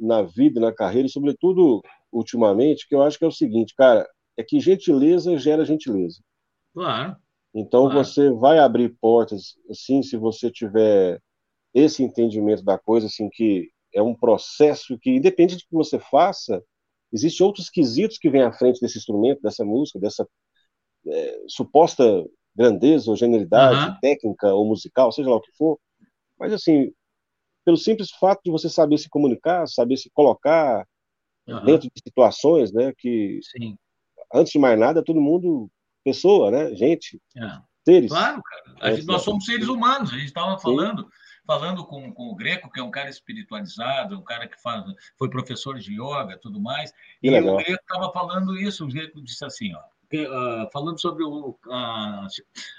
na 0.00 0.22
vida, 0.22 0.60
na 0.60 0.74
carreira, 0.74 1.06
e 1.06 1.10
sobretudo 1.10 1.80
ultimamente, 2.12 2.86
que 2.86 2.94
eu 2.94 3.02
acho 3.02 3.18
que 3.18 3.24
é 3.24 3.28
o 3.28 3.32
seguinte, 3.32 3.74
cara, 3.74 4.06
é 4.36 4.42
que 4.42 4.60
gentileza 4.60 5.38
gera 5.38 5.64
gentileza. 5.64 6.20
Claro. 6.74 7.16
Então 7.54 7.90
você 7.90 8.30
vai 8.30 8.58
abrir 8.58 8.96
portas, 9.00 9.56
assim, 9.70 10.02
se 10.02 10.16
você 10.16 10.50
tiver 10.50 11.20
esse 11.74 12.02
entendimento 12.02 12.64
da 12.64 12.78
coisa, 12.78 13.06
assim, 13.06 13.28
que 13.30 13.70
é 13.94 14.02
um 14.02 14.14
processo 14.14 14.98
que, 14.98 15.10
independente 15.10 15.58
de 15.58 15.66
que 15.66 15.74
você 15.74 15.98
faça, 15.98 16.62
existem 17.12 17.46
outros 17.46 17.68
quesitos 17.68 18.18
que 18.18 18.30
vêm 18.30 18.42
à 18.42 18.52
frente 18.52 18.80
desse 18.80 18.98
instrumento, 18.98 19.42
dessa 19.42 19.64
música, 19.64 19.98
dessa 19.98 20.26
é, 21.06 21.42
suposta 21.46 22.26
grandeza 22.54 23.10
ou 23.10 23.16
genialidade 23.16 23.90
uhum. 23.90 23.96
técnica 24.00 24.54
ou 24.54 24.66
musical, 24.66 25.12
seja 25.12 25.28
lá 25.28 25.36
o 25.36 25.40
que 25.40 25.52
for. 25.56 25.78
Mas, 26.38 26.52
assim, 26.52 26.92
pelo 27.64 27.76
simples 27.76 28.10
fato 28.10 28.40
de 28.44 28.50
você 28.50 28.68
saber 28.68 28.98
se 28.98 29.08
comunicar, 29.08 29.66
saber 29.66 29.96
se 29.96 30.10
colocar 30.10 30.86
uhum. 31.46 31.64
dentro 31.64 31.88
de 31.88 32.02
situações, 32.02 32.72
né, 32.72 32.92
que, 32.96 33.40
Sim. 33.42 33.76
antes 34.34 34.52
de 34.52 34.58
mais 34.58 34.78
nada, 34.78 35.04
todo 35.04 35.20
mundo 35.20 35.70
pessoa, 36.04 36.50
né? 36.50 36.74
Gente, 36.74 37.20
é. 37.36 37.58
seres. 37.84 38.10
Claro, 38.10 38.42
cara. 38.42 38.96
Gente, 38.96 39.06
nós 39.06 39.22
somos 39.22 39.44
seres 39.44 39.68
humanos, 39.68 40.10
a 40.10 40.14
gente 40.14 40.26
estava 40.26 40.58
falando. 40.58 41.08
falando 41.44 41.84
com, 41.84 42.12
com 42.12 42.28
o 42.28 42.36
Greco, 42.36 42.70
que 42.70 42.78
é 42.78 42.82
um 42.82 42.90
cara 42.90 43.10
espiritualizado, 43.10 44.16
um 44.16 44.22
cara 44.22 44.46
que 44.46 44.60
faz, 44.62 44.84
foi 45.18 45.28
professor 45.28 45.76
de 45.76 45.92
yoga 45.92 46.38
tudo 46.40 46.60
mais, 46.60 46.92
que 46.92 46.98
e 47.24 47.30
legal. 47.30 47.54
o 47.54 47.56
Greco 47.58 47.82
estava 47.82 48.12
falando 48.12 48.56
isso, 48.56 48.84
o 48.84 48.88
Greco 48.88 49.20
disse 49.20 49.44
assim, 49.44 49.74
ó, 49.74 49.82
uh, 50.20 50.70
falando 50.72 51.00
sobre 51.00 51.24
o, 51.24 51.56
a, 51.70 52.26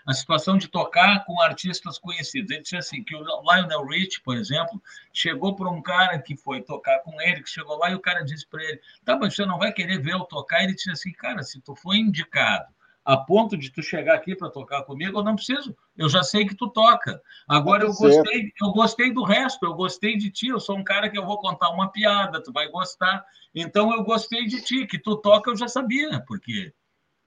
a 0.07 0.13
situação 0.13 0.57
de 0.57 0.67
tocar 0.67 1.25
com 1.25 1.41
artistas 1.41 1.97
conhecidos. 1.97 2.51
Ele 2.51 2.61
disse 2.61 2.77
assim, 2.77 3.03
que 3.03 3.15
o 3.15 3.21
Lionel 3.21 3.85
Rich, 3.85 4.21
por 4.21 4.37
exemplo, 4.37 4.81
chegou 5.11 5.55
para 5.55 5.69
um 5.69 5.81
cara 5.81 6.19
que 6.19 6.35
foi 6.35 6.61
tocar 6.61 6.99
com 6.99 7.19
ele, 7.21 7.41
que 7.41 7.49
chegou 7.49 7.77
lá 7.77 7.89
e 7.89 7.95
o 7.95 7.99
cara 7.99 8.23
disse 8.23 8.47
para 8.47 8.63
ele, 8.63 8.79
tá, 9.03 9.17
mas 9.17 9.35
você 9.35 9.45
não 9.45 9.57
vai 9.57 9.71
querer 9.71 9.99
ver 9.99 10.13
eu 10.13 10.21
tocar? 10.21 10.63
Ele 10.63 10.73
disse 10.73 10.91
assim, 10.91 11.11
cara, 11.11 11.43
se 11.43 11.59
tu 11.61 11.75
foi 11.75 11.97
indicado 11.97 12.67
a 13.05 13.17
ponto 13.17 13.57
de 13.57 13.69
tu 13.69 13.81
chegar 13.81 14.15
aqui 14.15 14.35
para 14.35 14.49
tocar 14.49 14.83
comigo, 14.83 15.19
eu 15.19 15.23
não 15.23 15.35
preciso. 15.35 15.75
Eu 15.97 16.07
já 16.07 16.23
sei 16.23 16.45
que 16.45 16.55
tu 16.55 16.69
toca. 16.69 17.21
Agora 17.47 17.83
eu 17.83 17.93
gostei, 17.93 18.51
eu 18.61 18.71
gostei 18.71 19.11
do 19.11 19.23
resto, 19.23 19.65
eu 19.65 19.73
gostei 19.73 20.17
de 20.17 20.31
ti, 20.31 20.47
eu 20.47 20.59
sou 20.59 20.77
um 20.77 20.83
cara 20.83 21.09
que 21.09 21.17
eu 21.17 21.25
vou 21.25 21.37
contar 21.37 21.69
uma 21.69 21.91
piada, 21.91 22.41
tu 22.41 22.53
vai 22.53 22.69
gostar. 22.69 23.25
Então 23.53 23.93
eu 23.93 24.03
gostei 24.03 24.45
de 24.45 24.61
ti, 24.61 24.87
que 24.87 24.97
tu 24.97 25.17
toca 25.17 25.51
eu 25.51 25.55
já 25.55 25.67
sabia, 25.67 26.23
porque 26.25 26.73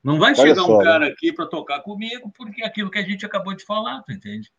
não 0.03 0.19
vai 0.19 0.35
chegar 0.35 0.55
só, 0.55 0.81
um 0.81 0.82
cara 0.82 1.07
né? 1.07 1.12
aqui 1.12 1.32
para 1.32 1.47
tocar 1.47 1.81
comigo, 1.81 2.32
porque 2.35 2.62
é 2.62 2.66
aquilo 2.66 2.90
que 2.90 2.98
a 2.98 3.03
gente 3.03 3.27
acabou 3.27 3.55
de 3.55 3.65
falar, 3.65 4.03
tu 4.03 4.12
entende? 4.12 4.51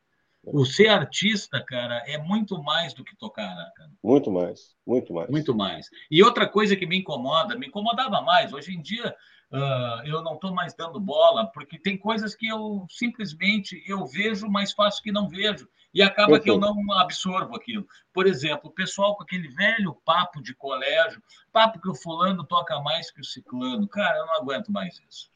O 0.44 0.64
ser 0.64 0.88
artista, 0.88 1.62
cara, 1.62 2.04
é 2.06 2.18
muito 2.18 2.62
mais 2.62 2.94
do 2.94 3.04
que 3.04 3.18
tocar, 3.18 3.54
né, 3.56 3.70
cara? 3.76 3.90
Muito 4.04 4.32
mais, 4.32 4.76
muito 4.86 5.14
mais. 5.14 5.30
Muito 5.30 5.56
mais. 5.56 5.90
E 6.10 6.24
outra 6.24 6.48
coisa 6.48 6.76
que 6.76 6.86
me 6.86 6.98
incomoda, 6.98 7.58
me 7.58 7.68
incomodava 7.68 8.22
mais, 8.22 8.54
hoje 8.54 8.74
em 8.74 8.82
dia 8.82 9.14
uh, 9.52 10.06
eu 10.06 10.22
não 10.22 10.36
estou 10.36 10.54
mais 10.54 10.74
dando 10.74 11.00
bola, 11.00 11.48
porque 11.48 11.80
tem 11.80 11.98
coisas 11.98 12.36
que 12.36 12.48
eu 12.48 12.86
simplesmente 12.90 13.84
eu 13.88 14.06
vejo 14.06 14.48
mais 14.48 14.74
fácil 14.74 15.04
que 15.04 15.12
não 15.12 15.28
vejo, 15.28 15.68
e 15.94 16.02
acaba 16.02 16.40
que 16.40 16.50
eu 16.50 16.60
não 16.60 16.76
absorvo 16.94 17.56
aquilo. 17.56 17.86
Por 18.14 18.28
exemplo, 18.28 18.70
o 18.70 18.74
pessoal 18.74 19.16
com 19.16 19.24
aquele 19.24 19.48
velho 19.48 19.98
papo 20.06 20.42
de 20.42 20.54
colégio, 20.54 21.22
papo 21.52 21.82
que 21.82 21.90
o 21.90 21.96
fulano 21.96 22.44
toca 22.44 22.80
mais 22.82 23.10
que 23.10 23.22
o 23.22 23.26
ciclano. 23.26 23.88
Cara, 23.88 24.20
eu 24.20 24.26
não 24.28 24.36
aguento 24.36 24.72
mais 24.72 25.00
isso. 25.10 25.30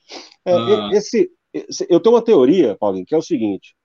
É, 0.46 0.56
uh... 0.56 0.92
esse, 0.92 1.32
esse, 1.54 1.88
eu 1.90 2.00
tenho 2.00 2.16
uma 2.16 2.24
teoria, 2.24 2.76
Paulinho, 2.76 3.06
que 3.06 3.16
é 3.16 3.18
o 3.18 3.24
seguinte: 3.24 3.76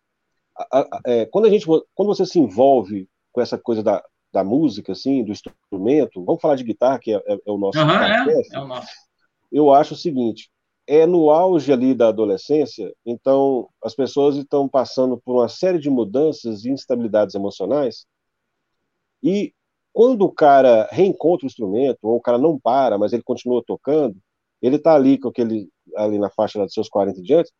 a, 0.58 0.80
a, 0.80 1.00
é, 1.06 1.26
quando, 1.26 1.46
a 1.46 1.50
gente, 1.50 1.64
quando 1.64 2.08
você 2.08 2.26
se 2.26 2.38
envolve 2.38 3.08
com 3.32 3.40
essa 3.40 3.56
coisa 3.56 3.82
da, 3.82 4.04
da 4.32 4.44
música, 4.44 4.92
assim, 4.92 5.24
do 5.24 5.32
instrumento, 5.32 6.22
vamos 6.24 6.42
falar 6.42 6.56
de 6.56 6.64
guitarra, 6.64 6.98
que 6.98 7.14
é, 7.14 7.16
é, 7.26 7.38
é 7.46 7.50
o 7.50 7.56
nosso. 7.56 7.78
Uhum, 7.78 7.90
é, 7.90 8.42
é 8.52 8.58
o 8.58 8.66
nosso 8.66 9.05
eu 9.56 9.72
acho 9.72 9.94
o 9.94 9.96
seguinte: 9.96 10.50
é 10.86 11.06
no 11.06 11.30
auge 11.30 11.72
ali 11.72 11.94
da 11.94 12.08
adolescência, 12.08 12.92
então 13.04 13.68
as 13.82 13.94
pessoas 13.94 14.36
estão 14.36 14.68
passando 14.68 15.16
por 15.18 15.34
uma 15.34 15.48
série 15.48 15.78
de 15.78 15.88
mudanças 15.88 16.64
e 16.64 16.70
instabilidades 16.70 17.34
emocionais, 17.34 18.06
e 19.22 19.52
quando 19.92 20.22
o 20.26 20.30
cara 20.32 20.86
reencontra 20.92 21.46
o 21.46 21.48
instrumento, 21.48 22.00
ou 22.02 22.16
o 22.16 22.20
cara 22.20 22.36
não 22.36 22.58
para, 22.58 22.98
mas 22.98 23.14
ele 23.14 23.22
continua 23.22 23.64
tocando, 23.66 24.16
ele 24.60 24.76
está 24.76 24.94
ali 24.94 25.18
com 25.18 25.28
aquele 25.28 25.70
ali 25.96 26.18
na 26.18 26.28
faixa 26.28 26.62
dos 26.62 26.74
seus 26.74 26.88
40 26.88 27.22
diante, 27.22 27.50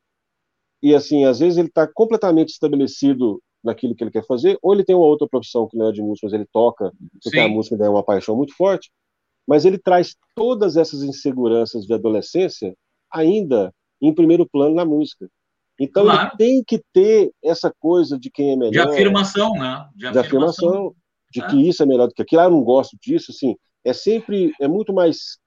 e 0.82 0.94
assim, 0.94 1.24
às 1.24 1.39
vezes 1.39 1.56
ele 1.56 1.68
está 1.68 1.86
completamente 1.86 2.51
estabelecido 2.51 3.43
naquilo 3.64 3.94
que 3.94 4.05
ele 4.05 4.10
quer 4.10 4.27
fazer, 4.27 4.59
ou 4.60 4.74
ele 4.74 4.85
tem 4.85 4.94
uma 4.94 5.06
outra 5.06 5.27
profissão 5.27 5.66
que 5.66 5.78
não 5.78 5.89
é 5.89 5.93
de 5.93 6.02
música, 6.02 6.27
mas 6.27 6.35
ele 6.35 6.47
toca, 6.52 6.93
porque 7.23 7.39
Sim. 7.39 7.44
a 7.44 7.48
música 7.48 7.82
é 7.82 7.89
uma 7.89 8.05
paixão 8.05 8.36
muito 8.36 8.55
forte, 8.55 8.93
mas 9.47 9.64
ele 9.64 9.78
traz 9.78 10.14
todas 10.35 10.77
essas 10.77 11.02
inseguranças 11.02 11.86
de 11.86 11.94
adolescência 11.94 12.74
ainda 13.12 13.73
em 14.01 14.14
primeiro 14.14 14.47
plano 14.48 14.74
na 14.74 14.85
música. 14.85 15.28
Então 15.78 16.05
claro. 16.05 16.28
ele 16.28 16.36
tem 16.36 16.64
que 16.64 16.82
ter 16.93 17.31
essa 17.44 17.73
coisa 17.78 18.18
de 18.18 18.31
quem 18.31 18.52
é 18.52 18.56
melhor. 18.56 18.86
De 18.86 18.93
afirmação, 18.93 19.52
né? 19.55 19.89
De, 19.94 20.10
de 20.10 20.18
afirmação, 20.18 20.68
afirmação 20.68 20.94
de 21.31 21.40
é. 21.43 21.47
que 21.47 21.68
isso 21.68 21.82
é 21.82 21.86
melhor 21.86 22.09
do 22.09 22.14
que 22.14 22.23
aquilo. 22.23 22.40
Ah, 22.40 22.44
eu 22.44 22.51
não 22.51 22.62
gosto 22.62 22.97
disso, 23.01 23.31
assim. 23.31 23.55
É 23.85 23.93
sempre, 23.93 24.52
é 24.60 24.66
muito 24.66 24.93
mais 24.93 25.39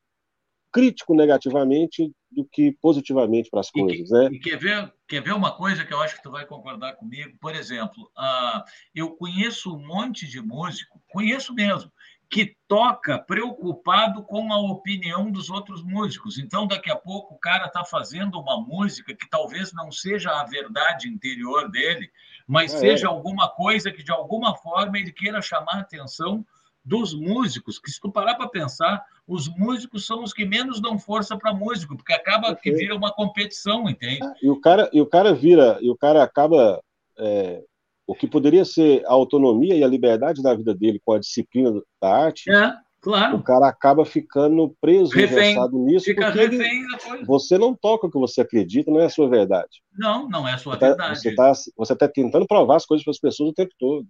crítico 0.71 1.15
negativamente 1.15 2.11
do 2.31 2.45
que 2.45 2.71
positivamente 2.79 3.49
para 3.49 3.59
as 3.59 3.71
coisas, 3.71 4.07
que, 4.07 4.13
né? 4.13 4.29
E 4.31 4.39
quer 4.39 4.57
ver, 4.57 4.93
quer 5.07 5.21
ver 5.21 5.33
uma 5.33 5.55
coisa 5.55 5.83
que 5.83 5.91
eu 5.91 5.99
acho 5.99 6.15
que 6.15 6.21
tu 6.21 6.29
vai 6.29 6.45
concordar 6.45 6.93
comigo? 6.93 7.35
Por 7.41 7.55
exemplo, 7.55 8.03
uh, 8.15 8.63
eu 8.93 9.15
conheço 9.15 9.75
um 9.75 9.85
monte 9.85 10.27
de 10.27 10.39
músico, 10.39 11.01
conheço 11.09 11.53
mesmo, 11.53 11.91
que 12.29 12.55
toca 12.67 13.17
preocupado 13.17 14.21
com 14.23 14.53
a 14.53 14.59
opinião 14.59 15.31
dos 15.31 15.49
outros 15.49 15.81
músicos. 15.81 16.37
Então, 16.37 16.67
daqui 16.67 16.91
a 16.91 16.95
pouco, 16.95 17.33
o 17.33 17.39
cara 17.39 17.65
está 17.65 17.83
fazendo 17.83 18.39
uma 18.39 18.61
música 18.61 19.15
que 19.15 19.27
talvez 19.27 19.73
não 19.73 19.91
seja 19.91 20.29
a 20.31 20.43
verdade 20.43 21.09
interior 21.09 21.71
dele, 21.71 22.07
mas 22.47 22.71
é. 22.73 22.77
seja 22.77 23.07
alguma 23.07 23.49
coisa 23.49 23.91
que, 23.91 24.03
de 24.03 24.11
alguma 24.11 24.55
forma, 24.55 24.99
ele 24.99 25.11
queira 25.11 25.41
chamar 25.41 25.77
a 25.77 25.79
atenção 25.79 26.45
dos 26.85 27.15
músicos. 27.15 27.79
Que, 27.79 27.89
se 27.89 27.99
tu 27.99 28.11
parar 28.11 28.35
para 28.35 28.47
pensar, 28.47 29.03
os 29.27 29.47
músicos 29.47 30.05
são 30.05 30.23
os 30.23 30.31
que 30.31 30.45
menos 30.45 30.79
dão 30.79 30.99
força 30.99 31.35
para 31.35 31.51
músico, 31.51 31.97
porque 31.97 32.13
acaba 32.13 32.55
que 32.55 32.71
vira 32.71 32.95
uma 32.95 33.11
competição, 33.11 33.89
entende? 33.89 34.23
Ah, 34.23 34.35
e 34.39 34.49
o 34.51 34.61
cara, 34.61 34.87
e 34.93 35.01
o 35.01 35.05
cara 35.07 35.33
vira, 35.33 35.79
e 35.81 35.89
o 35.89 35.97
cara 35.97 36.21
acaba. 36.21 36.79
É 37.17 37.63
o 38.09 38.15
que 38.15 38.27
poderia 38.27 38.65
ser 38.65 39.05
a 39.05 39.11
autonomia 39.11 39.75
e 39.75 39.83
a 39.83 39.87
liberdade 39.87 40.41
da 40.41 40.55
vida 40.55 40.73
dele 40.73 40.99
com 41.05 41.13
a 41.13 41.19
disciplina 41.19 41.79
da 42.01 42.11
arte, 42.11 42.49
é, 42.49 42.73
claro. 42.99 43.37
o 43.37 43.43
cara 43.43 43.67
acaba 43.67 44.03
ficando 44.03 44.75
preso, 44.81 45.13
refém, 45.13 45.55
nisso, 45.73 46.05
fica 46.05 46.31
porque 46.31 46.39
ele, 46.39 46.85
você 47.27 47.55
não 47.55 47.75
toca 47.75 48.07
o 48.07 48.11
que 48.11 48.17
você 48.17 48.41
acredita, 48.41 48.89
não 48.89 48.99
é 48.99 49.05
a 49.05 49.09
sua 49.11 49.29
verdade. 49.29 49.83
Não, 49.95 50.27
não 50.27 50.47
é 50.47 50.53
a 50.53 50.57
sua 50.57 50.73
você 50.73 50.79
tá, 50.79 50.87
verdade. 50.87 51.19
Você 51.19 51.29
está 51.29 51.51
você 51.77 51.95
tá 51.95 52.07
tentando 52.07 52.47
provar 52.47 52.77
as 52.77 52.85
coisas 52.87 53.03
para 53.03 53.11
as 53.11 53.19
pessoas 53.19 53.51
o 53.51 53.53
tempo 53.53 53.75
todo. 53.77 54.07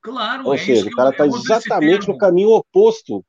Claro, 0.00 0.46
Ou 0.46 0.54
é 0.54 0.58
seja, 0.58 0.88
o 0.88 0.92
cara 0.92 1.10
está 1.10 1.26
exatamente 1.26 2.08
no 2.08 2.16
caminho 2.16 2.52
oposto 2.52 3.22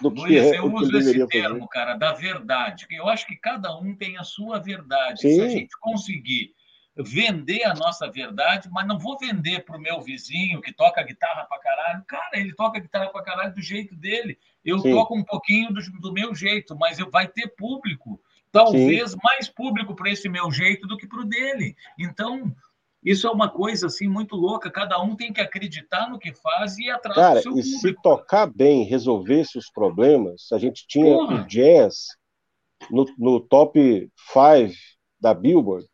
do 0.00 0.12
que, 0.12 0.20
Luiz, 0.20 0.44
é, 0.44 0.58
eu 0.58 0.72
uso 0.72 0.96
esse 0.96 1.26
termo, 1.26 1.56
fazer. 1.56 1.68
cara, 1.72 1.94
da 1.96 2.12
verdade. 2.12 2.86
Eu 2.88 3.08
acho 3.08 3.26
que 3.26 3.34
cada 3.34 3.76
um 3.76 3.96
tem 3.96 4.16
a 4.16 4.22
sua 4.22 4.60
verdade. 4.60 5.22
Sim. 5.22 5.34
Se 5.34 5.40
a 5.40 5.48
gente 5.48 5.70
conseguir 5.80 6.54
vender 6.96 7.64
a 7.64 7.74
nossa 7.74 8.10
verdade, 8.10 8.68
mas 8.70 8.86
não 8.86 8.98
vou 8.98 9.18
vender 9.18 9.64
para 9.64 9.76
o 9.76 9.80
meu 9.80 10.00
vizinho 10.00 10.60
que 10.60 10.72
toca 10.72 11.02
guitarra 11.02 11.44
para 11.44 11.60
caralho. 11.60 12.04
Cara, 12.06 12.30
ele 12.34 12.54
toca 12.54 12.80
guitarra 12.80 13.08
para 13.08 13.22
caralho 13.22 13.54
do 13.54 13.62
jeito 13.62 13.94
dele. 13.94 14.38
Eu 14.64 14.78
Sim. 14.80 14.90
toco 14.90 15.16
um 15.16 15.24
pouquinho 15.24 15.72
do, 15.72 15.80
do, 16.00 16.12
meu 16.12 16.34
jeito, 16.34 16.76
mas 16.76 16.98
eu 16.98 17.10
vai 17.10 17.26
ter 17.26 17.48
público. 17.48 18.20
Talvez 18.52 19.12
Sim. 19.12 19.18
mais 19.22 19.48
público 19.48 19.94
para 19.94 20.10
esse 20.10 20.28
meu 20.28 20.50
jeito 20.50 20.86
do 20.86 20.96
que 20.96 21.06
para 21.06 21.20
o 21.20 21.24
dele. 21.24 21.76
Então, 21.98 22.54
isso 23.02 23.26
é 23.26 23.30
uma 23.30 23.48
coisa 23.48 23.86
assim 23.86 24.08
muito 24.08 24.34
louca. 24.34 24.70
Cada 24.70 25.00
um 25.00 25.14
tem 25.14 25.32
que 25.32 25.40
acreditar 25.40 26.10
no 26.10 26.18
que 26.18 26.34
faz 26.34 26.76
e 26.76 26.86
ir 26.86 26.90
atrás 26.90 27.16
Cara, 27.16 27.34
do 27.36 27.42
seu 27.42 27.52
e 27.52 27.62
público. 27.62 27.80
se 27.80 28.02
tocar 28.02 28.46
bem, 28.46 28.84
resolvesse 28.84 29.56
os 29.56 29.70
problemas, 29.70 30.48
a 30.52 30.58
gente 30.58 30.84
tinha 30.86 31.14
Porra. 31.14 31.42
o 31.42 31.46
jazz 31.46 32.08
no, 32.90 33.06
no 33.16 33.40
top 33.40 34.10
5 34.32 34.74
da 35.20 35.32
Billboard 35.32 35.86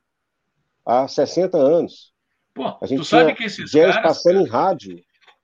há 0.86 1.08
60 1.08 1.58
anos. 1.58 2.12
Pô, 2.54 2.78
a 2.80 2.86
gente 2.86 3.00
tu 3.00 3.04
sabe 3.04 3.34
que 3.34 3.44
esses 3.44 3.70
caras 3.70 4.00
passando 4.00 4.40
em 4.40 4.48
rádio. 4.48 4.98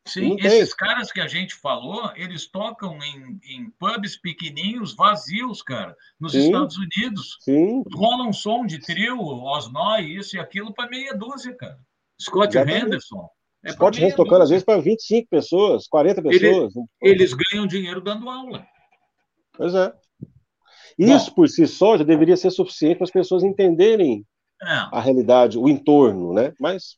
Sim, 0.06 0.36
esses 0.40 0.74
caras 0.74 1.12
que 1.12 1.20
a 1.20 1.28
gente 1.28 1.54
falou, 1.54 2.10
eles 2.16 2.50
tocam 2.50 2.98
em, 3.02 3.38
em 3.44 3.70
pubs 3.78 4.16
pequenininhos, 4.16 4.96
vazios, 4.96 5.62
cara, 5.62 5.96
nos 6.18 6.32
sim, 6.32 6.46
Estados 6.46 6.76
Unidos. 6.76 7.38
Sim. 7.40 7.84
Rola 7.94 8.24
um 8.24 8.32
som 8.32 8.66
de 8.66 8.80
trio, 8.80 9.20
Osnoy, 9.20 10.02
isso 10.16 10.36
e 10.36 10.40
aquilo, 10.40 10.74
para 10.74 10.90
meia 10.90 11.14
dúzia, 11.14 11.54
cara. 11.54 11.78
Scott 12.20 12.56
Henderson. 12.56 13.28
É 13.64 13.72
Scott 13.72 13.96
Henderson 13.96 14.16
tocando, 14.16 14.42
às 14.42 14.50
vezes, 14.50 14.64
para 14.64 14.80
25 14.80 15.28
pessoas, 15.28 15.86
40 15.86 16.20
pessoas. 16.22 16.74
Ele, 16.74 17.12
eles 17.14 17.32
ganham 17.32 17.66
dinheiro 17.66 18.00
dando 18.00 18.28
aula. 18.28 18.66
Pois 19.52 19.72
é. 19.74 19.92
Isso 20.98 21.30
Bom, 21.30 21.34
por 21.36 21.48
si 21.48 21.66
só 21.66 21.96
já 21.96 22.04
deveria 22.04 22.36
ser 22.36 22.50
suficiente 22.50 22.96
para 22.96 23.04
as 23.04 23.10
pessoas 23.10 23.44
entenderem. 23.44 24.26
A 24.92 25.00
realidade, 25.00 25.58
o 25.58 25.68
entorno, 25.68 26.32
né? 26.32 26.52
Mas. 26.60 26.96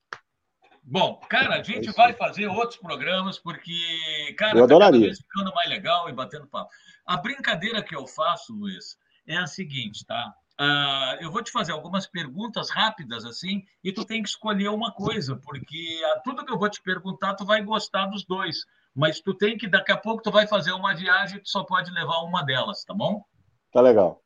Bom, 0.82 1.19
cara, 1.28 1.57
a 1.57 1.62
gente 1.62 1.89
é 1.89 1.93
vai 1.93 2.12
fazer 2.12 2.47
outros 2.47 2.78
programas, 2.78 3.39
porque, 3.39 4.35
cara, 4.36 4.59
eu 4.59 4.65
adoraria. 4.65 5.11
tá 5.11 5.16
ficando 5.16 5.55
mais 5.55 5.69
legal 5.70 6.09
e 6.09 6.12
batendo 6.12 6.47
papo. 6.47 6.70
A 7.07 7.16
brincadeira 7.16 7.82
que 7.82 7.97
eu 7.97 8.07
faço, 8.07 8.53
Luiz, 8.53 8.97
é 9.27 9.36
a 9.36 9.47
seguinte, 9.47 10.05
tá? 10.05 10.35
Uh, 10.61 11.16
eu 11.20 11.32
vou 11.32 11.43
te 11.43 11.51
fazer 11.51 11.73
algumas 11.73 12.07
perguntas 12.07 12.70
rápidas 12.70 13.24
assim 13.24 13.65
e 13.82 13.91
tu 13.91 14.05
tem 14.05 14.23
que 14.23 14.28
escolher 14.28 14.69
uma 14.69 14.93
coisa 14.93 15.35
porque 15.35 16.01
tudo 16.23 16.47
que 16.47 16.53
eu 16.53 16.59
vou 16.59 16.70
te 16.70 16.81
perguntar 16.81 17.35
tu 17.35 17.45
vai 17.45 17.61
gostar 17.61 18.07
dos 18.07 18.24
dois 18.24 18.59
mas 18.95 19.19
tu 19.19 19.35
tem 19.35 19.59
que 19.59 19.66
daqui 19.66 19.91
a 19.91 19.97
pouco 19.97 20.23
tu 20.23 20.31
vai 20.31 20.47
fazer 20.47 20.70
uma 20.70 20.95
viagem 20.95 21.39
e 21.39 21.43
tu 21.43 21.49
só 21.49 21.65
pode 21.65 21.91
levar 21.91 22.20
uma 22.20 22.45
delas 22.45 22.85
tá 22.85 22.95
bom 22.95 23.24
tá 23.73 23.81
legal 23.81 24.23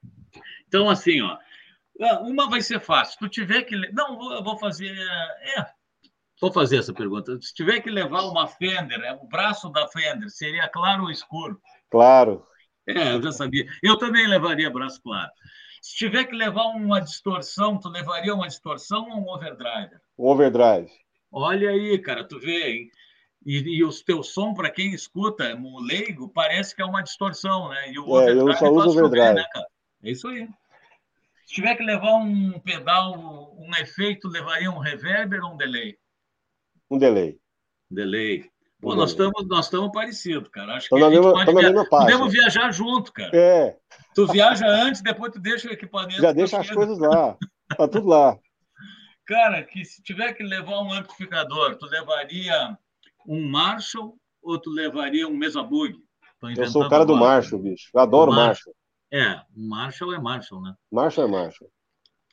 então 0.67 0.91
assim 0.91 1.23
ó 1.23 1.39
uma 1.99 2.49
vai 2.49 2.61
ser 2.61 2.81
fácil. 2.81 3.15
Se 3.15 3.19
tu 3.19 3.29
tiver 3.29 3.63
que. 3.63 3.77
Não, 3.93 4.33
eu 4.33 4.43
vou 4.43 4.59
fazer. 4.59 4.97
É, 5.57 5.67
vou 6.41 6.53
fazer 6.53 6.79
essa 6.79 6.95
pergunta. 6.95 7.41
Se 7.41 7.53
tiver 7.53 7.81
que 7.81 7.91
levar 7.91 8.23
uma 8.23 8.47
Fender, 8.47 9.01
é, 9.01 9.13
o 9.13 9.27
braço 9.27 9.69
da 9.71 9.89
Fender 9.89 10.31
seria 10.31 10.69
claro 10.69 11.05
ou 11.05 11.11
escuro? 11.11 11.61
Claro. 11.91 12.47
É, 12.87 13.15
eu 13.15 13.23
já 13.23 13.33
sabia. 13.33 13.67
Eu 13.83 13.99
também 13.99 14.27
levaria 14.27 14.71
braço 14.71 15.03
claro. 15.03 15.31
Se 15.83 15.97
tiver 15.97 16.25
que 16.25 16.35
levar 16.35 16.65
uma 16.69 17.01
distorção, 17.01 17.79
tu 17.79 17.89
levaria 17.89 18.35
uma 18.35 18.49
distorção 18.49 19.09
ou 19.11 19.19
um 19.19 19.29
overdrive? 19.29 19.95
Um 20.19 20.27
overdrive. 20.27 20.91
Olha 21.31 21.71
aí, 21.71 21.99
cara, 21.99 22.27
tu 22.27 22.41
vê, 22.41 22.71
hein? 22.71 22.91
E, 23.45 23.79
e 23.79 23.85
o 23.85 23.91
teu 24.05 24.23
som, 24.23 24.55
para 24.55 24.71
quem 24.71 24.93
escuta, 24.93 25.57
leigo, 25.87 26.29
parece 26.31 26.75
que 26.75 26.83
é 26.83 26.85
uma 26.85 27.03
distorção, 27.03 27.69
né? 27.69 27.93
E 27.93 27.99
o 27.99 28.21
é, 28.21 28.33
eu 28.33 28.53
só 28.55 28.71
uso 28.71 28.99
overdrive. 28.99 29.35
né, 29.35 29.45
cara? 29.53 29.67
É 30.03 30.11
isso 30.11 30.27
aí. 30.29 30.49
Se 31.49 31.55
tiver 31.55 31.77
que 31.77 31.83
levar 31.83 32.13
um 32.17 32.61
pedal, 32.61 33.57
um 33.59 33.75
efeito, 33.81 34.29
levaria 34.29 34.71
um 34.71 34.79
reverber 34.79 35.43
ou 35.43 35.55
um 35.55 35.57
delay? 35.57 35.97
Um 36.91 36.99
delay. 36.99 37.39
Delay. 37.91 38.51
Pô, 38.83 38.95
nós 38.95 39.11
estamos 39.11 39.49
nós 39.49 39.65
estamos 39.65 39.91
parecidos, 39.91 40.51
cara. 40.51 40.75
Acho 40.75 40.91
que 40.91 40.95
a 40.95 40.99
gente 40.99 41.11
mesma, 41.11 41.33
pode 41.33 41.55
via... 41.55 41.85
podemos 41.89 42.33
viajar 42.33 42.71
junto, 42.71 43.11
cara. 43.15 43.31
É. 43.35 43.77
Tu 44.15 44.27
viaja 44.27 44.67
antes, 44.67 45.01
depois 45.01 45.33
tu 45.33 45.41
deixa 45.41 45.71
o 45.71 45.73
equipamento. 45.73 46.21
Já 46.21 46.33
deixa 46.33 46.61
as 46.61 46.71
coisas 46.71 46.99
lá. 46.99 47.35
Tá 47.75 47.89
tudo 47.89 48.09
lá. 48.09 48.39
Cara, 49.25 49.63
que 49.63 49.87
se 49.87 50.03
tiver 50.03 50.35
que 50.35 50.43
levar 50.43 50.83
um 50.83 50.93
amplificador, 50.93 51.77
tu 51.77 51.87
levaria 51.87 52.77
um 53.27 53.49
Marshall 53.49 54.19
ou 54.43 54.61
tu 54.61 54.69
levaria 54.69 55.27
um 55.27 55.35
Mesa 55.35 55.63
Bug? 55.63 55.97
Eu 56.59 56.67
sou 56.69 56.85
o 56.85 56.91
cara 56.91 57.07
do 57.07 57.17
Marshall, 57.17 57.63
bicho. 57.63 57.89
Eu 57.95 58.01
adoro 58.01 58.33
Marshall. 58.33 58.49
Marshall. 58.49 58.75
É, 59.11 59.41
Marshall 59.55 60.15
é 60.15 60.19
Marshall, 60.19 60.63
né? 60.63 60.75
Marshall 60.91 61.27
é 61.27 61.31
Marshall. 61.31 61.71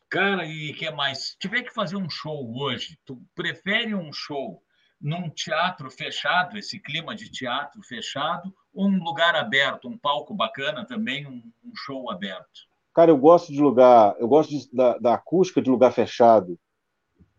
Cara, 0.09 0.45
e 0.45 0.73
que 0.73 0.89
mais? 0.91 1.29
Se 1.29 1.37
tiver 1.39 1.63
que 1.63 1.73
fazer 1.73 1.95
um 1.95 2.09
show 2.09 2.53
hoje, 2.57 2.97
tu 3.05 3.21
prefere 3.33 3.95
um 3.95 4.11
show 4.13 4.61
num 5.01 5.29
teatro 5.29 5.89
fechado, 5.89 6.57
esse 6.57 6.79
clima 6.79 7.15
de 7.15 7.29
teatro 7.29 7.81
fechado, 7.83 8.53
ou 8.73 8.87
um 8.87 9.03
lugar 9.03 9.35
aberto, 9.35 9.87
um 9.87 9.97
palco 9.97 10.33
bacana 10.33 10.85
também, 10.85 11.27
um, 11.27 11.43
um 11.63 11.75
show 11.75 12.09
aberto? 12.09 12.67
Cara, 12.93 13.11
eu 13.11 13.17
gosto 13.17 13.51
de 13.51 13.59
lugar, 13.59 14.15
eu 14.19 14.27
gosto 14.27 14.51
de, 14.51 14.69
da, 14.73 14.97
da, 14.97 15.13
acústica 15.15 15.61
de 15.61 15.69
lugar 15.69 15.91
fechado, 15.91 16.57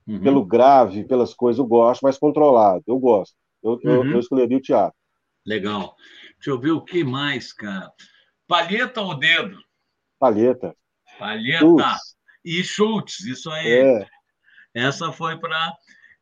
uhum. 0.06 0.20
pelo 0.20 0.44
grave, 0.44 1.04
pelas 1.04 1.32
coisas, 1.32 1.58
eu 1.58 1.66
gosto, 1.66 2.02
mas 2.02 2.18
controlado, 2.18 2.84
eu 2.86 2.98
gosto. 2.98 3.34
Eu, 3.62 3.72
uhum. 3.72 3.80
eu, 3.84 4.10
eu 4.12 4.20
escolheria 4.20 4.58
o 4.58 4.62
teatro. 4.62 4.96
Legal. 5.46 5.96
Deixa 6.34 6.50
eu 6.50 6.60
ver 6.60 6.72
o 6.72 6.82
que 6.82 7.02
mais, 7.02 7.52
cara. 7.52 7.90
Palheta 8.47 9.01
ou 9.01 9.14
dedo? 9.18 9.59
Palheta. 10.18 10.77
Palheta. 11.18 11.97
E 12.44 12.62
chutes, 12.62 13.20
isso 13.20 13.51
aí. 13.51 13.68
É. 13.68 14.06
Essa 14.74 15.10
foi 15.10 15.39
para 15.39 15.73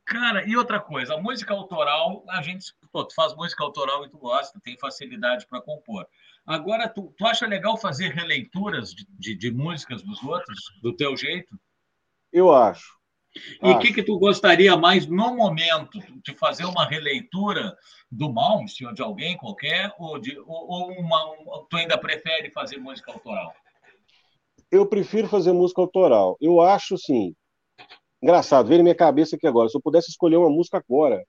Cara, 0.04 0.46
e 0.46 0.54
outra 0.54 0.78
coisa, 0.78 1.14
a 1.14 1.20
música 1.20 1.54
autoral, 1.54 2.24
a 2.28 2.42
gente 2.42 2.74
pô, 2.92 3.04
tu 3.04 3.14
faz 3.14 3.34
música 3.34 3.64
autoral 3.64 4.04
e 4.04 4.10
tu 4.10 4.18
gosta, 4.18 4.60
tem 4.62 4.78
facilidade 4.78 5.46
para 5.46 5.62
compor. 5.62 6.06
Agora, 6.44 6.88
tu, 6.88 7.14
tu 7.16 7.26
acha 7.26 7.46
legal 7.46 7.78
fazer 7.78 8.10
releituras 8.10 8.92
de, 8.92 9.06
de, 9.18 9.34
de, 9.34 9.50
músicas 9.50 10.02
dos 10.02 10.22
outros, 10.22 10.60
do 10.82 10.94
teu 10.94 11.16
jeito? 11.16 11.58
Eu 12.30 12.54
acho. 12.54 12.98
E 13.62 13.70
o 13.70 13.78
que, 13.78 13.92
que 13.92 14.02
tu 14.02 14.18
gostaria 14.18 14.76
mais 14.76 15.06
no 15.06 15.36
momento 15.36 15.98
de 16.22 16.34
fazer 16.34 16.64
uma 16.64 16.86
releitura 16.86 17.76
do 18.10 18.32
Malmsteen 18.32 18.88
ou 18.88 18.94
de 18.94 19.02
alguém 19.02 19.36
qualquer, 19.36 19.92
ou, 19.98 20.18
de, 20.18 20.38
ou, 20.38 20.46
ou 20.46 20.92
uma, 20.92 21.32
um, 21.32 21.66
tu 21.68 21.76
ainda 21.76 21.98
prefere 21.98 22.50
fazer 22.50 22.78
música 22.78 23.12
autoral? 23.12 23.52
Eu 24.70 24.86
prefiro 24.86 25.28
fazer 25.28 25.52
música 25.52 25.80
autoral. 25.80 26.36
Eu 26.40 26.60
acho, 26.60 26.94
assim, 26.94 27.34
Engraçado, 28.24 28.66
veio 28.66 28.78
na 28.78 28.84
minha 28.84 28.94
cabeça 28.94 29.36
aqui 29.36 29.46
agora. 29.46 29.68
Se 29.68 29.76
eu 29.76 29.82
pudesse 29.82 30.08
escolher 30.08 30.38
uma 30.38 30.48
música 30.48 30.78
agora 30.78 31.22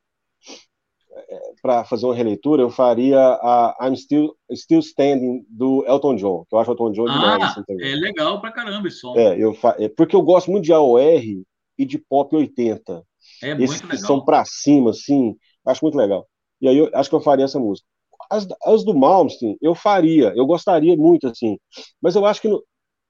é, 1.11 1.39
para 1.61 1.83
fazer 1.83 2.05
uma 2.05 2.15
releitura, 2.15 2.61
eu 2.61 2.69
faria 2.69 3.19
a 3.19 3.75
I'm 3.81 3.97
Still, 3.97 4.33
Still 4.53 4.79
Standing 4.79 5.45
do 5.49 5.83
Elton 5.85 6.15
John, 6.15 6.45
que 6.47 6.55
eu 6.55 6.59
acho 6.59 6.71
Elton 6.71 6.93
John 6.93 7.03
demais. 7.03 7.43
Ah, 7.43 7.47
assim, 7.47 7.63
é 7.81 7.95
legal 7.95 8.39
pra 8.39 8.49
caramba 8.49 8.87
esse 8.87 8.99
som. 8.99 9.13
É, 9.17 9.37
eu 9.37 9.53
fa... 9.53 9.75
é 9.77 9.89
porque 9.89 10.15
eu 10.15 10.21
gosto 10.21 10.49
muito 10.49 10.63
de 10.63 10.71
AOR 10.71 11.21
e 11.77 11.85
de 11.85 11.97
pop 11.97 12.35
80. 12.35 13.03
É 13.43 13.51
Esses 13.51 13.81
muito 13.81 13.83
legal. 13.83 14.07
são 14.07 14.23
pra 14.23 14.43
cima, 14.45 14.91
assim, 14.91 15.35
acho 15.65 15.83
muito 15.83 15.97
legal. 15.97 16.27
E 16.61 16.67
aí 16.67 16.77
eu 16.77 16.89
acho 16.93 17.09
que 17.09 17.15
eu 17.15 17.21
faria 17.21 17.45
essa 17.45 17.59
música. 17.59 17.87
As, 18.29 18.47
as 18.65 18.83
do 18.83 18.93
Malmsteen, 18.93 19.57
eu 19.61 19.75
faria, 19.75 20.33
eu 20.35 20.45
gostaria 20.45 20.95
muito, 20.95 21.27
assim, 21.27 21.59
mas 22.01 22.15
eu 22.15 22.25
acho 22.25 22.41
que 22.41 22.47
no, 22.47 22.63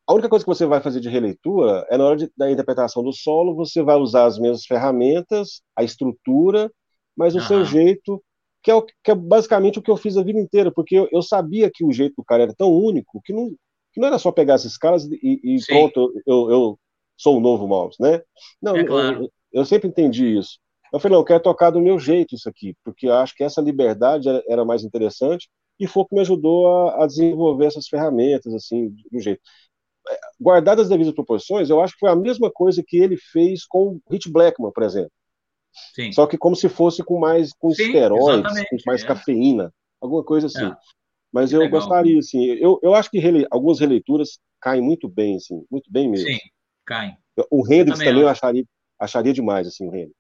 a 0.08 0.14
única 0.14 0.30
coisa 0.30 0.46
que 0.46 0.50
você 0.50 0.66
vai 0.66 0.82
fazer 0.82 1.00
de 1.00 1.10
releitura 1.10 1.86
é 1.90 1.98
na 1.98 2.06
hora 2.06 2.18
de, 2.18 2.32
da 2.38 2.52
interpretação 2.52 3.04
do 3.04 3.12
solo, 3.12 3.56
você 3.56 3.82
vai 3.82 3.96
usar 3.96 4.26
as 4.26 4.38
mesmas 4.38 4.66
ferramentas, 4.66 5.62
a 5.76 5.84
estrutura, 5.84 6.72
mas 7.16 7.36
o 7.36 7.42
seu 7.42 7.66
jeito, 7.66 8.22
que 8.62 8.70
é, 8.70 8.76
o, 8.76 8.84
que 8.84 9.12
é 9.12 9.16
basicamente 9.16 9.80
o 9.80 9.82
que 9.82 9.90
eu 9.90 9.98
fiz 9.98 10.18
a 10.18 10.24
vida 10.24 10.40
inteira, 10.40 10.72
porque 10.72 10.96
eu, 10.96 11.08
eu, 11.12 11.22
sabia 11.22 11.72
que 11.74 11.84
o 11.84 11.92
jeito 11.92 12.16
do 12.18 12.24
cara 12.24 12.44
era 12.44 12.54
tão 12.54 12.72
único 12.72 13.22
que 13.24 13.34
não, 13.34 13.50
que 13.94 14.00
não 14.00 14.08
era 14.08 14.20
só 14.20 14.32
pegar 14.32 14.56
esses 14.56 14.78
caras 14.78 15.06
e, 15.06 15.40
e 15.44 15.66
pronto, 15.66 16.12
eu, 16.26 16.52
eu, 16.52 16.80
sou 17.18 17.38
o 17.38 17.40
novo 17.40 17.68
Mouse, 17.68 17.98
né? 18.00 18.22
Não, 18.62 18.76
é 18.76 18.84
claro. 18.84 19.24
eu, 19.24 19.32
eu, 19.54 19.66
sempre 19.66 19.88
entendi 19.88 20.38
isso. 20.38 20.60
Eu 20.94 21.00
falei, 21.00 21.14
não, 21.14 21.22
eu 21.22 21.26
quero 21.26 21.44
tocar 21.44 21.72
do 21.72 21.82
meu 21.82 22.00
jeito 22.00 22.36
isso 22.36 22.48
aqui, 22.48 22.76
porque 22.84 23.08
eu 23.08 23.14
acho 23.14 23.36
que 23.36 23.44
essa 23.44 23.62
liberdade 23.62 24.30
era, 24.30 24.44
era 24.48 24.66
mais 24.66 24.84
interessante 24.84 25.50
e 25.80 25.88
foi 25.88 26.04
o 26.04 26.06
que 26.06 26.16
me 26.16 26.22
ajudou 26.22 26.68
a, 26.68 27.04
a 27.04 27.08
desenvolver 27.08 27.66
essas 27.66 27.88
ferramentas, 27.88 28.54
assim, 28.54 28.94
do 29.12 29.20
jeito 29.20 29.42
guardadas 30.40 30.84
as 30.84 30.90
devidas 30.90 31.14
proporções, 31.14 31.70
eu 31.70 31.82
acho 31.82 31.94
que 31.94 32.00
foi 32.00 32.10
a 32.10 32.16
mesma 32.16 32.52
coisa 32.52 32.84
que 32.86 32.98
ele 32.98 33.18
fez 33.18 33.66
com 33.66 34.00
o 34.06 34.12
Hit 34.12 34.30
Blackman, 34.30 34.72
por 34.72 34.84
exemplo. 34.84 35.12
Sim. 35.94 36.12
Só 36.12 36.26
que 36.26 36.38
como 36.38 36.56
se 36.56 36.70
fosse 36.70 37.04
com 37.04 37.20
mais 37.20 37.52
com 37.54 37.72
Sim, 37.72 37.84
esteroides, 37.84 38.64
com 38.70 38.78
mais 38.86 39.04
é. 39.04 39.08
cafeína, 39.08 39.74
alguma 40.00 40.24
coisa 40.24 40.48
assim. 40.48 40.66
É. 40.66 40.76
Mas 41.32 41.52
eu 41.52 41.60
Legal. 41.60 41.82
gostaria, 41.82 42.18
assim, 42.18 42.46
eu, 42.46 42.80
eu 42.82 42.94
acho 42.96 43.10
que 43.10 43.20
rele, 43.20 43.46
algumas 43.52 43.80
releituras 43.80 44.40
caem 44.62 44.82
muito 44.82 45.10
bem, 45.10 45.36
assim, 45.36 45.66
muito 45.70 45.92
bem 45.92 46.10
mesmo. 46.10 46.28
Sim, 46.28 46.40
caem. 46.86 47.18
O 47.52 47.66
Hendrix 47.66 47.98
também, 47.98 48.08
também 48.08 48.22
eu 48.22 48.30
acharia, 48.30 48.66
acharia 49.00 49.34
demais, 49.34 49.68
assim, 49.68 49.88
o 49.88 49.96
Hendrix. 49.96 50.16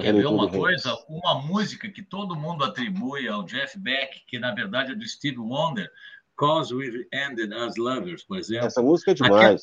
Quer 0.00 0.12
ver 0.14 0.26
uma 0.26 0.50
coisa? 0.50 0.94
Uma 1.08 1.40
música 1.40 1.88
que 1.88 2.02
todo 2.02 2.34
mundo 2.34 2.64
atribui 2.64 3.28
ao 3.28 3.44
Jeff 3.44 3.78
Beck, 3.78 4.24
que 4.26 4.38
na 4.38 4.52
verdade 4.52 4.92
é 4.92 4.94
do 4.94 5.06
Steve 5.06 5.38
Wonder, 5.38 5.88
Cause 6.36 6.74
We 6.74 7.06
Ended 7.12 7.54
as 7.54 7.76
Lovers, 7.76 8.24
por 8.24 8.36
exemplo. 8.36 8.66
Essa 8.66 8.82
música 8.82 9.12
é 9.12 9.14
demais. 9.14 9.34
Aquela, 9.40 9.56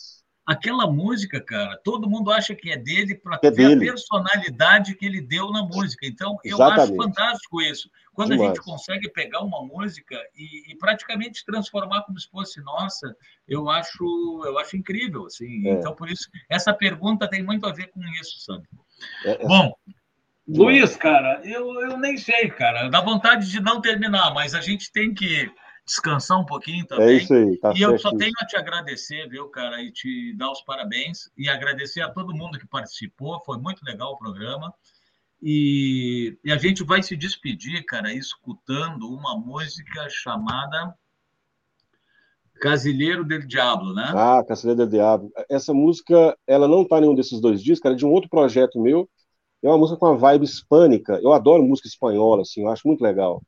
aquela 0.45 0.89
música, 0.89 1.39
cara, 1.41 1.79
todo 1.83 2.09
mundo 2.09 2.31
acha 2.31 2.53
que 2.53 2.69
é 2.69 2.77
dele 2.77 3.15
para 3.15 3.39
é 3.41 3.51
dele. 3.51 3.75
a 3.75 3.91
personalidade 3.91 4.95
que 4.95 5.05
ele 5.05 5.21
deu 5.21 5.51
na 5.51 5.63
música. 5.63 6.05
Então, 6.05 6.37
eu 6.43 6.55
Exatamente. 6.55 6.81
acho 6.81 6.95
fantástico 6.95 7.61
isso. 7.61 7.89
Quando 8.13 8.31
demais. 8.31 8.51
a 8.51 8.53
gente 8.53 8.63
consegue 8.63 9.09
pegar 9.09 9.41
uma 9.41 9.65
música 9.65 10.15
e, 10.35 10.71
e, 10.71 10.77
praticamente 10.77 11.45
transformar 11.45 12.03
como 12.03 12.19
se 12.19 12.29
fosse 12.29 12.61
nossa, 12.61 13.15
eu 13.47 13.69
acho, 13.69 14.43
eu 14.45 14.59
acho 14.59 14.77
incrível. 14.77 15.25
Assim. 15.25 15.67
É. 15.67 15.71
Então, 15.73 15.95
por 15.95 16.09
isso, 16.09 16.29
essa 16.49 16.73
pergunta 16.73 17.27
tem 17.27 17.41
muito 17.41 17.65
a 17.65 17.73
ver 17.73 17.87
com 17.87 18.01
isso, 18.21 18.39
sabe? 18.39 18.67
É, 19.25 19.43
é. 19.43 19.47
Bom, 19.47 19.73
Luiz, 20.47 20.97
cara, 20.97 21.41
eu, 21.45 21.73
eu 21.81 21.97
nem 21.97 22.17
sei, 22.17 22.49
cara. 22.49 22.89
Dá 22.89 22.99
vontade 22.99 23.49
de 23.49 23.61
não 23.61 23.79
terminar, 23.79 24.33
mas 24.33 24.53
a 24.53 24.59
gente 24.59 24.91
tem 24.91 25.13
que 25.13 25.49
descansar 25.85 26.39
um 26.39 26.45
pouquinho 26.45 26.85
também. 26.85 27.07
É 27.07 27.13
isso 27.13 27.33
aí, 27.33 27.57
tá 27.57 27.73
E 27.75 27.81
eu 27.81 27.97
só 27.97 28.15
tenho 28.15 28.31
a 28.39 28.45
te 28.45 28.55
agradecer, 28.55 29.27
viu, 29.27 29.49
cara, 29.49 29.81
e 29.81 29.91
te 29.91 30.33
dar 30.35 30.51
os 30.51 30.61
parabéns 30.61 31.29
e 31.37 31.49
agradecer 31.49 32.01
a 32.01 32.09
todo 32.09 32.35
mundo 32.35 32.57
que 32.57 32.67
participou. 32.67 33.41
Foi 33.45 33.57
muito 33.57 33.83
legal 33.83 34.13
o 34.13 34.17
programa. 34.17 34.73
E, 35.41 36.37
e 36.43 36.51
a 36.51 36.57
gente 36.57 36.83
vai 36.83 37.03
se 37.03 37.17
despedir, 37.17 37.83
cara, 37.85 38.13
escutando 38.13 39.09
uma 39.09 39.37
música 39.37 40.07
chamada 40.09 40.95
Casilheiro 42.61 43.25
del 43.25 43.45
Diablo, 43.45 43.93
né? 43.93 44.09
Ah, 44.15 44.41
Casilheiro 44.47 44.77
del 44.77 44.87
Diablo. 44.87 45.29
Essa 45.49 45.73
música, 45.73 46.37
ela 46.47 46.65
não 46.65 46.87
tá 46.87 46.97
em 46.97 47.01
nenhum 47.01 47.15
desses 47.15 47.41
dois 47.41 47.61
discos, 47.61 47.85
ela 47.85 47.95
é 47.95 47.97
de 47.97 48.05
um 48.05 48.11
outro 48.11 48.29
projeto 48.29 48.79
meu. 48.79 49.09
É 49.61 49.67
uma 49.67 49.77
música 49.77 49.99
com 49.99 50.05
uma 50.05 50.17
vibe 50.17 50.45
hispânica. 50.45 51.19
Eu 51.21 51.33
adoro 51.33 51.61
música 51.61 51.89
espanhola, 51.89 52.43
assim, 52.43 52.61
eu 52.61 52.69
acho 52.69 52.87
muito 52.87 53.01
legal. 53.01 53.41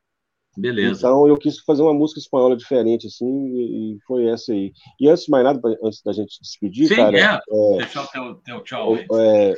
Beleza. 0.56 1.00
Então 1.00 1.28
eu 1.28 1.36
quis 1.36 1.58
fazer 1.60 1.82
uma 1.82 1.92
música 1.92 2.18
espanhola 2.18 2.56
diferente, 2.56 3.06
assim, 3.06 3.26
e 3.26 3.98
foi 4.06 4.26
essa 4.28 4.52
aí. 4.52 4.72
E 4.98 5.08
antes 5.08 5.24
de 5.24 5.30
mais 5.30 5.44
nada, 5.44 5.60
antes 5.84 6.02
da 6.02 6.12
gente 6.12 6.40
despedir, 6.40 6.88
Sim, 6.88 6.96
cara. 6.96 7.18
É. 7.18 7.74
é 7.74 7.76
Deixar 7.78 8.04
o 8.04 8.06
teu, 8.06 8.34
teu 8.36 8.62
tchau 8.62 8.94
aí. 8.94 9.06
É, 9.12 9.54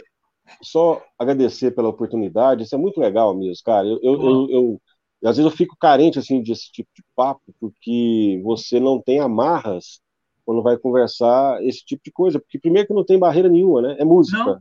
só 0.63 1.03
agradecer 1.19 1.71
pela 1.71 1.89
oportunidade, 1.89 2.65
isso 2.65 2.75
é 2.75 2.79
muito 2.79 2.99
legal 2.99 3.37
mesmo, 3.37 3.63
cara. 3.65 3.87
Eu, 3.87 4.01
eu, 4.03 4.23
eu, 4.23 4.49
eu, 4.51 4.83
às 5.25 5.37
vezes 5.37 5.51
eu 5.51 5.57
fico 5.57 5.77
carente 5.79 6.19
assim 6.19 6.43
desse 6.43 6.71
tipo 6.73 6.89
de 6.95 7.03
papo, 7.15 7.43
porque 7.61 8.41
você 8.43 8.81
não 8.81 9.01
tem 9.01 9.21
amarras 9.21 10.01
quando 10.45 10.63
vai 10.63 10.79
conversar 10.79 11.63
esse 11.63 11.85
tipo 11.85 12.03
de 12.03 12.11
coisa, 12.11 12.41
porque 12.41 12.59
primeiro 12.59 12.89
que 12.89 12.95
não 12.95 13.05
tem 13.05 13.19
barreira 13.19 13.49
nenhuma, 13.49 13.83
né? 13.83 13.97
É 13.99 14.05
música. 14.05 14.39
Não. 14.39 14.59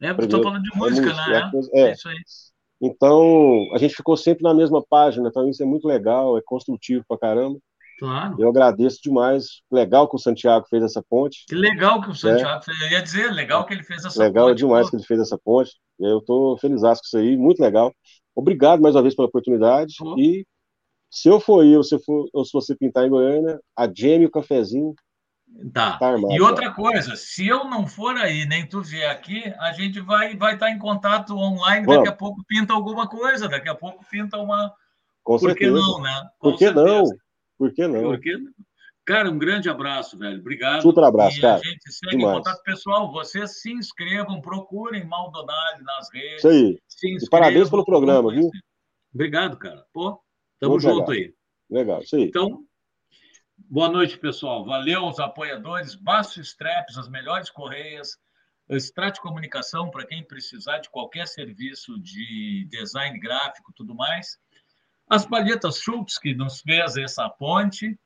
É, 0.00 0.12
porque 0.12 0.26
estou 0.26 0.42
falando 0.42 0.62
de 0.62 0.74
é 0.74 0.78
música, 0.78 1.10
é 1.10 1.50
música, 1.52 1.76
né? 1.76 1.80
É, 1.80 1.80
é, 1.80 1.88
é 1.88 1.92
isso 1.92 2.08
aí. 2.08 2.16
Então, 2.80 3.66
a 3.72 3.78
gente 3.78 3.94
ficou 3.94 4.16
sempre 4.16 4.42
na 4.42 4.52
mesma 4.52 4.84
página, 4.86 5.28
então 5.28 5.48
isso 5.48 5.62
é 5.62 5.66
muito 5.66 5.88
legal, 5.88 6.36
é 6.36 6.42
construtivo 6.44 7.04
pra 7.08 7.18
caramba. 7.18 7.58
Claro. 7.98 8.36
Eu 8.38 8.50
agradeço 8.50 8.98
demais. 9.02 9.62
Legal 9.72 10.08
que 10.08 10.16
o 10.16 10.18
Santiago 10.18 10.66
fez 10.68 10.82
essa 10.82 11.02
ponte. 11.08 11.44
Que 11.48 11.54
legal 11.54 12.02
que 12.02 12.10
o 12.10 12.14
Santiago 12.14 12.60
é. 12.60 12.62
fez. 12.62 12.80
Eu 12.82 12.88
ia 12.90 13.02
dizer, 13.02 13.32
legal 13.32 13.64
que 13.64 13.72
ele 13.72 13.82
fez 13.82 14.04
essa 14.04 14.18
legal 14.18 14.48
ponte. 14.48 14.54
Legal 14.54 14.54
demais 14.54 14.90
que 14.90 14.96
ele 14.96 15.04
fez 15.04 15.20
essa 15.20 15.38
ponte. 15.42 15.72
Eu 15.98 16.18
estou 16.18 16.58
feliz 16.58 16.82
com 16.82 16.92
isso 16.92 17.16
aí, 17.16 17.36
muito 17.36 17.60
legal. 17.60 17.90
Obrigado 18.34 18.82
mais 18.82 18.94
uma 18.94 19.02
vez 19.02 19.14
pela 19.14 19.28
oportunidade. 19.28 19.94
Pô. 19.98 20.14
E 20.18 20.46
se 21.10 21.28
eu 21.28 21.40
for 21.40 21.64
ou 21.64 21.82
se, 21.82 21.98
for, 22.00 22.28
ou 22.34 22.44
se 22.44 22.52
você 22.52 22.76
pintar 22.76 23.06
em 23.06 23.10
Goiânia, 23.10 23.58
a 23.74 23.90
Gêmeo 23.90 24.30
Cafezinho 24.30 24.94
Tá. 25.72 25.96
tá 25.98 26.14
e 26.30 26.40
outra 26.40 26.72
coisa, 26.72 27.16
se 27.16 27.46
eu 27.46 27.64
não 27.64 27.86
for 27.86 28.16
aí, 28.16 28.44
nem 28.46 28.66
tu 28.66 28.82
vier 28.82 29.10
aqui, 29.10 29.42
a 29.58 29.72
gente 29.72 30.00
vai 30.00 30.36
vai 30.36 30.54
estar 30.54 30.66
tá 30.66 30.72
em 30.72 30.78
contato 30.78 31.34
online. 31.36 31.86
Vamos. 31.86 32.04
Daqui 32.04 32.08
a 32.08 32.16
pouco 32.16 32.44
pinta 32.46 32.74
alguma 32.74 33.08
coisa, 33.08 33.48
daqui 33.48 33.68
a 33.68 33.74
pouco 33.74 34.04
pinta 34.10 34.36
uma. 34.36 34.72
Com 35.22 35.38
Por 35.38 35.50
certeza. 35.50 35.72
que 35.72 35.80
não, 35.80 36.02
né? 36.02 36.28
Com 36.38 36.50
Por 36.50 36.58
que 36.58 36.64
certeza. 36.66 36.86
não? 36.86 37.04
Por 37.58 37.72
que 37.72 37.88
não? 37.88 38.02
Porque... 38.02 38.36
Cara, 39.04 39.30
um 39.30 39.38
grande 39.38 39.70
abraço, 39.70 40.18
velho. 40.18 40.40
Obrigado. 40.40 40.82
Super 40.82 41.04
abraço, 41.04 41.38
e 41.38 41.40
cara. 41.40 41.60
A 41.60 41.64
gente 41.64 41.92
segue 41.92 42.16
Demais. 42.16 42.34
em 42.34 42.38
contato 42.38 42.62
pessoal. 42.64 43.12
Vocês 43.12 43.60
se 43.60 43.72
inscrevam, 43.72 44.40
procurem 44.40 45.06
Maldonado 45.06 45.82
nas 45.84 46.12
redes. 46.12 46.38
Isso 46.38 46.48
aí. 46.48 46.78
E 47.04 47.30
parabéns 47.30 47.70
pelo 47.70 47.84
programa, 47.84 48.32
viu? 48.32 48.50
Obrigado, 49.14 49.56
cara. 49.56 49.84
Pô, 49.92 50.20
tamo 50.58 50.72
Muito 50.72 50.82
junto 50.82 51.10
legal. 51.10 51.30
aí. 51.30 51.34
Legal, 51.70 52.02
isso 52.02 52.16
aí. 52.16 52.24
Então, 52.24 52.64
boa 53.68 53.88
noite, 53.88 54.18
pessoal. 54.18 54.64
Valeu 54.64 55.06
os 55.06 55.18
apoiadores. 55.18 55.94
Baço 55.94 56.40
Straps, 56.40 56.96
as 56.96 57.08
melhores 57.08 57.50
correias. 57.50 58.18
Strat 58.68 59.20
Comunicação, 59.20 59.90
para 59.90 60.06
quem 60.06 60.24
precisar 60.24 60.78
de 60.78 60.90
qualquer 60.90 61.26
serviço 61.28 61.98
de 62.00 62.66
design 62.68 63.18
gráfico 63.18 63.72
tudo 63.72 63.94
mais. 63.94 64.38
As 65.08 65.24
palhetas 65.24 65.78
Schultz, 65.78 66.18
que 66.18 66.34
nos 66.34 66.60
fez 66.60 66.96
essa 66.96 67.28
ponte 67.28 67.96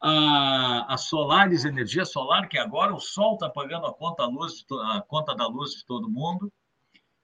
a, 0.00 0.94
a 0.94 0.96
Solares 0.96 1.64
Energia 1.64 2.04
Solar, 2.04 2.48
que 2.48 2.58
agora 2.58 2.92
o 2.92 2.98
sol 2.98 3.34
está 3.34 3.48
pagando 3.48 3.86
a 3.86 3.94
conta, 3.94 4.24
luz, 4.24 4.64
a 4.94 5.00
conta 5.02 5.34
da 5.34 5.46
luz 5.46 5.72
de 5.72 5.84
todo 5.84 6.10
mundo. 6.10 6.52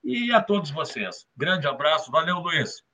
E 0.05 0.33
a 0.33 0.41
todos 0.41 0.71
vocês. 0.71 1.27
Grande 1.37 1.67
abraço. 1.67 2.13
Valeu, 2.13 2.39
Luiz. 2.39 2.86